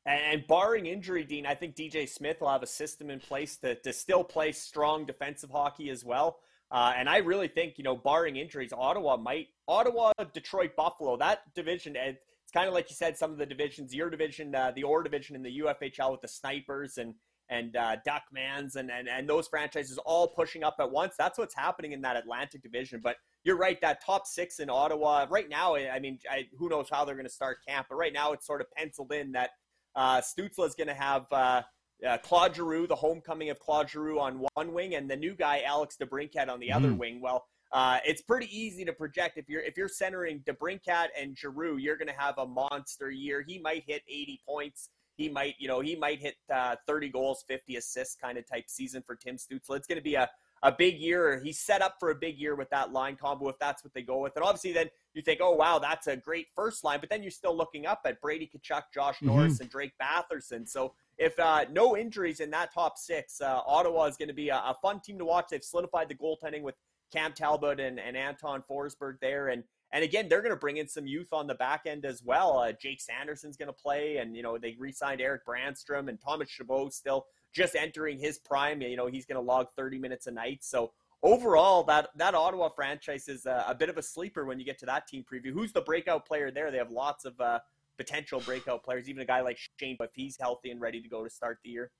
And 0.09 0.47
barring 0.47 0.87
injury, 0.87 1.23
Dean, 1.23 1.45
I 1.45 1.55
think 1.55 1.77
DJ 1.77 2.09
Smith 2.09 2.41
will 2.41 2.49
have 2.49 2.63
a 2.63 2.67
system 2.67 3.11
in 3.11 3.21
place 3.21 3.59
to, 3.59 3.75
to 3.75 3.93
still 3.93 4.25
play 4.25 4.53
strong 4.53 5.05
defensive 5.05 5.51
hockey 5.51 5.91
as 5.91 6.03
well. 6.03 6.39
Uh, 6.71 6.95
and 6.97 7.11
I 7.11 7.19
really 7.19 7.49
think, 7.49 7.75
you 7.77 7.85
know, 7.85 7.95
barring 7.95 8.37
injuries, 8.37 8.73
Ottawa 8.73 9.19
might, 9.19 9.49
Ottawa, 9.67 10.13
Detroit, 10.33 10.77
Buffalo, 10.77 11.19
that 11.19 11.43
division, 11.55 11.95
it's 11.95 12.53
kind 12.53 12.69
of 12.69 12.75
like 12.75 12.89
you 12.89 12.97
said, 12.97 13.19
some 13.19 13.33
of 13.33 13.37
the 13.37 13.45
divisions, 13.45 13.95
your 13.95 14.09
division, 14.09 14.55
uh, 14.55 14.73
the 14.75 14.83
OR 14.83 15.03
division 15.03 15.37
in 15.37 15.43
the 15.43 15.61
UFHL 15.61 16.13
with 16.13 16.23
the 16.23 16.29
Snipers 16.29 16.97
and 16.97 17.15
and 17.51 17.77
uh, 17.77 17.97
Duckmans 18.07 18.77
and, 18.77 18.91
and 18.91 19.09
and 19.09 19.27
those 19.27 19.49
franchises 19.49 19.97
all 20.05 20.29
pushing 20.29 20.63
up 20.63 20.77
at 20.81 20.91
once. 20.91 21.15
That's 21.19 21.39
what's 21.39 21.55
happening 21.55 21.93
in 21.93 22.03
that 22.03 22.17
Atlantic 22.17 22.63
division. 22.63 23.01
But 23.03 23.17
you're 23.43 23.57
right, 23.57 23.81
that 23.81 24.05
top 24.05 24.27
six 24.27 24.59
in 24.59 24.69
Ottawa 24.69 25.27
right 25.31 25.49
now. 25.49 25.75
I 25.75 25.99
mean, 25.99 26.19
I, 26.31 26.47
who 26.59 26.69
knows 26.69 26.89
how 26.91 27.07
they're 27.07 27.15
going 27.15 27.27
to 27.27 27.33
start 27.33 27.59
camp? 27.67 27.87
But 27.89 27.97
right 27.97 28.13
now, 28.13 28.33
it's 28.33 28.47
sort 28.47 28.61
of 28.61 28.67
penciled 28.77 29.13
in 29.13 29.33
that 29.33 29.51
uh, 29.97 30.21
Stützle 30.21 30.67
is 30.67 30.75
going 30.75 30.89
to 30.89 30.95
have 30.95 31.27
uh, 31.33 31.63
uh, 32.07 32.19
Claude 32.19 32.55
Giroux, 32.55 32.87
the 32.87 32.97
homecoming 32.97 33.51
of 33.51 33.59
Claude 33.59 33.91
Giroux 33.91 34.21
on 34.21 34.45
one 34.55 34.73
wing, 34.73 34.95
and 34.95 35.11
the 35.11 35.17
new 35.17 35.35
guy 35.35 35.63
Alex 35.67 35.97
DeBrincat 36.01 36.49
on 36.49 36.61
the 36.61 36.69
mm-hmm. 36.69 36.77
other 36.77 36.95
wing. 36.95 37.21
Well, 37.21 37.47
uh, 37.73 37.99
it's 38.07 38.23
pretty 38.23 38.49
easy 38.57 38.85
to 38.85 38.93
project 38.93 39.37
if 39.37 39.49
you're 39.49 39.61
if 39.61 39.77
you're 39.77 39.89
centering 39.89 40.41
DeBrincat 40.41 41.09
and 41.19 41.37
Giroux, 41.37 41.77
you're 41.77 41.97
going 41.97 42.09
to 42.09 42.19
have 42.19 42.39
a 42.39 42.47
monster 42.47 43.11
year. 43.11 43.45
He 43.47 43.59
might 43.59 43.85
hit 43.87 44.03
80 44.09 44.41
points. 44.47 44.89
He 45.17 45.29
might, 45.29 45.57
you 45.59 45.67
know, 45.67 45.81
he 45.81 45.97
might 45.97 46.21
hit 46.21 46.37
uh, 46.53 46.77
30 46.87 47.09
goals, 47.09 47.45
50 47.49 47.77
assists 47.77 48.15
kind 48.15 48.39
of 48.39 48.49
type 48.49 48.65
season 48.69 49.03
for 49.05 49.17
Tim 49.17 49.37
Stützle. 49.37 49.77
It's 49.77 49.87
going 49.87 49.99
to 49.99 50.03
be 50.03 50.15
a 50.15 50.31
a 50.63 50.73
big 50.73 50.99
year. 50.99 51.41
He's 51.43 51.59
set 51.59 51.83
up 51.83 51.97
for 52.01 52.11
a 52.11 52.15
big 52.15 52.39
year 52.39 52.57
with 52.57 52.71
that 52.71 52.93
line 52.93 53.17
combo 53.17 53.49
if 53.49 53.59
that's 53.59 53.85
what 53.85 53.95
they 53.95 54.03
go 54.03 54.19
with. 54.19 54.35
And 54.37 54.45
obviously, 54.45 54.73
then 54.73 54.89
you 55.19 55.23
think, 55.23 55.41
oh 55.43 55.53
wow, 55.53 55.81
that's 55.81 56.07
a 56.07 56.17
great 56.17 56.47
first 56.55 56.85
line. 56.85 57.01
But 57.01 57.11
then 57.11 57.23
you're 57.23 57.33
still 57.33 57.57
looking 57.57 57.87
up 57.87 58.03
at 58.05 58.21
Brady 58.21 58.49
Tkachuk, 58.49 58.85
Josh 58.95 59.17
mm-hmm. 59.17 59.27
Norris, 59.27 59.59
and 59.61 59.69
Drake 59.69 59.93
Batherson. 60.01 60.67
So 60.67 60.95
if 61.19 61.37
uh, 61.41 61.65
no 61.73 61.97
injuries 61.97 62.39
in 62.39 62.51
that 62.51 62.73
top 62.73 62.97
six, 62.97 63.41
uh, 63.41 63.61
Ottawa 63.67 64.05
is 64.05 64.17
going 64.17 64.29
to 64.29 64.35
be 64.35 64.49
a, 64.49 64.57
a, 64.57 64.77
fun 64.81 65.01
team 65.01 65.19
to 65.19 65.25
watch. 65.25 65.47
They've 65.51 65.63
solidified 65.63 66.09
the 66.09 66.15
goaltending 66.15 66.63
with 66.63 66.77
Cam 67.13 67.33
Talbot 67.33 67.81
and, 67.81 67.99
and 67.99 68.17
Anton 68.17 68.63
Forsberg 68.63 69.15
there, 69.21 69.49
and 69.49 69.65
and 69.93 70.05
again 70.05 70.29
they're 70.29 70.43
going 70.43 70.55
to 70.55 70.57
bring 70.57 70.77
in 70.77 70.87
some 70.87 71.07
youth 71.07 71.33
on 71.33 71.49
the 71.49 71.55
back 71.55 71.83
end 71.85 72.05
as 72.05 72.23
well. 72.23 72.59
Uh, 72.59 72.71
Jake 72.71 73.01
Sanderson's 73.01 73.57
going 73.57 73.67
to 73.67 73.73
play, 73.73 74.19
and 74.19 74.37
you 74.37 74.45
know 74.45 74.57
they 74.57 74.77
re-signed 74.79 75.21
Erik 75.21 75.45
Brannstrom 75.45 76.09
and 76.09 76.21
Thomas 76.21 76.49
Chabot 76.49 76.93
still 76.93 77.27
just 77.53 77.75
entering 77.75 78.19
his 78.21 78.39
prime. 78.39 78.81
You 78.83 78.97
know 78.97 79.09
he's 79.09 79.27
going 79.27 79.37
to 79.37 79.43
log 79.43 79.67
30 79.77 79.99
minutes 79.99 80.29
a 80.29 80.31
night, 80.31 80.59
so. 80.63 80.93
Overall, 81.23 81.83
that, 81.85 82.11
that 82.17 82.35
Ottawa 82.35 82.69
franchise 82.69 83.29
is 83.29 83.47
a, 83.47 83.65
a, 83.69 83.75
bit 83.75 83.89
of 83.89 83.99
a 83.99 84.03
sleeper 84.03 84.45
when 84.45 84.59
you 84.59 84.65
get 84.65 84.79
to 84.79 84.87
that 84.87 85.09
team 85.09 85.25
preview. 85.31 85.53
Who's 85.53 85.73
the 85.73 85.81
breakout 85.81 86.27
player 86.27 86.51
there? 86.51 86.71
They 86.71 86.79
have 86.79 86.93
lots 86.93 87.25
of 87.25 87.41
uh, 87.41 87.59
potential 87.97 88.41
breakout 88.41 88.85
players, 88.85 89.09
even 89.09 89.21
a 89.21 89.25
guy 89.25 89.41
like 89.41 89.59
Shane, 89.81 89.97
if 90.01 90.15
he's 90.15 90.37
healthy 90.41 90.71
and 90.71 90.81
ready 90.81 91.03
to 91.03 91.09
go 91.09 91.25
to 91.25 91.31
start 91.31 91.59
the 91.65 91.71
year. 91.71 91.91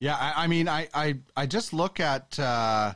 Yeah, 0.00 0.16
I, 0.16 0.44
I 0.44 0.46
mean, 0.48 0.68
I, 0.68 0.88
I, 0.92 1.18
I 1.36 1.46
just 1.46 1.72
look 1.72 2.00
at 2.00 2.38
uh, 2.38 2.94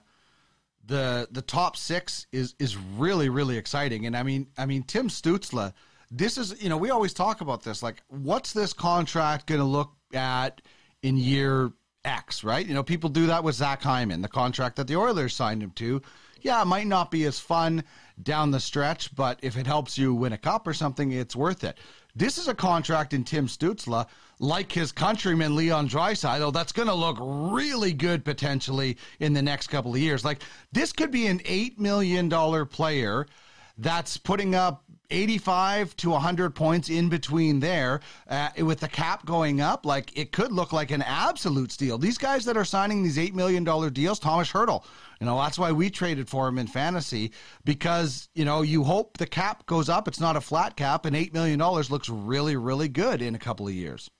the 0.84 1.28
the 1.30 1.42
top 1.42 1.76
six 1.76 2.26
is 2.32 2.54
is 2.58 2.76
really 2.76 3.28
really 3.28 3.56
exciting, 3.56 4.06
and 4.06 4.16
I 4.16 4.22
mean, 4.22 4.48
I 4.58 4.66
mean 4.66 4.82
Tim 4.82 5.08
Stützle, 5.08 5.72
This 6.10 6.36
is 6.36 6.60
you 6.62 6.68
know 6.68 6.76
we 6.76 6.90
always 6.90 7.14
talk 7.14 7.40
about 7.40 7.62
this 7.62 7.82
like 7.82 8.02
what's 8.08 8.52
this 8.52 8.72
contract 8.72 9.46
going 9.46 9.60
to 9.60 9.64
look 9.64 9.92
at 10.12 10.60
in 11.02 11.16
year 11.16 11.72
X, 12.04 12.44
right? 12.44 12.66
You 12.66 12.74
know, 12.74 12.82
people 12.82 13.10
do 13.10 13.26
that 13.26 13.44
with 13.44 13.56
Zach 13.56 13.82
Hyman, 13.82 14.22
the 14.22 14.28
contract 14.28 14.76
that 14.76 14.86
the 14.86 14.96
Oilers 14.96 15.34
signed 15.34 15.62
him 15.62 15.72
to. 15.72 16.00
Yeah, 16.40 16.62
it 16.62 16.66
might 16.66 16.86
not 16.86 17.10
be 17.10 17.24
as 17.24 17.40
fun 17.40 17.82
down 18.22 18.50
the 18.50 18.60
stretch, 18.60 19.14
but 19.14 19.38
if 19.42 19.56
it 19.56 19.66
helps 19.66 19.98
you 19.98 20.14
win 20.14 20.32
a 20.32 20.38
cup 20.38 20.66
or 20.66 20.74
something, 20.74 21.10
it's 21.12 21.34
worth 21.34 21.64
it. 21.64 21.78
This 22.14 22.38
is 22.38 22.48
a 22.48 22.54
contract 22.54 23.12
in 23.12 23.24
Tim 23.24 23.46
Stützle, 23.46 24.06
like 24.38 24.70
his 24.70 24.92
countryman 24.92 25.56
Leon 25.56 25.88
Draisaitl, 25.88 26.52
that's 26.52 26.72
going 26.72 26.88
to 26.88 26.94
look 26.94 27.16
really 27.20 27.92
good 27.92 28.24
potentially 28.24 28.96
in 29.20 29.32
the 29.32 29.42
next 29.42 29.68
couple 29.68 29.94
of 29.94 30.00
years. 30.00 30.24
Like 30.24 30.42
this 30.72 30.92
could 30.92 31.10
be 31.10 31.26
an 31.26 31.40
eight 31.44 31.78
million 31.78 32.28
dollar 32.28 32.64
player 32.64 33.26
that's 33.78 34.16
putting 34.16 34.54
up 34.54 34.84
85 35.10 35.96
to 35.96 36.10
100 36.10 36.54
points 36.54 36.90
in 36.90 37.08
between 37.08 37.60
there 37.60 38.00
uh, 38.28 38.50
with 38.58 38.80
the 38.80 38.88
cap 38.88 39.24
going 39.24 39.60
up 39.60 39.86
like 39.86 40.16
it 40.16 40.32
could 40.32 40.52
look 40.52 40.72
like 40.72 40.90
an 40.90 41.02
absolute 41.02 41.72
steal. 41.72 41.98
These 41.98 42.18
guys 42.18 42.44
that 42.44 42.56
are 42.56 42.64
signing 42.64 43.02
these 43.02 43.16
$8 43.16 43.34
million 43.34 43.64
deals 43.92 44.18
thomas 44.18 44.52
hertl 44.52 44.84
you 45.20 45.26
know 45.26 45.38
that's 45.38 45.58
why 45.58 45.72
we 45.72 45.90
traded 45.90 46.28
for 46.28 46.48
him 46.48 46.58
in 46.58 46.66
fantasy 46.66 47.32
because 47.64 48.28
you 48.34 48.44
know 48.44 48.62
you 48.62 48.84
hope 48.84 49.16
the 49.16 49.26
cap 49.26 49.66
goes 49.66 49.88
up. 49.88 50.08
It's 50.08 50.20
not 50.20 50.36
a 50.36 50.40
flat 50.40 50.76
cap 50.76 51.04
and 51.04 51.16
$8 51.16 51.32
million 51.32 51.58
looks 51.58 52.08
really 52.08 52.56
really 52.56 52.88
good 52.88 53.22
in 53.22 53.34
a 53.34 53.38
couple 53.38 53.66
of 53.66 53.74
years 53.74 54.10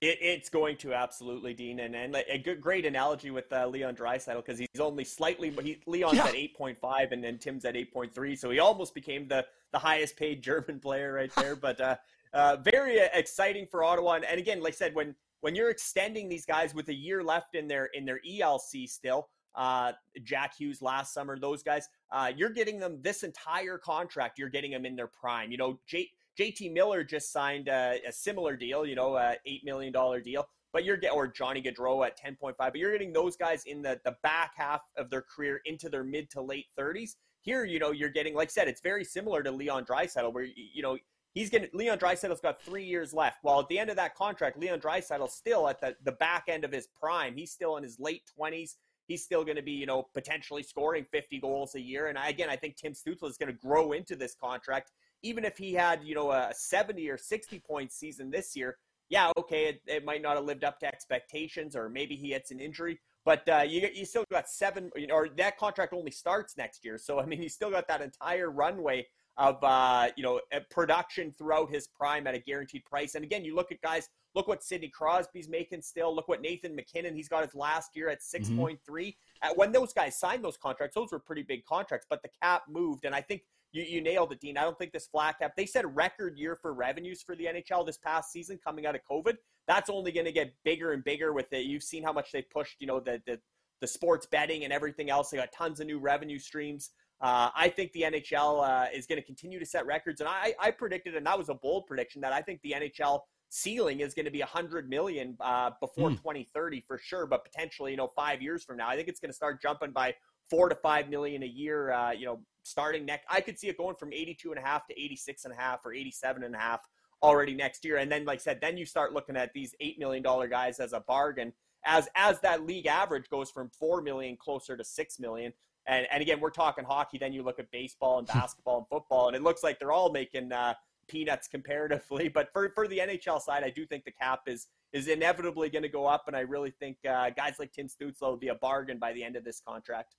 it, 0.00 0.18
it's 0.20 0.48
going 0.48 0.76
to 0.78 0.92
absolutely, 0.92 1.54
Dean, 1.54 1.80
and 1.80 1.94
and 1.94 2.14
a 2.14 2.38
good, 2.38 2.60
great 2.60 2.84
analogy 2.84 3.30
with 3.30 3.50
uh, 3.52 3.66
Leon 3.66 3.96
Draisaitl 3.96 4.36
because 4.36 4.58
he's 4.58 4.80
only 4.80 5.04
slightly, 5.04 5.48
but 5.48 5.64
he 5.64 5.80
Leon's 5.86 6.16
yeah. 6.16 6.26
at 6.26 6.34
eight 6.34 6.56
point 6.56 6.78
five, 6.78 7.12
and 7.12 7.24
then 7.24 7.38
Tim's 7.38 7.64
at 7.64 7.76
eight 7.76 7.92
point 7.92 8.14
three, 8.14 8.36
so 8.36 8.50
he 8.50 8.58
almost 8.58 8.94
became 8.94 9.26
the 9.26 9.46
the 9.72 9.78
highest 9.78 10.16
paid 10.16 10.42
German 10.42 10.80
player 10.80 11.14
right 11.14 11.34
there. 11.36 11.56
but 11.66 11.80
uh, 11.80 11.96
uh, 12.34 12.56
very 12.56 12.98
exciting 13.14 13.66
for 13.66 13.82
Ottawa, 13.82 14.14
and, 14.14 14.24
and 14.24 14.38
again, 14.38 14.60
like 14.60 14.74
I 14.74 14.76
said, 14.76 14.94
when 14.94 15.14
when 15.40 15.54
you're 15.54 15.70
extending 15.70 16.28
these 16.28 16.44
guys 16.44 16.74
with 16.74 16.88
a 16.88 16.94
year 16.94 17.22
left 17.22 17.54
in 17.54 17.66
their 17.66 17.86
in 17.86 18.04
their 18.04 18.20
ELC 18.28 18.88
still, 18.88 19.28
uh, 19.54 19.92
Jack 20.22 20.54
Hughes 20.58 20.82
last 20.82 21.14
summer, 21.14 21.38
those 21.38 21.62
guys, 21.62 21.88
uh, 22.10 22.30
you're 22.36 22.50
getting 22.50 22.78
them 22.78 22.98
this 23.00 23.22
entire 23.22 23.78
contract. 23.78 24.38
You're 24.38 24.50
getting 24.50 24.72
them 24.72 24.84
in 24.84 24.94
their 24.94 25.06
prime. 25.06 25.50
You 25.50 25.56
know, 25.56 25.80
Jake 25.86 26.10
JT 26.38 26.72
Miller 26.72 27.02
just 27.02 27.32
signed 27.32 27.68
a, 27.68 27.98
a 28.06 28.12
similar 28.12 28.56
deal, 28.56 28.84
you 28.84 28.94
know, 28.94 29.16
a 29.16 29.36
eight 29.46 29.64
million 29.64 29.92
dollar 29.92 30.20
deal. 30.20 30.48
But 30.72 30.84
you're 30.84 30.96
getting 30.96 31.16
or 31.16 31.26
Johnny 31.26 31.62
Gaudreau 31.62 32.06
at 32.06 32.16
ten 32.16 32.36
point 32.36 32.56
five. 32.56 32.72
But 32.72 32.80
you're 32.80 32.92
getting 32.92 33.12
those 33.12 33.36
guys 33.36 33.64
in 33.64 33.82
the 33.82 34.00
the 34.04 34.16
back 34.22 34.52
half 34.56 34.82
of 34.96 35.10
their 35.10 35.22
career 35.22 35.60
into 35.64 35.88
their 35.88 36.04
mid 36.04 36.30
to 36.30 36.42
late 36.42 36.66
thirties. 36.76 37.16
Here, 37.40 37.64
you 37.64 37.78
know, 37.78 37.92
you're 37.92 38.10
getting 38.10 38.34
like 38.34 38.48
I 38.48 38.50
said, 38.50 38.68
it's 38.68 38.82
very 38.82 39.04
similar 39.04 39.42
to 39.42 39.50
Leon 39.50 39.86
Draisaitl, 39.86 40.32
where 40.32 40.44
you 40.44 40.82
know 40.82 40.98
he's 41.32 41.48
getting 41.48 41.70
Leon 41.72 41.98
Draisaitl's 41.98 42.40
got 42.40 42.60
three 42.60 42.84
years 42.84 43.14
left. 43.14 43.38
While 43.42 43.60
at 43.60 43.68
the 43.68 43.78
end 43.78 43.88
of 43.88 43.96
that 43.96 44.14
contract, 44.14 44.58
Leon 44.58 44.80
Draisaitl's 44.80 45.34
still 45.34 45.68
at 45.68 45.80
the 45.80 45.96
the 46.04 46.12
back 46.12 46.44
end 46.48 46.64
of 46.64 46.72
his 46.72 46.88
prime. 47.00 47.36
He's 47.36 47.52
still 47.52 47.76
in 47.78 47.82
his 47.82 47.98
late 47.98 48.22
twenties. 48.34 48.76
He's 49.06 49.22
still 49.22 49.44
going 49.44 49.56
to 49.56 49.62
be, 49.62 49.72
you 49.72 49.86
know, 49.86 50.08
potentially 50.14 50.64
scoring 50.64 51.04
50 51.04 51.38
goals 51.38 51.76
a 51.76 51.80
year. 51.80 52.08
And 52.08 52.18
I, 52.18 52.28
again, 52.28 52.50
I 52.50 52.56
think 52.56 52.74
Tim 52.74 52.92
Stützle 52.92 53.30
is 53.30 53.38
going 53.38 53.52
to 53.52 53.58
grow 53.58 53.92
into 53.92 54.16
this 54.16 54.34
contract 54.34 54.90
even 55.26 55.44
if 55.44 55.58
he 55.58 55.72
had, 55.72 56.02
you 56.04 56.14
know, 56.14 56.30
a 56.30 56.52
70 56.54 57.08
or 57.10 57.18
60 57.18 57.58
point 57.60 57.92
season 57.92 58.30
this 58.30 58.56
year, 58.56 58.76
yeah, 59.08 59.30
okay, 59.36 59.66
it, 59.66 59.82
it 59.86 60.04
might 60.04 60.22
not 60.22 60.36
have 60.36 60.44
lived 60.44 60.64
up 60.64 60.80
to 60.80 60.86
expectations, 60.86 61.76
or 61.76 61.88
maybe 61.88 62.16
he 62.16 62.30
hits 62.30 62.50
an 62.50 62.60
injury. 62.60 62.98
But 63.24 63.48
uh, 63.48 63.64
you 63.66 63.88
you 63.92 64.04
still 64.04 64.24
got 64.30 64.48
seven, 64.48 64.90
or 65.12 65.28
that 65.36 65.58
contract 65.58 65.92
only 65.92 66.12
starts 66.12 66.56
next 66.56 66.84
year. 66.84 66.96
So 66.96 67.20
I 67.20 67.26
mean, 67.26 67.40
he's 67.40 67.54
still 67.54 67.70
got 67.70 67.88
that 67.88 68.00
entire 68.00 68.50
runway 68.50 69.06
of 69.36 69.62
uh, 69.62 70.08
you 70.16 70.22
know 70.22 70.40
production 70.70 71.32
throughout 71.32 71.70
his 71.70 71.88
prime 71.88 72.26
at 72.26 72.34
a 72.34 72.38
guaranteed 72.38 72.84
price. 72.84 73.14
And 73.16 73.24
again, 73.24 73.44
you 73.44 73.54
look 73.54 73.72
at 73.72 73.80
guys. 73.80 74.08
Look 74.34 74.48
what 74.48 74.62
Sidney 74.62 74.88
Crosby's 74.88 75.48
making 75.48 75.80
still. 75.80 76.14
Look 76.14 76.28
what 76.28 76.42
Nathan 76.42 76.76
MacKinnon. 76.76 77.14
He's 77.14 77.28
got 77.28 77.42
his 77.42 77.54
last 77.54 77.96
year 77.96 78.10
at 78.10 78.22
six 78.22 78.50
point 78.50 78.78
mm-hmm. 78.80 78.92
three. 78.92 79.16
When 79.54 79.72
those 79.72 79.94
guys 79.94 80.18
signed 80.18 80.44
those 80.44 80.58
contracts, 80.58 80.94
those 80.94 81.10
were 81.10 81.18
pretty 81.18 81.42
big 81.42 81.64
contracts. 81.64 82.06
But 82.08 82.22
the 82.22 82.28
cap 82.42 82.64
moved, 82.68 83.06
and 83.06 83.14
I 83.14 83.22
think 83.22 83.42
you, 83.76 83.84
you 83.84 84.00
nailed 84.00 84.32
it, 84.32 84.40
Dean. 84.40 84.56
I 84.56 84.62
don't 84.62 84.78
think 84.78 84.92
this 84.92 85.06
flat 85.06 85.38
cap, 85.38 85.52
they 85.56 85.66
said 85.66 85.84
record 85.94 86.38
year 86.38 86.56
for 86.56 86.72
revenues 86.72 87.22
for 87.22 87.36
the 87.36 87.44
NHL 87.44 87.84
this 87.84 87.98
past 87.98 88.32
season 88.32 88.58
coming 88.64 88.86
out 88.86 88.94
of 88.94 89.02
COVID. 89.10 89.34
That's 89.68 89.90
only 89.90 90.12
going 90.12 90.24
to 90.26 90.32
get 90.32 90.54
bigger 90.64 90.92
and 90.92 91.04
bigger 91.04 91.32
with 91.32 91.52
it. 91.52 91.66
You've 91.66 91.82
seen 91.82 92.02
how 92.02 92.12
much 92.12 92.32
they 92.32 92.42
pushed, 92.42 92.76
you 92.80 92.86
know, 92.86 93.00
the, 93.00 93.20
the, 93.26 93.38
the 93.80 93.86
sports 93.86 94.26
betting 94.26 94.64
and 94.64 94.72
everything 94.72 95.10
else. 95.10 95.30
They 95.30 95.36
got 95.36 95.52
tons 95.52 95.80
of 95.80 95.86
new 95.86 95.98
revenue 95.98 96.38
streams. 96.38 96.90
Uh, 97.20 97.50
I 97.54 97.68
think 97.68 97.92
the 97.92 98.02
NHL 98.02 98.66
uh, 98.66 98.86
is 98.94 99.06
going 99.06 99.20
to 99.20 99.26
continue 99.26 99.58
to 99.58 99.66
set 99.66 99.86
records, 99.86 100.20
and 100.20 100.28
I, 100.28 100.54
I 100.60 100.70
predicted, 100.70 101.16
and 101.16 101.26
that 101.26 101.38
was 101.38 101.48
a 101.48 101.54
bold 101.54 101.86
prediction, 101.86 102.20
that 102.20 102.32
I 102.32 102.42
think 102.42 102.60
the 102.62 102.72
NHL 102.72 103.20
ceiling 103.48 104.00
is 104.00 104.12
going 104.12 104.26
to 104.26 104.30
be 104.30 104.40
100 104.40 104.90
million 104.90 105.34
uh, 105.40 105.70
before 105.80 106.10
mm. 106.10 106.16
2030 106.16 106.84
for 106.86 106.98
sure, 106.98 107.26
but 107.26 107.42
potentially, 107.42 107.92
you 107.92 107.96
know, 107.96 108.08
five 108.08 108.42
years 108.42 108.64
from 108.64 108.76
now, 108.76 108.88
I 108.88 108.96
think 108.96 109.08
it's 109.08 109.20
going 109.20 109.30
to 109.30 109.36
start 109.36 109.62
jumping 109.62 109.92
by 109.92 110.14
four 110.50 110.68
to 110.68 110.74
five 110.74 111.08
million 111.08 111.42
a 111.42 111.46
year. 111.46 111.90
Uh, 111.90 112.12
you 112.12 112.26
know, 112.26 112.40
starting 112.66 113.04
next. 113.06 113.26
I 113.30 113.40
could 113.40 113.58
see 113.58 113.68
it 113.68 113.76
going 113.76 113.96
from 113.96 114.12
82 114.12 114.50
and 114.50 114.58
a 114.58 114.62
half 114.62 114.86
to 114.88 115.00
86 115.00 115.44
and 115.44 115.54
a 115.54 115.56
half 115.56 115.84
or 115.84 115.92
87 115.92 116.42
and 116.42 116.54
a 116.54 116.58
half 116.58 116.80
already 117.22 117.54
next 117.54 117.84
year. 117.84 117.96
And 117.96 118.10
then, 118.10 118.24
like 118.24 118.40
I 118.40 118.42
said, 118.42 118.60
then 118.60 118.76
you 118.76 118.84
start 118.84 119.12
looking 119.12 119.36
at 119.36 119.52
these 119.52 119.74
$8 119.82 119.98
million 119.98 120.22
guys 120.22 120.80
as 120.80 120.92
a 120.92 121.00
bargain 121.00 121.52
as, 121.86 122.08
as 122.16 122.40
that 122.40 122.66
league 122.66 122.86
average 122.86 123.30
goes 123.30 123.50
from 123.50 123.70
4 123.70 124.02
million 124.02 124.36
closer 124.36 124.76
to 124.76 124.84
6 124.84 125.20
million. 125.20 125.52
And, 125.86 126.06
and 126.10 126.20
again, 126.20 126.40
we're 126.40 126.50
talking 126.50 126.84
hockey. 126.84 127.16
Then 127.16 127.32
you 127.32 127.42
look 127.42 127.58
at 127.58 127.70
baseball 127.70 128.18
and 128.18 128.26
basketball 128.34 128.78
and 128.78 128.86
football, 128.88 129.28
and 129.28 129.36
it 129.36 129.42
looks 129.42 129.62
like 129.62 129.78
they're 129.78 129.92
all 129.92 130.10
making 130.10 130.52
uh, 130.52 130.74
peanuts 131.08 131.48
comparatively. 131.48 132.28
But 132.34 132.52
for, 132.52 132.70
for 132.70 132.88
the 132.88 132.98
NHL 132.98 133.40
side, 133.40 133.62
I 133.62 133.70
do 133.70 133.86
think 133.86 134.04
the 134.04 134.12
cap 134.12 134.42
is 134.46 134.66
is 134.92 135.08
inevitably 135.08 135.68
going 135.68 135.82
to 135.82 135.88
go 135.88 136.06
up, 136.06 136.24
and 136.26 136.36
I 136.36 136.40
really 136.40 136.70
think 136.70 136.96
uh, 137.08 137.28
guys 137.30 137.56
like 137.58 137.72
Tim 137.72 137.86
Stützle 137.86 138.22
will 138.22 138.36
be 138.36 138.48
a 138.48 138.54
bargain 138.54 138.98
by 138.98 139.12
the 139.12 139.22
end 139.22 139.36
of 139.36 139.44
this 139.44 139.60
contract. 139.60 140.14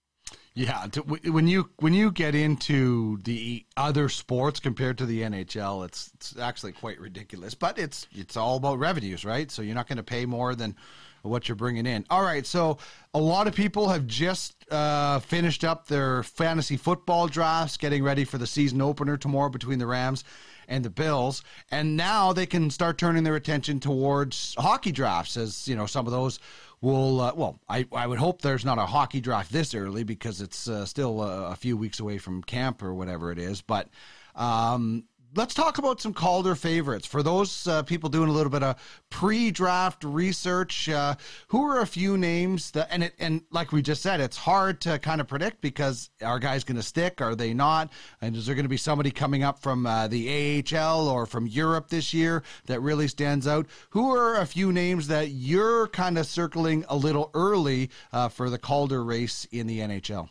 Yeah, 0.58 0.88
to, 0.94 1.02
when 1.02 1.48
you 1.48 1.70
when 1.78 1.94
you 1.94 2.12
get 2.12 2.34
into 2.34 3.20
the 3.20 3.64
other 3.78 4.10
sports 4.10 4.60
compared 4.60 4.98
to 4.98 5.06
the 5.06 5.22
NHL, 5.22 5.86
it's 5.86 6.10
it's 6.16 6.36
actually 6.36 6.72
quite 6.72 7.00
ridiculous. 7.00 7.54
But 7.54 7.78
it's 7.78 8.08
it's 8.12 8.36
all 8.36 8.58
about 8.58 8.80
revenues, 8.80 9.24
right? 9.24 9.52
So 9.52 9.62
you're 9.62 9.76
not 9.76 9.88
going 9.88 9.98
to 9.98 10.04
pay 10.04 10.26
more 10.26 10.56
than 10.56 10.76
what 11.22 11.48
you're 11.48 11.56
bringing 11.56 11.86
in. 11.86 12.06
All 12.10 12.24
right, 12.24 12.44
so 12.44 12.80
a 13.14 13.20
lot 13.20 13.46
of 13.46 13.54
people 13.54 13.90
have 13.90 14.08
just 14.08 14.56
uh, 14.72 15.20
finished 15.20 15.64
up 15.64 15.88
their 15.88 16.24
fantasy 16.24 16.76
football 16.76 17.28
drafts, 17.28 17.78
getting 17.78 18.04
ready 18.04 18.24
for 18.24 18.40
the 18.40 18.48
season 18.48 18.82
opener 18.82 19.16
tomorrow 19.16 19.50
between 19.50 19.78
the 19.78 19.86
Rams 19.86 20.24
and 20.68 20.84
the 20.84 20.90
Bills, 20.90 21.44
and 21.70 21.96
now 21.96 22.34
they 22.34 22.48
can 22.48 22.72
start 22.72 22.98
turning 22.98 23.24
their 23.24 23.36
attention 23.36 23.80
towards 23.80 24.56
hockey 24.58 24.92
drafts, 24.92 25.38
as 25.38 25.68
you 25.68 25.76
know 25.76 25.86
some 25.86 26.08
of 26.08 26.12
those 26.12 26.40
will 26.82 27.22
uh, 27.22 27.34
well 27.36 27.60
I, 27.68 27.86
I 27.92 28.08
would 28.08 28.20
hope 28.20 28.42
there's 28.42 28.66
not 28.66 28.78
a 28.78 28.86
hockey 28.86 29.22
draft 29.22 29.52
this 29.52 29.74
early 29.74 30.04
because 30.04 30.42
it's 30.42 30.68
uh, 30.68 30.86
still 30.86 31.22
a, 31.24 31.52
a, 31.52 31.56
few 31.56 31.76
weeks 31.76 32.00
away 32.00 32.18
from 32.18 32.44
camp 32.44 32.84
or 32.84 32.94
whatever 32.94 33.32
it 33.32 33.40
is 33.40 33.62
but 33.62 33.90
um, 34.36 35.06
let's 35.36 35.54
talk 35.54 35.78
about 35.78 36.02
some 36.02 36.14
Calder 36.14 36.56
favorites. 36.56 37.06
For 37.06 37.22
those 37.22 37.68
uh, 37.68 37.84
people 37.84 38.10
doing 38.10 38.30
a 38.30 38.32
little 38.32 38.50
bit 38.50 38.64
of 38.64 38.76
pre-draft 39.10 40.04
research, 40.04 40.90
uh, 40.90 41.16
who 41.50 41.64
are 41.64 41.82
a 41.82 41.88
few 41.88 42.18
names 42.18 42.72
that 42.72 42.88
and 42.92 43.04
it 43.04 43.14
and 43.20 43.42
like 43.52 43.72
we 43.72 43.82
just 43.82 44.02
said, 44.02 44.20
it's 44.20 44.38
hard 44.38 44.82
to 44.82 45.00
kind 45.00 45.22
of 45.22 45.28
predict 45.28 45.62
because 45.62 46.10
are 46.24 46.40
guys 46.40 46.64
going 46.64 46.78
to 46.78 46.84
stick? 46.84 47.22
Are 47.22 47.36
they 47.36 47.54
not? 47.54 47.92
And 48.22 48.36
is 48.36 48.46
there 48.46 48.56
going 48.56 48.66
to 48.66 48.70
be 48.70 48.78
somebody 48.78 49.12
coming 49.12 49.44
up 49.44 49.60
from 49.60 49.86
uh, 49.86 50.08
the 50.08 50.64
AHL 50.74 51.08
or 51.08 51.26
from 51.26 51.48
Europe 51.48 51.90
this 51.90 52.14
year 52.14 52.44
that 52.66 52.82
really 52.82 53.08
stands 53.08 53.48
out? 53.48 53.68
Who 53.92 54.16
are 54.16 54.36
a 54.38 54.46
few 54.46 54.72
names 54.72 55.08
that 55.08 55.30
you're 55.30 55.88
kind 55.88 56.18
of 56.18 56.26
circling 56.26 56.86
a 56.90 56.96
little 56.96 57.32
early 57.34 57.90
uh, 58.12 58.30
for 58.30 58.50
the 58.50 58.58
Calder 58.58 59.04
race 59.04 59.46
in 59.52 59.68
the 59.68 59.80
NHL? 59.80 60.30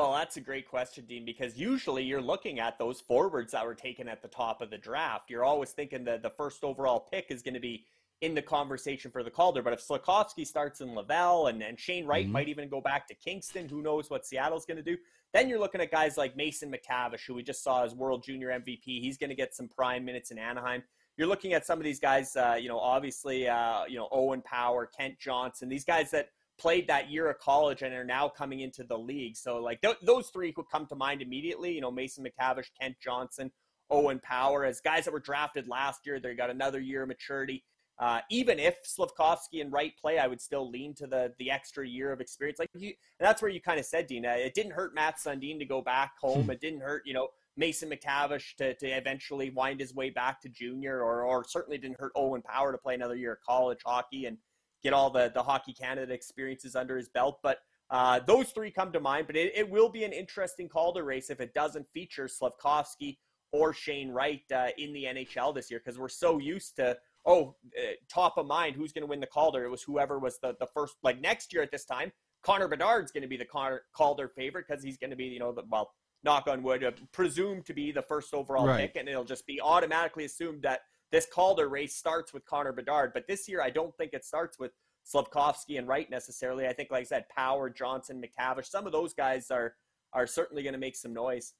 Well, 0.00 0.14
that's 0.14 0.38
a 0.38 0.40
great 0.40 0.66
question, 0.66 1.04
Dean, 1.04 1.26
because 1.26 1.58
usually 1.58 2.02
you're 2.02 2.22
looking 2.22 2.58
at 2.58 2.78
those 2.78 3.02
forwards 3.02 3.52
that 3.52 3.66
were 3.66 3.74
taken 3.74 4.08
at 4.08 4.22
the 4.22 4.28
top 4.28 4.62
of 4.62 4.70
the 4.70 4.78
draft. 4.78 5.28
You're 5.28 5.44
always 5.44 5.72
thinking 5.72 6.04
that 6.04 6.22
the 6.22 6.30
first 6.30 6.64
overall 6.64 7.00
pick 7.00 7.26
is 7.28 7.42
going 7.42 7.52
to 7.52 7.60
be 7.60 7.84
in 8.22 8.34
the 8.34 8.40
conversation 8.40 9.10
for 9.10 9.22
the 9.22 9.30
Calder. 9.30 9.60
But 9.60 9.74
if 9.74 9.86
Slafkovsky 9.86 10.46
starts 10.46 10.80
in 10.80 10.94
Laval 10.94 11.48
and, 11.48 11.62
and 11.62 11.78
Shane 11.78 12.06
Wright 12.06 12.24
mm-hmm. 12.24 12.32
might 12.32 12.48
even 12.48 12.70
go 12.70 12.80
back 12.80 13.08
to 13.08 13.14
Kingston, 13.14 13.68
who 13.68 13.82
knows 13.82 14.08
what 14.08 14.24
Seattle's 14.24 14.64
going 14.64 14.78
to 14.78 14.82
do? 14.82 14.96
Then 15.34 15.50
you're 15.50 15.58
looking 15.58 15.82
at 15.82 15.90
guys 15.90 16.16
like 16.16 16.34
Mason 16.34 16.72
McTavish, 16.72 17.26
who 17.26 17.34
we 17.34 17.42
just 17.42 17.62
saw 17.62 17.84
as 17.84 17.94
World 17.94 18.24
Junior 18.24 18.58
MVP. 18.58 19.02
He's 19.02 19.18
going 19.18 19.28
to 19.28 19.36
get 19.36 19.54
some 19.54 19.68
prime 19.68 20.02
minutes 20.02 20.30
in 20.30 20.38
Anaheim. 20.38 20.82
You're 21.18 21.28
looking 21.28 21.52
at 21.52 21.66
some 21.66 21.78
of 21.78 21.84
these 21.84 22.00
guys, 22.00 22.34
uh, 22.36 22.56
you 22.58 22.70
know, 22.70 22.78
obviously, 22.78 23.46
uh, 23.46 23.84
you 23.86 23.98
know, 23.98 24.08
Owen 24.12 24.40
Power, 24.40 24.86
Kent 24.86 25.18
Johnson, 25.18 25.68
these 25.68 25.84
guys 25.84 26.10
that– 26.12 26.30
played 26.60 26.86
that 26.88 27.10
year 27.10 27.30
of 27.30 27.38
college 27.38 27.82
and 27.82 27.94
are 27.94 28.04
now 28.04 28.28
coming 28.28 28.60
into 28.60 28.84
the 28.84 28.98
league. 28.98 29.36
So 29.36 29.56
like 29.56 29.80
th- 29.80 29.96
those 30.02 30.28
three 30.28 30.52
would 30.56 30.66
come 30.70 30.86
to 30.86 30.94
mind 30.94 31.22
immediately. 31.22 31.72
You 31.72 31.80
know, 31.80 31.90
Mason 31.90 32.24
McTavish, 32.24 32.66
Kent 32.78 32.96
Johnson, 33.02 33.50
Owen 33.90 34.20
Power 34.20 34.64
as 34.64 34.80
guys 34.80 35.04
that 35.06 35.12
were 35.12 35.20
drafted 35.20 35.66
last 35.66 36.06
year. 36.06 36.20
They 36.20 36.34
got 36.34 36.50
another 36.50 36.80
year 36.80 37.02
of 37.02 37.08
maturity. 37.08 37.64
Uh, 37.98 38.20
even 38.30 38.58
if 38.58 38.78
Slafkovsky 38.82 39.60
and 39.60 39.70
Wright 39.70 39.92
play, 40.00 40.18
I 40.18 40.26
would 40.26 40.40
still 40.40 40.70
lean 40.70 40.94
to 40.94 41.06
the 41.06 41.34
the 41.38 41.50
extra 41.50 41.86
year 41.86 42.12
of 42.12 42.20
experience. 42.20 42.58
Like 42.58 42.70
you, 42.74 42.94
that's 43.18 43.42
where 43.42 43.50
you 43.50 43.60
kind 43.60 43.78
of 43.78 43.84
said, 43.84 44.06
Dina. 44.06 44.36
It 44.36 44.54
didn't 44.54 44.72
hurt 44.72 44.94
Mats 44.94 45.24
Sundin 45.24 45.58
to 45.58 45.66
go 45.66 45.82
back 45.82 46.12
home. 46.18 46.44
Hmm. 46.44 46.50
It 46.50 46.60
didn't 46.60 46.80
hurt, 46.80 47.02
you 47.04 47.12
know, 47.12 47.28
Mason 47.58 47.90
McTavish 47.90 48.54
to, 48.56 48.74
to 48.74 48.86
eventually 48.86 49.50
wind 49.50 49.80
his 49.80 49.94
way 49.94 50.08
back 50.08 50.40
to 50.42 50.48
junior, 50.48 51.02
or 51.02 51.24
or 51.24 51.44
certainly 51.44 51.76
didn't 51.76 52.00
hurt 52.00 52.12
Owen 52.16 52.40
Power 52.40 52.72
to 52.72 52.78
play 52.78 52.94
another 52.94 53.16
year 53.16 53.32
of 53.32 53.40
college 53.46 53.80
hockey. 53.84 54.24
And 54.24 54.38
get 54.82 54.92
all 54.92 55.10
the 55.10 55.30
the 55.34 55.42
Hockey 55.42 55.72
Canada 55.72 56.12
experiences 56.12 56.76
under 56.76 56.96
his 56.96 57.08
belt. 57.08 57.38
But 57.42 57.58
uh, 57.90 58.20
those 58.20 58.50
three 58.50 58.70
come 58.70 58.92
to 58.92 59.00
mind. 59.00 59.26
But 59.26 59.36
it, 59.36 59.52
it, 59.54 59.68
will 59.68 59.88
be 59.88 60.04
an 60.04 60.12
interesting 60.12 60.68
Calder 60.68 61.04
race 61.04 61.28
if 61.28 61.40
it 61.40 61.52
doesn't 61.54 61.86
feature 61.92 62.28
Slafkovsky 62.28 63.18
or 63.52 63.72
Shane 63.72 64.10
Wright 64.10 64.42
uh, 64.54 64.68
in 64.78 64.92
the 64.92 65.04
NHL 65.04 65.54
this 65.54 65.70
year 65.70 65.80
because 65.84 65.98
we're 65.98 66.08
so 66.08 66.38
used 66.38 66.76
to 66.76 66.96
oh 67.26 67.56
uh, 67.78 67.92
top 68.08 68.38
of 68.38 68.46
mind 68.46 68.76
who's 68.76 68.92
going 68.92 69.02
to 69.02 69.08
win 69.08 69.20
the 69.20 69.26
Calder. 69.26 69.64
It 69.64 69.70
was 69.70 69.82
whoever 69.82 70.18
was 70.18 70.38
the 70.40 70.54
the 70.60 70.68
first 70.72 70.94
like 71.02 71.20
next 71.20 71.52
year 71.52 71.62
at 71.62 71.70
this 71.70 71.84
time. 71.84 72.12
Connor 72.42 72.68
Bedard's 72.68 73.12
going 73.12 73.22
to 73.22 73.28
be 73.28 73.36
the 73.36 73.44
Connor 73.44 73.82
Calder 73.92 74.28
favorite 74.28 74.66
because 74.68 74.82
he's 74.82 74.96
going 74.96 75.10
to 75.10 75.16
be 75.16 75.24
you 75.24 75.40
know 75.40 75.52
the 75.52 75.64
well 75.68 75.90
knock 76.22 76.46
on 76.48 76.62
wood 76.62 76.84
uh, 76.84 76.90
presumed 77.12 77.66
to 77.66 77.72
be 77.72 77.92
the 77.92 78.02
first 78.02 78.34
overall 78.34 78.66
right. 78.66 78.80
pick 78.80 78.96
and 78.96 79.08
it'll 79.08 79.24
just 79.24 79.46
be 79.46 79.60
automatically 79.60 80.26
assumed 80.26 80.62
that 80.62 80.80
this 81.12 81.26
Calder 81.26 81.68
race 81.68 81.96
starts 81.96 82.32
with 82.32 82.44
Connor 82.44 82.72
Bedard, 82.72 83.12
but 83.12 83.26
this 83.26 83.48
year 83.48 83.62
I 83.62 83.70
don't 83.70 83.96
think 83.96 84.12
it 84.12 84.24
starts 84.24 84.58
with 84.58 84.72
Slafkovsky 85.06 85.78
and 85.78 85.88
Wright 85.88 86.08
necessarily. 86.10 86.66
I 86.66 86.72
think, 86.72 86.90
like 86.90 87.02
I 87.02 87.04
said, 87.04 87.28
Power, 87.28 87.70
Johnson, 87.70 88.22
McTavish, 88.22 88.66
some 88.66 88.86
of 88.86 88.92
those 88.92 89.14
guys 89.14 89.50
are 89.50 89.74
are 90.12 90.26
certainly 90.26 90.62
going 90.62 90.72
to 90.72 90.78
make 90.78 90.96
some 90.96 91.12
noise. 91.12 91.54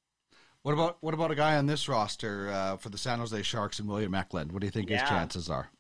What 0.62 0.72
about 0.72 0.98
what 1.01 1.14
about 1.14 1.31
a 1.31 1.35
guy 1.35 1.56
on 1.56 1.66
this 1.66 1.89
roster 1.89 2.51
uh, 2.51 2.77
for 2.77 2.90
the 2.90 2.98
San 2.98 3.18
Jose 3.18 3.43
Sharks 3.43 3.78
and 3.78 3.89
William 3.89 4.14
Eklund? 4.14 4.52
What 4.52 4.60
do 4.60 4.66
you 4.66 4.70
think 4.70 4.90
yeah. 4.90 5.01
his 5.01 5.09
chances 5.09 5.48
are? 5.48 5.70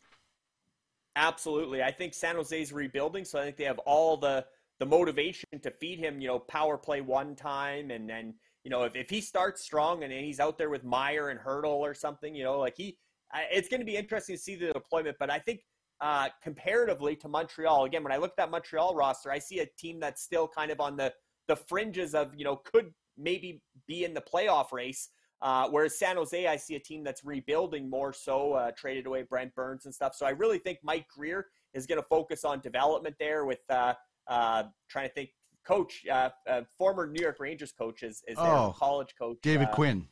Absolutely, 1.16 1.82
I 1.82 1.90
think 1.90 2.14
San 2.14 2.36
Jose's 2.36 2.72
rebuilding, 2.72 3.24
so 3.24 3.38
I 3.38 3.44
think 3.44 3.56
they 3.56 3.64
have 3.64 3.80
all 3.80 4.16
the 4.16 4.46
the 4.78 4.86
motivation 4.86 5.60
to 5.62 5.70
feed 5.70 5.98
him, 5.98 6.20
you 6.20 6.28
know, 6.28 6.38
power 6.38 6.78
play 6.78 7.02
one 7.02 7.36
time, 7.36 7.90
and 7.90 8.08
then 8.08 8.34
you 8.64 8.70
know 8.70 8.84
if, 8.84 8.96
if 8.96 9.10
he 9.10 9.20
starts 9.20 9.62
strong 9.62 10.02
and 10.02 10.12
he's 10.12 10.40
out 10.40 10.56
there 10.56 10.70
with 10.70 10.82
Meier 10.82 11.28
and 11.28 11.38
Hertl 11.38 11.80
or 11.80 11.92
something, 11.92 12.34
you 12.34 12.44
know, 12.44 12.58
like 12.58 12.76
he 12.76 12.96
it's 13.50 13.68
going 13.68 13.80
to 13.80 13.86
be 13.86 13.96
interesting 13.96 14.36
to 14.36 14.42
see 14.42 14.56
the 14.56 14.72
deployment. 14.72 15.16
But 15.18 15.30
I 15.30 15.38
think 15.38 15.60
uh, 16.00 16.28
comparatively 16.42 17.16
to 17.16 17.28
Montreal, 17.28 17.84
again, 17.84 18.02
when 18.02 18.12
I 18.12 18.16
look 18.16 18.30
at 18.30 18.36
that 18.38 18.50
Montreal 18.50 18.94
roster, 18.94 19.30
I 19.30 19.38
see 19.38 19.60
a 19.60 19.66
team 19.78 20.00
that's 20.00 20.22
still 20.22 20.48
kind 20.48 20.70
of 20.70 20.80
on 20.80 20.96
the 20.96 21.12
the 21.48 21.56
fringes 21.56 22.14
of 22.14 22.32
you 22.36 22.44
know 22.44 22.56
could 22.56 22.92
maybe 23.18 23.62
be 23.86 24.04
in 24.04 24.14
the 24.14 24.20
playoff 24.22 24.72
race. 24.72 25.10
Uh, 25.42 25.68
whereas 25.70 25.98
San 25.98 26.16
Jose, 26.16 26.46
I 26.46 26.56
see 26.56 26.74
a 26.74 26.78
team 26.78 27.02
that's 27.02 27.24
rebuilding 27.24 27.88
more 27.88 28.12
so, 28.12 28.52
uh, 28.52 28.72
traded 28.76 29.06
away 29.06 29.22
Brent 29.22 29.54
Burns 29.54 29.86
and 29.86 29.94
stuff. 29.94 30.14
So 30.14 30.26
I 30.26 30.30
really 30.30 30.58
think 30.58 30.80
Mike 30.82 31.06
Grier 31.08 31.46
is 31.72 31.86
going 31.86 31.96
to 31.96 32.06
focus 32.06 32.44
on 32.44 32.60
development 32.60 33.16
there 33.18 33.46
with 33.46 33.60
uh, 33.70 33.94
uh, 34.28 34.64
trying 34.88 35.08
to 35.08 35.14
think. 35.14 35.30
Coach, 35.66 36.06
uh, 36.10 36.30
former 36.76 37.06
New 37.06 37.20
York 37.20 37.36
Rangers 37.38 37.70
coach 37.70 38.02
is, 38.02 38.22
is 38.26 38.38
oh, 38.38 38.74
college 38.76 39.14
coach. 39.16 39.36
David 39.42 39.70
Quinn. 39.72 40.08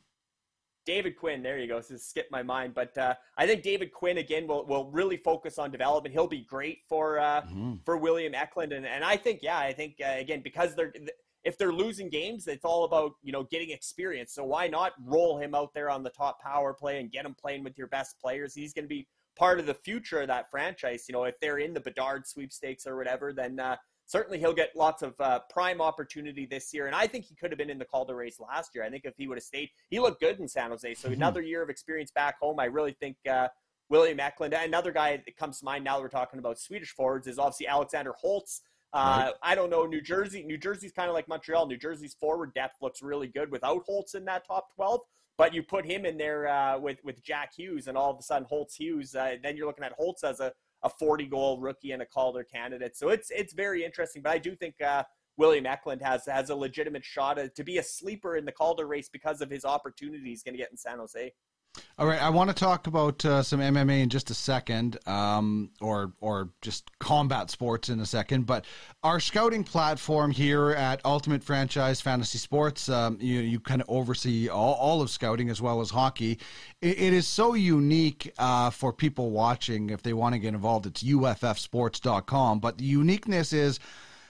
David 0.89 1.17
Quinn, 1.17 1.43
there 1.43 1.59
you 1.59 1.67
go. 1.67 1.81
So 1.81 1.97
skipped 1.97 2.31
my 2.31 2.41
mind, 2.41 2.73
but 2.73 2.97
uh, 2.97 3.13
I 3.37 3.45
think 3.45 3.61
David 3.61 3.93
Quinn 3.93 4.17
again 4.17 4.47
will, 4.47 4.65
will 4.65 4.89
really 4.89 5.17
focus 5.17 5.59
on 5.59 5.69
development. 5.69 6.13
He'll 6.13 6.25
be 6.25 6.41
great 6.41 6.79
for 6.89 7.19
uh, 7.19 7.41
mm-hmm. 7.41 7.73
for 7.85 7.97
William 7.97 8.33
Eklund, 8.33 8.73
and, 8.73 8.87
and 8.87 9.03
I 9.03 9.15
think 9.15 9.41
yeah, 9.43 9.59
I 9.59 9.71
think 9.71 9.97
uh, 10.03 10.15
again 10.17 10.41
because 10.43 10.73
they're 10.73 10.91
if 11.43 11.59
they're 11.59 11.71
losing 11.71 12.09
games, 12.09 12.47
it's 12.47 12.65
all 12.65 12.85
about 12.85 13.11
you 13.21 13.31
know 13.31 13.43
getting 13.43 13.69
experience. 13.69 14.33
So 14.33 14.43
why 14.43 14.67
not 14.67 14.93
roll 15.05 15.37
him 15.37 15.53
out 15.53 15.75
there 15.75 15.91
on 15.91 16.01
the 16.01 16.09
top 16.09 16.41
power 16.41 16.73
play 16.73 16.99
and 16.99 17.11
get 17.11 17.23
him 17.23 17.35
playing 17.39 17.63
with 17.63 17.77
your 17.77 17.87
best 17.87 18.19
players? 18.19 18.55
He's 18.55 18.73
going 18.73 18.85
to 18.85 18.89
be 18.89 19.07
part 19.37 19.59
of 19.59 19.67
the 19.67 19.75
future 19.75 20.21
of 20.21 20.27
that 20.29 20.49
franchise. 20.49 21.05
You 21.07 21.13
know, 21.13 21.25
if 21.25 21.39
they're 21.39 21.59
in 21.59 21.71
the 21.71 21.81
Bedard 21.81 22.25
sweepstakes 22.25 22.87
or 22.87 22.97
whatever, 22.97 23.31
then 23.31 23.59
uh, 23.59 23.75
certainly 24.09 24.39
he'll 24.39 24.53
get 24.53 24.75
lots 24.75 25.03
of 25.03 25.13
uh, 25.21 25.39
prime 25.51 25.79
opportunity 25.81 26.47
this 26.47 26.73
year. 26.73 26.87
And 26.87 26.95
I 26.95 27.05
think 27.05 27.25
he 27.25 27.35
could 27.35 27.51
have 27.51 27.59
been 27.59 27.69
in 27.69 27.77
the 27.77 27.85
Calder 27.85 28.15
race 28.15 28.39
last 28.39 28.71
year. 28.73 28.83
I 28.83 28.89
think 28.89 29.05
if 29.05 29.13
he 29.15 29.27
would 29.27 29.37
have 29.37 29.43
stayed, 29.43 29.69
he 29.91 29.99
looked 29.99 30.19
good 30.19 30.39
in 30.39 30.47
San 30.47 30.71
Jose. 30.71 30.95
So 30.95 31.07
mm-hmm. 31.07 31.13
another 31.13 31.41
year 31.41 31.61
of 31.61 31.69
experience 31.69 32.09
back 32.09 32.39
home. 32.41 32.59
I 32.59 32.65
really 32.65 32.93
think 32.99 33.17
uh, 33.29 33.49
William 33.87 34.19
Eklund, 34.19 34.53
another 34.53 34.91
guy 34.91 35.17
that 35.17 35.37
comes 35.37 35.59
to 35.59 35.65
mind 35.65 35.83
now 35.83 35.97
that 35.97 36.01
we're 36.01 36.09
talking 36.09 36.39
about 36.39 36.57
Swedish 36.57 36.89
forwards, 36.89 37.27
is 37.27 37.37
obviously 37.37 37.67
Alexander 37.67 38.13
Holtz. 38.19 38.63
Uh, 38.93 39.25
right. 39.25 39.33
I 39.43 39.53
don't 39.53 39.69
know 39.69 39.85
New 39.85 40.01
Jersey. 40.01 40.43
New 40.43 40.57
Jersey's 40.57 40.91
kind 40.91 41.07
of 41.07 41.13
like 41.13 41.27
Montreal. 41.27 41.67
New 41.67 41.77
Jersey's 41.77 42.15
forward 42.15 42.55
depth 42.55 42.77
looks 42.81 43.03
really 43.03 43.27
good 43.27 43.51
without 43.51 43.83
Holtz 43.85 44.15
in 44.15 44.25
that 44.25 44.47
top 44.47 44.73
twelve. 44.73 45.01
But 45.37 45.53
you 45.53 45.61
put 45.61 45.85
him 45.85 46.05
in 46.05 46.17
there 46.17 46.47
uh, 46.47 46.79
with 46.79 46.97
with 47.03 47.21
Jack 47.23 47.53
Hughes, 47.55 47.87
and 47.87 47.95
all 47.95 48.09
of 48.09 48.17
a 48.17 48.23
sudden 48.23 48.47
Holtz 48.49 48.75
Hughes. 48.75 49.13
Uh, 49.13 49.35
then 49.43 49.55
you're 49.55 49.67
looking 49.67 49.85
at 49.85 49.91
Holtz 49.91 50.23
as 50.23 50.39
a 50.39 50.51
a 50.83 50.89
40 50.89 51.25
goal 51.25 51.59
rookie 51.59 51.91
and 51.91 52.01
a 52.01 52.05
Calder 52.05 52.43
candidate. 52.43 52.95
So 52.95 53.09
it's 53.09 53.31
it's 53.31 53.53
very 53.53 53.83
interesting. 53.83 54.21
But 54.21 54.31
I 54.31 54.37
do 54.37 54.55
think 54.55 54.75
uh, 54.81 55.03
William 55.37 55.65
Eklund 55.65 56.01
has 56.01 56.25
has 56.25 56.49
a 56.49 56.55
legitimate 56.55 57.03
shot 57.03 57.39
to 57.53 57.63
be 57.63 57.77
a 57.77 57.83
sleeper 57.83 58.37
in 58.37 58.45
the 58.45 58.51
Calder 58.51 58.87
race 58.87 59.09
because 59.09 59.41
of 59.41 59.49
his 59.49 59.65
opportunities 59.65 60.25
he's 60.25 60.43
going 60.43 60.53
to 60.53 60.59
get 60.59 60.71
in 60.71 60.77
San 60.77 60.99
Jose. 60.99 61.31
All 61.99 62.07
right, 62.07 62.21
I 62.21 62.29
want 62.29 62.49
to 62.49 62.55
talk 62.55 62.87
about 62.87 63.23
uh, 63.25 63.43
some 63.43 63.59
MMA 63.59 64.01
in 64.01 64.09
just 64.09 64.31
a 64.31 64.33
second, 64.33 64.97
um, 65.07 65.69
or 65.81 66.13
or 66.19 66.49
just 66.61 66.89
combat 66.99 67.51
sports 67.51 67.89
in 67.89 67.99
a 67.99 68.05
second. 68.05 68.45
But 68.45 68.65
our 69.03 69.19
scouting 69.19 69.63
platform 69.63 70.31
here 70.31 70.71
at 70.71 71.01
Ultimate 71.05 71.43
Franchise 71.43 72.01
Fantasy 72.01 72.37
Sports, 72.37 72.89
um, 72.89 73.17
you 73.21 73.41
you 73.41 73.59
kind 73.59 73.81
of 73.81 73.89
oversee 73.89 74.49
all, 74.49 74.75
all 74.75 75.01
of 75.01 75.09
scouting 75.09 75.49
as 75.49 75.61
well 75.61 75.81
as 75.81 75.89
hockey. 75.89 76.39
it, 76.81 76.99
it 76.99 77.13
is 77.13 77.27
so 77.27 77.53
unique 77.53 78.33
uh, 78.39 78.69
for 78.69 78.91
people 78.91 79.31
watching 79.31 79.89
if 79.89 80.01
they 80.01 80.13
want 80.13 80.33
to 80.33 80.39
get 80.39 80.53
involved. 80.53 80.85
It's 80.85 81.03
uffsports.com. 81.03 82.59
But 82.59 82.77
the 82.77 82.85
uniqueness 82.85 83.53
is 83.53 83.79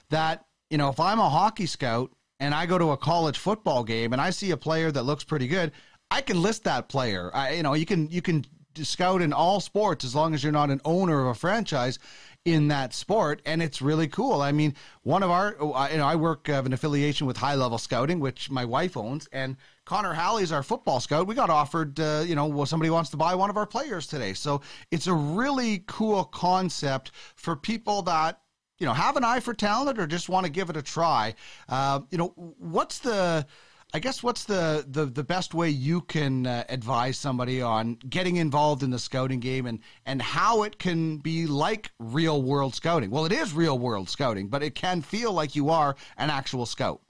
that 0.10 0.46
you 0.70 0.78
know 0.78 0.90
if 0.90 1.00
I'm 1.00 1.20
a 1.20 1.30
hockey 1.30 1.68
scout 1.68 2.12
and 2.40 2.56
I 2.56 2.66
go 2.66 2.78
to 2.78 2.92
a 2.92 2.98
college 2.98 3.38
football 3.38 3.84
game 3.84 4.14
and 4.14 4.22
I 4.22 4.30
see 4.30 4.52
a 4.52 4.58
player 4.58 4.92
that 4.92 5.04
looks 5.04 5.24
pretty 5.24 5.48
good. 5.48 5.72
I 6.12 6.22
can 6.22 6.42
list 6.42 6.64
that 6.64 6.90
player. 6.90 7.30
I, 7.34 7.54
you 7.54 7.64
know, 7.64 7.74
you 7.74 7.86
can 7.86 8.10
you 8.10 8.22
can 8.22 8.46
scout 8.76 9.22
in 9.22 9.34
all 9.34 9.60
sports 9.60 10.06
as 10.06 10.16
long 10.16 10.34
as 10.34 10.44
you're 10.44 10.52
not 10.52 10.70
an 10.70 10.82
owner 10.86 11.22
of 11.22 11.28
a 11.28 11.34
franchise 11.34 12.00
in 12.46 12.70
that 12.70 12.94
sport, 12.94 13.42
and 13.46 13.62
it's 13.62 13.82
really 13.82 14.08
cool. 14.08 14.42
I 14.42 14.52
mean, 14.52 14.74
one 15.04 15.24
of 15.24 15.30
our, 15.30 15.56
you 15.92 15.98
know, 15.98 16.06
I 16.06 16.16
work 16.16 16.48
have 16.48 16.66
an 16.66 16.74
affiliation 16.74 17.28
with 17.28 17.38
High 17.38 17.56
Level 17.56 17.78
Scouting, 17.78 18.20
which 18.20 18.50
my 18.50 18.64
wife 18.64 18.96
owns, 18.96 19.28
and 19.34 19.58
Connor 19.86 20.14
Halley's 20.14 20.52
our 20.52 20.64
football 20.64 21.00
scout. 21.00 21.28
We 21.28 21.36
got 21.36 21.50
offered, 21.50 22.00
uh, 22.00 22.24
you 22.26 22.36
know, 22.36 22.46
well, 22.46 22.66
somebody 22.66 22.90
wants 22.90 23.10
to 23.12 23.18
buy 23.18 23.36
one 23.36 23.50
of 23.50 23.58
our 23.58 23.66
players 23.66 24.08
today, 24.08 24.34
so 24.34 24.62
it's 24.90 25.08
a 25.08 25.14
really 25.14 25.84
cool 25.88 26.24
concept 26.24 27.12
for 27.36 27.56
people 27.56 28.02
that 28.04 28.40
you 28.78 28.86
know 28.86 28.94
have 28.94 29.18
an 29.18 29.26
eye 29.26 29.42
for 29.42 29.54
talent 29.54 30.00
or 30.00 30.08
just 30.08 30.30
want 30.30 30.46
to 30.46 30.52
give 30.52 30.70
it 30.70 30.78
a 30.78 30.82
try. 30.82 31.36
Uh, 31.68 32.02
you 32.10 32.18
know, 32.18 32.34
what's 32.58 33.00
the 33.00 33.46
I 33.92 33.98
guess 33.98 34.22
what's 34.22 34.44
the 34.44 34.86
the, 34.88 35.06
the 35.06 35.24
best 35.24 35.56
way 35.56 35.70
you 35.70 36.02
can 36.02 36.46
uh, 36.46 36.64
advise 36.70 37.18
somebody 37.18 37.60
on 37.62 37.96
getting 38.08 38.36
involved 38.36 38.84
in 38.84 38.92
the 38.92 39.00
scouting 39.00 39.40
game 39.40 39.66
and 39.66 39.80
and 40.06 40.22
how 40.22 40.62
it 40.64 40.78
can 40.78 41.18
be 41.18 41.48
like 41.48 41.92
real 41.98 42.44
world 42.44 42.76
scouting? 42.76 43.10
Well, 43.10 43.26
it 43.26 43.32
is 43.32 43.54
real 43.54 43.80
world 43.80 44.08
scouting, 44.08 44.48
but 44.48 44.62
it 44.62 44.76
can 44.76 45.02
feel 45.02 45.34
like 45.34 45.56
you 45.56 45.70
are 45.70 45.96
an 46.18 46.30
actual 46.30 46.68
scout. 46.68 47.02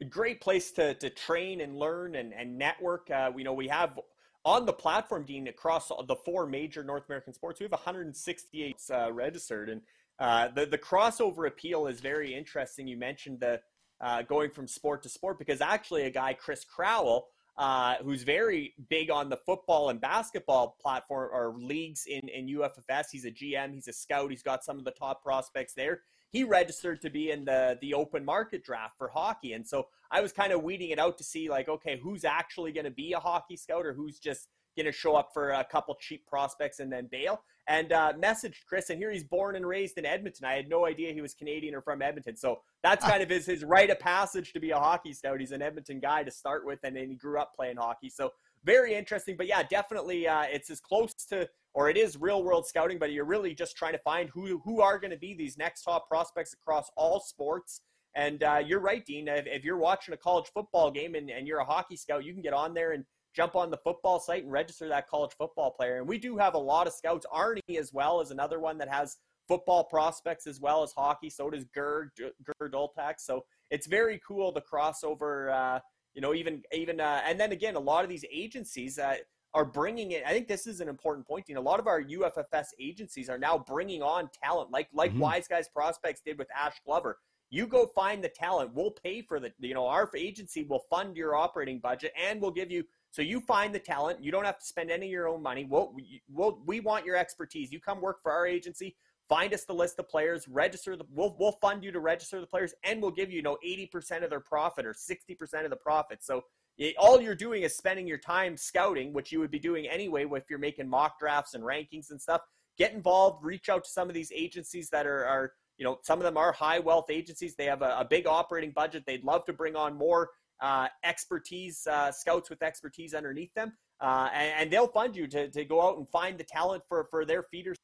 A 0.00 0.06
great 0.06 0.40
place 0.40 0.72
to 0.72 0.94
to 0.94 1.10
train 1.10 1.60
and 1.60 1.76
learn 1.76 2.14
and 2.14 2.32
and 2.32 2.56
network. 2.56 3.10
Uh, 3.10 3.30
you 3.36 3.44
know, 3.44 3.52
we 3.52 3.68
have 3.68 4.00
on 4.46 4.64
the 4.64 4.72
platform, 4.72 5.24
Dean, 5.24 5.48
across 5.48 5.88
the 5.88 6.16
four 6.24 6.46
major 6.46 6.82
North 6.82 7.04
American 7.08 7.32
sports, 7.34 7.60
we 7.60 7.64
have 7.64 7.72
168 7.72 8.76
uh, 8.90 9.12
registered, 9.12 9.68
and 9.68 9.82
uh, 10.18 10.48
the 10.48 10.64
the 10.64 10.78
crossover 10.78 11.46
appeal 11.46 11.86
is 11.88 12.00
very 12.00 12.34
interesting. 12.34 12.88
You 12.88 12.96
mentioned 12.96 13.40
the 13.40 13.60
uh, 14.02 14.22
going 14.22 14.50
from 14.50 14.66
sport 14.66 15.02
to 15.04 15.08
sport 15.08 15.38
because 15.38 15.60
actually 15.60 16.02
a 16.02 16.10
guy 16.10 16.34
Chris 16.34 16.64
Crowell, 16.64 17.28
uh, 17.56 17.94
who's 18.02 18.24
very 18.24 18.74
big 18.90 19.10
on 19.10 19.28
the 19.28 19.36
football 19.36 19.90
and 19.90 20.00
basketball 20.00 20.76
platform 20.80 21.30
or 21.32 21.54
leagues 21.56 22.06
in 22.06 22.28
in 22.28 22.48
UFFS. 22.48 23.06
He's 23.12 23.24
a 23.24 23.30
GM. 23.30 23.74
He's 23.74 23.88
a 23.88 23.92
scout. 23.92 24.30
He's 24.30 24.42
got 24.42 24.64
some 24.64 24.78
of 24.78 24.84
the 24.84 24.90
top 24.90 25.22
prospects 25.22 25.74
there. 25.74 26.00
He 26.30 26.44
registered 26.44 27.00
to 27.02 27.10
be 27.10 27.30
in 27.30 27.44
the 27.44 27.78
the 27.80 27.94
open 27.94 28.24
market 28.24 28.64
draft 28.64 28.96
for 28.98 29.08
hockey, 29.08 29.52
and 29.52 29.66
so 29.66 29.88
I 30.10 30.20
was 30.20 30.32
kind 30.32 30.52
of 30.52 30.62
weeding 30.62 30.90
it 30.90 30.98
out 30.98 31.18
to 31.18 31.24
see 31.24 31.48
like, 31.48 31.68
okay, 31.68 32.00
who's 32.02 32.24
actually 32.24 32.72
going 32.72 32.86
to 32.86 32.90
be 32.90 33.12
a 33.12 33.20
hockey 33.20 33.56
scout 33.56 33.86
or 33.86 33.92
who's 33.92 34.18
just 34.18 34.48
going 34.76 34.86
to 34.86 34.92
show 34.92 35.14
up 35.16 35.30
for 35.32 35.50
a 35.50 35.64
couple 35.64 35.94
cheap 36.00 36.26
prospects 36.26 36.80
and 36.80 36.92
then 36.92 37.08
bail. 37.10 37.42
And 37.68 37.92
uh, 37.92 38.12
messaged 38.20 38.66
Chris, 38.66 38.90
and 38.90 38.98
here 38.98 39.12
he's 39.12 39.22
born 39.22 39.54
and 39.54 39.64
raised 39.64 39.96
in 39.96 40.04
Edmonton. 40.04 40.44
I 40.44 40.54
had 40.54 40.68
no 40.68 40.84
idea 40.84 41.12
he 41.12 41.20
was 41.20 41.32
Canadian 41.32 41.76
or 41.76 41.80
from 41.80 42.02
Edmonton. 42.02 42.36
So 42.36 42.60
that's 42.82 43.06
kind 43.06 43.22
of 43.22 43.30
his, 43.30 43.46
his 43.46 43.62
rite 43.64 43.90
of 43.90 44.00
passage 44.00 44.52
to 44.52 44.60
be 44.60 44.70
a 44.70 44.78
hockey 44.78 45.12
scout. 45.12 45.38
He's 45.38 45.52
an 45.52 45.62
Edmonton 45.62 46.00
guy 46.00 46.24
to 46.24 46.30
start 46.30 46.66
with, 46.66 46.80
and 46.82 46.96
then 46.96 47.08
he 47.08 47.14
grew 47.14 47.38
up 47.38 47.54
playing 47.54 47.76
hockey. 47.76 48.10
So 48.10 48.32
very 48.64 48.94
interesting. 48.94 49.36
But 49.36 49.46
yeah, 49.46 49.62
definitely 49.62 50.26
uh, 50.26 50.42
it's 50.42 50.70
as 50.70 50.80
close 50.80 51.14
to, 51.26 51.48
or 51.72 51.88
it 51.88 51.96
is 51.96 52.16
real 52.16 52.42
world 52.42 52.66
scouting, 52.66 52.98
but 52.98 53.12
you're 53.12 53.24
really 53.24 53.54
just 53.54 53.76
trying 53.76 53.92
to 53.92 53.98
find 53.98 54.28
who, 54.30 54.60
who 54.64 54.80
are 54.80 54.98
going 54.98 55.12
to 55.12 55.16
be 55.16 55.34
these 55.34 55.56
next 55.56 55.82
top 55.82 56.08
prospects 56.08 56.52
across 56.52 56.90
all 56.96 57.20
sports. 57.20 57.80
And 58.14 58.42
uh, 58.42 58.62
you're 58.64 58.80
right, 58.80 59.04
Dean. 59.04 59.28
If, 59.28 59.46
if, 59.46 59.64
you're 59.64 59.78
watching 59.78 60.12
a 60.12 60.18
college 60.18 60.50
football 60.52 60.90
game 60.90 61.14
and, 61.14 61.30
and 61.30 61.46
you're 61.46 61.60
a 61.60 61.64
hockey 61.64 61.96
scout, 61.96 62.24
you 62.24 62.32
can 62.32 62.42
get 62.42 62.52
on 62.52 62.74
there 62.74 62.92
and 62.92 63.04
jump 63.34 63.56
on 63.56 63.70
the 63.70 63.76
football 63.78 64.20
site 64.20 64.44
and 64.44 64.52
register 64.52 64.88
that 64.88 65.08
college 65.08 65.32
football 65.36 65.70
player. 65.70 65.98
And 65.98 66.06
we 66.06 66.18
do 66.18 66.36
have 66.36 66.54
a 66.54 66.58
lot 66.58 66.86
of 66.86 66.92
scouts. 66.92 67.26
Arnie 67.32 67.78
as 67.78 67.92
well 67.92 68.20
is 68.20 68.30
another 68.30 68.60
one 68.60 68.78
that 68.78 68.88
has 68.88 69.16
football 69.48 69.84
prospects 69.84 70.46
as 70.46 70.60
well 70.60 70.82
as 70.82 70.92
hockey. 70.92 71.30
So 71.30 71.50
does 71.50 71.64
Ger 71.74 72.12
Ger 72.16 72.32
Doltak. 72.68 73.14
So 73.18 73.44
it's 73.70 73.86
very 73.86 74.20
cool 74.26 74.52
the 74.52 74.62
crossover. 74.62 75.52
Uh, 75.52 75.80
you 76.14 76.20
know, 76.20 76.34
even 76.34 76.62
even 76.72 77.00
uh, 77.00 77.22
and 77.26 77.38
then 77.40 77.52
again, 77.52 77.76
a 77.76 77.80
lot 77.80 78.04
of 78.04 78.10
these 78.10 78.24
agencies 78.30 78.98
uh, 78.98 79.16
are 79.54 79.64
bringing 79.64 80.12
it. 80.12 80.22
I 80.26 80.32
think 80.32 80.48
this 80.48 80.66
is 80.66 80.80
an 80.80 80.88
important 80.88 81.26
point. 81.26 81.48
You 81.48 81.54
know, 81.54 81.60
a 81.60 81.62
lot 81.62 81.80
of 81.80 81.86
our 81.86 82.02
UFFS 82.02 82.66
agencies 82.80 83.28
are 83.28 83.38
now 83.38 83.58
bringing 83.58 84.02
on 84.02 84.30
talent, 84.42 84.70
like 84.70 84.88
like 84.92 85.10
mm-hmm. 85.10 85.20
Wise 85.20 85.48
Guys 85.48 85.68
Prospects 85.68 86.22
did 86.24 86.38
with 86.38 86.48
Ash 86.56 86.80
Glover. 86.84 87.18
You 87.50 87.66
go 87.66 87.86
find 87.86 88.24
the 88.24 88.30
talent. 88.30 88.72
We'll 88.74 88.92
pay 88.92 89.22
for 89.22 89.40
the. 89.40 89.52
You 89.58 89.74
know, 89.74 89.86
our 89.86 90.10
agency 90.16 90.64
will 90.64 90.84
fund 90.90 91.16
your 91.16 91.34
operating 91.34 91.78
budget 91.78 92.12
and 92.28 92.40
we'll 92.40 92.50
give 92.50 92.70
you 92.70 92.84
so 93.12 93.22
you 93.22 93.40
find 93.40 93.72
the 93.72 93.78
talent. 93.78 94.24
You 94.24 94.32
don't 94.32 94.44
have 94.44 94.58
to 94.58 94.66
spend 94.66 94.90
any 94.90 95.06
of 95.06 95.12
your 95.12 95.28
own 95.28 95.40
money. 95.40 95.64
We'll, 95.64 95.94
we'll, 96.28 96.60
we 96.66 96.80
want 96.80 97.06
your 97.06 97.16
expertise. 97.16 97.70
You 97.70 97.78
come 97.78 98.00
work 98.00 98.20
for 98.20 98.32
our 98.32 98.46
agency. 98.46 98.96
Find 99.28 99.54
us 99.54 99.64
the 99.64 99.72
list 99.72 100.00
of 100.00 100.08
players. 100.08 100.48
Register 100.48 100.96
the. 100.96 101.04
We'll, 101.08 101.36
we'll 101.38 101.58
fund 101.62 101.84
you 101.84 101.92
to 101.92 102.00
register 102.00 102.40
the 102.40 102.46
players, 102.46 102.74
and 102.82 103.00
we'll 103.00 103.12
give 103.12 103.30
you, 103.30 103.36
you 103.36 103.42
know, 103.42 103.56
eighty 103.62 103.86
percent 103.86 104.24
of 104.24 104.30
their 104.30 104.40
profit 104.40 104.84
or 104.84 104.94
sixty 104.94 105.34
percent 105.36 105.64
of 105.64 105.70
the 105.70 105.76
profit. 105.76 106.24
So 106.24 106.42
it, 106.76 106.96
all 106.98 107.20
you're 107.20 107.36
doing 107.36 107.62
is 107.62 107.76
spending 107.76 108.06
your 108.06 108.18
time 108.18 108.56
scouting, 108.56 109.12
which 109.12 109.30
you 109.30 109.38
would 109.38 109.50
be 109.50 109.60
doing 109.60 109.86
anyway 109.86 110.26
if 110.32 110.44
you're 110.50 110.58
making 110.58 110.88
mock 110.88 111.20
drafts 111.20 111.54
and 111.54 111.62
rankings 111.62 112.10
and 112.10 112.20
stuff. 112.20 112.42
Get 112.76 112.92
involved. 112.92 113.44
Reach 113.44 113.68
out 113.68 113.84
to 113.84 113.90
some 113.90 114.08
of 114.08 114.14
these 114.14 114.32
agencies 114.34 114.88
that 114.90 115.06
are, 115.06 115.24
are 115.24 115.52
you 115.78 115.84
know, 115.84 115.98
some 116.02 116.18
of 116.18 116.24
them 116.24 116.36
are 116.36 116.52
high 116.52 116.78
wealth 116.78 117.10
agencies. 117.10 117.54
They 117.54 117.66
have 117.66 117.82
a, 117.82 117.98
a 118.00 118.06
big 118.08 118.26
operating 118.26 118.72
budget. 118.72 119.04
They'd 119.06 119.24
love 119.24 119.44
to 119.46 119.52
bring 119.52 119.76
on 119.76 119.96
more 119.96 120.30
uh, 120.62 120.86
expertise, 121.04 121.86
uh, 121.86 122.10
scouts 122.10 122.48
with 122.48 122.62
expertise 122.62 123.14
underneath 123.14 123.52
them, 123.54 123.72
uh, 124.00 124.28
and, 124.32 124.52
and, 124.58 124.72
they'll 124.72 124.88
fund 124.88 125.14
you 125.14 125.26
to, 125.26 125.48
to 125.50 125.64
go 125.64 125.82
out 125.82 125.98
and 125.98 126.08
find 126.08 126.38
the 126.38 126.44
talent 126.44 126.82
for, 126.88 127.04
for 127.04 127.24
their 127.24 127.42
feeder 127.42 127.74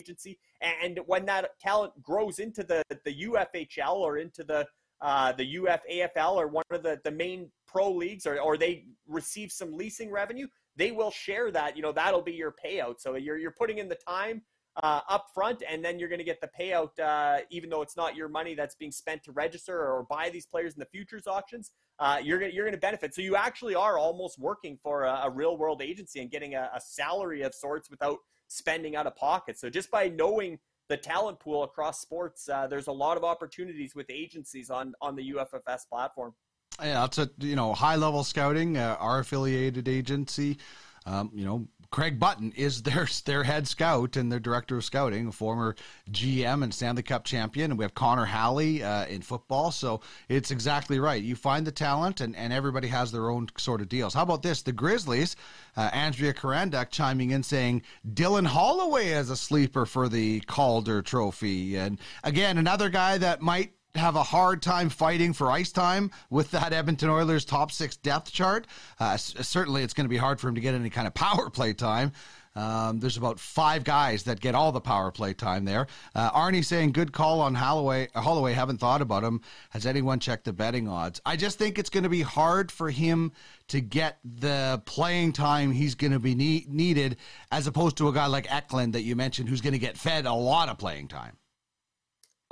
agency. 0.00 0.38
And 0.62 1.00
when 1.06 1.26
that 1.26 1.50
talent 1.60 1.92
grows 2.02 2.38
into 2.38 2.64
the, 2.64 2.82
the 3.04 3.24
UFHL 3.24 3.96
or 3.96 4.18
into 4.18 4.42
the 4.42 4.66
uh, 5.00 5.32
the 5.32 5.56
UFAFL 5.56 6.36
or 6.36 6.48
one 6.48 6.64
of 6.70 6.82
the, 6.82 6.98
the 7.04 7.10
main 7.10 7.50
pro 7.66 7.90
leagues, 7.90 8.26
or, 8.26 8.40
or 8.40 8.56
they 8.56 8.86
receive 9.06 9.52
some 9.52 9.76
leasing 9.76 10.10
revenue, 10.10 10.46
they 10.76 10.92
will 10.92 11.10
share 11.10 11.50
that. 11.50 11.76
You 11.76 11.82
know, 11.82 11.92
that'll 11.92 12.22
be 12.22 12.32
your 12.32 12.54
payout. 12.64 13.00
So 13.00 13.16
you're, 13.16 13.36
you're 13.36 13.54
putting 13.58 13.78
in 13.78 13.88
the 13.88 13.98
time 14.08 14.40
uh, 14.82 15.00
up 15.08 15.26
front, 15.32 15.62
and 15.68 15.84
then 15.84 15.98
you're 15.98 16.08
going 16.08 16.18
to 16.18 16.24
get 16.24 16.40
the 16.40 16.50
payout, 16.58 16.98
uh, 16.98 17.40
even 17.50 17.70
though 17.70 17.82
it's 17.82 17.96
not 17.96 18.16
your 18.16 18.28
money 18.28 18.54
that's 18.54 18.74
being 18.74 18.92
spent 18.92 19.22
to 19.24 19.32
register 19.32 19.76
or 19.78 20.04
buy 20.08 20.30
these 20.30 20.46
players 20.46 20.74
in 20.74 20.80
the 20.80 20.86
futures 20.86 21.26
auctions 21.26 21.70
uh, 21.98 22.18
you're 22.22 22.38
gonna 22.38 22.52
you're 22.52 22.64
gonna 22.64 22.76
benefit. 22.76 23.14
So 23.14 23.22
you 23.22 23.36
actually 23.36 23.74
are 23.74 23.98
almost 23.98 24.38
working 24.38 24.78
for 24.82 25.04
a, 25.04 25.22
a 25.24 25.30
real 25.30 25.56
world 25.56 25.80
agency 25.82 26.20
and 26.20 26.30
getting 26.30 26.54
a, 26.54 26.70
a, 26.74 26.80
salary 26.80 27.42
of 27.42 27.54
sorts 27.54 27.88
without 27.88 28.18
spending 28.48 28.96
out 28.96 29.06
of 29.06 29.14
pocket. 29.16 29.58
So 29.58 29.70
just 29.70 29.90
by 29.90 30.08
knowing 30.08 30.58
the 30.88 30.96
talent 30.96 31.38
pool 31.38 31.62
across 31.62 32.00
sports, 32.00 32.48
uh, 32.48 32.66
there's 32.66 32.88
a 32.88 32.92
lot 32.92 33.16
of 33.16 33.24
opportunities 33.24 33.94
with 33.94 34.06
agencies 34.10 34.70
on 34.70 34.94
on 35.00 35.14
the 35.14 35.32
UFFS 35.32 35.88
platform. 35.88 36.34
Yeah, 36.82 37.04
it's 37.04 37.18
a 37.18 37.30
you 37.38 37.54
know 37.54 37.72
high 37.74 37.96
level 37.96 38.24
scouting, 38.24 38.76
uh, 38.76 38.96
our 38.98 39.20
affiliated 39.20 39.88
agency. 39.88 40.58
Um, 41.06 41.30
you 41.34 41.44
know, 41.44 41.68
Craig 41.94 42.18
Button 42.18 42.52
is 42.56 42.82
their 42.82 43.06
their 43.24 43.44
head 43.44 43.68
scout 43.68 44.16
and 44.16 44.30
their 44.30 44.40
director 44.40 44.76
of 44.76 44.84
scouting, 44.84 45.28
a 45.28 45.32
former 45.32 45.76
GM 46.10 46.64
and 46.64 46.74
Stanley 46.74 47.04
Cup 47.04 47.22
champion. 47.24 47.70
And 47.70 47.78
we 47.78 47.84
have 47.84 47.94
Connor 47.94 48.24
Halley 48.24 48.82
uh, 48.82 49.06
in 49.06 49.22
football. 49.22 49.70
So 49.70 50.00
it's 50.28 50.50
exactly 50.50 50.98
right. 50.98 51.22
You 51.22 51.36
find 51.36 51.64
the 51.64 51.70
talent, 51.70 52.20
and, 52.20 52.34
and 52.34 52.52
everybody 52.52 52.88
has 52.88 53.12
their 53.12 53.30
own 53.30 53.46
sort 53.58 53.80
of 53.80 53.88
deals. 53.88 54.12
How 54.12 54.22
about 54.22 54.42
this? 54.42 54.62
The 54.62 54.72
Grizzlies, 54.72 55.36
uh, 55.76 55.88
Andrea 55.92 56.34
Karandek 56.34 56.90
chiming 56.90 57.30
in 57.30 57.44
saying 57.44 57.82
Dylan 58.12 58.46
Holloway 58.46 59.12
as 59.12 59.30
a 59.30 59.36
sleeper 59.36 59.86
for 59.86 60.08
the 60.08 60.40
Calder 60.40 61.00
Trophy. 61.00 61.76
And 61.76 62.00
again, 62.24 62.58
another 62.58 62.88
guy 62.88 63.18
that 63.18 63.40
might 63.40 63.72
have 63.94 64.16
a 64.16 64.22
hard 64.22 64.60
time 64.60 64.88
fighting 64.88 65.32
for 65.32 65.50
ice 65.50 65.72
time 65.72 66.10
with 66.30 66.50
that 66.50 66.72
Edmonton 66.72 67.10
Oilers 67.10 67.44
top 67.44 67.70
six 67.70 67.96
depth 67.96 68.32
chart. 68.32 68.66
Uh, 68.98 69.16
certainly, 69.16 69.82
it's 69.82 69.94
going 69.94 70.04
to 70.04 70.10
be 70.10 70.16
hard 70.16 70.40
for 70.40 70.48
him 70.48 70.54
to 70.56 70.60
get 70.60 70.74
any 70.74 70.90
kind 70.90 71.06
of 71.06 71.14
power 71.14 71.50
play 71.50 71.72
time. 71.72 72.12
Um, 72.56 73.00
there's 73.00 73.16
about 73.16 73.40
five 73.40 73.82
guys 73.82 74.24
that 74.24 74.38
get 74.38 74.54
all 74.54 74.70
the 74.70 74.80
power 74.80 75.10
play 75.10 75.34
time 75.34 75.64
there. 75.64 75.88
Uh, 76.14 76.30
Arnie 76.30 76.64
saying, 76.64 76.92
good 76.92 77.12
call 77.12 77.40
on 77.40 77.54
Holloway. 77.54 78.08
Holloway, 78.14 78.52
haven't 78.52 78.78
thought 78.78 79.02
about 79.02 79.24
him. 79.24 79.40
Has 79.70 79.86
anyone 79.86 80.20
checked 80.20 80.44
the 80.44 80.52
betting 80.52 80.86
odds? 80.86 81.20
I 81.26 81.34
just 81.34 81.58
think 81.58 81.78
it's 81.78 81.90
going 81.90 82.04
to 82.04 82.08
be 82.08 82.22
hard 82.22 82.70
for 82.70 82.90
him 82.90 83.32
to 83.68 83.80
get 83.80 84.18
the 84.24 84.80
playing 84.86 85.32
time 85.32 85.72
he's 85.72 85.96
going 85.96 86.12
to 86.12 86.20
be 86.20 86.36
need- 86.36 86.68
needed 86.68 87.16
as 87.50 87.66
opposed 87.66 87.96
to 87.96 88.08
a 88.08 88.12
guy 88.12 88.26
like 88.26 88.46
Eklund 88.54 88.94
that 88.94 89.02
you 89.02 89.16
mentioned 89.16 89.48
who's 89.48 89.60
going 89.60 89.72
to 89.72 89.78
get 89.80 89.96
fed 89.98 90.24
a 90.24 90.32
lot 90.32 90.68
of 90.68 90.78
playing 90.78 91.08
time. 91.08 91.36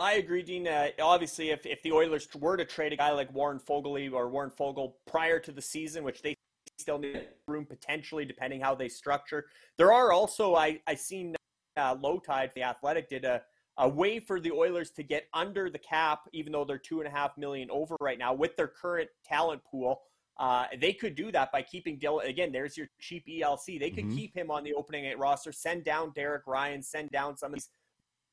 I 0.02 0.14
agree, 0.14 0.42
Dean. 0.42 0.66
Uh, 0.66 0.88
obviously, 1.00 1.50
if, 1.50 1.64
if 1.64 1.80
the 1.84 1.92
Oilers 1.92 2.26
were 2.34 2.56
to 2.56 2.64
trade 2.64 2.92
a 2.92 2.96
guy 2.96 3.12
like 3.12 3.32
Warren 3.32 3.60
Foegele 3.60 4.12
or 4.12 4.28
Warren 4.28 4.50
Foegele 4.50 4.94
prior 5.06 5.38
to 5.38 5.52
the 5.52 5.62
season, 5.62 6.02
which 6.02 6.22
they 6.22 6.34
still 6.76 6.98
need 6.98 7.28
room 7.46 7.64
potentially, 7.64 8.24
depending 8.24 8.60
how 8.60 8.74
they 8.74 8.88
structure, 8.88 9.46
there 9.78 9.92
are 9.92 10.10
also 10.10 10.56
I 10.56 10.80
I 10.88 10.96
seen 10.96 11.36
uh, 11.76 11.96
Low 12.00 12.18
Tide, 12.18 12.50
the 12.56 12.64
Athletic, 12.64 13.08
did 13.08 13.24
a 13.24 13.42
a 13.78 13.88
way 13.88 14.18
for 14.18 14.40
the 14.40 14.50
Oilers 14.50 14.90
to 14.90 15.04
get 15.04 15.28
under 15.32 15.70
the 15.70 15.78
cap, 15.78 16.22
even 16.32 16.52
though 16.52 16.64
they're 16.64 16.78
two 16.78 16.98
and 16.98 17.06
a 17.06 17.10
half 17.10 17.38
million 17.38 17.70
over 17.70 17.96
right 18.00 18.18
now 18.18 18.34
with 18.34 18.56
their 18.56 18.68
current 18.68 19.08
talent 19.24 19.62
pool. 19.64 20.00
Uh, 20.36 20.64
they 20.80 20.92
could 20.92 21.14
do 21.14 21.30
that 21.30 21.52
by 21.52 21.62
keeping 21.62 21.96
Dylan. 21.98 22.28
Again, 22.28 22.50
there's 22.50 22.76
your 22.76 22.88
cheap 22.98 23.24
ELC. 23.28 23.78
They 23.78 23.90
could 23.90 24.06
mm-hmm. 24.06 24.16
keep 24.16 24.36
him 24.36 24.50
on 24.50 24.64
the 24.64 24.74
opening 24.74 25.04
eight 25.04 25.18
roster, 25.18 25.52
send 25.52 25.84
down 25.84 26.12
Derek 26.16 26.46
Ryan, 26.46 26.82
send 26.82 27.10
down 27.10 27.36
some 27.36 27.52
of 27.52 27.54
these 27.54 27.68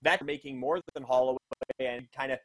vets 0.04 0.24
making 0.24 0.60
more 0.60 0.80
than 0.94 1.04
Holloway 1.04 1.38
and 1.80 2.08
kind 2.16 2.32
of 2.32 2.40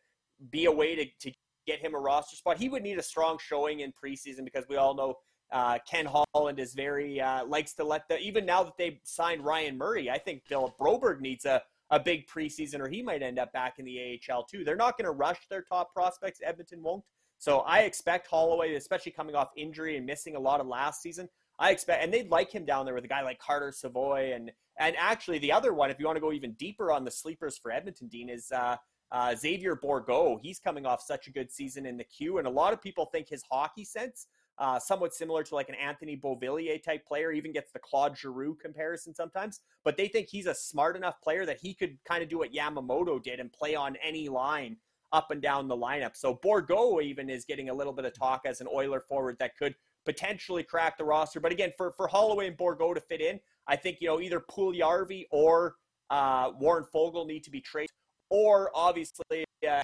be 0.50 0.66
a 0.66 0.72
way 0.72 0.94
to, 0.96 1.04
to 1.20 1.36
get 1.66 1.80
him 1.80 1.94
a 1.94 1.98
roster 1.98 2.36
spot. 2.36 2.58
He 2.58 2.68
would 2.68 2.82
need 2.82 2.98
a 2.98 3.02
strong 3.02 3.38
showing 3.38 3.80
in 3.80 3.92
preseason 3.92 4.44
because 4.44 4.64
we 4.68 4.76
all 4.76 4.94
know 4.94 5.14
uh, 5.52 5.78
Ken 5.88 6.06
Holland 6.06 6.58
is 6.58 6.74
very 6.74 7.20
uh, 7.20 7.44
likes 7.46 7.74
to 7.74 7.84
let 7.84 8.08
the 8.08 8.18
even 8.18 8.44
now 8.44 8.62
that 8.64 8.76
they've 8.76 8.98
signed 9.04 9.44
Ryan 9.44 9.78
Murray, 9.78 10.10
I 10.10 10.18
think 10.18 10.42
Philip 10.46 10.76
Broberg 10.78 11.20
needs 11.20 11.44
a 11.44 11.62
a 11.90 12.00
big 12.00 12.26
preseason, 12.26 12.80
or 12.80 12.88
he 12.88 13.02
might 13.02 13.22
end 13.22 13.38
up 13.38 13.52
back 13.52 13.78
in 13.78 13.84
the 13.84 14.20
AHL 14.28 14.44
too. 14.44 14.64
They're 14.64 14.76
not 14.76 14.96
going 14.96 15.04
to 15.04 15.12
rush 15.12 15.46
their 15.48 15.62
top 15.62 15.92
prospects. 15.92 16.40
Edmonton 16.42 16.82
won't. 16.82 17.04
So 17.38 17.60
I 17.60 17.80
expect 17.80 18.26
Holloway, 18.26 18.74
especially 18.74 19.12
coming 19.12 19.34
off 19.34 19.50
injury 19.56 19.96
and 19.96 20.06
missing 20.06 20.34
a 20.34 20.40
lot 20.40 20.60
of 20.60 20.66
last 20.66 21.02
season. 21.02 21.28
I 21.58 21.70
expect, 21.70 22.02
and 22.02 22.12
they'd 22.12 22.30
like 22.30 22.50
him 22.50 22.64
down 22.64 22.84
there 22.84 22.94
with 22.94 23.04
a 23.04 23.08
guy 23.08 23.22
like 23.22 23.38
Carter 23.38 23.72
Savoie, 23.72 24.32
and 24.34 24.50
and 24.78 24.96
actually 24.98 25.38
the 25.38 25.52
other 25.52 25.72
one, 25.72 25.90
if 25.90 26.00
you 26.00 26.06
want 26.06 26.16
to 26.16 26.20
go 26.20 26.32
even 26.32 26.52
deeper 26.52 26.90
on 26.90 27.04
the 27.04 27.10
sleepers 27.10 27.56
for 27.58 27.70
Edmonton, 27.70 28.08
Dean 28.08 28.28
is 28.28 28.50
uh, 28.50 28.76
uh, 29.12 29.34
Xavier 29.36 29.76
Bourgault. 29.76 30.40
He's 30.42 30.58
coming 30.58 30.84
off 30.84 31.00
such 31.00 31.28
a 31.28 31.30
good 31.30 31.52
season 31.52 31.86
in 31.86 31.96
the 31.96 32.04
queue, 32.04 32.38
and 32.38 32.46
a 32.46 32.50
lot 32.50 32.72
of 32.72 32.82
people 32.82 33.06
think 33.06 33.28
his 33.28 33.42
hockey 33.50 33.84
sense 33.84 34.26
uh, 34.58 34.78
somewhat 34.78 35.14
similar 35.14 35.42
to 35.42 35.54
like 35.54 35.68
an 35.68 35.74
Anthony 35.74 36.16
Beauvillier 36.16 36.82
type 36.82 37.06
player, 37.06 37.32
even 37.32 37.52
gets 37.52 37.72
the 37.72 37.78
Claude 37.78 38.16
Giroux 38.16 38.54
comparison 38.54 39.14
sometimes. 39.14 39.60
But 39.84 39.96
they 39.96 40.08
think 40.08 40.28
he's 40.28 40.46
a 40.46 40.54
smart 40.54 40.96
enough 40.96 41.20
player 41.20 41.44
that 41.46 41.58
he 41.60 41.74
could 41.74 41.98
kind 42.04 42.22
of 42.22 42.28
do 42.28 42.38
what 42.38 42.52
Yamamoto 42.52 43.22
did 43.22 43.40
and 43.40 43.52
play 43.52 43.74
on 43.74 43.96
any 44.02 44.28
line 44.28 44.76
up 45.12 45.30
and 45.30 45.42
down 45.42 45.68
the 45.68 45.76
lineup. 45.76 46.16
So 46.16 46.38
Bourgault 46.44 47.02
even 47.02 47.30
is 47.30 47.44
getting 47.44 47.68
a 47.68 47.74
little 47.74 47.92
bit 47.92 48.04
of 48.04 48.18
talk 48.18 48.42
as 48.46 48.60
an 48.60 48.68
Oiler 48.72 49.00
forward 49.00 49.36
that 49.38 49.56
could 49.56 49.74
potentially 50.04 50.62
crack 50.62 50.98
the 50.98 51.04
roster. 51.04 51.40
But 51.40 51.52
again, 51.52 51.72
for, 51.76 51.92
for 51.92 52.06
Holloway 52.06 52.46
and 52.48 52.56
Bourgault 52.56 52.94
to 52.94 53.00
fit 53.00 53.20
in, 53.20 53.40
I 53.66 53.76
think, 53.76 53.98
you 54.00 54.08
know, 54.08 54.20
either 54.20 54.40
Puljujarvi 54.40 55.26
or 55.30 55.74
uh, 56.10 56.50
Warren 56.58 56.84
Foegele 56.94 57.26
need 57.26 57.44
to 57.44 57.50
be 57.50 57.60
traded, 57.60 57.90
or 58.30 58.70
obviously, 58.74 59.44
uh, 59.68 59.82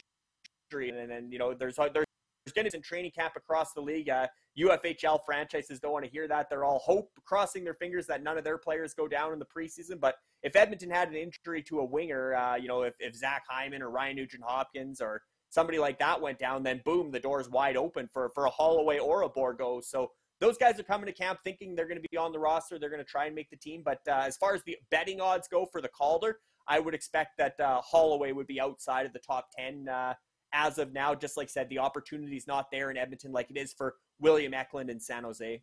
and 0.73 1.11
then, 1.11 1.33
you 1.33 1.39
know, 1.39 1.53
there's, 1.55 1.77
there's 1.77 2.07
going 2.55 2.71
to 2.71 2.71
be 2.71 2.83
training 2.83 3.11
camp 3.11 3.35
across 3.37 3.73
the 3.73 3.81
league. 3.81 4.09
Uh, 4.09 4.27
UFHL 4.59 5.21
franchises 5.25 5.81
don't 5.81 5.93
want 5.93 6.05
to 6.05 6.11
hear 6.11 6.29
that. 6.29 6.49
They're 6.49 6.65
all 6.65 6.79
hope 6.79 7.11
crossing 7.25 7.65
their 7.65 7.75
fingers 7.75 8.07
that 8.07 8.23
none 8.23 8.39
of 8.39 8.45
their 8.45 8.59
players 8.59 8.95
go 8.95 9.09
down 9.09 9.33
in 9.33 9.39
the 9.39 9.47
preseason. 9.47 10.01
But 10.01 10.17
if 10.43 10.57
Edmonton 10.57 10.91
had 10.91 11.09
an 11.09 11.17
injury 11.17 11.63
to 11.65 11.81
a 11.81 11.85
winger, 11.85 12.35
uh, 12.35 12.57
you 12.57 12.69
know, 12.69 12.83
if, 12.83 12.95
if 12.99 13.15
Zach 13.15 13.45
Hyman 13.49 13.83
or 13.83 13.91
Ryan 13.91 14.17
Nugent 14.17 14.43
Hopkins 14.45 15.01
or 15.01 15.23
somebody 15.51 15.79
like 15.79 15.99
that 15.99 16.21
went 16.21 16.39
down, 16.39 16.63
then 16.63 16.81
boom, 16.85 17.11
the 17.11 17.21
door's 17.21 17.51
wide 17.51 17.77
open 17.77 18.09
for, 18.13 18.31
for 18.35 18.47
a 18.47 18.51
Holloway 18.51 18.99
or 18.99 19.23
a 19.23 19.29
Bourgault. 19.29 19.85
So 19.85 20.11
those 20.41 20.57
guys 20.57 20.81
are 20.81 20.85
coming 20.85 21.07
to 21.07 21.13
camp 21.13 21.41
thinking 21.45 21.75
they're 21.75 21.89
going 21.89 22.01
to 22.01 22.09
be 22.11 22.17
on 22.17 22.33
the 22.33 22.39
roster. 22.39 22.79
They're 22.79 22.89
going 22.89 23.05
to 23.05 23.11
try 23.11 23.27
and 23.27 23.35
make 23.35 23.51
the 23.51 23.57
team. 23.57 23.83
But 23.85 24.01
uh, 24.09 24.23
as 24.25 24.37
far 24.37 24.55
as 24.55 24.63
the 24.65 24.77
betting 24.91 25.21
odds 25.21 25.49
go 25.49 25.67
for 25.67 25.83
the 25.83 25.89
Calder, 25.89 26.39
I 26.67 26.79
would 26.79 26.95
expect 26.95 27.37
that 27.39 27.59
uh, 27.61 27.81
Holloway 27.83 28.33
would 28.33 28.47
be 28.47 28.61
outside 28.61 29.05
of 29.05 29.13
the 29.13 29.19
top 29.19 29.49
10 29.59 29.89
uh, 29.89 30.15
as 30.53 30.79
of 30.79 30.93
now. 30.93 31.15
Just 31.15 31.37
like 31.37 31.47
I 31.47 31.49
said, 31.49 31.69
the 31.69 31.79
opportunity 31.79 32.37
is 32.37 32.47
not 32.47 32.71
there 32.71 32.91
in 32.91 32.97
Edmonton 32.97 33.33
like 33.33 33.51
it 33.51 33.59
is 33.59 33.75
for 33.77 33.97
William 34.21 34.55
Eklund 34.55 34.89
in 34.89 35.01
San 35.01 35.25
Jose. 35.25 35.63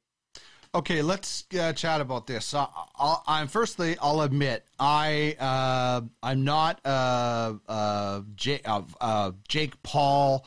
Okay, 0.75 1.01
let's 1.01 1.45
uh, 1.57 1.73
chat 1.73 2.01
about 2.01 2.27
this. 2.27 2.53
Uh, 2.53 2.67
i 2.99 3.41
am 3.41 3.47
firstly, 3.47 3.97
I'll 4.01 4.21
admit 4.21 4.65
I 4.79 5.35
uh, 5.39 6.01
I'm 6.21 6.43
not 6.43 6.81
uh, 6.85 7.53
uh, 7.67 8.21
Jake, 8.35 8.63
uh, 8.65 9.31
Jake 9.47 9.81
Paul 9.83 10.45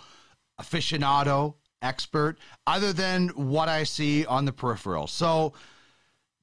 aficionado 0.60 1.54
expert, 1.82 2.38
other 2.66 2.92
than 2.92 3.28
what 3.28 3.68
I 3.68 3.84
see 3.84 4.26
on 4.26 4.44
the 4.44 4.52
peripheral. 4.52 5.06
So 5.06 5.54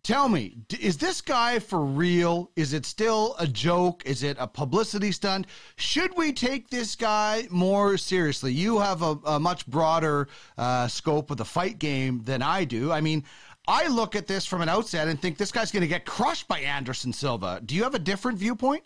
Tell 0.03 0.29
me, 0.29 0.55
is 0.79 0.95
this 0.95 1.19
guy 1.19 1.59
for 1.59 1.81
real? 1.81 2.49
Is 2.55 2.71
it 2.71 2.85
still 2.85 3.35
a 3.39 3.45
joke? 3.45 4.03
Is 4.05 4.23
it 4.23 4.37
a 4.39 4.47
publicity 4.47 5.11
stunt? 5.11 5.47
Should 5.75 6.15
we 6.15 6.31
take 6.31 6.69
this 6.69 6.95
guy 6.95 7.45
more 7.49 7.97
seriously? 7.97 8.53
You 8.53 8.79
have 8.79 9.01
a, 9.01 9.17
a 9.25 9.37
much 9.37 9.67
broader 9.67 10.29
scope 10.87 11.29
of 11.29 11.35
the 11.35 11.43
fight 11.43 11.77
game 11.77 12.21
than 12.23 12.41
I 12.41 12.63
do. 12.63 12.89
I 12.89 13.01
mean, 13.01 13.25
I 13.67 13.87
look 13.87 14.15
at 14.15 14.27
this 14.27 14.45
from 14.45 14.61
an 14.61 14.69
outset 14.69 15.07
and 15.07 15.21
think 15.21 15.37
this 15.37 15.51
guy's 15.51 15.71
going 15.71 15.81
to 15.81 15.87
get 15.87 16.05
crushed 16.05 16.47
by 16.47 16.59
Anderson 16.59 17.11
Silva. 17.11 17.61
Do 17.65 17.75
you 17.75 17.83
have 17.83 17.95
a 17.95 17.99
different 17.99 18.37
viewpoint? 18.37 18.83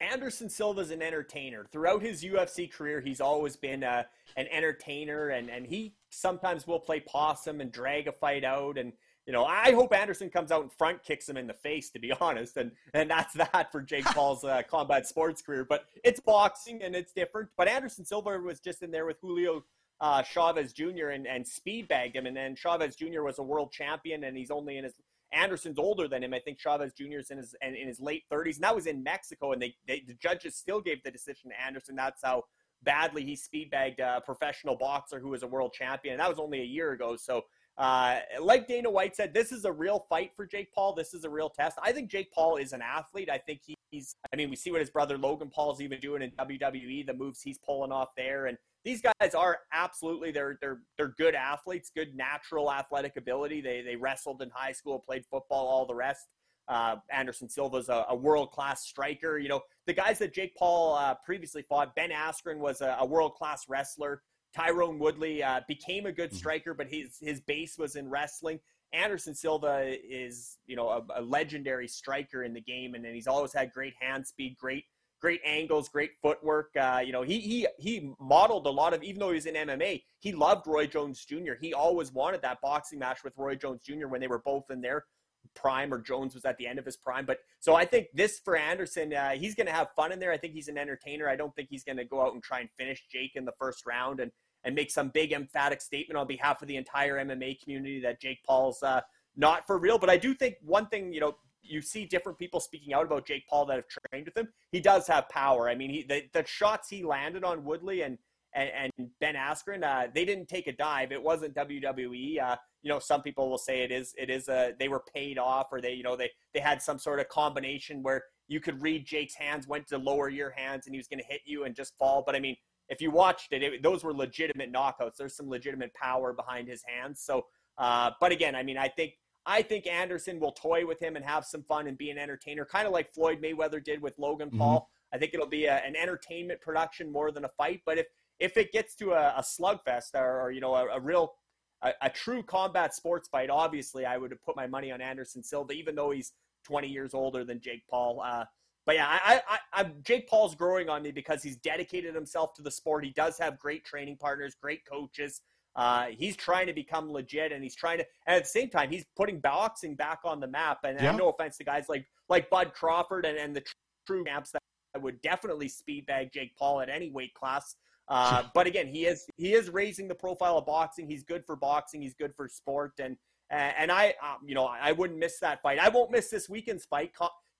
Anderson 0.00 0.50
Silva 0.50 0.80
is 0.80 0.90
an 0.90 1.00
entertainer. 1.00 1.64
Throughout 1.70 2.02
his 2.02 2.24
UFC 2.24 2.70
career, 2.70 3.00
he's 3.00 3.20
always 3.20 3.56
been 3.56 3.84
uh, 3.84 4.02
an 4.36 4.46
entertainer, 4.50 5.28
and, 5.28 5.48
and 5.48 5.66
he 5.66 5.94
sometimes 6.10 6.66
will 6.66 6.80
play 6.80 7.00
possum 7.00 7.60
and 7.60 7.70
drag 7.70 8.08
a 8.08 8.12
fight 8.12 8.44
out. 8.44 8.76
And 8.76 8.92
you 9.26 9.32
know, 9.32 9.44
I 9.44 9.72
hope 9.72 9.94
Anderson 9.94 10.28
comes 10.30 10.50
out 10.50 10.64
in 10.64 10.68
front 10.68 11.02
kicks 11.02 11.28
him 11.28 11.36
in 11.36 11.46
the 11.46 11.54
face, 11.54 11.90
to 11.90 11.98
be 11.98 12.12
honest, 12.20 12.56
and 12.56 12.72
and 12.92 13.08
that's 13.08 13.34
that 13.34 13.70
for 13.70 13.80
Jake 13.80 14.04
Paul's 14.06 14.44
uh, 14.44 14.62
combat 14.68 15.06
sports 15.06 15.40
career. 15.40 15.64
But 15.64 15.84
it's 16.02 16.20
boxing 16.20 16.82
and 16.82 16.94
it's 16.94 17.12
different. 17.12 17.48
But 17.56 17.68
Anderson 17.68 18.04
Silva 18.04 18.38
was 18.38 18.60
just 18.60 18.82
in 18.82 18.90
there 18.90 19.06
with 19.06 19.18
Julio 19.20 19.64
uh, 20.04 20.22
Chavez 20.22 20.74
Jr. 20.74 21.08
and 21.14 21.26
and 21.26 21.48
speed 21.48 21.88
bagged 21.88 22.14
him, 22.14 22.26
and 22.26 22.36
then 22.36 22.54
Chavez 22.54 22.94
Jr. 22.94 23.22
was 23.22 23.38
a 23.38 23.42
world 23.42 23.72
champion, 23.72 24.24
and 24.24 24.36
he's 24.36 24.50
only 24.50 24.76
in 24.76 24.84
his 24.84 24.92
Anderson's 25.32 25.78
older 25.78 26.06
than 26.06 26.22
him. 26.22 26.34
I 26.34 26.40
think 26.40 26.58
Chavez 26.58 26.92
Jr. 26.92 27.20
is 27.20 27.30
in 27.30 27.38
his 27.38 27.54
in 27.62 27.88
his 27.88 28.00
late 28.00 28.24
30s, 28.30 28.56
and 28.56 28.64
that 28.64 28.74
was 28.74 28.86
in 28.86 29.02
Mexico, 29.02 29.52
and 29.52 29.62
they, 29.62 29.74
they 29.88 30.02
the 30.06 30.12
judges 30.12 30.56
still 30.56 30.82
gave 30.82 31.02
the 31.04 31.10
decision 31.10 31.50
to 31.50 31.66
Anderson. 31.66 31.96
That's 31.96 32.20
how 32.22 32.42
badly 32.82 33.24
he 33.24 33.34
speed 33.34 33.70
bagged 33.70 33.98
a 33.98 34.20
professional 34.26 34.76
boxer 34.76 35.18
who 35.20 35.30
was 35.30 35.42
a 35.42 35.46
world 35.46 35.72
champion. 35.72 36.12
And 36.12 36.20
that 36.20 36.28
was 36.28 36.38
only 36.38 36.60
a 36.60 36.66
year 36.66 36.92
ago, 36.92 37.16
so 37.16 37.44
uh, 37.78 38.18
like 38.40 38.68
Dana 38.68 38.90
White 38.90 39.16
said, 39.16 39.32
this 39.32 39.52
is 39.52 39.64
a 39.64 39.72
real 39.72 40.04
fight 40.10 40.32
for 40.36 40.46
Jake 40.46 40.72
Paul. 40.74 40.94
This 40.94 41.14
is 41.14 41.24
a 41.24 41.30
real 41.30 41.48
test. 41.48 41.78
I 41.82 41.92
think 41.92 42.10
Jake 42.10 42.30
Paul 42.30 42.56
is 42.56 42.72
an 42.72 42.82
athlete. 42.82 43.30
I 43.30 43.38
think 43.38 43.62
he's, 43.90 44.16
I 44.32 44.36
mean, 44.36 44.50
we 44.50 44.56
see 44.56 44.70
what 44.70 44.80
his 44.80 44.90
brother 44.90 45.18
Logan 45.18 45.50
Paul's 45.50 45.80
even 45.80 45.98
doing 45.98 46.22
in 46.22 46.30
WWE, 46.32 47.06
the 47.06 47.14
moves 47.14 47.40
he's 47.40 47.58
pulling 47.58 47.90
off 47.90 48.10
there. 48.16 48.46
And 48.46 48.58
these 48.84 49.00
guys 49.00 49.34
are 49.34 49.60
absolutely, 49.72 50.30
they're, 50.30 50.58
they're, 50.60 50.80
they're 50.96 51.14
good 51.16 51.34
athletes, 51.34 51.90
good 51.94 52.14
natural 52.14 52.70
athletic 52.70 53.16
ability. 53.16 53.60
They, 53.60 53.82
they 53.82 53.96
wrestled 53.96 54.42
in 54.42 54.50
high 54.54 54.72
school, 54.72 54.98
played 54.98 55.24
football, 55.30 55.66
all 55.66 55.86
the 55.86 55.94
rest. 55.94 56.26
Uh, 56.68 56.96
Anderson 57.10 57.48
Silva's 57.48 57.88
a, 57.88 58.06
a 58.08 58.16
world 58.16 58.50
class 58.50 58.86
striker. 58.86 59.38
You 59.38 59.48
know, 59.48 59.60
the 59.86 59.92
guys 59.92 60.18
that 60.18 60.34
Jake 60.34 60.54
Paul 60.56 60.94
uh, 60.94 61.14
previously 61.24 61.62
fought, 61.62 61.94
Ben 61.94 62.10
Askren 62.10 62.58
was 62.58 62.80
a, 62.80 62.96
a 63.00 63.06
world 63.06 63.34
class 63.34 63.64
wrestler. 63.68 64.22
Tyron 64.56 64.98
Woodley 64.98 65.42
uh, 65.42 65.60
became 65.66 66.06
a 66.06 66.12
good 66.12 66.30
mm-hmm. 66.30 66.36
striker, 66.38 66.74
but 66.74 66.86
his 66.86 67.18
his 67.20 67.40
base 67.40 67.76
was 67.76 67.96
in 67.96 68.08
wrestling. 68.08 68.60
Anderson 68.92 69.34
Silva 69.34 69.94
is, 70.08 70.58
you 70.66 70.76
know, 70.76 70.88
a, 70.88 71.20
a 71.20 71.22
legendary 71.22 71.88
striker 71.88 72.44
in 72.44 72.54
the 72.54 72.60
game, 72.60 72.94
and, 72.94 73.04
and 73.04 73.14
he's 73.14 73.26
always 73.26 73.52
had 73.52 73.72
great 73.72 73.94
hand 74.00 74.26
speed, 74.26 74.56
great 74.58 74.84
great 75.24 75.40
angles, 75.46 75.88
great 75.88 76.10
footwork. 76.20 76.68
Uh, 76.78 77.00
you 77.02 77.10
know, 77.10 77.22
he 77.22 77.40
he 77.40 77.66
he 77.78 78.12
modeled 78.20 78.66
a 78.66 78.70
lot 78.70 78.92
of, 78.92 79.02
even 79.02 79.20
though 79.20 79.30
he 79.30 79.36
was 79.36 79.46
in 79.46 79.54
MMA, 79.54 80.02
he 80.18 80.32
loved 80.32 80.66
Roy 80.66 80.86
Jones 80.86 81.24
Jr. 81.24 81.54
He 81.58 81.72
always 81.72 82.12
wanted 82.12 82.42
that 82.42 82.60
boxing 82.60 82.98
match 82.98 83.24
with 83.24 83.32
Roy 83.38 83.54
Jones 83.54 83.80
Jr. 83.82 84.06
when 84.06 84.20
they 84.20 84.26
were 84.26 84.42
both 84.44 84.64
in 84.70 84.82
their 84.82 85.06
prime, 85.54 85.94
or 85.94 85.98
Jones 86.02 86.34
was 86.34 86.44
at 86.44 86.58
the 86.58 86.66
end 86.66 86.78
of 86.78 86.84
his 86.84 86.98
prime. 86.98 87.24
But 87.24 87.38
so 87.58 87.74
I 87.74 87.86
think 87.86 88.08
this 88.12 88.38
for 88.38 88.54
Anderson, 88.54 89.14
uh, 89.14 89.30
he's 89.30 89.54
going 89.54 89.66
to 89.66 89.72
have 89.72 89.92
fun 89.96 90.12
in 90.12 90.18
there. 90.18 90.30
I 90.30 90.36
think 90.36 90.52
he's 90.52 90.68
an 90.68 90.76
entertainer. 90.76 91.26
I 91.26 91.36
don't 91.36 91.56
think 91.56 91.68
he's 91.70 91.84
going 91.84 91.96
to 91.96 92.04
go 92.04 92.20
out 92.20 92.34
and 92.34 92.42
try 92.42 92.60
and 92.60 92.68
finish 92.76 93.06
Jake 93.10 93.32
in 93.34 93.46
the 93.46 93.54
first 93.58 93.86
round. 93.86 94.20
And 94.20 94.30
and 94.66 94.74
make 94.74 94.90
some 94.90 95.08
big 95.10 95.32
emphatic 95.32 95.80
statement 95.80 96.16
on 96.18 96.26
behalf 96.26 96.62
of 96.62 96.68
the 96.68 96.76
entire 96.76 97.22
MMA 97.22 97.60
community 97.62 98.00
that 98.00 98.18
Jake 98.18 98.42
Paul's 98.46 98.82
uh, 98.82 99.02
not 99.36 99.66
for 99.66 99.78
real. 99.78 99.98
But 99.98 100.08
I 100.08 100.16
do 100.16 100.34
think 100.34 100.56
one 100.62 100.86
thing, 100.86 101.12
you 101.12 101.20
know, 101.20 101.34
you 101.64 101.80
see 101.80 102.04
different 102.04 102.38
people 102.38 102.60
speaking 102.60 102.94
out 102.94 103.04
about 103.04 103.26
Jake 103.26 103.46
Paul 103.48 103.66
that 103.66 103.76
have 103.76 103.84
trained 104.10 104.26
with 104.26 104.36
him. 104.36 104.48
He 104.70 104.80
does 104.80 105.06
have 105.06 105.28
power. 105.28 105.68
I 105.68 105.74
mean, 105.74 105.90
he 105.90 106.02
the, 106.02 106.24
the 106.32 106.44
shots 106.46 106.88
he 106.88 107.04
landed 107.04 107.44
on 107.44 107.64
Woodley 107.64 108.02
and 108.02 108.18
and, 108.54 108.92
and 108.98 109.10
Ben 109.20 109.34
Askren, 109.34 109.82
uh, 109.82 110.08
they 110.14 110.24
didn't 110.24 110.48
take 110.48 110.68
a 110.68 110.72
dive. 110.72 111.10
It 111.10 111.22
wasn't 111.22 111.54
WWE. 111.54 112.40
Uh, 112.40 112.56
you 112.82 112.88
know, 112.88 112.98
some 112.98 113.22
people 113.22 113.50
will 113.50 113.58
say 113.58 113.82
it 113.82 113.90
is. 113.90 114.14
It 114.16 114.30
is 114.30 114.48
a. 114.48 114.72
They 114.78 114.88
were 114.88 115.02
paid 115.14 115.38
off, 115.38 115.68
or 115.72 115.80
they, 115.80 115.92
you 115.92 116.02
know, 116.02 116.16
they 116.16 116.30
they 116.52 116.60
had 116.60 116.80
some 116.80 116.98
sort 116.98 117.18
of 117.18 117.28
combination 117.28 118.02
where 118.02 118.22
you 118.46 118.60
could 118.60 118.80
read 118.82 119.06
Jake's 119.06 119.34
hands, 119.34 119.66
went 119.66 119.88
to 119.88 119.98
lower 119.98 120.28
your 120.28 120.50
hands, 120.50 120.86
and 120.86 120.94
he 120.94 120.98
was 120.98 121.08
going 121.08 121.18
to 121.18 121.24
hit 121.24 121.40
you 121.44 121.64
and 121.64 121.74
just 121.74 121.96
fall. 121.98 122.22
But 122.24 122.36
I 122.36 122.40
mean, 122.40 122.56
if 122.88 123.00
you 123.00 123.10
watched 123.10 123.52
it, 123.52 123.62
it, 123.62 123.82
those 123.82 124.04
were 124.04 124.14
legitimate 124.14 124.72
knockouts. 124.72 125.16
There's 125.18 125.36
some 125.36 125.48
legitimate 125.48 125.92
power 125.94 126.32
behind 126.32 126.68
his 126.68 126.82
hands. 126.86 127.20
So, 127.20 127.46
uh, 127.78 128.10
but 128.20 128.30
again, 128.30 128.54
I 128.54 128.62
mean, 128.62 128.78
I 128.78 128.88
think 128.88 129.14
I 129.46 129.62
think 129.62 129.86
Anderson 129.86 130.40
will 130.40 130.52
toy 130.52 130.86
with 130.86 131.00
him 131.00 131.16
and 131.16 131.24
have 131.24 131.44
some 131.44 131.62
fun 131.62 131.86
and 131.86 131.98
be 131.98 132.10
an 132.10 132.18
entertainer, 132.18 132.64
kind 132.64 132.86
of 132.86 132.92
like 132.92 133.12
Floyd 133.12 133.42
Mayweather 133.42 133.82
did 133.82 134.00
with 134.00 134.18
Logan 134.18 134.48
mm-hmm. 134.48 134.58
Paul. 134.58 134.88
I 135.12 135.18
think 135.18 135.34
it'll 135.34 135.46
be 135.46 135.66
a, 135.66 135.76
an 135.76 135.96
entertainment 135.96 136.60
production 136.60 137.12
more 137.12 137.30
than 137.30 137.44
a 137.44 137.48
fight. 137.48 137.82
But 137.84 137.98
if 137.98 138.06
if 138.40 138.56
it 138.56 138.72
gets 138.72 138.96
to 138.96 139.12
a, 139.12 139.34
a 139.36 139.42
slugfest 139.42 140.14
or, 140.14 140.40
or, 140.40 140.50
you 140.50 140.60
know 140.60 140.74
a, 140.74 140.86
a 140.96 141.00
real 141.00 141.34
a, 141.82 141.92
a, 142.02 142.10
true 142.10 142.42
combat 142.42 142.94
sports 142.94 143.28
fight, 143.28 143.50
obviously 143.50 144.04
I 144.06 144.16
would 144.16 144.32
have 144.32 144.42
put 144.42 144.56
my 144.56 144.66
money 144.66 144.90
on 144.90 145.00
Anderson 145.00 145.42
Silva, 145.42 145.72
even 145.72 145.94
though 145.94 146.10
he's 146.10 146.32
20 146.64 146.88
years 146.88 147.14
older 147.14 147.44
than 147.44 147.60
Jake 147.60 147.82
Paul. 147.88 148.22
Uh, 148.24 148.44
but 148.86 148.96
yeah, 148.96 149.06
I, 149.08 149.40
I, 149.48 149.58
I, 149.72 149.84
Jake 150.02 150.28
Paul's 150.28 150.54
growing 150.54 150.88
on 150.88 151.02
me 151.02 151.10
because 151.10 151.42
he's 151.42 151.56
dedicated 151.56 152.14
himself 152.14 152.54
to 152.54 152.62
the 152.62 152.70
sport. 152.70 153.04
He 153.04 153.12
does 153.12 153.38
have 153.38 153.58
great 153.58 153.84
training 153.84 154.16
partners, 154.18 154.56
great 154.60 154.80
coaches. 154.84 155.40
Uh, 155.76 156.06
he's 156.10 156.36
trying 156.36 156.66
to 156.66 156.72
become 156.72 157.10
legit, 157.10 157.52
and 157.52 157.62
he's 157.62 157.74
trying 157.74 157.98
to, 157.98 158.06
and 158.26 158.36
at 158.36 158.44
the 158.44 158.48
same 158.48 158.70
time, 158.70 158.90
he's 158.90 159.04
putting 159.16 159.40
boxing 159.40 159.94
back 159.96 160.20
on 160.24 160.40
the 160.40 160.46
map. 160.46 160.78
And, 160.84 161.00
yeah. 161.00 161.08
and 161.08 161.18
no 161.18 161.28
offense 161.30 161.56
to 161.58 161.64
guys 161.64 161.86
like 161.88 162.06
like 162.28 162.48
Bud 162.50 162.72
Crawford 162.74 163.26
and, 163.26 163.36
and 163.36 163.54
the 163.54 163.62
true 164.06 164.24
champs 164.24 164.52
that 164.52 165.02
would 165.02 165.20
definitely 165.22 165.68
speed 165.68 166.06
bag 166.06 166.30
Jake 166.32 166.56
Paul 166.56 166.80
at 166.80 166.88
any 166.88 167.10
weight 167.10 167.34
class. 167.34 167.76
Uh, 168.08 168.44
but 168.54 168.66
again, 168.66 168.86
he 168.86 169.06
is 169.06 169.26
he 169.36 169.52
is 169.52 169.70
raising 169.70 170.08
the 170.08 170.14
profile 170.14 170.58
of 170.58 170.66
boxing. 170.66 171.08
He's 171.08 171.24
good 171.24 171.44
for 171.44 171.56
boxing. 171.56 172.02
He's 172.02 172.14
good 172.14 172.34
for 172.34 172.48
sport, 172.48 172.92
and 173.00 173.16
and 173.50 173.90
I 173.90 174.14
um, 174.22 174.38
you 174.46 174.54
know 174.54 174.66
I 174.66 174.92
wouldn't 174.92 175.18
miss 175.18 175.38
that 175.40 175.60
fight. 175.62 175.78
I 175.78 175.88
won't 175.88 176.10
miss 176.10 176.28
this 176.28 176.48
weekend's 176.48 176.84
fight. 176.84 177.12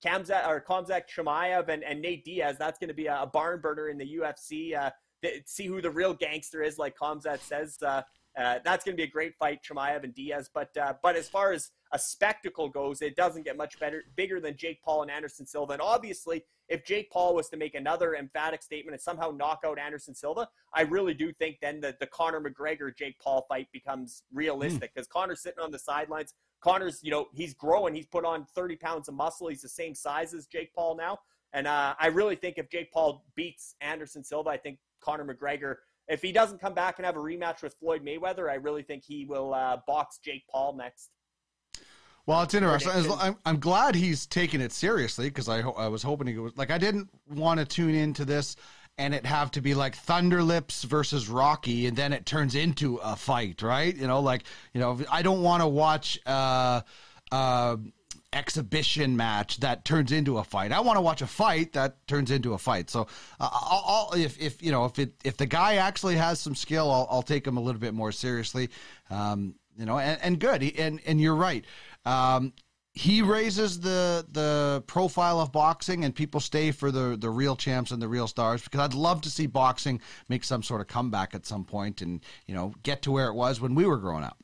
Kamzat 0.05 0.47
or 0.47 0.61
Khamzat 0.61 1.03
Chimaev 1.15 1.69
and, 1.69 1.83
and 1.83 2.01
Nate 2.01 2.25
Diaz. 2.25 2.57
That's 2.59 2.79
going 2.79 2.89
to 2.89 2.95
be 2.95 3.07
a, 3.07 3.29
barn 3.33 3.61
burner 3.61 3.89
in 3.89 3.97
the 3.97 4.19
UFC. 4.19 4.77
Uh, 4.77 4.91
see 5.47 5.67
who 5.67 5.81
the 5.81 5.91
real 5.91 6.15
gangster 6.15 6.63
is, 6.63 6.79
like 6.79 6.97
Khamzat 6.97 7.41
says. 7.41 7.79
Uh, 7.83 8.03
uh, 8.37 8.59
that's 8.65 8.85
going 8.85 8.97
to 8.97 9.01
be 9.01 9.05
a 9.09 9.11
great 9.11 9.37
fight, 9.37 9.61
Chimaev 9.63 10.03
and 10.03 10.15
Diaz. 10.15 10.51
But 10.53 10.77
uh, 10.77 10.95
but 11.03 11.15
as 11.15 11.29
far 11.29 11.53
as 11.53 11.71
a 11.93 11.99
spectacle 11.99 12.69
goes, 12.69 13.01
it 13.01 13.15
doesn't 13.15 13.45
get 13.45 13.57
much 13.57 13.79
better, 13.79 14.03
bigger 14.17 14.41
than 14.41 14.57
Jake 14.57 14.83
Paul 14.83 15.03
and 15.03 15.11
Anderson 15.11 15.47
Silva. 15.47 15.75
And 15.75 15.83
obviously, 15.83 16.45
if 16.69 16.85
Jake 16.85 17.11
Paul 17.11 17.35
was 17.35 17.49
to 17.51 17.57
make 17.57 17.77
another 17.77 18.17
emphatic 18.17 18.63
statement 18.63 18.95
and 18.95 19.01
somehow 19.01 19.31
knock 19.31 19.61
out 19.65 19.79
Anderson 19.79 20.15
Silva, 20.15 20.49
I 20.73 20.83
really 20.83 21.15
do 21.15 21.33
think 21.33 21.59
then 21.61 21.81
that 21.83 22.01
the 22.01 22.07
Conor 22.07 22.41
McGregor 22.41 22.95
Jake 22.97 23.19
Paul 23.21 23.47
fight 23.49 23.69
becomes 23.73 24.25
realistic 24.33 24.93
because 24.95 25.07
mm. 25.07 25.13
Conor's 25.13 25.41
sitting 25.41 25.63
on 25.63 25.71
the 25.71 25.79
sidelines. 25.79 26.35
Conor's, 26.61 27.01
you 27.03 27.11
know, 27.11 27.27
he's 27.33 27.55
growing. 27.55 27.95
He's 27.95 28.07
put 28.07 28.25
on 28.25 28.47
30 28.55 28.77
pounds 28.77 29.09
of 29.09 29.15
muscle. 29.15 29.49
He's 29.49 29.63
the 29.63 29.69
same 29.69 29.95
size 29.95 30.35
as 30.35 30.47
Jake 30.47 30.75
Paul 30.75 30.97
now. 30.97 31.19
And 31.53 31.69
uh, 31.69 31.95
I 32.01 32.09
really 32.09 32.35
think 32.35 32.59
if 32.59 32.69
Jake 32.69 32.91
Paul 32.91 33.25
beats 33.37 33.77
Anderson 33.81 34.25
Silva, 34.25 34.51
I 34.51 34.57
think 34.57 34.79
Conor 35.05 35.25
McGregor 35.25 35.77
if 36.09 36.21
he 36.23 36.33
doesn't 36.33 36.61
come 36.61 36.75
back 36.75 36.99
and 36.99 37.07
have 37.07 37.17
a 37.17 37.21
rematch 37.21 37.63
with 37.63 37.75
Floyd 37.75 38.05
Mayweather, 38.05 38.51
I 38.51 38.55
really 38.55 38.83
think 38.83 39.05
he 39.05 39.25
will 39.25 39.55
uh, 39.55 39.79
box 39.87 40.19
Jake 40.23 40.45
Paul 40.51 40.77
next. 40.77 41.11
Well, 42.27 42.43
it's 42.43 42.55
interesting. 42.55 43.13
I'm, 43.19 43.37
I'm 43.45 43.59
glad 43.59 43.95
he's 43.95 44.27
taking 44.27 44.61
it 44.61 44.73
seriously 44.73 45.29
because 45.29 45.49
I, 45.49 45.61
I 45.61 45.89
was 45.89 46.03
hoping 46.03 46.27
he 46.27 46.39
was 46.39 46.57
like 46.57 46.71
I 46.71 46.79
didn't 46.79 47.11
want 47.29 47.61
to 47.61 47.67
tune 47.67 47.95
into 47.95 48.25
this 48.25 48.57
and 48.97 49.15
it 49.15 49.27
have 49.27 49.51
to 49.53 49.61
be 49.61 49.75
like 49.75 49.95
Thunder 49.95 50.43
Lips 50.43 50.85
versus 50.85 51.29
Rocky 51.29 51.87
and 51.87 51.97
then 51.97 52.15
it 52.15 52.25
turns 52.25 52.55
into 52.55 52.97
a 52.97 53.15
fight, 53.15 53.61
right? 53.61 53.95
You 53.95 54.07
know, 54.07 54.21
like 54.21 54.45
you 54.73 54.81
know, 54.81 54.99
I 55.11 55.23
don't 55.23 55.43
want 55.43 55.63
to 55.63 55.69
watch. 55.69 56.19
Uh, 56.25 56.81
uh, 57.33 57.77
exhibition 58.35 59.17
match 59.17 59.59
that 59.59 59.85
turns 59.85 60.13
into 60.13 60.39
a 60.39 60.45
fight. 60.45 60.73
I 60.73 60.81
want 60.81 60.97
to 60.97 61.01
watch 61.01 61.23
a 61.23 61.27
fight 61.27 61.73
that 61.75 62.07
turns 62.07 62.31
into 62.31 62.55
a 62.55 62.59
fight. 62.59 62.91
So, 62.91 63.03
uh, 63.41 63.49
I'll, 63.53 64.11
I'll, 64.13 64.21
if 64.21 64.41
if 64.41 64.63
you 64.63 64.73
know 64.73 64.85
if 64.85 64.99
it 64.99 65.15
if 65.25 65.37
the 65.37 65.47
guy 65.47 65.77
actually 65.77 66.17
has 66.17 66.41
some 66.41 66.55
skill, 66.55 66.91
I'll, 66.91 67.07
I'll 67.11 67.23
take 67.23 67.47
him 67.47 67.57
a 67.57 67.61
little 67.61 67.81
bit 67.81 67.95
more 67.95 68.13
seriously. 68.13 68.71
Um, 69.11 69.55
you 69.79 69.87
know, 69.87 69.99
and, 69.99 70.21
and 70.23 70.39
good. 70.39 70.63
And 70.79 71.01
and 71.07 71.21
you're 71.21 71.35
right. 71.35 71.65
Um, 72.05 72.53
he 72.93 73.23
raises 73.23 73.81
the 73.81 74.25
the 74.31 74.85
profile 74.87 75.41
of 75.41 75.51
boxing, 75.51 76.05
and 76.05 76.15
people 76.15 76.41
stay 76.41 76.71
for 76.71 76.91
the 76.91 77.17
the 77.19 77.31
real 77.31 77.57
champs 77.57 77.91
and 77.91 78.01
the 78.01 78.09
real 78.09 78.29
stars. 78.29 78.63
Because 78.63 78.81
I'd 78.81 78.95
love 78.95 79.21
to 79.23 79.31
see 79.31 79.47
boxing 79.47 80.01
make 80.29 80.45
some 80.45 80.63
sort 80.63 80.81
of 80.81 80.87
comeback 80.87 81.35
at 81.35 81.45
some 81.45 81.65
point, 81.65 82.03
and 82.03 82.21
you 82.47 82.55
know, 82.55 82.73
get 82.83 83.03
to 83.03 83.11
where 83.11 83.27
it 83.27 83.35
was 83.35 83.61
when 83.61 83.75
we 83.75 83.85
were 83.85 83.99
growing 83.99 84.25
up. 84.25 84.39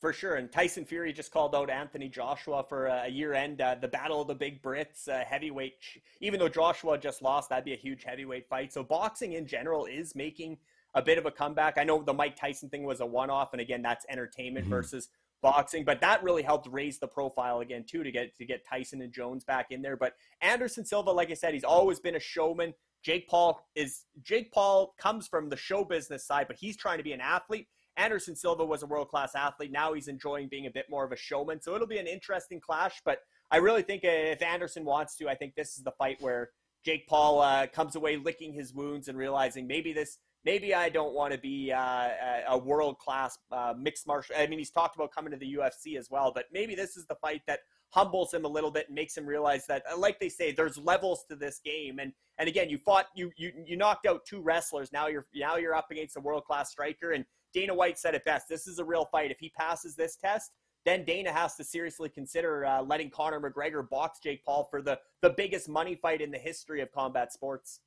For 0.00 0.12
sure. 0.12 0.34
And 0.34 0.52
Tyson 0.52 0.84
Fury 0.84 1.12
just 1.12 1.32
called 1.32 1.54
out 1.54 1.70
Anthony 1.70 2.08
Joshua 2.08 2.62
for 2.62 2.86
a 2.86 3.08
year 3.08 3.32
end, 3.32 3.62
uh, 3.62 3.76
the 3.80 3.88
battle 3.88 4.20
of 4.20 4.28
the 4.28 4.34
big 4.34 4.62
Brits, 4.62 5.08
uh, 5.08 5.24
heavyweight. 5.24 5.74
Even 6.20 6.38
though 6.38 6.50
Joshua 6.50 6.98
just 6.98 7.22
lost, 7.22 7.48
that'd 7.48 7.64
be 7.64 7.72
a 7.72 7.76
huge 7.76 8.04
heavyweight 8.04 8.46
fight. 8.48 8.72
So 8.72 8.82
boxing 8.82 9.32
in 9.32 9.46
general 9.46 9.86
is 9.86 10.14
making 10.14 10.58
a 10.94 11.00
bit 11.00 11.16
of 11.16 11.24
a 11.24 11.30
comeback. 11.30 11.78
I 11.78 11.84
know 11.84 12.02
the 12.02 12.12
Mike 12.12 12.36
Tyson 12.36 12.68
thing 12.68 12.84
was 12.84 13.00
a 13.00 13.06
one 13.06 13.30
off. 13.30 13.52
And 13.52 13.60
again, 13.60 13.80
that's 13.80 14.04
entertainment 14.10 14.66
mm-hmm. 14.66 14.74
versus 14.74 15.08
boxing, 15.42 15.84
but 15.84 16.00
that 16.00 16.22
really 16.22 16.42
helped 16.42 16.66
raise 16.70 16.98
the 16.98 17.06
profile 17.06 17.60
again 17.60 17.84
too 17.84 18.02
to 18.02 18.10
get 18.10 18.36
to 18.36 18.44
get 18.44 18.66
Tyson 18.66 19.02
and 19.02 19.12
Jones 19.12 19.44
back 19.44 19.70
in 19.70 19.82
there. 19.82 19.96
But 19.96 20.14
Anderson 20.40 20.84
Silva, 20.84 21.10
like 21.10 21.30
I 21.30 21.34
said, 21.34 21.54
he's 21.54 21.64
always 21.64 22.00
been 22.00 22.16
a 22.16 22.20
showman. 22.20 22.74
Jake 23.02 23.28
Paul 23.28 23.64
is 23.74 24.06
Jake 24.22 24.50
Paul 24.52 24.94
comes 24.98 25.28
from 25.28 25.48
the 25.48 25.56
show 25.56 25.84
business 25.84 26.24
side, 26.24 26.48
but 26.48 26.56
he's 26.56 26.76
trying 26.76 26.98
to 26.98 27.04
be 27.04 27.12
an 27.12 27.20
athlete. 27.20 27.68
Anderson 27.96 28.36
Silva 28.36 28.64
was 28.64 28.82
a 28.82 28.86
world 28.86 29.08
class 29.08 29.34
athlete. 29.34 29.72
Now 29.72 29.94
he's 29.94 30.08
enjoying 30.08 30.48
being 30.48 30.66
a 30.66 30.70
bit 30.70 30.86
more 30.90 31.04
of 31.04 31.12
a 31.12 31.16
showman. 31.16 31.60
So 31.60 31.74
it'll 31.74 31.86
be 31.86 31.98
an 31.98 32.06
interesting 32.06 32.60
clash. 32.60 33.00
But 33.04 33.20
I 33.50 33.56
really 33.58 33.82
think 33.82 34.02
if 34.04 34.42
Anderson 34.42 34.84
wants 34.84 35.16
to, 35.16 35.28
I 35.28 35.34
think 35.34 35.54
this 35.54 35.76
is 35.78 35.84
the 35.84 35.92
fight 35.92 36.18
where 36.20 36.50
Jake 36.84 37.06
Paul 37.08 37.40
uh, 37.40 37.66
comes 37.66 37.96
away 37.96 38.16
licking 38.16 38.52
his 38.52 38.72
wounds 38.72 39.08
and 39.08 39.16
realizing 39.16 39.66
maybe 39.66 39.92
this, 39.92 40.18
maybe 40.44 40.74
I 40.74 40.88
don't 40.88 41.14
want 41.14 41.32
to 41.32 41.38
be 41.38 41.72
uh, 41.72 42.08
a 42.48 42.58
world 42.58 42.98
class 42.98 43.38
uh, 43.50 43.74
mixed 43.76 44.06
martial. 44.06 44.36
I 44.38 44.46
mean, 44.46 44.58
he's 44.58 44.70
talked 44.70 44.94
about 44.94 45.10
coming 45.12 45.32
to 45.32 45.38
the 45.38 45.54
UFC 45.54 45.98
as 45.98 46.10
well, 46.10 46.32
but 46.34 46.44
maybe 46.52 46.74
this 46.74 46.96
is 46.96 47.06
the 47.06 47.16
fight 47.16 47.42
that 47.46 47.60
humbles 47.90 48.32
him 48.32 48.44
a 48.44 48.48
little 48.48 48.70
bit 48.70 48.86
and 48.88 48.94
makes 48.94 49.16
him 49.16 49.26
realize 49.26 49.66
that, 49.66 49.82
uh, 49.90 49.96
like 49.96 50.20
they 50.20 50.28
say, 50.28 50.52
there's 50.52 50.76
levels 50.76 51.24
to 51.30 51.36
this 51.36 51.60
game. 51.64 51.98
And 51.98 52.12
and 52.38 52.48
again, 52.48 52.68
you 52.68 52.78
fought, 52.78 53.06
you 53.14 53.32
you 53.36 53.52
you 53.64 53.76
knocked 53.76 54.06
out 54.06 54.24
two 54.26 54.42
wrestlers. 54.42 54.92
Now 54.92 55.06
you're 55.06 55.26
now 55.34 55.56
you're 55.56 55.74
up 55.74 55.90
against 55.90 56.16
a 56.16 56.20
world 56.20 56.44
class 56.44 56.70
striker, 56.70 57.12
and 57.12 57.24
Dana 57.52 57.74
White 57.74 57.98
said 57.98 58.14
it 58.14 58.24
best. 58.24 58.48
This 58.48 58.66
is 58.66 58.78
a 58.78 58.84
real 58.84 59.06
fight. 59.06 59.30
If 59.30 59.38
he 59.38 59.50
passes 59.50 59.94
this 59.94 60.16
test, 60.16 60.52
then 60.84 61.04
Dana 61.04 61.32
has 61.32 61.56
to 61.56 61.64
seriously 61.64 62.08
consider 62.08 62.64
uh, 62.64 62.82
letting 62.82 63.10
Conor 63.10 63.40
McGregor 63.40 63.88
box 63.88 64.20
Jake 64.22 64.44
Paul 64.44 64.68
for 64.70 64.80
the, 64.80 64.98
the 65.20 65.30
biggest 65.30 65.68
money 65.68 65.96
fight 65.96 66.20
in 66.20 66.30
the 66.30 66.38
history 66.38 66.80
of 66.80 66.92
combat 66.92 67.32
sports. 67.32 67.80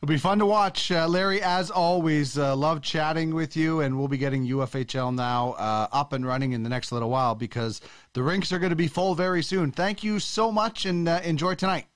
It'll 0.00 0.08
be 0.08 0.16
fun 0.16 0.38
to 0.38 0.46
watch. 0.46 0.92
Uh, 0.92 1.08
Larry, 1.08 1.42
as 1.42 1.72
always, 1.72 2.38
uh, 2.38 2.54
love 2.54 2.82
chatting 2.82 3.34
with 3.34 3.56
you, 3.56 3.80
and 3.80 3.98
we'll 3.98 4.06
be 4.06 4.16
getting 4.16 4.46
UFHL 4.46 5.12
now 5.12 5.54
uh, 5.54 5.88
up 5.90 6.12
and 6.12 6.24
running 6.24 6.52
in 6.52 6.62
the 6.62 6.68
next 6.68 6.92
little 6.92 7.10
while 7.10 7.34
because 7.34 7.80
the 8.12 8.22
rinks 8.22 8.52
are 8.52 8.60
going 8.60 8.70
to 8.70 8.76
be 8.76 8.86
full 8.86 9.16
very 9.16 9.42
soon. 9.42 9.72
Thank 9.72 10.04
you 10.04 10.20
so 10.20 10.52
much 10.52 10.86
and 10.86 11.08
uh, 11.08 11.20
enjoy 11.24 11.56
tonight. 11.56 11.86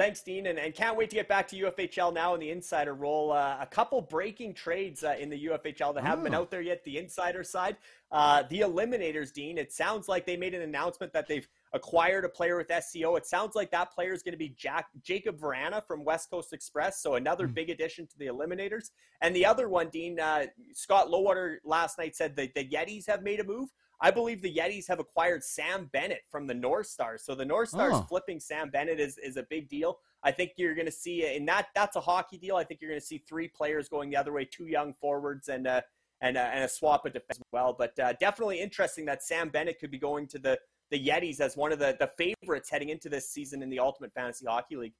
Thanks, 0.00 0.22
Dean, 0.22 0.46
and, 0.46 0.58
and 0.58 0.74
can't 0.74 0.96
wait 0.96 1.10
to 1.10 1.16
get 1.16 1.28
back 1.28 1.46
to 1.48 1.56
UFHL 1.56 2.14
now 2.14 2.32
in 2.32 2.40
the 2.40 2.48
insider 2.48 2.94
role. 2.94 3.32
Uh, 3.32 3.58
a 3.60 3.66
couple 3.66 4.00
breaking 4.00 4.54
trades 4.54 5.04
uh, 5.04 5.14
in 5.20 5.28
the 5.28 5.44
UFHL 5.44 5.94
that 5.94 6.02
haven't 6.02 6.24
been 6.24 6.34
oh. 6.34 6.40
out 6.40 6.50
there 6.50 6.62
yet. 6.62 6.82
The 6.84 6.96
insider 6.96 7.44
side, 7.44 7.76
uh, 8.10 8.44
the 8.48 8.60
Eliminators, 8.60 9.30
Dean. 9.30 9.58
It 9.58 9.74
sounds 9.74 10.08
like 10.08 10.24
they 10.24 10.38
made 10.38 10.54
an 10.54 10.62
announcement 10.62 11.12
that 11.12 11.28
they've 11.28 11.46
acquired 11.74 12.24
a 12.24 12.30
player 12.30 12.56
with 12.56 12.72
SCO. 12.82 13.16
It 13.16 13.26
sounds 13.26 13.54
like 13.54 13.70
that 13.72 13.92
player 13.92 14.14
is 14.14 14.22
going 14.22 14.32
to 14.32 14.38
be 14.38 14.54
Jack, 14.56 14.86
Jakub 15.02 15.38
Vrana 15.38 15.84
from 15.86 16.02
West 16.02 16.30
Coast 16.30 16.54
Express. 16.54 17.02
So 17.02 17.16
another 17.16 17.46
mm. 17.46 17.52
big 17.52 17.68
addition 17.68 18.06
to 18.06 18.18
the 18.18 18.28
Eliminators. 18.28 18.92
And 19.20 19.36
the 19.36 19.44
other 19.44 19.68
one, 19.68 19.90
Dean, 19.90 20.18
uh, 20.18 20.46
Scott 20.72 21.10
Lowater 21.10 21.60
last 21.62 21.98
night 21.98 22.16
said 22.16 22.36
that 22.36 22.54
the 22.54 22.64
Yetis 22.64 23.06
have 23.06 23.22
made 23.22 23.40
a 23.40 23.44
move. 23.44 23.68
I 24.00 24.10
believe 24.10 24.40
the 24.40 24.54
Yetis 24.54 24.88
have 24.88 24.98
acquired 24.98 25.44
Sam 25.44 25.90
Bennett 25.92 26.22
from 26.30 26.46
the 26.46 26.54
North 26.54 26.86
Stars. 26.86 27.22
So 27.22 27.34
the 27.34 27.44
North 27.44 27.68
Stars 27.68 27.94
oh. 27.96 28.06
flipping 28.08 28.40
Sam 28.40 28.70
Bennett 28.70 28.98
is, 28.98 29.18
is 29.18 29.36
a 29.36 29.42
big 29.42 29.68
deal. 29.68 29.98
I 30.22 30.30
think 30.30 30.52
you're 30.56 30.74
going 30.74 30.86
to 30.86 30.92
see, 30.92 31.34
in 31.34 31.44
that 31.46 31.68
that's 31.74 31.96
a 31.96 32.00
hockey 32.00 32.38
deal. 32.38 32.56
I 32.56 32.64
think 32.64 32.80
you're 32.80 32.90
going 32.90 33.00
to 33.00 33.06
see 33.06 33.18
three 33.18 33.48
players 33.48 33.88
going 33.88 34.10
the 34.10 34.16
other 34.16 34.32
way, 34.32 34.44
two 34.44 34.66
young 34.66 34.92
forwards 34.92 35.48
and 35.48 35.66
uh, 35.66 35.82
and 36.20 36.36
uh, 36.36 36.50
and 36.52 36.64
a 36.64 36.68
swap 36.68 37.06
of 37.06 37.12
defense 37.12 37.38
as 37.38 37.52
well. 37.52 37.74
But 37.78 37.98
uh, 37.98 38.12
definitely 38.20 38.60
interesting 38.60 39.04
that 39.06 39.22
Sam 39.22 39.48
Bennett 39.48 39.78
could 39.78 39.90
be 39.90 39.98
going 39.98 40.26
to 40.28 40.38
the 40.38 40.58
the 40.90 41.02
Yetis 41.08 41.40
as 41.40 41.56
one 41.56 41.72
of 41.72 41.78
the 41.78 41.96
the 41.98 42.10
favorites 42.18 42.70
heading 42.70 42.90
into 42.90 43.08
this 43.08 43.30
season 43.30 43.62
in 43.62 43.70
the 43.70 43.78
Ultimate 43.78 44.12
Fantasy 44.12 44.46
Hockey 44.46 44.76
League. 44.76 44.94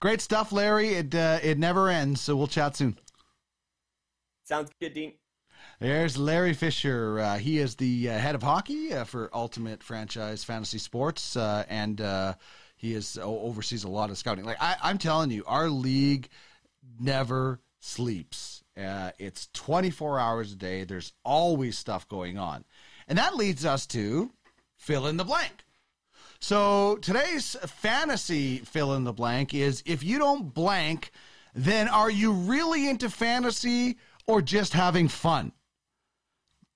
Great 0.00 0.20
stuff, 0.20 0.52
Larry. 0.52 0.94
It 0.94 1.14
uh, 1.14 1.38
it 1.42 1.58
never 1.58 1.88
ends. 1.88 2.20
So 2.20 2.36
we'll 2.36 2.46
chat 2.46 2.76
soon. 2.76 2.98
Sounds 4.44 4.70
good, 4.80 4.94
Dean. 4.94 5.12
There's 5.78 6.16
Larry 6.16 6.54
Fisher. 6.54 7.20
Uh, 7.20 7.36
he 7.36 7.58
is 7.58 7.74
the 7.74 8.08
uh, 8.08 8.18
head 8.18 8.34
of 8.34 8.42
hockey 8.42 8.94
uh, 8.94 9.04
for 9.04 9.28
Ultimate 9.34 9.82
Franchise 9.82 10.42
Fantasy 10.42 10.78
Sports, 10.78 11.36
uh, 11.36 11.64
and 11.68 12.00
uh, 12.00 12.34
he 12.76 12.94
is 12.94 13.18
oversees 13.20 13.84
a 13.84 13.88
lot 13.88 14.08
of 14.08 14.16
scouting. 14.16 14.46
Like 14.46 14.56
I, 14.58 14.90
am 14.90 14.96
telling 14.96 15.30
you, 15.30 15.44
our 15.46 15.68
league 15.68 16.30
never 16.98 17.60
sleeps. 17.78 18.64
Uh, 18.74 19.10
it's 19.18 19.50
24 19.52 20.18
hours 20.18 20.52
a 20.52 20.56
day. 20.56 20.84
There's 20.84 21.12
always 21.24 21.76
stuff 21.76 22.08
going 22.08 22.38
on, 22.38 22.64
and 23.06 23.18
that 23.18 23.36
leads 23.36 23.66
us 23.66 23.86
to 23.88 24.30
fill 24.78 25.06
in 25.06 25.18
the 25.18 25.24
blank. 25.24 25.66
So 26.40 26.96
today's 27.02 27.54
fantasy 27.66 28.58
fill 28.60 28.94
in 28.94 29.04
the 29.04 29.12
blank 29.12 29.52
is 29.52 29.82
if 29.84 30.02
you 30.02 30.18
don't 30.18 30.54
blank, 30.54 31.10
then 31.54 31.86
are 31.88 32.10
you 32.10 32.32
really 32.32 32.88
into 32.88 33.10
fantasy 33.10 33.98
or 34.26 34.40
just 34.40 34.72
having 34.72 35.08
fun? 35.08 35.52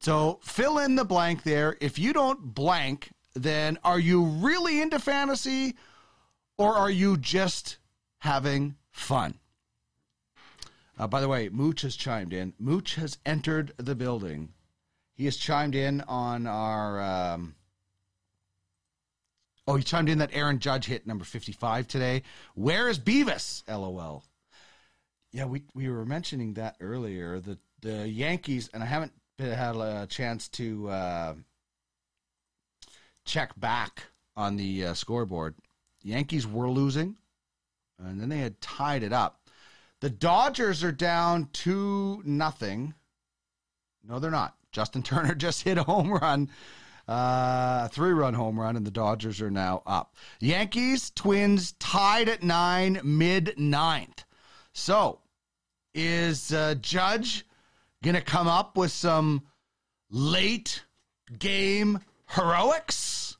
So 0.01 0.41
fill 0.43 0.79
in 0.79 0.95
the 0.95 1.05
blank 1.05 1.43
there. 1.43 1.77
If 1.81 1.99
you 1.99 2.13
don't 2.13 2.55
blank, 2.55 3.11
then 3.35 3.79
are 3.85 3.99
you 3.99 4.25
really 4.25 4.81
into 4.81 4.99
fantasy 4.99 5.77
or 6.57 6.75
are 6.75 6.91
you 6.91 7.17
just 7.19 7.77
having 8.19 8.77
fun? 8.91 9.39
Uh, 10.99 11.07
by 11.07 11.21
the 11.21 11.29
way, 11.29 11.49
Mooch 11.49 11.83
has 11.83 11.97
chimed 11.97 12.33
in. 12.33 12.55
Mooch 12.59 12.95
has 12.97 13.19
entered 13.25 13.73
the 13.77 13.95
building. 13.95 14.53
He 15.15 15.27
has 15.27 15.37
chimed 15.37 15.75
in 15.75 16.03
on 16.03 16.47
our. 16.47 17.01
Um, 17.01 17.55
oh, 19.67 19.77
he 19.77 19.83
chimed 19.83 20.09
in 20.09 20.19
that 20.19 20.31
Aaron 20.33 20.59
Judge 20.59 20.87
hit 20.87 21.07
number 21.07 21.25
55 21.25 21.89
today. 21.89 22.23
Where 22.55 22.89
is 22.89 22.99
Beavis? 22.99 23.63
LOL. 23.69 24.25
Yeah, 25.33 25.45
we, 25.45 25.63
we 25.75 25.89
were 25.89 26.05
mentioning 26.05 26.55
that 26.55 26.77
earlier. 26.81 27.39
The, 27.39 27.59
the 27.81 28.09
Yankees, 28.09 28.69
and 28.75 28.83
I 28.83 28.87
haven't 28.87 29.13
had 29.41 29.77
a 29.77 30.07
chance 30.09 30.49
to 30.51 30.89
uh, 30.89 31.35
check 33.25 33.59
back 33.59 34.05
on 34.37 34.57
the 34.57 34.87
uh, 34.87 34.95
scoreboard. 34.95 35.55
Yankees 36.03 36.47
were 36.47 36.71
losing, 36.71 37.17
and 37.99 38.21
then 38.21 38.29
they 38.29 38.39
had 38.39 38.61
tied 38.61 39.03
it 39.03 39.13
up. 39.13 39.41
The 40.01 40.11
Dodgers 40.11 40.83
are 40.83 40.93
down 40.93 41.49
two 41.53 42.23
nothing. 42.25 42.95
No, 44.03 44.19
they're 44.19 44.31
not. 44.31 44.57
Justin 44.73 45.03
Turner 45.05 45.35
just 45.35 45.63
hit 45.63 45.79
a 45.79 45.83
home 45.83 46.13
run, 46.13 46.49
uh, 47.07 47.89
three 47.89 48.13
run 48.13 48.35
home 48.35 48.59
run, 48.59 48.77
and 48.77 48.87
the 48.87 48.91
Dodgers 48.91 49.41
are 49.41 49.51
now 49.51 49.83
up. 49.87 50.15
Yankees, 50.41 51.11
Twins 51.11 51.73
tied 51.73 52.29
at 52.29 52.43
nine, 52.43 53.01
mid 53.05 53.55
ninth. 53.59 54.25
So, 54.73 55.21
is 55.95 56.53
uh, 56.53 56.77
Judge 56.81 57.45
going 58.03 58.17
to 58.17 58.23
come 58.23 58.49
up 58.49 58.77
with 58.77 58.93
some 58.93 59.43
late 60.11 60.85
game 61.39 62.01
heroics? 62.29 63.37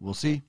We'll 0.00 0.14
see. 0.14 0.42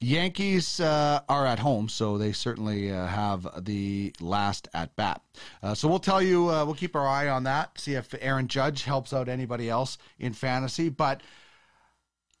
Yankees 0.00 0.78
uh, 0.78 1.20
are 1.28 1.44
at 1.44 1.58
home, 1.58 1.88
so 1.88 2.18
they 2.18 2.32
certainly 2.32 2.92
uh, 2.92 3.06
have 3.06 3.64
the 3.64 4.12
last 4.20 4.68
at 4.72 4.94
bat. 4.94 5.22
Uh, 5.60 5.74
so 5.74 5.88
we'll 5.88 5.98
tell 5.98 6.22
you, 6.22 6.50
uh, 6.50 6.64
we'll 6.64 6.74
keep 6.74 6.94
our 6.94 7.08
eye 7.08 7.28
on 7.28 7.42
that, 7.44 7.80
see 7.80 7.94
if 7.94 8.14
Aaron 8.20 8.46
Judge 8.46 8.84
helps 8.84 9.12
out 9.12 9.28
anybody 9.28 9.68
else 9.68 9.98
in 10.18 10.34
fantasy. 10.34 10.88
But 10.88 11.22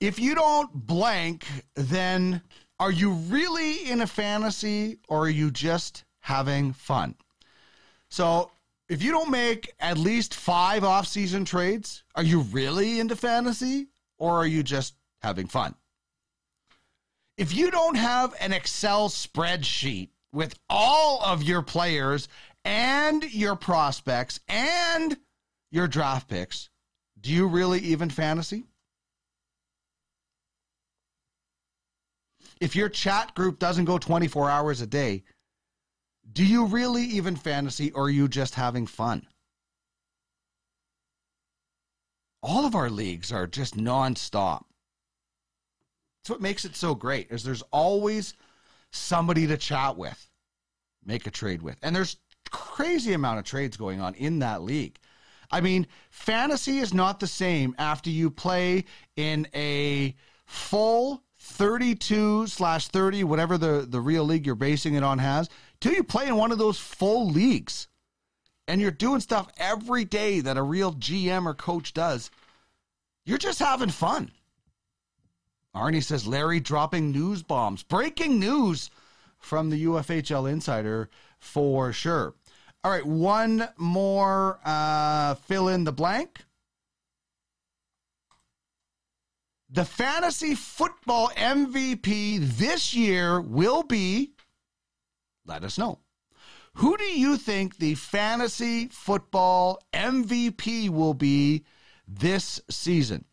if 0.00 0.18
you 0.18 0.34
don't 0.34 0.72
blank, 0.72 1.46
then 1.74 2.42
are 2.78 2.92
you 2.92 3.12
really 3.12 3.90
in 3.90 4.00
a 4.00 4.06
fantasy 4.06 4.98
or 5.08 5.26
are 5.26 5.30
you 5.30 5.50
just 5.50 6.04
having 6.20 6.72
fun? 6.72 7.14
So 8.08 8.50
if 8.88 9.02
you 9.02 9.10
don't 9.10 9.30
make 9.30 9.72
at 9.80 9.98
least 9.98 10.34
five 10.34 10.84
off-season 10.84 11.44
trades, 11.44 12.04
are 12.14 12.22
you 12.22 12.40
really 12.40 13.00
into 13.00 13.16
fantasy 13.16 13.88
or 14.16 14.38
are 14.38 14.46
you 14.46 14.62
just 14.62 14.94
having 15.22 15.46
fun? 15.46 15.74
If 17.36 17.54
you 17.54 17.70
don't 17.70 17.96
have 17.96 18.34
an 18.40 18.52
Excel 18.52 19.08
spreadsheet 19.08 20.10
with 20.32 20.58
all 20.68 21.22
of 21.22 21.42
your 21.42 21.62
players 21.62 22.28
and 22.64 23.24
your 23.32 23.56
prospects 23.56 24.40
and 24.48 25.16
your 25.70 25.86
draft 25.86 26.28
picks, 26.28 26.70
do 27.20 27.32
you 27.32 27.46
really 27.46 27.80
even 27.80 28.10
fantasy? 28.10 28.64
If 32.60 32.74
your 32.74 32.88
chat 32.88 33.34
group 33.34 33.58
doesn't 33.58 33.84
go 33.84 33.98
24 33.98 34.50
hours 34.50 34.80
a 34.80 34.86
day, 34.86 35.24
do 36.32 36.44
you 36.44 36.66
really 36.66 37.04
even 37.04 37.36
fantasy 37.36 37.90
or 37.92 38.04
are 38.04 38.10
you 38.10 38.28
just 38.28 38.54
having 38.54 38.86
fun? 38.86 39.26
All 42.42 42.64
of 42.64 42.74
our 42.74 42.90
leagues 42.90 43.32
are 43.32 43.46
just 43.46 43.76
nonstop. 43.76 44.64
That's 46.18 46.30
what 46.30 46.40
makes 46.40 46.64
it 46.64 46.76
so 46.76 46.94
great 46.94 47.30
is 47.30 47.42
there's 47.42 47.62
always 47.72 48.34
somebody 48.92 49.46
to 49.46 49.56
chat 49.56 49.96
with, 49.96 50.30
make 51.04 51.26
a 51.26 51.30
trade 51.30 51.62
with. 51.62 51.76
And 51.82 51.94
there's 51.94 52.16
crazy 52.50 53.12
amount 53.12 53.38
of 53.38 53.44
trades 53.44 53.76
going 53.76 54.00
on 54.00 54.14
in 54.14 54.40
that 54.40 54.62
league. 54.62 54.98
I 55.50 55.60
mean, 55.60 55.86
fantasy 56.10 56.78
is 56.78 56.92
not 56.92 57.20
the 57.20 57.26
same 57.26 57.74
after 57.78 58.10
you 58.10 58.30
play 58.30 58.84
in 59.16 59.48
a 59.54 60.14
full 60.46 61.22
32 61.38 62.46
slash 62.48 62.88
30, 62.88 63.24
whatever 63.24 63.56
the, 63.56 63.86
the 63.88 64.00
real 64.00 64.24
league 64.24 64.46
you're 64.46 64.54
basing 64.54 64.94
it 64.94 65.02
on 65.02 65.18
has, 65.18 65.48
till 65.80 65.92
you 65.92 66.02
play 66.02 66.26
in 66.26 66.36
one 66.36 66.52
of 66.52 66.58
those 66.58 66.78
full 66.78 67.28
leagues. 67.28 67.88
And 68.66 68.80
you're 68.80 68.90
doing 68.90 69.20
stuff 69.20 69.48
every 69.56 70.04
day 70.04 70.40
that 70.40 70.58
a 70.58 70.62
real 70.62 70.92
GM 70.92 71.46
or 71.46 71.54
coach 71.54 71.94
does. 71.94 72.30
You're 73.24 73.38
just 73.38 73.60
having 73.60 73.88
fun. 73.88 74.30
Arnie 75.74 76.02
says 76.02 76.26
Larry 76.26 76.60
dropping 76.60 77.12
news 77.12 77.42
bombs. 77.42 77.82
Breaking 77.82 78.38
news 78.38 78.90
from 79.38 79.70
the 79.70 79.84
UFHL 79.84 80.50
Insider 80.50 81.08
for 81.38 81.92
sure. 81.92 82.34
All 82.84 82.90
right, 82.90 83.06
one 83.06 83.68
more 83.76 84.58
uh, 84.64 85.34
fill 85.34 85.68
in 85.68 85.84
the 85.84 85.92
blank. 85.92 86.44
The 89.70 89.84
fantasy 89.84 90.54
football 90.54 91.28
MVP 91.36 92.40
this 92.56 92.94
year 92.94 93.40
will 93.40 93.82
be, 93.82 94.32
let 95.44 95.62
us 95.62 95.76
know. 95.76 95.98
Who 96.74 96.96
do 96.96 97.04
you 97.04 97.36
think 97.36 97.76
the 97.76 97.94
fantasy 97.94 98.86
football 98.86 99.82
MVP 99.92 100.88
will 100.88 101.12
be 101.12 101.64
this 102.06 102.60
season? 102.70 103.24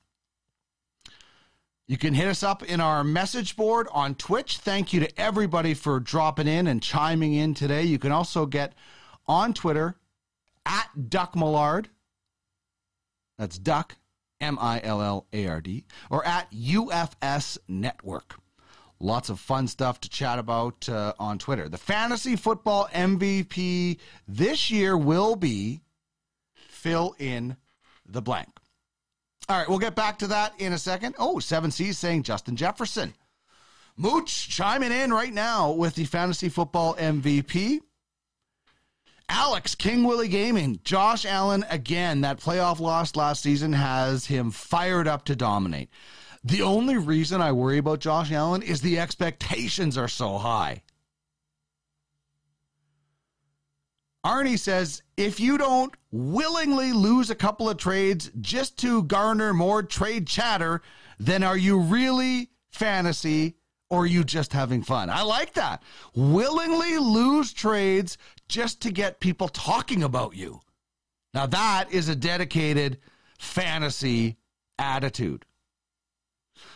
You 1.87 1.97
can 1.97 2.15
hit 2.15 2.27
us 2.27 2.41
up 2.41 2.63
in 2.63 2.81
our 2.81 3.03
message 3.03 3.55
board 3.55 3.87
on 3.91 4.15
Twitch. 4.15 4.57
Thank 4.57 4.91
you 4.91 4.99
to 5.01 5.19
everybody 5.21 5.73
for 5.75 5.99
dropping 5.99 6.47
in 6.47 6.67
and 6.67 6.81
chiming 6.81 7.33
in 7.33 7.53
today. 7.53 7.83
You 7.83 7.99
can 7.99 8.11
also 8.11 8.45
get 8.45 8.73
on 9.27 9.53
Twitter 9.53 9.95
at 10.65 11.09
Duck 11.09 11.35
Millard. 11.35 11.89
That's 13.37 13.59
Duck, 13.59 13.97
M 14.41 14.57
I 14.59 14.81
L 14.83 15.01
L 15.01 15.27
A 15.33 15.47
R 15.47 15.61
D, 15.61 15.85
or 16.09 16.25
at 16.25 16.51
UFS 16.51 17.57
Network. 17.67 18.35
Lots 18.99 19.29
of 19.29 19.39
fun 19.39 19.67
stuff 19.67 19.99
to 20.01 20.09
chat 20.09 20.39
about 20.39 20.87
uh, 20.87 21.13
on 21.19 21.37
Twitter. 21.37 21.67
The 21.67 21.77
fantasy 21.77 22.35
football 22.35 22.87
MVP 22.93 23.97
this 24.27 24.71
year 24.71 24.97
will 24.97 25.35
be 25.35 25.81
fill 26.55 27.15
in 27.19 27.57
the 28.05 28.21
blank. 28.21 28.49
All 29.49 29.57
right, 29.57 29.69
we'll 29.69 29.79
get 29.79 29.95
back 29.95 30.17
to 30.19 30.27
that 30.27 30.53
in 30.59 30.73
a 30.73 30.77
second. 30.77 31.15
Oh, 31.19 31.35
7C's 31.35 31.97
saying 31.97 32.23
Justin 32.23 32.55
Jefferson. 32.55 33.13
Mooch 33.97 34.49
chiming 34.49 34.91
in 34.91 35.13
right 35.13 35.33
now 35.33 35.71
with 35.71 35.95
the 35.95 36.05
fantasy 36.05 36.49
football 36.49 36.95
MVP. 36.95 37.79
Alex, 39.29 39.75
King 39.75 40.03
Willie 40.03 40.27
Gaming, 40.27 40.79
Josh 40.83 41.25
Allen 41.25 41.65
again. 41.69 42.21
That 42.21 42.39
playoff 42.39 42.79
loss 42.79 43.15
last 43.15 43.43
season 43.43 43.73
has 43.73 44.25
him 44.25 44.51
fired 44.51 45.07
up 45.07 45.25
to 45.25 45.35
dominate. 45.35 45.89
The 46.43 46.61
only 46.61 46.97
reason 46.97 47.41
I 47.41 47.51
worry 47.51 47.79
about 47.79 47.99
Josh 47.99 48.31
Allen 48.31 48.61
is 48.61 48.81
the 48.81 48.99
expectations 48.99 49.97
are 49.97 50.07
so 50.07 50.37
high. 50.37 50.83
Arnie 54.25 54.57
says 54.57 55.03
if 55.17 55.39
you 55.39 55.57
don't 55.57 55.93
willingly 56.11 56.93
lose 56.93 57.29
a 57.29 57.35
couple 57.35 57.69
of 57.69 57.77
trades 57.77 58.31
just 58.41 58.77
to 58.79 59.03
garner 59.03 59.53
more 59.53 59.83
trade 59.83 60.27
chatter, 60.27 60.81
then 61.19 61.43
are 61.43 61.57
you 61.57 61.79
really 61.79 62.49
fantasy 62.71 63.55
or 63.89 64.01
are 64.01 64.07
you 64.07 64.23
just 64.23 64.51
having 64.51 64.81
fun? 64.81 65.09
I 65.09 65.21
like 65.21 65.53
that. 65.53 65.83
Willingly 66.15 66.97
lose 66.97 67.53
trades 67.53 68.17
just 68.55 68.81
to 68.83 68.89
get 68.89 69.19
people 69.19 69.49
talking 69.49 70.01
about 70.01 70.33
you. 70.33 70.61
Now, 71.33 71.45
that 71.47 71.91
is 71.91 72.07
a 72.07 72.15
dedicated 72.15 72.99
fantasy 73.37 74.37
attitude. 74.79 75.43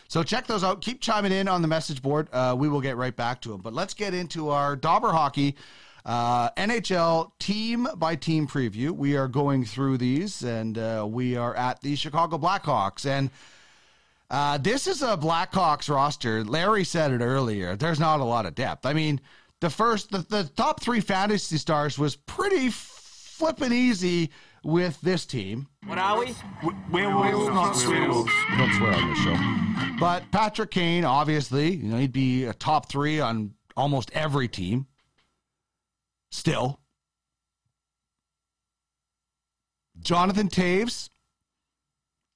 So 0.09 0.21
check 0.21 0.45
those 0.45 0.61
out. 0.61 0.81
Keep 0.81 0.99
chiming 0.99 1.31
in 1.31 1.47
on 1.47 1.61
the 1.61 1.69
message 1.69 2.01
board. 2.01 2.27
Uh, 2.33 2.53
we 2.59 2.67
will 2.67 2.81
get 2.81 2.97
right 2.97 3.15
back 3.15 3.39
to 3.43 3.49
them. 3.49 3.61
But 3.61 3.73
let's 3.73 3.93
get 3.93 4.13
into 4.13 4.49
our 4.49 4.75
Dobber 4.75 5.13
Hockey 5.13 5.55
uh, 6.03 6.49
NHL 6.57 7.31
team 7.39 7.87
by 7.95 8.17
team 8.17 8.45
preview. 8.45 8.91
We 8.91 9.15
are 9.15 9.29
going 9.29 9.63
through 9.63 9.99
these, 9.99 10.43
and 10.43 10.77
uh, 10.77 11.07
we 11.09 11.37
are 11.37 11.55
at 11.55 11.79
the 11.79 11.95
Chicago 11.95 12.37
Blackhawks. 12.37 13.05
And 13.05 13.29
uh, 14.29 14.57
this 14.57 14.85
is 14.85 15.01
a 15.01 15.15
Blackhawks 15.15 15.89
roster. 15.89 16.43
Larry 16.43 16.83
said 16.83 17.13
it 17.13 17.21
earlier. 17.21 17.77
There's 17.77 18.01
not 18.01 18.19
a 18.19 18.25
lot 18.25 18.45
of 18.45 18.53
depth. 18.53 18.85
I 18.85 18.91
mean, 18.91 19.21
the 19.61 19.69
first, 19.69 20.11
the, 20.11 20.19
the 20.19 20.49
top 20.55 20.81
three 20.81 21.01
fantasy 21.01 21.57
stars 21.57 21.97
was 21.99 22.15
pretty 22.15 22.69
flipping 22.69 23.73
easy 23.73 24.31
with 24.63 24.99
this 25.01 25.25
team. 25.25 25.67
What 25.85 25.97
are 25.97 26.19
we? 26.19 26.35
Werewolves, 26.91 27.47
not 27.47 27.75
werewolves. 27.87 28.31
We 28.51 28.57
don't 28.57 28.73
swear 28.73 28.93
on 28.93 29.09
this 29.09 29.19
show. 29.19 29.95
But 29.99 30.23
Patrick 30.31 30.71
Kane, 30.71 31.05
obviously, 31.05 31.75
you 31.75 31.89
know, 31.89 31.97
he'd 31.97 32.11
be 32.11 32.45
a 32.45 32.53
top 32.53 32.89
three 32.89 33.19
on 33.19 33.53
almost 33.75 34.11
every 34.13 34.47
team. 34.47 34.87
Still. 36.31 36.79
Jonathan 40.01 40.47
Toews. 40.47 41.09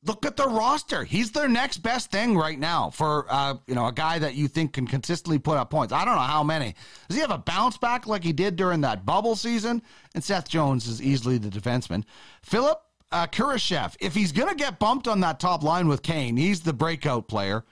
Look 0.05 0.25
at 0.25 0.35
the 0.35 0.47
roster. 0.47 1.05
He's 1.05 1.31
their 1.31 1.47
next 1.47 1.77
best 1.77 2.11
thing 2.11 2.37
right 2.37 2.59
now 2.59 2.89
for 2.89 3.25
uh, 3.29 3.55
you 3.67 3.75
know 3.75 3.87
a 3.87 3.93
guy 3.93 4.19
that 4.19 4.35
you 4.35 4.47
think 4.47 4.73
can 4.73 4.85
consistently 4.85 5.39
put 5.39 5.57
up 5.57 5.69
points. 5.69 5.93
I 5.93 6.03
don't 6.03 6.15
know 6.15 6.21
how 6.21 6.43
many. 6.43 6.75
Does 7.07 7.15
he 7.15 7.21
have 7.21 7.31
a 7.31 7.37
bounce 7.37 7.77
back 7.77 8.05
like 8.05 8.23
he 8.23 8.33
did 8.33 8.55
during 8.55 8.81
that 8.81 9.05
bubble 9.05 9.35
season? 9.35 9.81
And 10.13 10.23
Seth 10.23 10.49
Jones 10.49 10.87
is 10.87 11.01
easily 11.01 11.37
the 11.37 11.49
defenseman. 11.49 12.03
Philipp 12.41 12.79
uh, 13.13 13.27
Kurashev, 13.27 13.95
if 13.99 14.15
he's 14.15 14.31
to 14.31 14.55
get 14.55 14.79
bumped 14.79 15.07
on 15.07 15.21
that 15.21 15.39
top 15.39 15.63
line 15.63 15.87
with 15.87 16.01
Kane, 16.01 16.35
he's 16.35 16.61
the 16.61 16.73
breakout 16.73 17.27
player. 17.27 17.63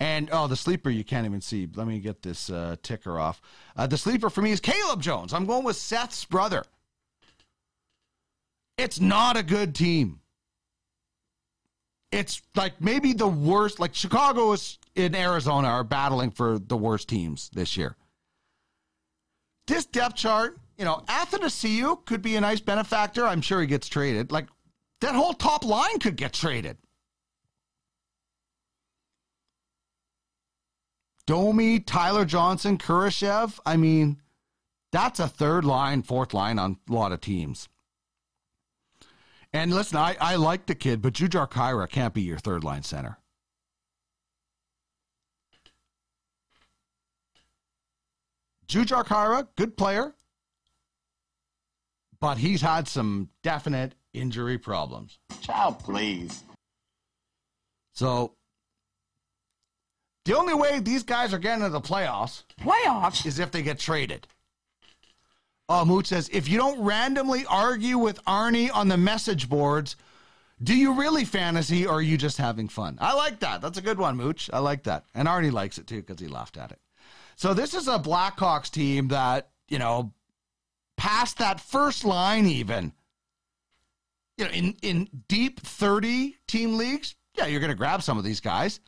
And 0.00 0.28
oh, 0.30 0.46
the 0.46 0.56
sleeper 0.56 0.90
you 0.90 1.04
can't 1.04 1.26
even 1.26 1.40
see. 1.40 1.68
Let 1.74 1.86
me 1.86 1.98
get 1.98 2.22
this 2.22 2.50
uh, 2.50 2.76
ticker 2.82 3.18
off. 3.18 3.40
Uh, 3.76 3.86
the 3.86 3.98
sleeper 3.98 4.30
for 4.30 4.42
me 4.42 4.52
is 4.52 4.60
Caleb 4.60 5.00
Jones. 5.00 5.32
I'm 5.32 5.46
going 5.46 5.64
with 5.64 5.76
Seth's 5.76 6.24
brother. 6.24 6.64
It's 8.76 9.00
not 9.00 9.36
a 9.36 9.42
good 9.42 9.74
team. 9.74 10.20
It's 12.10 12.42
like 12.56 12.80
maybe 12.80 13.12
the 13.12 13.28
worst. 13.28 13.78
Like 13.78 13.94
Chicago 13.94 14.52
is 14.52 14.78
in 14.94 15.14
Arizona 15.14 15.68
are 15.68 15.84
battling 15.84 16.30
for 16.30 16.58
the 16.58 16.76
worst 16.76 17.08
teams 17.08 17.50
this 17.52 17.76
year. 17.76 17.96
This 19.66 19.84
depth 19.84 20.16
chart, 20.16 20.58
you 20.78 20.84
know, 20.84 21.02
Athanasiou 21.08 22.04
could 22.06 22.22
be 22.22 22.36
a 22.36 22.40
nice 22.40 22.60
benefactor. 22.60 23.26
I'm 23.26 23.42
sure 23.42 23.60
he 23.60 23.66
gets 23.66 23.88
traded. 23.88 24.32
Like 24.32 24.46
that 25.00 25.14
whole 25.14 25.34
top 25.34 25.64
line 25.64 25.98
could 25.98 26.16
get 26.16 26.32
traded. 26.32 26.78
Domi, 31.26 31.78
Tyler 31.78 32.24
Johnson, 32.24 32.78
Kurashev. 32.78 33.58
I 33.66 33.76
mean, 33.76 34.16
that's 34.92 35.20
a 35.20 35.28
third 35.28 35.66
line, 35.66 36.02
fourth 36.02 36.32
line 36.32 36.58
on 36.58 36.78
a 36.88 36.92
lot 36.92 37.12
of 37.12 37.20
teams. 37.20 37.68
And 39.52 39.74
listen, 39.74 39.96
I, 39.96 40.16
I 40.20 40.36
like 40.36 40.66
the 40.66 40.74
kid, 40.74 41.00
but 41.00 41.14
Jujhar 41.14 41.50
Khaira 41.50 41.88
can't 41.88 42.12
be 42.12 42.22
your 42.22 42.38
third 42.38 42.64
line 42.64 42.82
center. 42.82 43.18
Jujhar 48.68 49.04
Khaira, 49.04 49.48
good 49.56 49.76
player, 49.76 50.14
but 52.20 52.36
he's 52.38 52.60
had 52.60 52.86
some 52.86 53.30
definite 53.42 53.94
injury 54.12 54.58
problems. 54.58 55.18
Child, 55.40 55.78
please. 55.78 56.44
So 57.94 58.34
the 60.26 60.36
only 60.36 60.52
way 60.52 60.80
these 60.80 61.02
guys 61.02 61.32
are 61.32 61.38
getting 61.38 61.64
into 61.64 61.72
the 61.72 61.80
playoffs 61.80 62.42
Playoffs? 62.60 63.24
is 63.24 63.38
if 63.38 63.50
they 63.50 63.62
get 63.62 63.78
traded. 63.78 64.26
Oh, 65.68 65.84
Moot 65.84 66.06
says, 66.06 66.30
if 66.32 66.48
you 66.48 66.56
don't 66.56 66.80
randomly 66.80 67.44
argue 67.46 67.98
with 67.98 68.24
Arnie 68.24 68.70
on 68.74 68.88
the 68.88 68.96
message 68.96 69.48
boards, 69.48 69.96
do 70.62 70.74
you 70.74 70.94
really 70.94 71.24
fantasy 71.24 71.86
or 71.86 71.96
are 71.96 72.02
you 72.02 72.16
just 72.16 72.38
having 72.38 72.68
fun? 72.68 72.96
I 73.00 73.14
like 73.14 73.40
that. 73.40 73.60
That's 73.60 73.78
a 73.78 73.82
good 73.82 73.98
one, 73.98 74.16
Mooch. 74.16 74.48
I 74.52 74.60
like 74.60 74.84
that. 74.84 75.04
And 75.14 75.28
Arnie 75.28 75.52
likes 75.52 75.78
it 75.78 75.86
too 75.86 76.00
because 76.00 76.20
he 76.20 76.26
laughed 76.26 76.56
at 76.56 76.72
it. 76.72 76.80
So 77.36 77.54
this 77.54 77.74
is 77.74 77.86
a 77.86 77.98
Blackhawks 77.98 78.70
team 78.70 79.08
that, 79.08 79.50
you 79.68 79.78
know, 79.78 80.12
past 80.96 81.38
that 81.38 81.60
first 81.60 82.04
line 82.04 82.46
even, 82.46 82.92
you 84.36 84.46
know, 84.46 84.50
in, 84.50 84.74
in 84.82 85.08
deep 85.28 85.60
30 85.60 86.36
team 86.46 86.76
leagues, 86.76 87.14
yeah, 87.36 87.46
you're 87.46 87.60
going 87.60 87.70
to 87.70 87.76
grab 87.76 88.02
some 88.02 88.18
of 88.18 88.24
these 88.24 88.40
guys, 88.40 88.80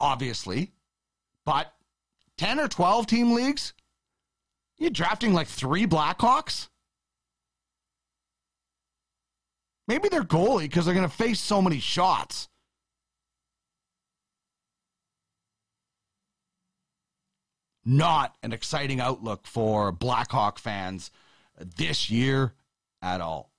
obviously. 0.00 0.72
But 1.44 1.72
10 2.38 2.60
or 2.60 2.68
12 2.68 3.06
team 3.06 3.32
leagues, 3.32 3.74
you 4.78 4.90
drafting 4.90 5.32
like 5.32 5.48
three 5.48 5.86
Blackhawks? 5.86 6.68
Maybe 9.88 10.08
they're 10.08 10.22
goalie 10.22 10.62
because 10.62 10.84
they're 10.84 10.94
going 10.94 11.08
to 11.08 11.14
face 11.14 11.40
so 11.40 11.62
many 11.62 11.78
shots. 11.78 12.48
Not 17.84 18.34
an 18.42 18.52
exciting 18.52 19.00
outlook 19.00 19.46
for 19.46 19.92
Blackhawk 19.92 20.58
fans 20.58 21.12
this 21.76 22.10
year 22.10 22.52
at 23.00 23.20
all. 23.20 23.52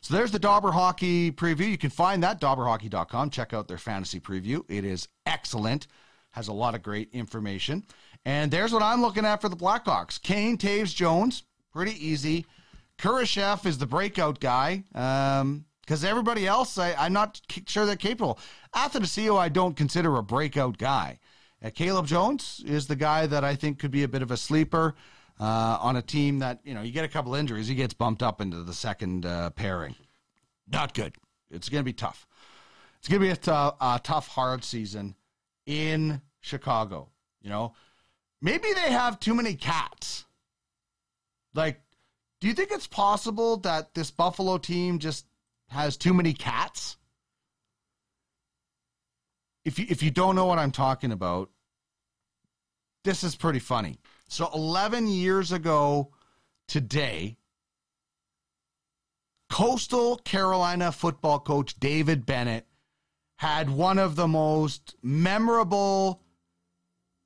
So 0.00 0.14
there's 0.14 0.30
the 0.30 0.38
Dobber 0.38 0.70
Hockey 0.70 1.32
preview. 1.32 1.68
You 1.68 1.76
can 1.76 1.90
find 1.90 2.22
that 2.22 2.40
dobberhockey.com. 2.40 3.30
Check 3.30 3.52
out 3.52 3.68
their 3.68 3.76
fantasy 3.76 4.20
preview. 4.20 4.62
It 4.68 4.84
is 4.84 5.08
excellent. 5.26 5.88
Has 6.30 6.46
a 6.46 6.52
lot 6.52 6.76
of 6.76 6.82
great 6.82 7.10
information. 7.12 7.84
And 8.24 8.50
there's 8.50 8.72
what 8.72 8.82
I'm 8.82 9.00
looking 9.00 9.24
at 9.24 9.40
for 9.40 9.48
the 9.48 9.56
Blackhawks. 9.56 10.20
Kane, 10.20 10.58
Toews, 10.58 10.94
Jones, 10.94 11.44
pretty 11.72 11.94
easy. 12.06 12.46
Kurashev 12.98 13.64
is 13.66 13.78
the 13.78 13.86
breakout 13.86 14.40
guy. 14.40 14.84
Um, 14.94 15.64
because 15.80 16.04
everybody 16.04 16.46
else, 16.46 16.78
I, 16.78 16.94
I'm 16.94 17.12
not 17.12 17.40
sure 17.66 17.84
they're 17.84 17.96
capable. 17.96 18.38
Athanasiou, 18.76 19.36
I 19.36 19.48
don't 19.48 19.76
consider 19.76 20.14
a 20.16 20.22
breakout 20.22 20.78
guy. 20.78 21.18
Uh, 21.64 21.70
Caleb 21.70 22.06
Jones 22.06 22.62
is 22.64 22.86
the 22.86 22.94
guy 22.94 23.26
that 23.26 23.42
I 23.42 23.56
think 23.56 23.80
could 23.80 23.90
be 23.90 24.04
a 24.04 24.08
bit 24.08 24.22
of 24.22 24.30
a 24.30 24.36
sleeper 24.36 24.94
uh, 25.40 25.78
on 25.80 25.96
a 25.96 26.02
team 26.02 26.38
that, 26.38 26.60
you 26.62 26.74
know, 26.74 26.82
you 26.82 26.92
get 26.92 27.04
a 27.04 27.08
couple 27.08 27.34
injuries, 27.34 27.66
he 27.66 27.74
gets 27.74 27.92
bumped 27.92 28.22
up 28.22 28.40
into 28.40 28.62
the 28.62 28.72
second 28.72 29.26
uh, 29.26 29.50
pairing. 29.50 29.96
Not 30.70 30.94
good. 30.94 31.16
It's 31.50 31.68
going 31.68 31.80
to 31.80 31.84
be 31.84 31.92
tough. 31.92 32.24
It's 33.00 33.08
going 33.08 33.20
to 33.20 33.26
be 33.26 33.32
a, 33.32 33.36
t- 33.36 33.50
a 33.50 34.00
tough, 34.04 34.28
hard 34.28 34.62
season 34.62 35.16
in 35.66 36.20
Chicago. 36.40 37.08
You 37.42 37.50
know, 37.50 37.74
maybe 38.40 38.68
they 38.74 38.92
have 38.92 39.20
too 39.20 39.34
many 39.34 39.54
cats. 39.54 40.24
Like, 41.54 41.80
do 42.40 42.48
you 42.48 42.54
think 42.54 42.70
it's 42.70 42.86
possible 42.86 43.58
that 43.58 43.94
this 43.94 44.10
Buffalo 44.10 44.58
team 44.58 44.98
just 44.98 45.26
has 45.68 45.96
too 45.96 46.14
many 46.14 46.32
cats? 46.32 46.96
If 49.64 49.78
you 49.78 49.86
if 49.88 50.02
you 50.02 50.10
don't 50.10 50.36
know 50.36 50.46
what 50.46 50.58
I'm 50.58 50.70
talking 50.70 51.12
about, 51.12 51.50
this 53.04 53.22
is 53.22 53.36
pretty 53.36 53.58
funny. 53.58 53.98
So 54.28 54.48
11 54.54 55.08
years 55.08 55.52
ago 55.52 56.12
today, 56.66 57.36
Coastal 59.50 60.16
Carolina 60.18 60.92
football 60.92 61.40
coach 61.40 61.78
David 61.78 62.24
Bennett 62.24 62.66
had 63.36 63.68
one 63.68 63.98
of 63.98 64.16
the 64.16 64.28
most 64.28 64.94
memorable 65.02 66.22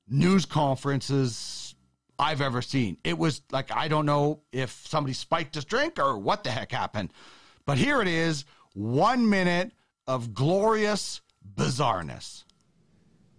news 0.07 0.45
conferences 0.45 1.75
I've 2.17 2.41
ever 2.41 2.61
seen. 2.61 2.97
It 3.03 3.17
was 3.17 3.41
like, 3.51 3.71
I 3.71 3.87
don't 3.87 4.05
know 4.05 4.41
if 4.51 4.85
somebody 4.87 5.13
spiked 5.13 5.55
his 5.55 5.65
drink 5.65 5.99
or 5.99 6.17
what 6.17 6.43
the 6.43 6.51
heck 6.51 6.71
happened, 6.71 7.11
but 7.65 7.77
here 7.77 8.01
it 8.01 8.07
is 8.07 8.45
one 8.73 9.29
minute 9.29 9.71
of 10.07 10.33
glorious 10.33 11.21
bizarreness. 11.55 12.43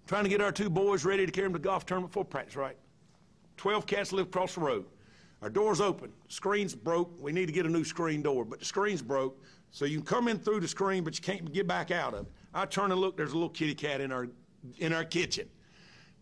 Trying 0.07 0.25
to 0.25 0.31
get 0.31 0.41
our 0.41 0.53
two 0.53 0.71
boys 0.71 1.05
ready 1.05 1.27
to 1.27 1.33
carry 1.33 1.47
them 1.47 1.55
to 1.55 1.59
golf 1.59 1.87
tournament 1.87 2.13
for 2.13 2.25
practice, 2.25 2.57
right? 2.57 2.77
12 3.57 3.87
cats 3.87 4.13
live 4.13 4.27
across 4.27 4.55
the 4.55 4.61
road. 4.61 4.85
Our 5.43 5.51
door's 5.51 5.81
open. 5.81 6.13
Screen's 6.29 6.75
broke. 6.75 7.11
We 7.21 7.33
need 7.33 7.47
to 7.47 7.53
get 7.53 7.67
a 7.67 7.69
new 7.69 7.85
screen 7.85 8.23
door, 8.23 8.45
but 8.45 8.59
the 8.59 8.65
screen's 8.65 9.03
broke. 9.03 9.43
So 9.71 9.85
you 9.85 9.99
can 9.99 10.07
come 10.07 10.29
in 10.29 10.39
through 10.39 10.61
the 10.61 10.69
screen, 10.69 11.05
but 11.05 11.17
you 11.17 11.23
can't 11.23 11.53
get 11.53 11.67
back 11.67 11.91
out 11.91 12.15
of 12.15 12.27
it. 12.27 12.33
I 12.55 12.65
turn 12.67 12.93
and 12.93 13.01
look, 13.01 13.17
there's 13.17 13.33
a 13.33 13.35
little 13.35 13.51
kitty 13.51 13.75
cat 13.75 14.01
in 14.01 14.13
our 14.13 14.29
in 14.79 14.93
our 14.93 15.05
kitchen. 15.05 15.49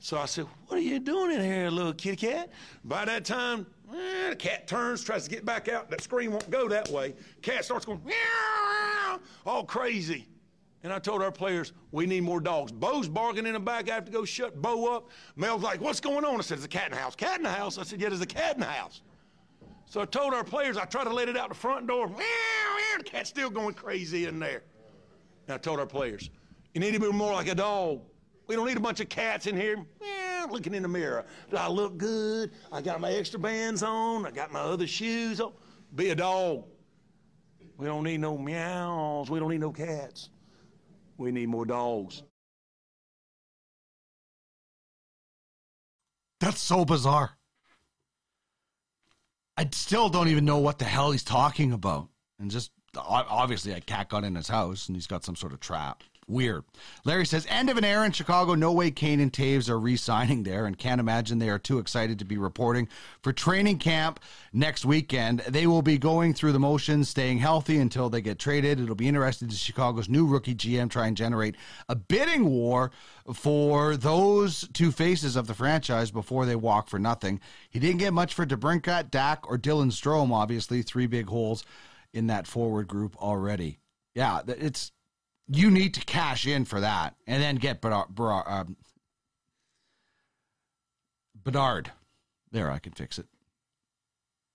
So 0.05 0.19
I 0.19 0.27
said, 0.27 0.45
What 0.67 0.77
are 0.77 0.83
you 0.83 1.01
doing 1.01 1.33
in 1.33 1.43
here, 1.43 1.71
little 1.71 1.95
kitty 1.95 2.17
cat? 2.17 2.51
By 2.85 3.07
that 3.07 3.25
time, 3.25 3.67
eh, 3.91 4.29
the 4.29 4.37
cat 4.37 4.69
turns, 4.69 5.03
tries 5.03 5.25
to 5.25 5.31
get 5.31 5.47
back 5.47 5.67
out. 5.67 5.89
That 5.89 6.03
screen 6.03 6.31
won't 6.31 6.51
go 6.51 6.69
that 6.69 6.91
way. 6.91 7.15
Cat 7.41 7.65
starts 7.65 7.87
going, 7.87 8.03
meow, 8.05 9.19
all 9.47 9.65
crazy. 9.65 10.29
And 10.83 10.93
I 10.93 10.99
told 10.99 11.23
our 11.23 11.33
players, 11.33 11.73
we 11.91 12.05
need 12.05 12.23
more 12.23 12.39
dogs. 12.39 12.71
Bo's 12.71 13.09
barking 13.09 13.47
in 13.47 13.55
the 13.55 13.61
back. 13.61 13.89
I 13.89 13.95
have 13.95 14.05
to 14.05 14.13
go 14.13 14.27
shut 14.27 14.61
Bo 14.61 14.95
up. 14.95 15.09
Mel's 15.37 15.63
like, 15.63 15.81
what's 15.81 16.01
going 16.01 16.27
on? 16.27 16.39
I 16.39 16.43
said, 16.43 16.59
there's 16.59 16.67
a 16.67 16.69
cat 16.69 16.89
in 16.89 16.93
the 16.93 16.99
house. 16.99 17.17
Cat 17.17 17.39
in 17.39 17.45
the 17.45 17.49
house? 17.49 17.79
I 17.79 17.83
said, 17.83 17.99
yeah, 17.99 18.11
there's 18.11 18.21
a 18.21 18.27
cat 18.27 18.57
in 18.57 18.61
the 18.61 18.67
house. 18.67 19.01
So 19.87 20.03
I 20.03 20.05
told 20.05 20.35
our 20.35 20.45
players, 20.45 20.77
I 20.77 20.85
tried 20.85 21.05
to 21.05 21.15
let 21.15 21.31
it 21.31 21.37
out 21.39 21.49
the 21.49 21.55
front 21.55 21.87
door. 21.87 22.09
Meow, 22.09 22.19
meow, 22.19 22.99
the 22.99 23.05
cat's 23.05 23.31
still 23.31 23.49
going 23.49 23.73
crazy 23.73 24.27
in 24.27 24.39
there. 24.39 24.65
And 25.49 25.55
I 25.55 25.57
told 25.57 25.81
our 25.81 25.87
players, 25.87 26.29
you 26.75 26.83
need 26.83 26.93
to 26.93 27.01
be 27.01 27.11
more 27.11 27.33
like 27.33 27.49
a 27.49 27.55
dog. 27.55 28.03
We 28.47 28.57
don't 28.57 28.67
need 28.67 28.77
a 28.77 28.81
bunch 28.81 29.01
of 29.01 29.09
cats 29.09 29.47
in 29.47 29.57
here 29.57 29.77
meow, 29.77 30.47
looking 30.51 30.75
in 30.75 30.83
the 30.83 30.89
mirror. 30.89 31.25
Do 31.51 31.57
I 31.57 31.69
look 31.69 31.97
good? 31.97 32.53
I 32.71 32.83
got 32.83 33.01
my 33.01 33.13
extra 33.13 33.39
bands 33.39 33.83
on. 33.83 34.27
I 34.27 34.31
got 34.31 34.53
my 34.53 34.61
other 34.61 34.87
shoes 34.87 35.41
on. 35.41 35.53
Be 35.95 36.11
a 36.11 36.15
dog. 36.15 36.65
We 37.77 37.87
don't 37.87 38.05
need 38.05 38.21
no 38.21 38.37
meows. 38.37 39.31
We 39.31 39.41
don't 39.41 39.51
need 39.51 39.61
no 39.61 39.73
cats. 39.73 40.31
We 41.17 41.33
need 41.33 41.49
more 41.49 41.65
dogs. 41.65 42.23
That's 46.41 46.61
so 46.61 46.85
bizarre. 46.85 47.39
I 49.57 49.69
still 49.73 50.09
don't 50.09 50.29
even 50.29 50.45
know 50.45 50.59
what 50.59 50.79
the 50.79 50.85
hell 50.85 51.13
he's 51.13 51.25
talking 51.25 51.73
about. 51.73 52.09
And 52.39 52.51
just 52.51 52.73
obviously, 52.97 53.73
a 53.73 53.81
cat 53.81 54.09
got 54.09 54.25
in 54.25 54.35
his 54.35 54.49
house 54.49 54.89
and 54.89 54.97
he's 54.97 55.07
got 55.07 55.25
some 55.25 55.37
sort 55.37 55.53
of 55.53 55.61
trap. 55.61 56.03
Weird. 56.27 56.65
Larry 57.05 57.27
says, 57.27 57.47
end 57.51 57.69
of 57.69 57.77
an 57.77 57.85
era 57.85 58.07
in 58.07 58.13
Chicago. 58.13 58.55
No 58.55 58.73
way 58.73 58.91
Kane 58.91 59.21
and 59.21 59.33
Toews 59.33 59.69
are 59.69 59.79
re 59.79 59.97
signing 59.97 60.43
there 60.43 60.65
and 60.65 60.79
can't 60.79 61.01
imagine 61.01 61.39
they 61.39 61.51
are 61.51 61.59
too 61.59 61.79
excited 61.79 62.19
to 62.19 62.25
be 62.25 62.39
reporting 62.39 62.89
for 63.23 63.33
training 63.33 63.79
camp 63.79 64.21
next 64.53 64.87
weekend. 64.87 65.41
They 65.41 65.67
will 65.67 65.83
be 65.83 65.99
going 65.99 66.33
through 66.33 66.53
the 66.53 66.59
motions, 66.59 67.09
staying 67.11 67.39
healthy 67.39 67.79
until 67.79 68.09
they 68.09 68.23
get 68.23 68.39
traded. 68.39 68.81
It'll 68.81 68.95
be 68.95 69.09
interesting 69.09 69.49
to 69.49 69.57
Chicago's 69.57 70.09
new 70.09 70.27
rookie 70.27 70.55
GM 70.55 70.91
try 70.91 71.07
and 71.07 71.17
generate 71.17 71.57
a 71.89 71.95
bidding 71.95 72.47
war 72.47 72.91
for 73.35 73.97
those 73.97 74.69
two 74.73 74.93
faces 74.93 75.37
of 75.37 75.47
the 75.47 75.55
franchise 75.55 76.11
before 76.11 76.47
they 76.47 76.57
walk 76.57 76.89
for 76.89 76.99
nothing. 76.99 77.41
He 77.69 77.79
didn't 77.79 77.99
get 77.99 78.15
much 78.15 78.33
for 78.33 78.47
DeBrincat, 78.47 79.11
Dach, 79.11 79.41
or 79.45 79.59
Dylan 79.59 79.93
Strome, 79.93 80.33
obviously. 80.33 80.83
Three 80.83 81.07
big 81.07 81.29
holes 81.29 81.65
in 82.15 82.29
that 82.29 82.47
forward 82.47 82.89
group 82.89 83.17
already. 83.17 83.79
Yeah, 84.15 84.41
it's 84.47 84.93
you 85.49 85.71
need 85.71 85.95
to 85.95 86.05
cash 86.05 86.47
in 86.47 86.65
for 86.65 86.81
that 86.81 87.17
and 87.27 87.43
then 87.43 87.57
get 87.57 87.81
Bedard. 87.81 88.09
Um, 88.47 88.77
Bedard. 91.43 91.93
There, 92.51 92.71
I 92.71 92.79
can 92.79 92.93
fix 92.93 93.19
it. 93.19 93.27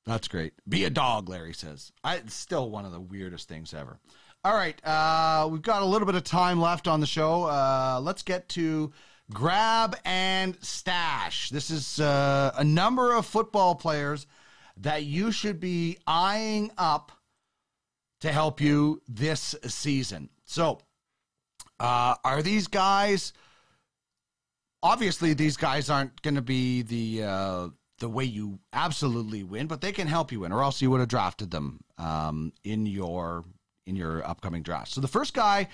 That's 0.05 0.27
great. 0.27 0.53
Be 0.67 0.85
a 0.85 0.89
dog, 0.89 1.29
Larry 1.29 1.53
says. 1.53 1.91
I, 2.03 2.15
it's 2.15 2.33
still 2.33 2.69
one 2.69 2.85
of 2.85 2.91
the 2.91 2.99
weirdest 2.99 3.47
things 3.47 3.73
ever. 3.73 3.99
All 4.43 4.55
right. 4.55 4.83
Uh, 4.85 5.47
we've 5.51 5.61
got 5.61 5.81
a 5.81 5.85
little 5.85 6.05
bit 6.05 6.15
of 6.15 6.23
time 6.23 6.59
left 6.59 6.87
on 6.87 6.99
the 6.99 7.05
show. 7.05 7.43
Uh, 7.43 7.99
let's 8.01 8.23
get 8.23 8.47
to 8.49 8.91
grab 9.31 9.97
and 10.05 10.57
stash. 10.61 11.49
This 11.49 11.69
is 11.69 11.99
uh, 11.99 12.53
a 12.57 12.63
number 12.63 13.13
of 13.13 13.25
football 13.25 13.75
players 13.75 14.25
that 14.77 15.03
you 15.03 15.31
should 15.31 15.59
be 15.59 15.97
eyeing 16.07 16.71
up 16.77 17.11
to 18.21 18.31
help 18.31 18.61
you 18.61 19.01
this 19.07 19.55
season. 19.67 20.29
So, 20.49 20.79
uh, 21.79 22.15
are 22.23 22.41
these 22.41 22.67
guys? 22.67 23.33
Obviously, 24.81 25.35
these 25.35 25.57
guys 25.57 25.91
aren't 25.91 26.19
going 26.23 26.35
to 26.35 26.41
be 26.41 26.81
the 26.81 27.23
uh, 27.23 27.67
the 27.99 28.09
way 28.09 28.23
you 28.23 28.57
absolutely 28.73 29.43
win, 29.43 29.67
but 29.67 29.81
they 29.81 29.91
can 29.91 30.07
help 30.07 30.31
you 30.31 30.39
win, 30.39 30.51
or 30.51 30.63
else 30.63 30.81
you 30.81 30.89
would 30.89 31.01
have 31.01 31.09
drafted 31.09 31.51
them 31.51 31.81
um, 31.99 32.51
in 32.63 32.87
your 32.87 33.45
in 33.85 33.95
your 33.95 34.27
upcoming 34.27 34.63
draft. 34.63 34.91
So 34.91 35.01
the 35.01 35.07
first 35.07 35.35
guy 35.35 35.67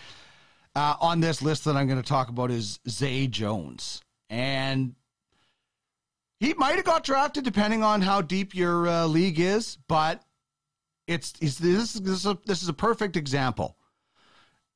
uh, 0.75 0.95
on 0.99 1.21
this 1.21 1.41
list 1.41 1.63
that 1.63 1.77
I'm 1.77 1.87
going 1.87 2.01
to 2.01 2.07
talk 2.07 2.27
about 2.27 2.51
is 2.51 2.79
Zay 2.89 3.27
Jones, 3.27 4.01
and 4.29 4.93
he 6.41 6.53
might 6.53 6.75
have 6.75 6.83
got 6.83 7.05
drafted 7.05 7.45
depending 7.45 7.81
on 7.81 8.01
how 8.01 8.21
deep 8.21 8.53
your 8.53 8.89
uh, 8.89 9.05
league 9.05 9.39
is, 9.39 9.77
but 9.87 10.21
it's, 11.07 11.33
it's 11.39 11.59
this, 11.59 11.95
is 11.95 12.25
this 12.45 12.61
is 12.61 12.67
a 12.67 12.73
perfect 12.73 13.15
example. 13.15 13.77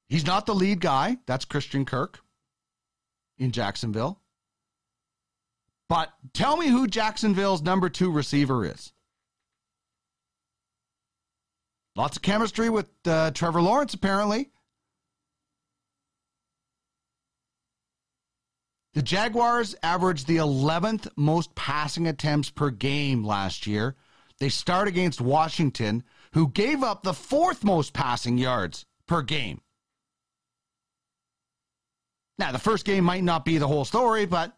He's 0.09 0.25
not 0.25 0.45
the 0.47 0.55
lead 0.55 0.81
guy. 0.81 1.17
That's 1.27 1.45
Christian 1.45 1.85
Kirk 1.85 2.19
in 3.37 3.51
Jacksonville. 3.51 4.19
But 5.87 6.11
tell 6.33 6.57
me 6.57 6.67
who 6.67 6.87
Jacksonville's 6.87 7.61
number 7.61 7.89
two 7.89 8.11
receiver 8.11 8.65
is. 8.65 8.91
Lots 11.95 12.17
of 12.17 12.21
chemistry 12.21 12.69
with 12.69 12.87
uh, 13.05 13.31
Trevor 13.31 13.61
Lawrence, 13.61 13.93
apparently. 13.93 14.49
The 18.93 19.01
Jaguars 19.01 19.75
averaged 19.83 20.27
the 20.27 20.37
11th 20.37 21.09
most 21.15 21.53
passing 21.55 22.07
attempts 22.07 22.49
per 22.49 22.69
game 22.69 23.23
last 23.23 23.67
year. 23.67 23.95
They 24.39 24.49
start 24.49 24.87
against 24.87 25.21
Washington, 25.21 26.03
who 26.33 26.49
gave 26.49 26.83
up 26.83 27.03
the 27.03 27.13
fourth 27.13 27.63
most 27.63 27.93
passing 27.93 28.37
yards 28.37 28.85
per 29.07 29.21
game. 29.21 29.61
Now, 32.39 32.53
the 32.53 32.59
first 32.59 32.85
game 32.85 33.03
might 33.03 33.23
not 33.23 33.43
be 33.43 33.57
the 33.57 33.67
whole 33.67 33.83
story, 33.83 34.25
but 34.25 34.57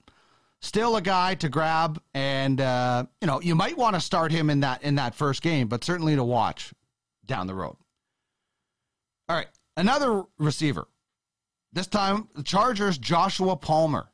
still 0.60 0.96
a 0.96 1.02
guy 1.02 1.34
to 1.36 1.50
grab, 1.50 2.00
and 2.14 2.62
uh, 2.62 3.06
you 3.20 3.28
know 3.28 3.42
you 3.42 3.56
might 3.56 3.76
want 3.76 3.96
to 3.96 4.00
start 4.00 4.32
him 4.32 4.52
in 4.52 4.60
that 4.60 4.84
in 4.84 4.96
that 4.96 5.16
first 5.16 5.42
game, 5.42 5.68
but 5.68 5.84
certainly 5.84 6.16
to 6.16 6.24
watch 6.24 6.74
down 7.26 7.48
the 7.48 7.56
road. 7.56 7.76
All 9.28 9.36
right, 9.36 9.48
another 9.76 10.24
receiver. 10.38 10.88
This 11.74 11.88
time, 11.88 12.28
the 12.36 12.44
Chargers' 12.44 12.98
Joshua 12.98 13.56
Palmer. 13.56 14.10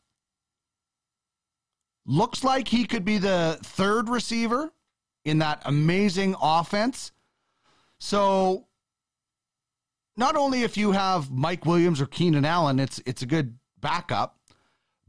Looks 2.06 2.44
like 2.44 2.70
he 2.70 2.86
could 2.86 3.04
be 3.04 3.18
the 3.18 3.60
third 3.64 4.08
receiver 4.08 4.72
in 5.26 5.40
that 5.40 5.62
amazing 5.66 6.36
offense. 6.42 7.12
So, 8.00 8.67
not 10.18 10.36
only 10.36 10.64
if 10.64 10.76
you 10.76 10.92
have 10.92 11.32
Mike 11.32 11.66
Williams 11.66 12.02
or 12.02 12.08
Keenan 12.08 12.44
Allen, 12.44 12.80
it's 12.80 13.02
it's 13.06 13.22
a 13.22 13.26
good 13.26 13.58
backup, 13.80 14.40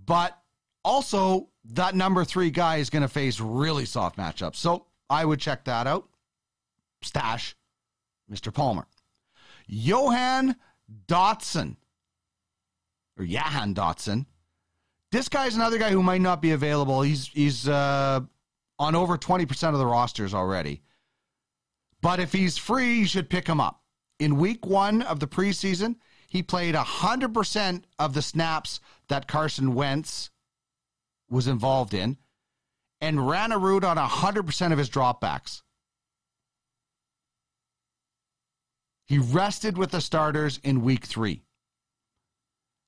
but 0.04 0.38
also 0.84 1.48
that 1.64 1.94
number 1.94 2.24
three 2.24 2.50
guy 2.50 2.76
is 2.76 2.90
going 2.90 3.02
to 3.02 3.08
face 3.08 3.40
really 3.40 3.86
soft 3.86 4.16
matchups. 4.16 4.56
So 4.56 4.86
I 5.10 5.24
would 5.24 5.40
check 5.40 5.64
that 5.64 5.86
out. 5.86 6.08
Stash 7.02 7.56
Mr. 8.30 8.52
Palmer. 8.52 8.86
Johan 9.66 10.56
Dotson, 11.06 11.76
or 13.18 13.24
Jahan 13.24 13.74
Dotson. 13.74 14.26
This 15.10 15.28
guy's 15.28 15.56
another 15.56 15.78
guy 15.78 15.90
who 15.90 16.02
might 16.02 16.20
not 16.20 16.42
be 16.42 16.52
available. 16.52 17.02
He's 17.02 17.28
he's 17.28 17.68
uh, 17.68 18.20
on 18.78 18.94
over 18.94 19.16
20% 19.16 19.72
of 19.72 19.78
the 19.78 19.86
rosters 19.86 20.34
already. 20.34 20.82
But 22.00 22.20
if 22.20 22.32
he's 22.32 22.56
free, 22.56 23.00
you 23.00 23.06
should 23.06 23.28
pick 23.28 23.46
him 23.46 23.60
up. 23.60 23.82
In 24.18 24.38
week 24.38 24.66
one 24.66 25.02
of 25.02 25.20
the 25.20 25.28
preseason, 25.28 25.96
he 26.28 26.42
played 26.42 26.74
100% 26.74 27.82
of 27.98 28.14
the 28.14 28.22
snaps 28.22 28.80
that 29.08 29.28
Carson 29.28 29.74
Wentz 29.74 30.30
was 31.30 31.46
involved 31.46 31.94
in 31.94 32.18
and 33.00 33.28
ran 33.28 33.52
a 33.52 33.58
route 33.58 33.84
on 33.84 33.96
100% 33.96 34.72
of 34.72 34.78
his 34.78 34.90
dropbacks. 34.90 35.62
He 39.06 39.18
rested 39.18 39.78
with 39.78 39.90
the 39.90 40.00
starters 40.00 40.60
in 40.62 40.82
week 40.82 41.06
three. 41.06 41.42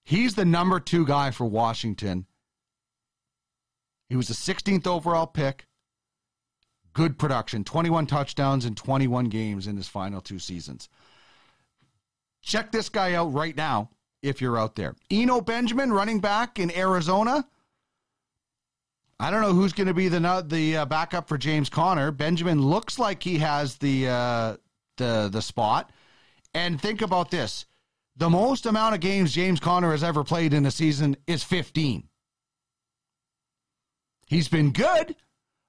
He's 0.05 0.35
the 0.35 0.45
number 0.45 0.81
two 0.81 1.07
guy 1.07 1.31
for 1.31 1.47
Washington. 1.47 2.27
He 4.09 4.17
was 4.17 4.29
the 4.29 4.35
16th 4.35 4.87
overall 4.87 5.27
pick. 5.27 5.67
Good 6.93 7.19
production 7.19 7.63
21 7.63 8.07
touchdowns 8.07 8.67
in 8.67 8.75
21 8.75 9.27
games 9.27 9.67
in 9.67 9.77
his 9.77 9.87
final 9.89 10.21
two 10.21 10.41
seasons. 10.41 10.89
Check 12.43 12.73
this 12.73 12.89
guy 12.89 13.15
out 13.15 13.33
right 13.33 13.57
now 13.57 13.91
if 14.23 14.41
you're 14.41 14.59
out 14.59 14.77
there. 14.77 14.95
Eno 15.11 15.41
Benjamin, 15.41 15.93
running 15.93 16.21
back 16.21 16.59
in 16.59 16.75
Arizona. 16.77 17.47
I 19.19 19.31
don't 19.31 19.43
know 19.43 19.53
who's 19.53 19.75
going 19.75 19.87
to 19.87 19.95
be 19.95 20.09
the 20.09 20.45
the 20.47 20.79
uh, 20.79 20.87
backup 20.87 21.29
for 21.29 21.37
James 21.37 21.69
Conner. 21.69 22.11
Benjamin 22.11 22.63
looks 22.63 22.99
like 22.99 23.23
he 23.23 23.39
has 23.39 23.77
the 23.77 24.09
uh, 24.09 24.57
the 24.97 25.29
the 25.31 25.43
spot. 25.43 25.91
And 26.55 26.81
think 26.81 27.03
about 27.03 27.31
this: 27.31 27.67
the 28.17 28.31
most 28.31 28.67
amount 28.67 28.95
of 28.95 29.01
games 29.01 29.33
James 29.33 29.61
Conner 29.61 29.91
has 29.91 30.03
ever 30.03 30.25
played 30.25 30.55
in 30.55 30.65
a 30.67 30.71
season 30.71 31.17
is 31.27 31.43
15. 31.43 32.09
He's 34.27 34.49
been 34.49 34.73
good, 34.73 35.17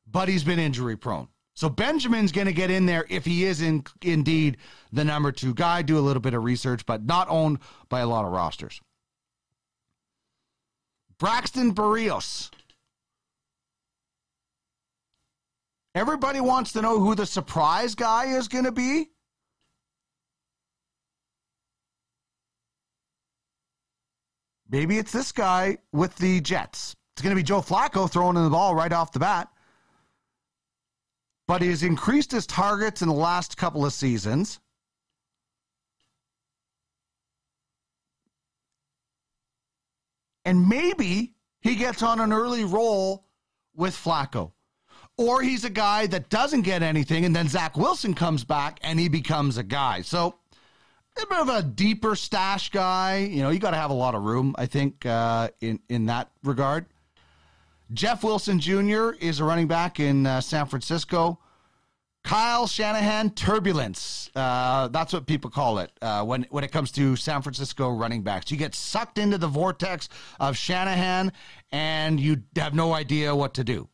but 0.05 0.29
he's 0.29 0.43
been 0.43 0.59
injury 0.59 0.95
prone. 0.95 1.27
So 1.61 1.69
Benjamin's 1.69 2.31
going 2.31 2.47
to 2.47 2.53
get 2.53 2.71
in 2.71 2.87
there 2.87 3.05
if 3.07 3.23
he 3.23 3.45
is 3.45 3.61
in, 3.61 3.83
indeed 4.01 4.57
the 4.91 5.05
number 5.05 5.31
two 5.31 5.53
guy. 5.53 5.83
Do 5.83 5.99
a 5.99 6.01
little 6.01 6.19
bit 6.19 6.33
of 6.33 6.43
research, 6.43 6.87
but 6.87 7.05
not 7.05 7.27
owned 7.29 7.59
by 7.87 7.99
a 7.99 8.07
lot 8.07 8.25
of 8.25 8.31
rosters. 8.31 8.81
Braxton 11.19 11.75
Berrios. 11.75 12.49
Everybody 15.93 16.41
wants 16.41 16.71
to 16.71 16.81
know 16.81 16.99
who 16.99 17.13
the 17.13 17.27
surprise 17.27 17.93
guy 17.93 18.35
is 18.35 18.47
going 18.47 18.65
to 18.65 18.71
be. 18.71 19.11
Maybe 24.67 24.97
it's 24.97 25.11
this 25.11 25.31
guy 25.31 25.77
with 25.93 26.15
the 26.15 26.41
Jets. 26.41 26.95
It's 27.13 27.21
going 27.21 27.35
to 27.35 27.39
be 27.39 27.43
Joe 27.43 27.61
Flacco 27.61 28.09
throwing 28.09 28.35
in 28.35 28.45
the 28.45 28.49
ball 28.49 28.73
right 28.73 28.91
off 28.91 29.11
the 29.11 29.19
bat. 29.19 29.47
But 31.51 31.61
he's 31.61 31.83
increased 31.83 32.31
his 32.31 32.47
targets 32.47 33.01
in 33.01 33.09
the 33.09 33.13
last 33.13 33.57
couple 33.57 33.85
of 33.85 33.91
seasons. 33.91 34.61
And 40.45 40.69
maybe 40.69 41.33
he 41.59 41.75
gets 41.75 42.03
on 42.03 42.21
an 42.21 42.31
early 42.31 42.63
roll 42.63 43.25
with 43.75 43.93
Flacco. 43.93 44.53
Or 45.17 45.41
he's 45.41 45.65
a 45.65 45.69
guy 45.69 46.07
that 46.07 46.29
doesn't 46.29 46.61
get 46.61 46.83
anything, 46.83 47.25
and 47.25 47.35
then 47.35 47.49
Zach 47.49 47.75
Wilson 47.75 48.13
comes 48.13 48.45
back 48.45 48.79
and 48.81 48.97
he 48.97 49.09
becomes 49.09 49.57
a 49.57 49.63
guy. 49.63 50.03
So 50.03 50.35
a 51.21 51.27
bit 51.27 51.37
of 51.37 51.49
a 51.49 51.61
deeper 51.61 52.15
stash 52.15 52.69
guy. 52.69 53.27
You 53.29 53.41
know, 53.41 53.49
you 53.49 53.59
got 53.59 53.71
to 53.71 53.77
have 53.77 53.91
a 53.91 53.93
lot 53.93 54.15
of 54.15 54.23
room, 54.23 54.55
I 54.57 54.67
think, 54.67 55.05
uh, 55.05 55.49
in 55.59 55.81
in 55.89 56.05
that 56.05 56.31
regard. 56.45 56.85
Jeff 57.93 58.23
Wilson 58.23 58.59
Jr. 58.59 59.11
is 59.19 59.39
a 59.39 59.43
running 59.43 59.67
back 59.67 59.99
in 59.99 60.25
uh, 60.25 60.39
San 60.39 60.65
Francisco. 60.65 61.39
Kyle 62.23 62.67
Shanahan 62.67 63.31
turbulence. 63.31 64.29
Uh, 64.35 64.87
that's 64.89 65.11
what 65.11 65.25
people 65.25 65.49
call 65.49 65.79
it 65.79 65.91
uh, 66.01 66.23
when 66.23 66.45
when 66.51 66.63
it 66.63 66.71
comes 66.71 66.91
to 66.93 67.15
San 67.15 67.41
Francisco 67.41 67.89
running 67.89 68.21
backs. 68.21 68.51
You 68.51 68.57
get 68.57 68.75
sucked 68.75 69.17
into 69.17 69.37
the 69.37 69.47
vortex 69.47 70.07
of 70.39 70.55
Shanahan, 70.55 71.33
and 71.71 72.19
you 72.19 72.43
have 72.55 72.75
no 72.75 72.93
idea 72.93 73.35
what 73.35 73.55
to 73.55 73.63
do. 73.63 73.89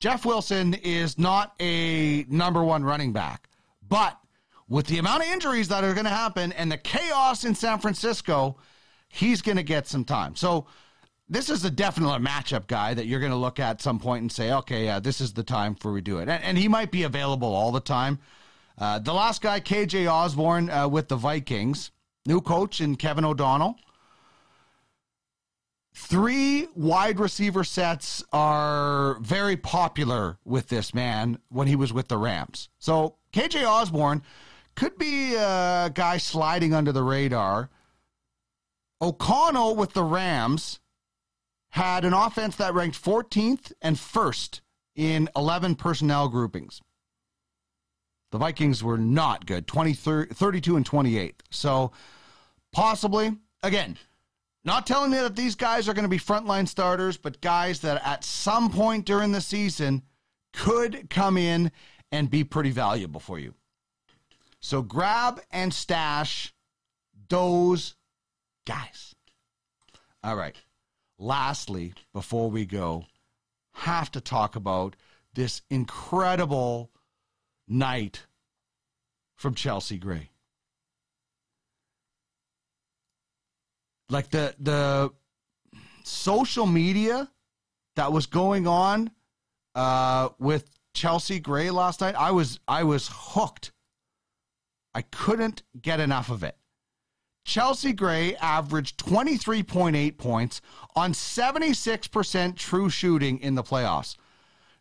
Jeff 0.00 0.24
Wilson 0.24 0.74
is 0.74 1.18
not 1.18 1.54
a 1.60 2.24
number 2.28 2.64
one 2.64 2.84
running 2.84 3.12
back, 3.12 3.48
but 3.86 4.18
with 4.68 4.86
the 4.86 4.98
amount 4.98 5.22
of 5.22 5.28
injuries 5.28 5.68
that 5.68 5.84
are 5.84 5.94
going 5.94 6.04
to 6.04 6.10
happen 6.10 6.52
and 6.52 6.70
the 6.70 6.76
chaos 6.76 7.44
in 7.44 7.54
San 7.54 7.78
Francisco, 7.78 8.56
he's 9.08 9.40
going 9.42 9.56
to 9.56 9.62
get 9.62 9.86
some 9.86 10.04
time. 10.04 10.36
So 10.36 10.66
this 11.28 11.50
is 11.50 11.64
a 11.64 11.70
definite 11.70 12.22
matchup 12.22 12.66
guy 12.66 12.94
that 12.94 13.06
you're 13.06 13.20
going 13.20 13.32
to 13.32 13.38
look 13.38 13.58
at 13.58 13.80
some 13.80 13.98
point 13.98 14.22
and 14.22 14.32
say, 14.32 14.52
okay, 14.52 14.84
yeah, 14.84 15.00
this 15.00 15.20
is 15.20 15.32
the 15.32 15.42
time 15.42 15.74
for 15.74 15.92
we 15.92 16.00
do 16.00 16.18
it. 16.18 16.28
And, 16.28 16.42
and 16.42 16.58
he 16.58 16.68
might 16.68 16.90
be 16.90 17.02
available 17.02 17.54
all 17.54 17.72
the 17.72 17.80
time. 17.80 18.18
Uh, 18.76 18.98
the 18.98 19.12
last 19.12 19.42
guy, 19.42 19.60
KJ 19.60 20.10
Osborn 20.10 20.70
uh, 20.70 20.88
with 20.88 21.08
the 21.08 21.16
Vikings, 21.16 21.90
new 22.26 22.40
coach 22.40 22.80
and 22.80 22.98
Kevin 22.98 23.24
O'Connell. 23.24 23.76
Three 25.94 26.68
wide 26.76 27.18
receiver 27.18 27.64
sets 27.64 28.22
are 28.32 29.18
very 29.20 29.56
popular 29.56 30.38
with 30.44 30.68
this 30.68 30.94
man 30.94 31.38
when 31.48 31.66
he 31.66 31.74
was 31.74 31.92
with 31.92 32.06
the 32.06 32.16
Rams. 32.16 32.68
So 32.78 33.16
KJ 33.32 33.66
Osborn 33.66 34.22
could 34.78 34.96
be 34.96 35.34
a 35.34 35.90
guy 35.92 36.18
sliding 36.18 36.72
under 36.72 36.92
the 36.92 37.02
radar. 37.02 37.68
O'Connell 39.02 39.74
with 39.74 39.92
the 39.92 40.04
Rams 40.04 40.78
had 41.70 42.04
an 42.04 42.12
offense 42.12 42.54
that 42.56 42.74
ranked 42.74 43.02
14th 43.02 43.72
and 43.82 43.96
1st 43.96 44.60
in 44.94 45.28
11 45.34 45.74
personnel 45.74 46.28
groupings. 46.28 46.80
The 48.30 48.38
Vikings 48.38 48.84
were 48.84 48.98
not 48.98 49.46
good, 49.46 49.66
20, 49.66 49.94
32 49.94 50.76
and 50.76 50.86
28. 50.86 51.42
So 51.50 51.90
possibly, 52.72 53.36
again, 53.64 53.98
not 54.64 54.86
telling 54.86 55.10
me 55.10 55.16
that 55.16 55.34
these 55.34 55.56
guys 55.56 55.88
are 55.88 55.94
going 55.94 56.04
to 56.04 56.08
be 56.08 56.20
frontline 56.20 56.68
starters, 56.68 57.16
but 57.16 57.40
guys 57.40 57.80
that 57.80 58.00
at 58.06 58.22
some 58.22 58.70
point 58.70 59.06
during 59.06 59.32
the 59.32 59.40
season 59.40 60.02
could 60.52 61.10
come 61.10 61.36
in 61.36 61.72
and 62.12 62.30
be 62.30 62.44
pretty 62.44 62.70
valuable 62.70 63.18
for 63.18 63.40
you. 63.40 63.54
So 64.60 64.82
grab 64.82 65.40
and 65.50 65.72
stash 65.72 66.52
those 67.28 67.94
guys. 68.66 69.14
All 70.22 70.36
right. 70.36 70.56
Lastly, 71.18 71.94
before 72.12 72.50
we 72.50 72.64
go, 72.64 73.06
have 73.72 74.10
to 74.12 74.20
talk 74.20 74.56
about 74.56 74.96
this 75.34 75.62
incredible 75.70 76.90
night 77.66 78.26
from 79.36 79.54
Chelsea 79.54 79.98
Gray. 79.98 80.30
Like 84.10 84.30
the 84.30 84.54
the 84.58 85.12
social 86.02 86.66
media 86.66 87.30
that 87.96 88.12
was 88.12 88.26
going 88.26 88.66
on 88.66 89.10
uh, 89.74 90.30
with 90.38 90.70
Chelsea 90.94 91.38
Gray 91.38 91.70
last 91.70 92.00
night, 92.00 92.14
I 92.14 92.30
was 92.30 92.58
I 92.66 92.84
was 92.84 93.10
hooked. 93.12 93.72
I 94.98 95.02
couldn't 95.02 95.62
get 95.80 96.00
enough 96.00 96.28
of 96.28 96.42
it. 96.42 96.56
Chelsea 97.44 97.92
Gray 97.92 98.34
averaged 98.34 98.98
23.8 98.98 100.18
points 100.18 100.60
on 100.96 101.12
76% 101.12 102.56
true 102.56 102.90
shooting 102.90 103.38
in 103.38 103.54
the 103.54 103.62
playoffs. 103.62 104.16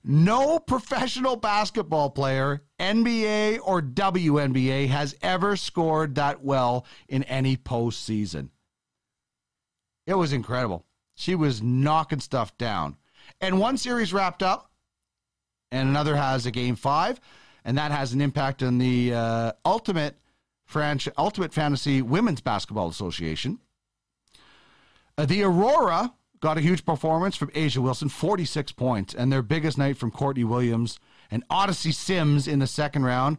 No 0.03 0.57
professional 0.57 1.35
basketball 1.35 2.10
player, 2.10 2.64
NBA 2.80 3.60
or 3.64 3.80
WNBA, 3.80 4.88
has 4.88 5.15
ever 5.22 5.56
scored 5.56 6.15
that 6.15 6.44
well 6.44 6.88
in 7.07 7.22
any 7.26 7.56
postseason. 7.56 8.49
It 10.07 10.15
was 10.15 10.34
incredible. 10.34 10.84
She 11.14 11.35
was 11.35 11.61
knocking 11.61 12.22
stuff 12.22 12.57
down. 12.57 12.98
And 13.39 13.60
one 13.60 13.77
series 13.77 14.14
wrapped 14.14 14.41
up, 14.41 14.72
and 15.72 15.88
another 15.88 16.15
has 16.15 16.48
a 16.48 16.52
game 16.52 16.76
five, 16.76 17.22
and 17.68 17.77
that 17.77 17.91
has 17.91 18.14
an 18.14 18.22
impact 18.22 18.64
on 18.64 18.77
the 18.77 19.14
uh, 19.14 19.52
ultimate 19.65 20.15
French 20.65 21.07
Ultimate 21.18 21.53
Fantasy 21.53 22.02
Women's 22.02 22.41
Basketball 22.41 22.88
Association. 22.88 23.60
Uh, 25.18 25.26
the 25.26 25.44
Aurora 25.44 26.14
got 26.39 26.57
a 26.57 26.61
huge 26.61 26.85
performance 26.85 27.35
from 27.35 27.49
A'ja 27.49 27.77
Wilson, 27.80 28.07
46 28.07 28.72
points, 28.72 29.14
and 29.14 29.31
their 29.31 29.41
biggest 29.41 29.77
night 29.77 29.98
from 29.98 30.11
Courtney 30.11 30.45
Williams 30.45 30.98
and 31.30 31.44
Odyssey 31.49 31.91
Sims 31.91 32.48
in 32.48 32.60
the 32.60 32.68
second 32.68 33.03
round. 33.03 33.38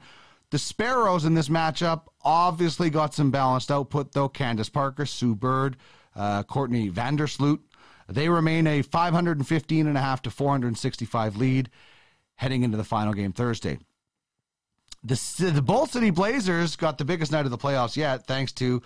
The 0.50 0.58
Sparrows 0.58 1.24
in 1.24 1.34
this 1.34 1.48
matchup 1.48 2.02
obviously 2.22 2.90
got 2.90 3.14
some 3.14 3.30
balanced 3.30 3.70
output, 3.70 4.12
though. 4.12 4.28
Candace 4.28 4.68
Parker, 4.68 5.06
Sue 5.06 5.34
Bird, 5.34 5.76
uh, 6.14 6.42
Courtney 6.42 6.90
Vandersloot. 6.90 7.60
They 8.08 8.28
remain 8.28 8.66
a 8.66 8.82
515 8.82 9.86
and 9.86 9.96
a 9.96 10.00
half 10.00 10.20
to 10.22 10.30
465 10.30 11.36
lead 11.36 11.70
heading 12.36 12.62
into 12.62 12.76
the 12.76 12.84
final 12.84 13.12
game 13.14 13.32
Thursday. 13.32 13.78
The, 15.04 15.50
the 15.52 15.62
Bolt 15.62 15.90
City 15.90 16.10
Blazers 16.10 16.76
got 16.76 16.98
the 16.98 17.04
biggest 17.04 17.30
night 17.30 17.44
of 17.44 17.50
the 17.50 17.58
playoffs 17.58 17.96
yet, 17.96 18.26
thanks 18.26 18.52
to 18.54 18.82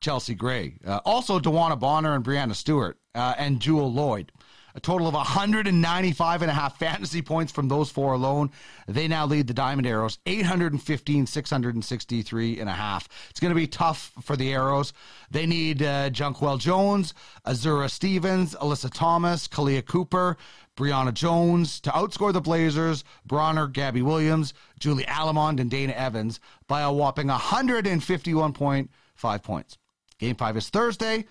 Chelsea 0.00 0.34
Gray. 0.34 0.76
Uh, 0.86 1.00
also, 1.04 1.40
DeWanna 1.40 1.78
Bonner 1.78 2.14
and 2.14 2.24
Breanna 2.24 2.54
Stewart 2.54 2.98
uh, 3.14 3.34
and 3.36 3.60
Jewell 3.60 3.92
Loyd. 3.92 4.28
A 4.76 4.80
total 4.80 5.08
of 5.08 5.14
195 5.14 6.42
and 6.42 6.50
a 6.50 6.54
half 6.54 6.78
fantasy 6.78 7.22
points 7.22 7.50
from 7.50 7.66
those 7.66 7.90
four 7.90 8.12
alone. 8.12 8.50
They 8.86 9.08
now 9.08 9.24
lead 9.24 9.46
the 9.46 9.54
Diamond 9.54 9.86
Arrows 9.86 10.18
815, 10.26 11.26
663 11.26 12.60
and 12.60 12.68
a 12.68 12.74
half. 12.74 13.08
It's 13.30 13.40
going 13.40 13.52
to 13.52 13.54
be 13.54 13.66
tough 13.66 14.12
for 14.20 14.36
the 14.36 14.52
Arrows. 14.52 14.92
They 15.30 15.46
need 15.46 15.82
uh, 15.82 16.10
Jonquel 16.10 16.58
Jones, 16.58 17.14
Azura 17.46 17.90
Stevens, 17.90 18.54
Alyssa 18.56 18.92
Thomas, 18.92 19.48
Kalia 19.48 19.82
Cooper, 19.82 20.36
Brionna 20.76 21.14
Jones 21.14 21.80
to 21.80 21.88
outscore 21.92 22.34
the 22.34 22.42
Blazers, 22.42 23.02
Bronner, 23.24 23.68
Gabby 23.68 24.02
Williams, 24.02 24.52
Julie 24.78 25.08
Allemand, 25.08 25.58
and 25.58 25.70
Dana 25.70 25.94
Evans 25.94 26.38
by 26.68 26.82
a 26.82 26.92
whopping 26.92 27.28
151.5 27.28 29.42
points. 29.42 29.78
Game 30.18 30.36
5 30.36 30.56
is 30.58 30.68
Thursday, 30.68 31.24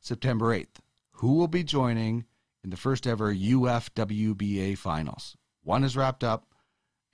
September 0.00 0.56
8th. 0.56 0.78
Who 1.10 1.34
will 1.34 1.48
be 1.48 1.62
joining 1.62 2.24
in 2.66 2.70
the 2.70 2.76
first 2.76 3.06
ever 3.06 3.32
UFWBA 3.32 4.76
finals? 4.76 5.36
One 5.62 5.84
is 5.84 5.96
wrapped 5.96 6.24
up 6.24 6.46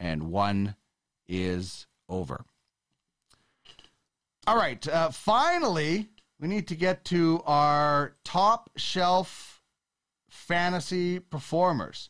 and 0.01 0.31
one 0.31 0.77
is 1.29 1.87
over. 2.09 2.47
All 4.47 4.57
right, 4.57 4.89
uh, 4.89 5.11
finally, 5.11 6.09
we 6.41 6.49
need 6.49 6.69
to 6.69 6.75
get 6.75 7.05
to 7.07 7.43
our 7.45 8.17
top 8.25 8.71
shelf 8.77 9.63
fantasy 10.31 11.19
performers. 11.19 12.09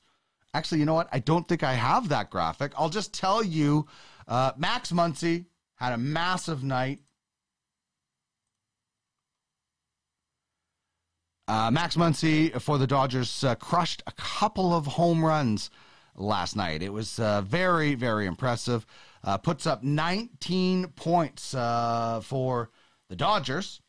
Actually, 0.55 0.78
you 0.78 0.86
know 0.86 0.94
what? 0.94 1.09
I 1.10 1.19
don't 1.19 1.48
think 1.48 1.64
I 1.64 1.74
have 1.74 2.10
that 2.10 2.31
graphic. 2.31 2.73
I'll 2.78 2.90
just 2.90 3.12
tell 3.12 3.43
you 3.43 3.89
uh, 4.28 4.52
Max 4.56 4.93
Muncy 4.93 5.47
had 5.74 5.93
a 5.93 5.98
massive 5.98 6.62
night. 6.62 7.01
Uh, 11.48 11.70
Max 11.70 11.97
Muncy 11.97 12.60
for 12.60 12.78
the 12.78 12.86
Dodgers 12.86 13.43
uh, 13.44 13.55
crushed 13.56 14.02
a 14.06 14.12
couple 14.12 14.73
of 14.74 14.86
home 14.86 15.24
runs 15.24 15.70
last 16.14 16.56
night. 16.56 16.82
It 16.82 16.93
was 16.93 17.19
uh, 17.19 17.43
very, 17.43 17.94
very 17.94 18.27
impressive. 18.27 18.86
Uh, 19.24 19.39
puts 19.39 19.66
up 19.66 19.82
19 19.82 20.89
points 20.89 21.55
uh, 21.55 22.20
for 22.23 22.70
the 23.09 23.16
Dodgers 23.16 23.81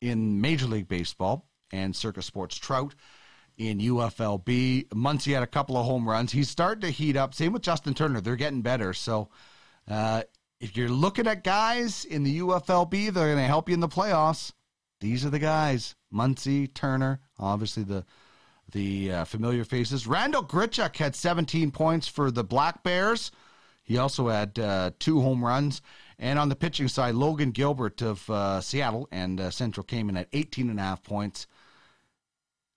in 0.00 0.40
Major 0.40 0.66
League 0.66 0.88
Baseball 0.88 1.46
and 1.72 1.94
Circus 1.94 2.26
Sports 2.26 2.56
Trout 2.56 2.94
in 3.56 3.78
UFLB. 3.78 4.88
Muncy 4.88 5.32
had 5.34 5.42
a 5.42 5.46
couple 5.46 5.76
of 5.76 5.86
home 5.86 6.08
runs. 6.08 6.32
He's 6.32 6.50
starting 6.50 6.82
to 6.82 6.90
heat 6.90 7.16
up. 7.16 7.34
Same 7.34 7.52
with 7.52 7.62
Justin 7.62 7.94
Turner. 7.94 8.20
They're 8.20 8.36
getting 8.36 8.62
better. 8.62 8.92
So 8.92 9.28
uh, 9.88 10.22
if 10.60 10.76
you're 10.76 10.88
looking 10.88 11.26
at 11.26 11.44
guys 11.44 12.04
in 12.04 12.24
the 12.24 12.40
UFLB, 12.40 13.12
they're 13.12 13.26
going 13.26 13.36
to 13.36 13.44
help 13.44 13.68
you 13.68 13.74
in 13.74 13.80
the 13.80 13.88
playoffs. 13.88 14.52
These 15.02 15.26
are 15.26 15.30
the 15.30 15.40
guys: 15.40 15.96
Muncy, 16.14 16.72
Turner, 16.72 17.20
obviously 17.36 17.82
the 17.82 18.04
the 18.70 19.12
uh, 19.12 19.24
familiar 19.24 19.64
faces. 19.64 20.06
Randall 20.06 20.44
Grichuk 20.44 20.96
had 20.96 21.14
17 21.14 21.72
points 21.72 22.06
for 22.06 22.30
the 22.30 22.44
Black 22.44 22.82
Bears. 22.84 23.32
He 23.82 23.98
also 23.98 24.28
had 24.28 24.58
uh, 24.58 24.92
two 25.00 25.20
home 25.20 25.44
runs. 25.44 25.82
And 26.18 26.38
on 26.38 26.48
the 26.48 26.56
pitching 26.56 26.86
side, 26.86 27.16
Logan 27.16 27.50
Gilbert 27.50 28.00
of 28.00 28.30
uh, 28.30 28.60
Seattle 28.60 29.08
and 29.10 29.40
uh, 29.40 29.50
Central 29.50 29.84
came 29.84 30.08
in 30.08 30.16
at 30.16 30.28
18 30.32 30.70
and 30.70 30.78
a 30.78 30.82
half 30.82 31.02
points. 31.02 31.48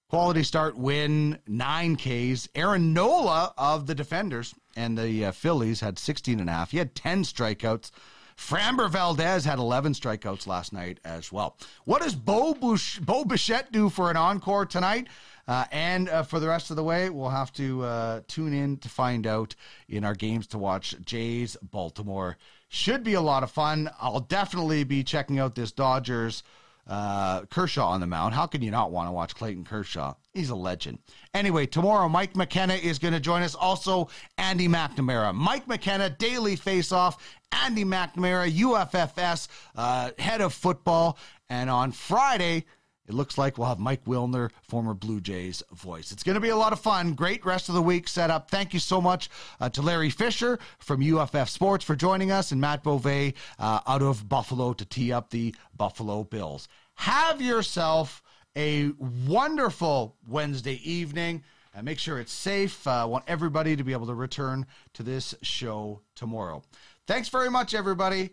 Quality 0.10 0.44
start 0.44 0.76
win, 0.76 1.40
nine 1.48 1.96
Ks. 1.96 2.50
Aaron 2.56 2.92
Nola 2.92 3.54
of 3.58 3.86
the 3.86 3.96
Defenders 3.96 4.56
and 4.76 4.98
the 4.98 5.26
uh, 5.26 5.32
Phillies 5.32 5.80
had 5.80 6.00
16 6.00 6.40
and 6.40 6.50
a 6.50 6.54
half. 6.54 6.72
He 6.72 6.80
had 6.80 6.96
10 6.96 7.24
strikeouts. 7.24 7.92
Framber 8.38 8.90
Valdez 8.90 9.46
had 9.46 9.60
11 9.60 9.94
strikeouts 9.94 10.46
last 10.46 10.74
night 10.74 11.00
as 11.06 11.32
well. 11.32 11.58
What 11.86 12.02
does 12.02 12.16
Bo, 12.16 12.54
Bo 13.02 13.26
Bichette 13.26 13.72
do 13.72 13.90
for 13.90 14.12
an 14.12 14.18
encore 14.18 14.66
tonight? 14.66 15.08
Uh, 15.48 15.66
and 15.72 16.10
uh, 16.10 16.24
for 16.24 16.40
the 16.40 16.48
rest 16.48 16.70
of 16.70 16.76
the 16.76 16.84
way, 16.84 17.10
we'll 17.10 17.30
have 17.30 17.54
to 17.54 17.84
uh, 17.84 18.22
tune 18.28 18.54
in 18.54 18.78
to 18.78 18.90
find 18.90 19.28
out 19.28 19.56
in 19.88 20.04
our 20.04 20.16
games 20.16 20.48
to 20.48 20.58
watch 20.58 20.96
Jays 21.06 21.56
Baltimore. 21.62 22.38
Should 22.68 23.04
be 23.04 23.14
a 23.14 23.22
lot 23.22 23.44
of 23.44 23.52
fun. 23.52 23.90
I'll 24.02 24.20
definitely 24.20 24.84
be 24.84 25.04
checking 25.04 25.40
out 25.40 25.56
this 25.56 25.72
Dodgers 25.72 26.44
uh, 26.88 27.46
Kershaw 27.46 27.90
on 27.90 28.00
the 28.00 28.08
mound. 28.08 28.34
How 28.34 28.46
can 28.46 28.62
you 28.62 28.72
not 28.72 28.92
want 28.92 29.08
to 29.08 29.12
watch 29.12 29.36
Clayton 29.36 29.64
Kershaw? 29.64 30.14
He's 30.34 30.50
a 30.50 30.56
legend. 30.56 31.00
Anyway, 31.34 31.66
tomorrow 31.66 32.08
Mike 32.10 32.36
McKenna 32.36 32.76
is 32.76 33.00
going 33.00 33.14
to 33.14 33.20
join 33.20 33.42
us. 33.42 33.56
Also, 33.56 34.10
Andy 34.38 34.68
McNamara. 34.68 35.34
Mike 35.34 35.68
McKenna, 35.68 36.10
Daily 36.10 36.56
Face 36.56 36.92
Off. 36.92 37.18
Andy 37.52 37.86
McNamara, 37.86 38.52
UFFS, 38.52 39.48
uh, 39.76 40.12
head 40.20 40.42
of 40.42 40.54
football. 40.54 41.18
And 41.50 41.70
on 41.70 41.92
Friday, 41.92 42.66
it 43.08 43.14
looks 43.14 43.38
like 43.38 43.58
we'll 43.58 43.68
have 43.68 43.80
Mike 43.80 44.04
Wilner, 44.06 44.50
former 44.64 44.94
Blue 44.94 45.22
Jays 45.22 45.62
voice. 45.72 46.12
It's 46.12 46.24
going 46.24 46.36
to 46.36 46.42
be 46.42 46.50
a 46.50 46.56
lot 46.56 46.74
of 46.74 46.80
fun. 46.80 47.14
Great 47.14 47.46
rest 47.46 47.70
of 47.70 47.76
the 47.76 47.82
week 47.82 48.08
set 48.08 48.30
up. 48.30 48.50
Thank 48.50 48.74
you 48.74 48.80
so 48.80 49.00
much 49.00 49.30
uh, 49.60 49.70
to 49.70 49.82
Larry 49.82 50.10
Fisher 50.10 50.60
from 50.80 51.02
UFF 51.02 51.50
Sports 51.50 51.86
for 51.86 51.96
joining 51.96 52.32
us 52.32 52.52
and 52.52 52.60
Matt 52.60 52.84
Bove 52.84 53.06
uh, 53.06 53.32
out 53.60 54.02
of 54.02 54.28
Buffalo 54.28 54.74
to 54.74 54.86
tee 54.86 55.12
up 55.12 55.30
the 55.30 55.56
Buffalo 55.76 56.24
Bills. 56.24 56.68
Have 56.96 57.42
yourself 57.42 58.24
a 58.56 58.92
wonderful 59.28 60.16
Wednesday 60.28 60.80
evening. 60.90 61.44
And 61.74 61.84
make 61.84 62.00
sure 62.00 62.20
it's 62.20 62.32
safe. 62.32 62.88
I 62.88 63.02
uh, 63.02 63.08
want 63.08 63.26
everybody 63.28 63.76
to 63.76 63.84
be 63.84 63.92
able 63.92 64.08
to 64.08 64.14
return 64.14 64.66
to 64.94 65.04
this 65.04 65.36
show 65.42 66.02
tomorrow. 66.16 66.64
Thanks 67.06 67.28
very 67.28 67.52
much, 67.52 67.74
everybody. 67.74 68.30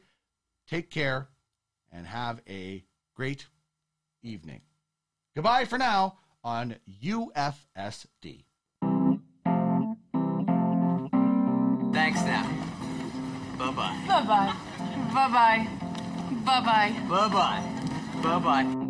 Take 0.68 0.90
care 0.90 1.26
and 1.90 2.06
have 2.06 2.40
a 2.48 2.84
great 3.16 3.46
evening. 4.22 4.60
Goodbye 5.34 5.64
for 5.64 5.78
now 5.78 6.18
on 6.44 6.76
UFSD. 7.02 8.44
Thanks 11.92 12.22
now. 12.24 12.48
Bye 13.58 13.70
bye. 13.72 14.04
Bye 14.08 14.26
bye. 14.26 14.54
Bye 15.12 15.28
bye. 15.28 15.68
Bye 16.44 16.60
bye. 16.60 16.92
Bye 17.08 17.28
bye. 17.28 17.82
Bye 18.22 18.38
bye. 18.64 18.88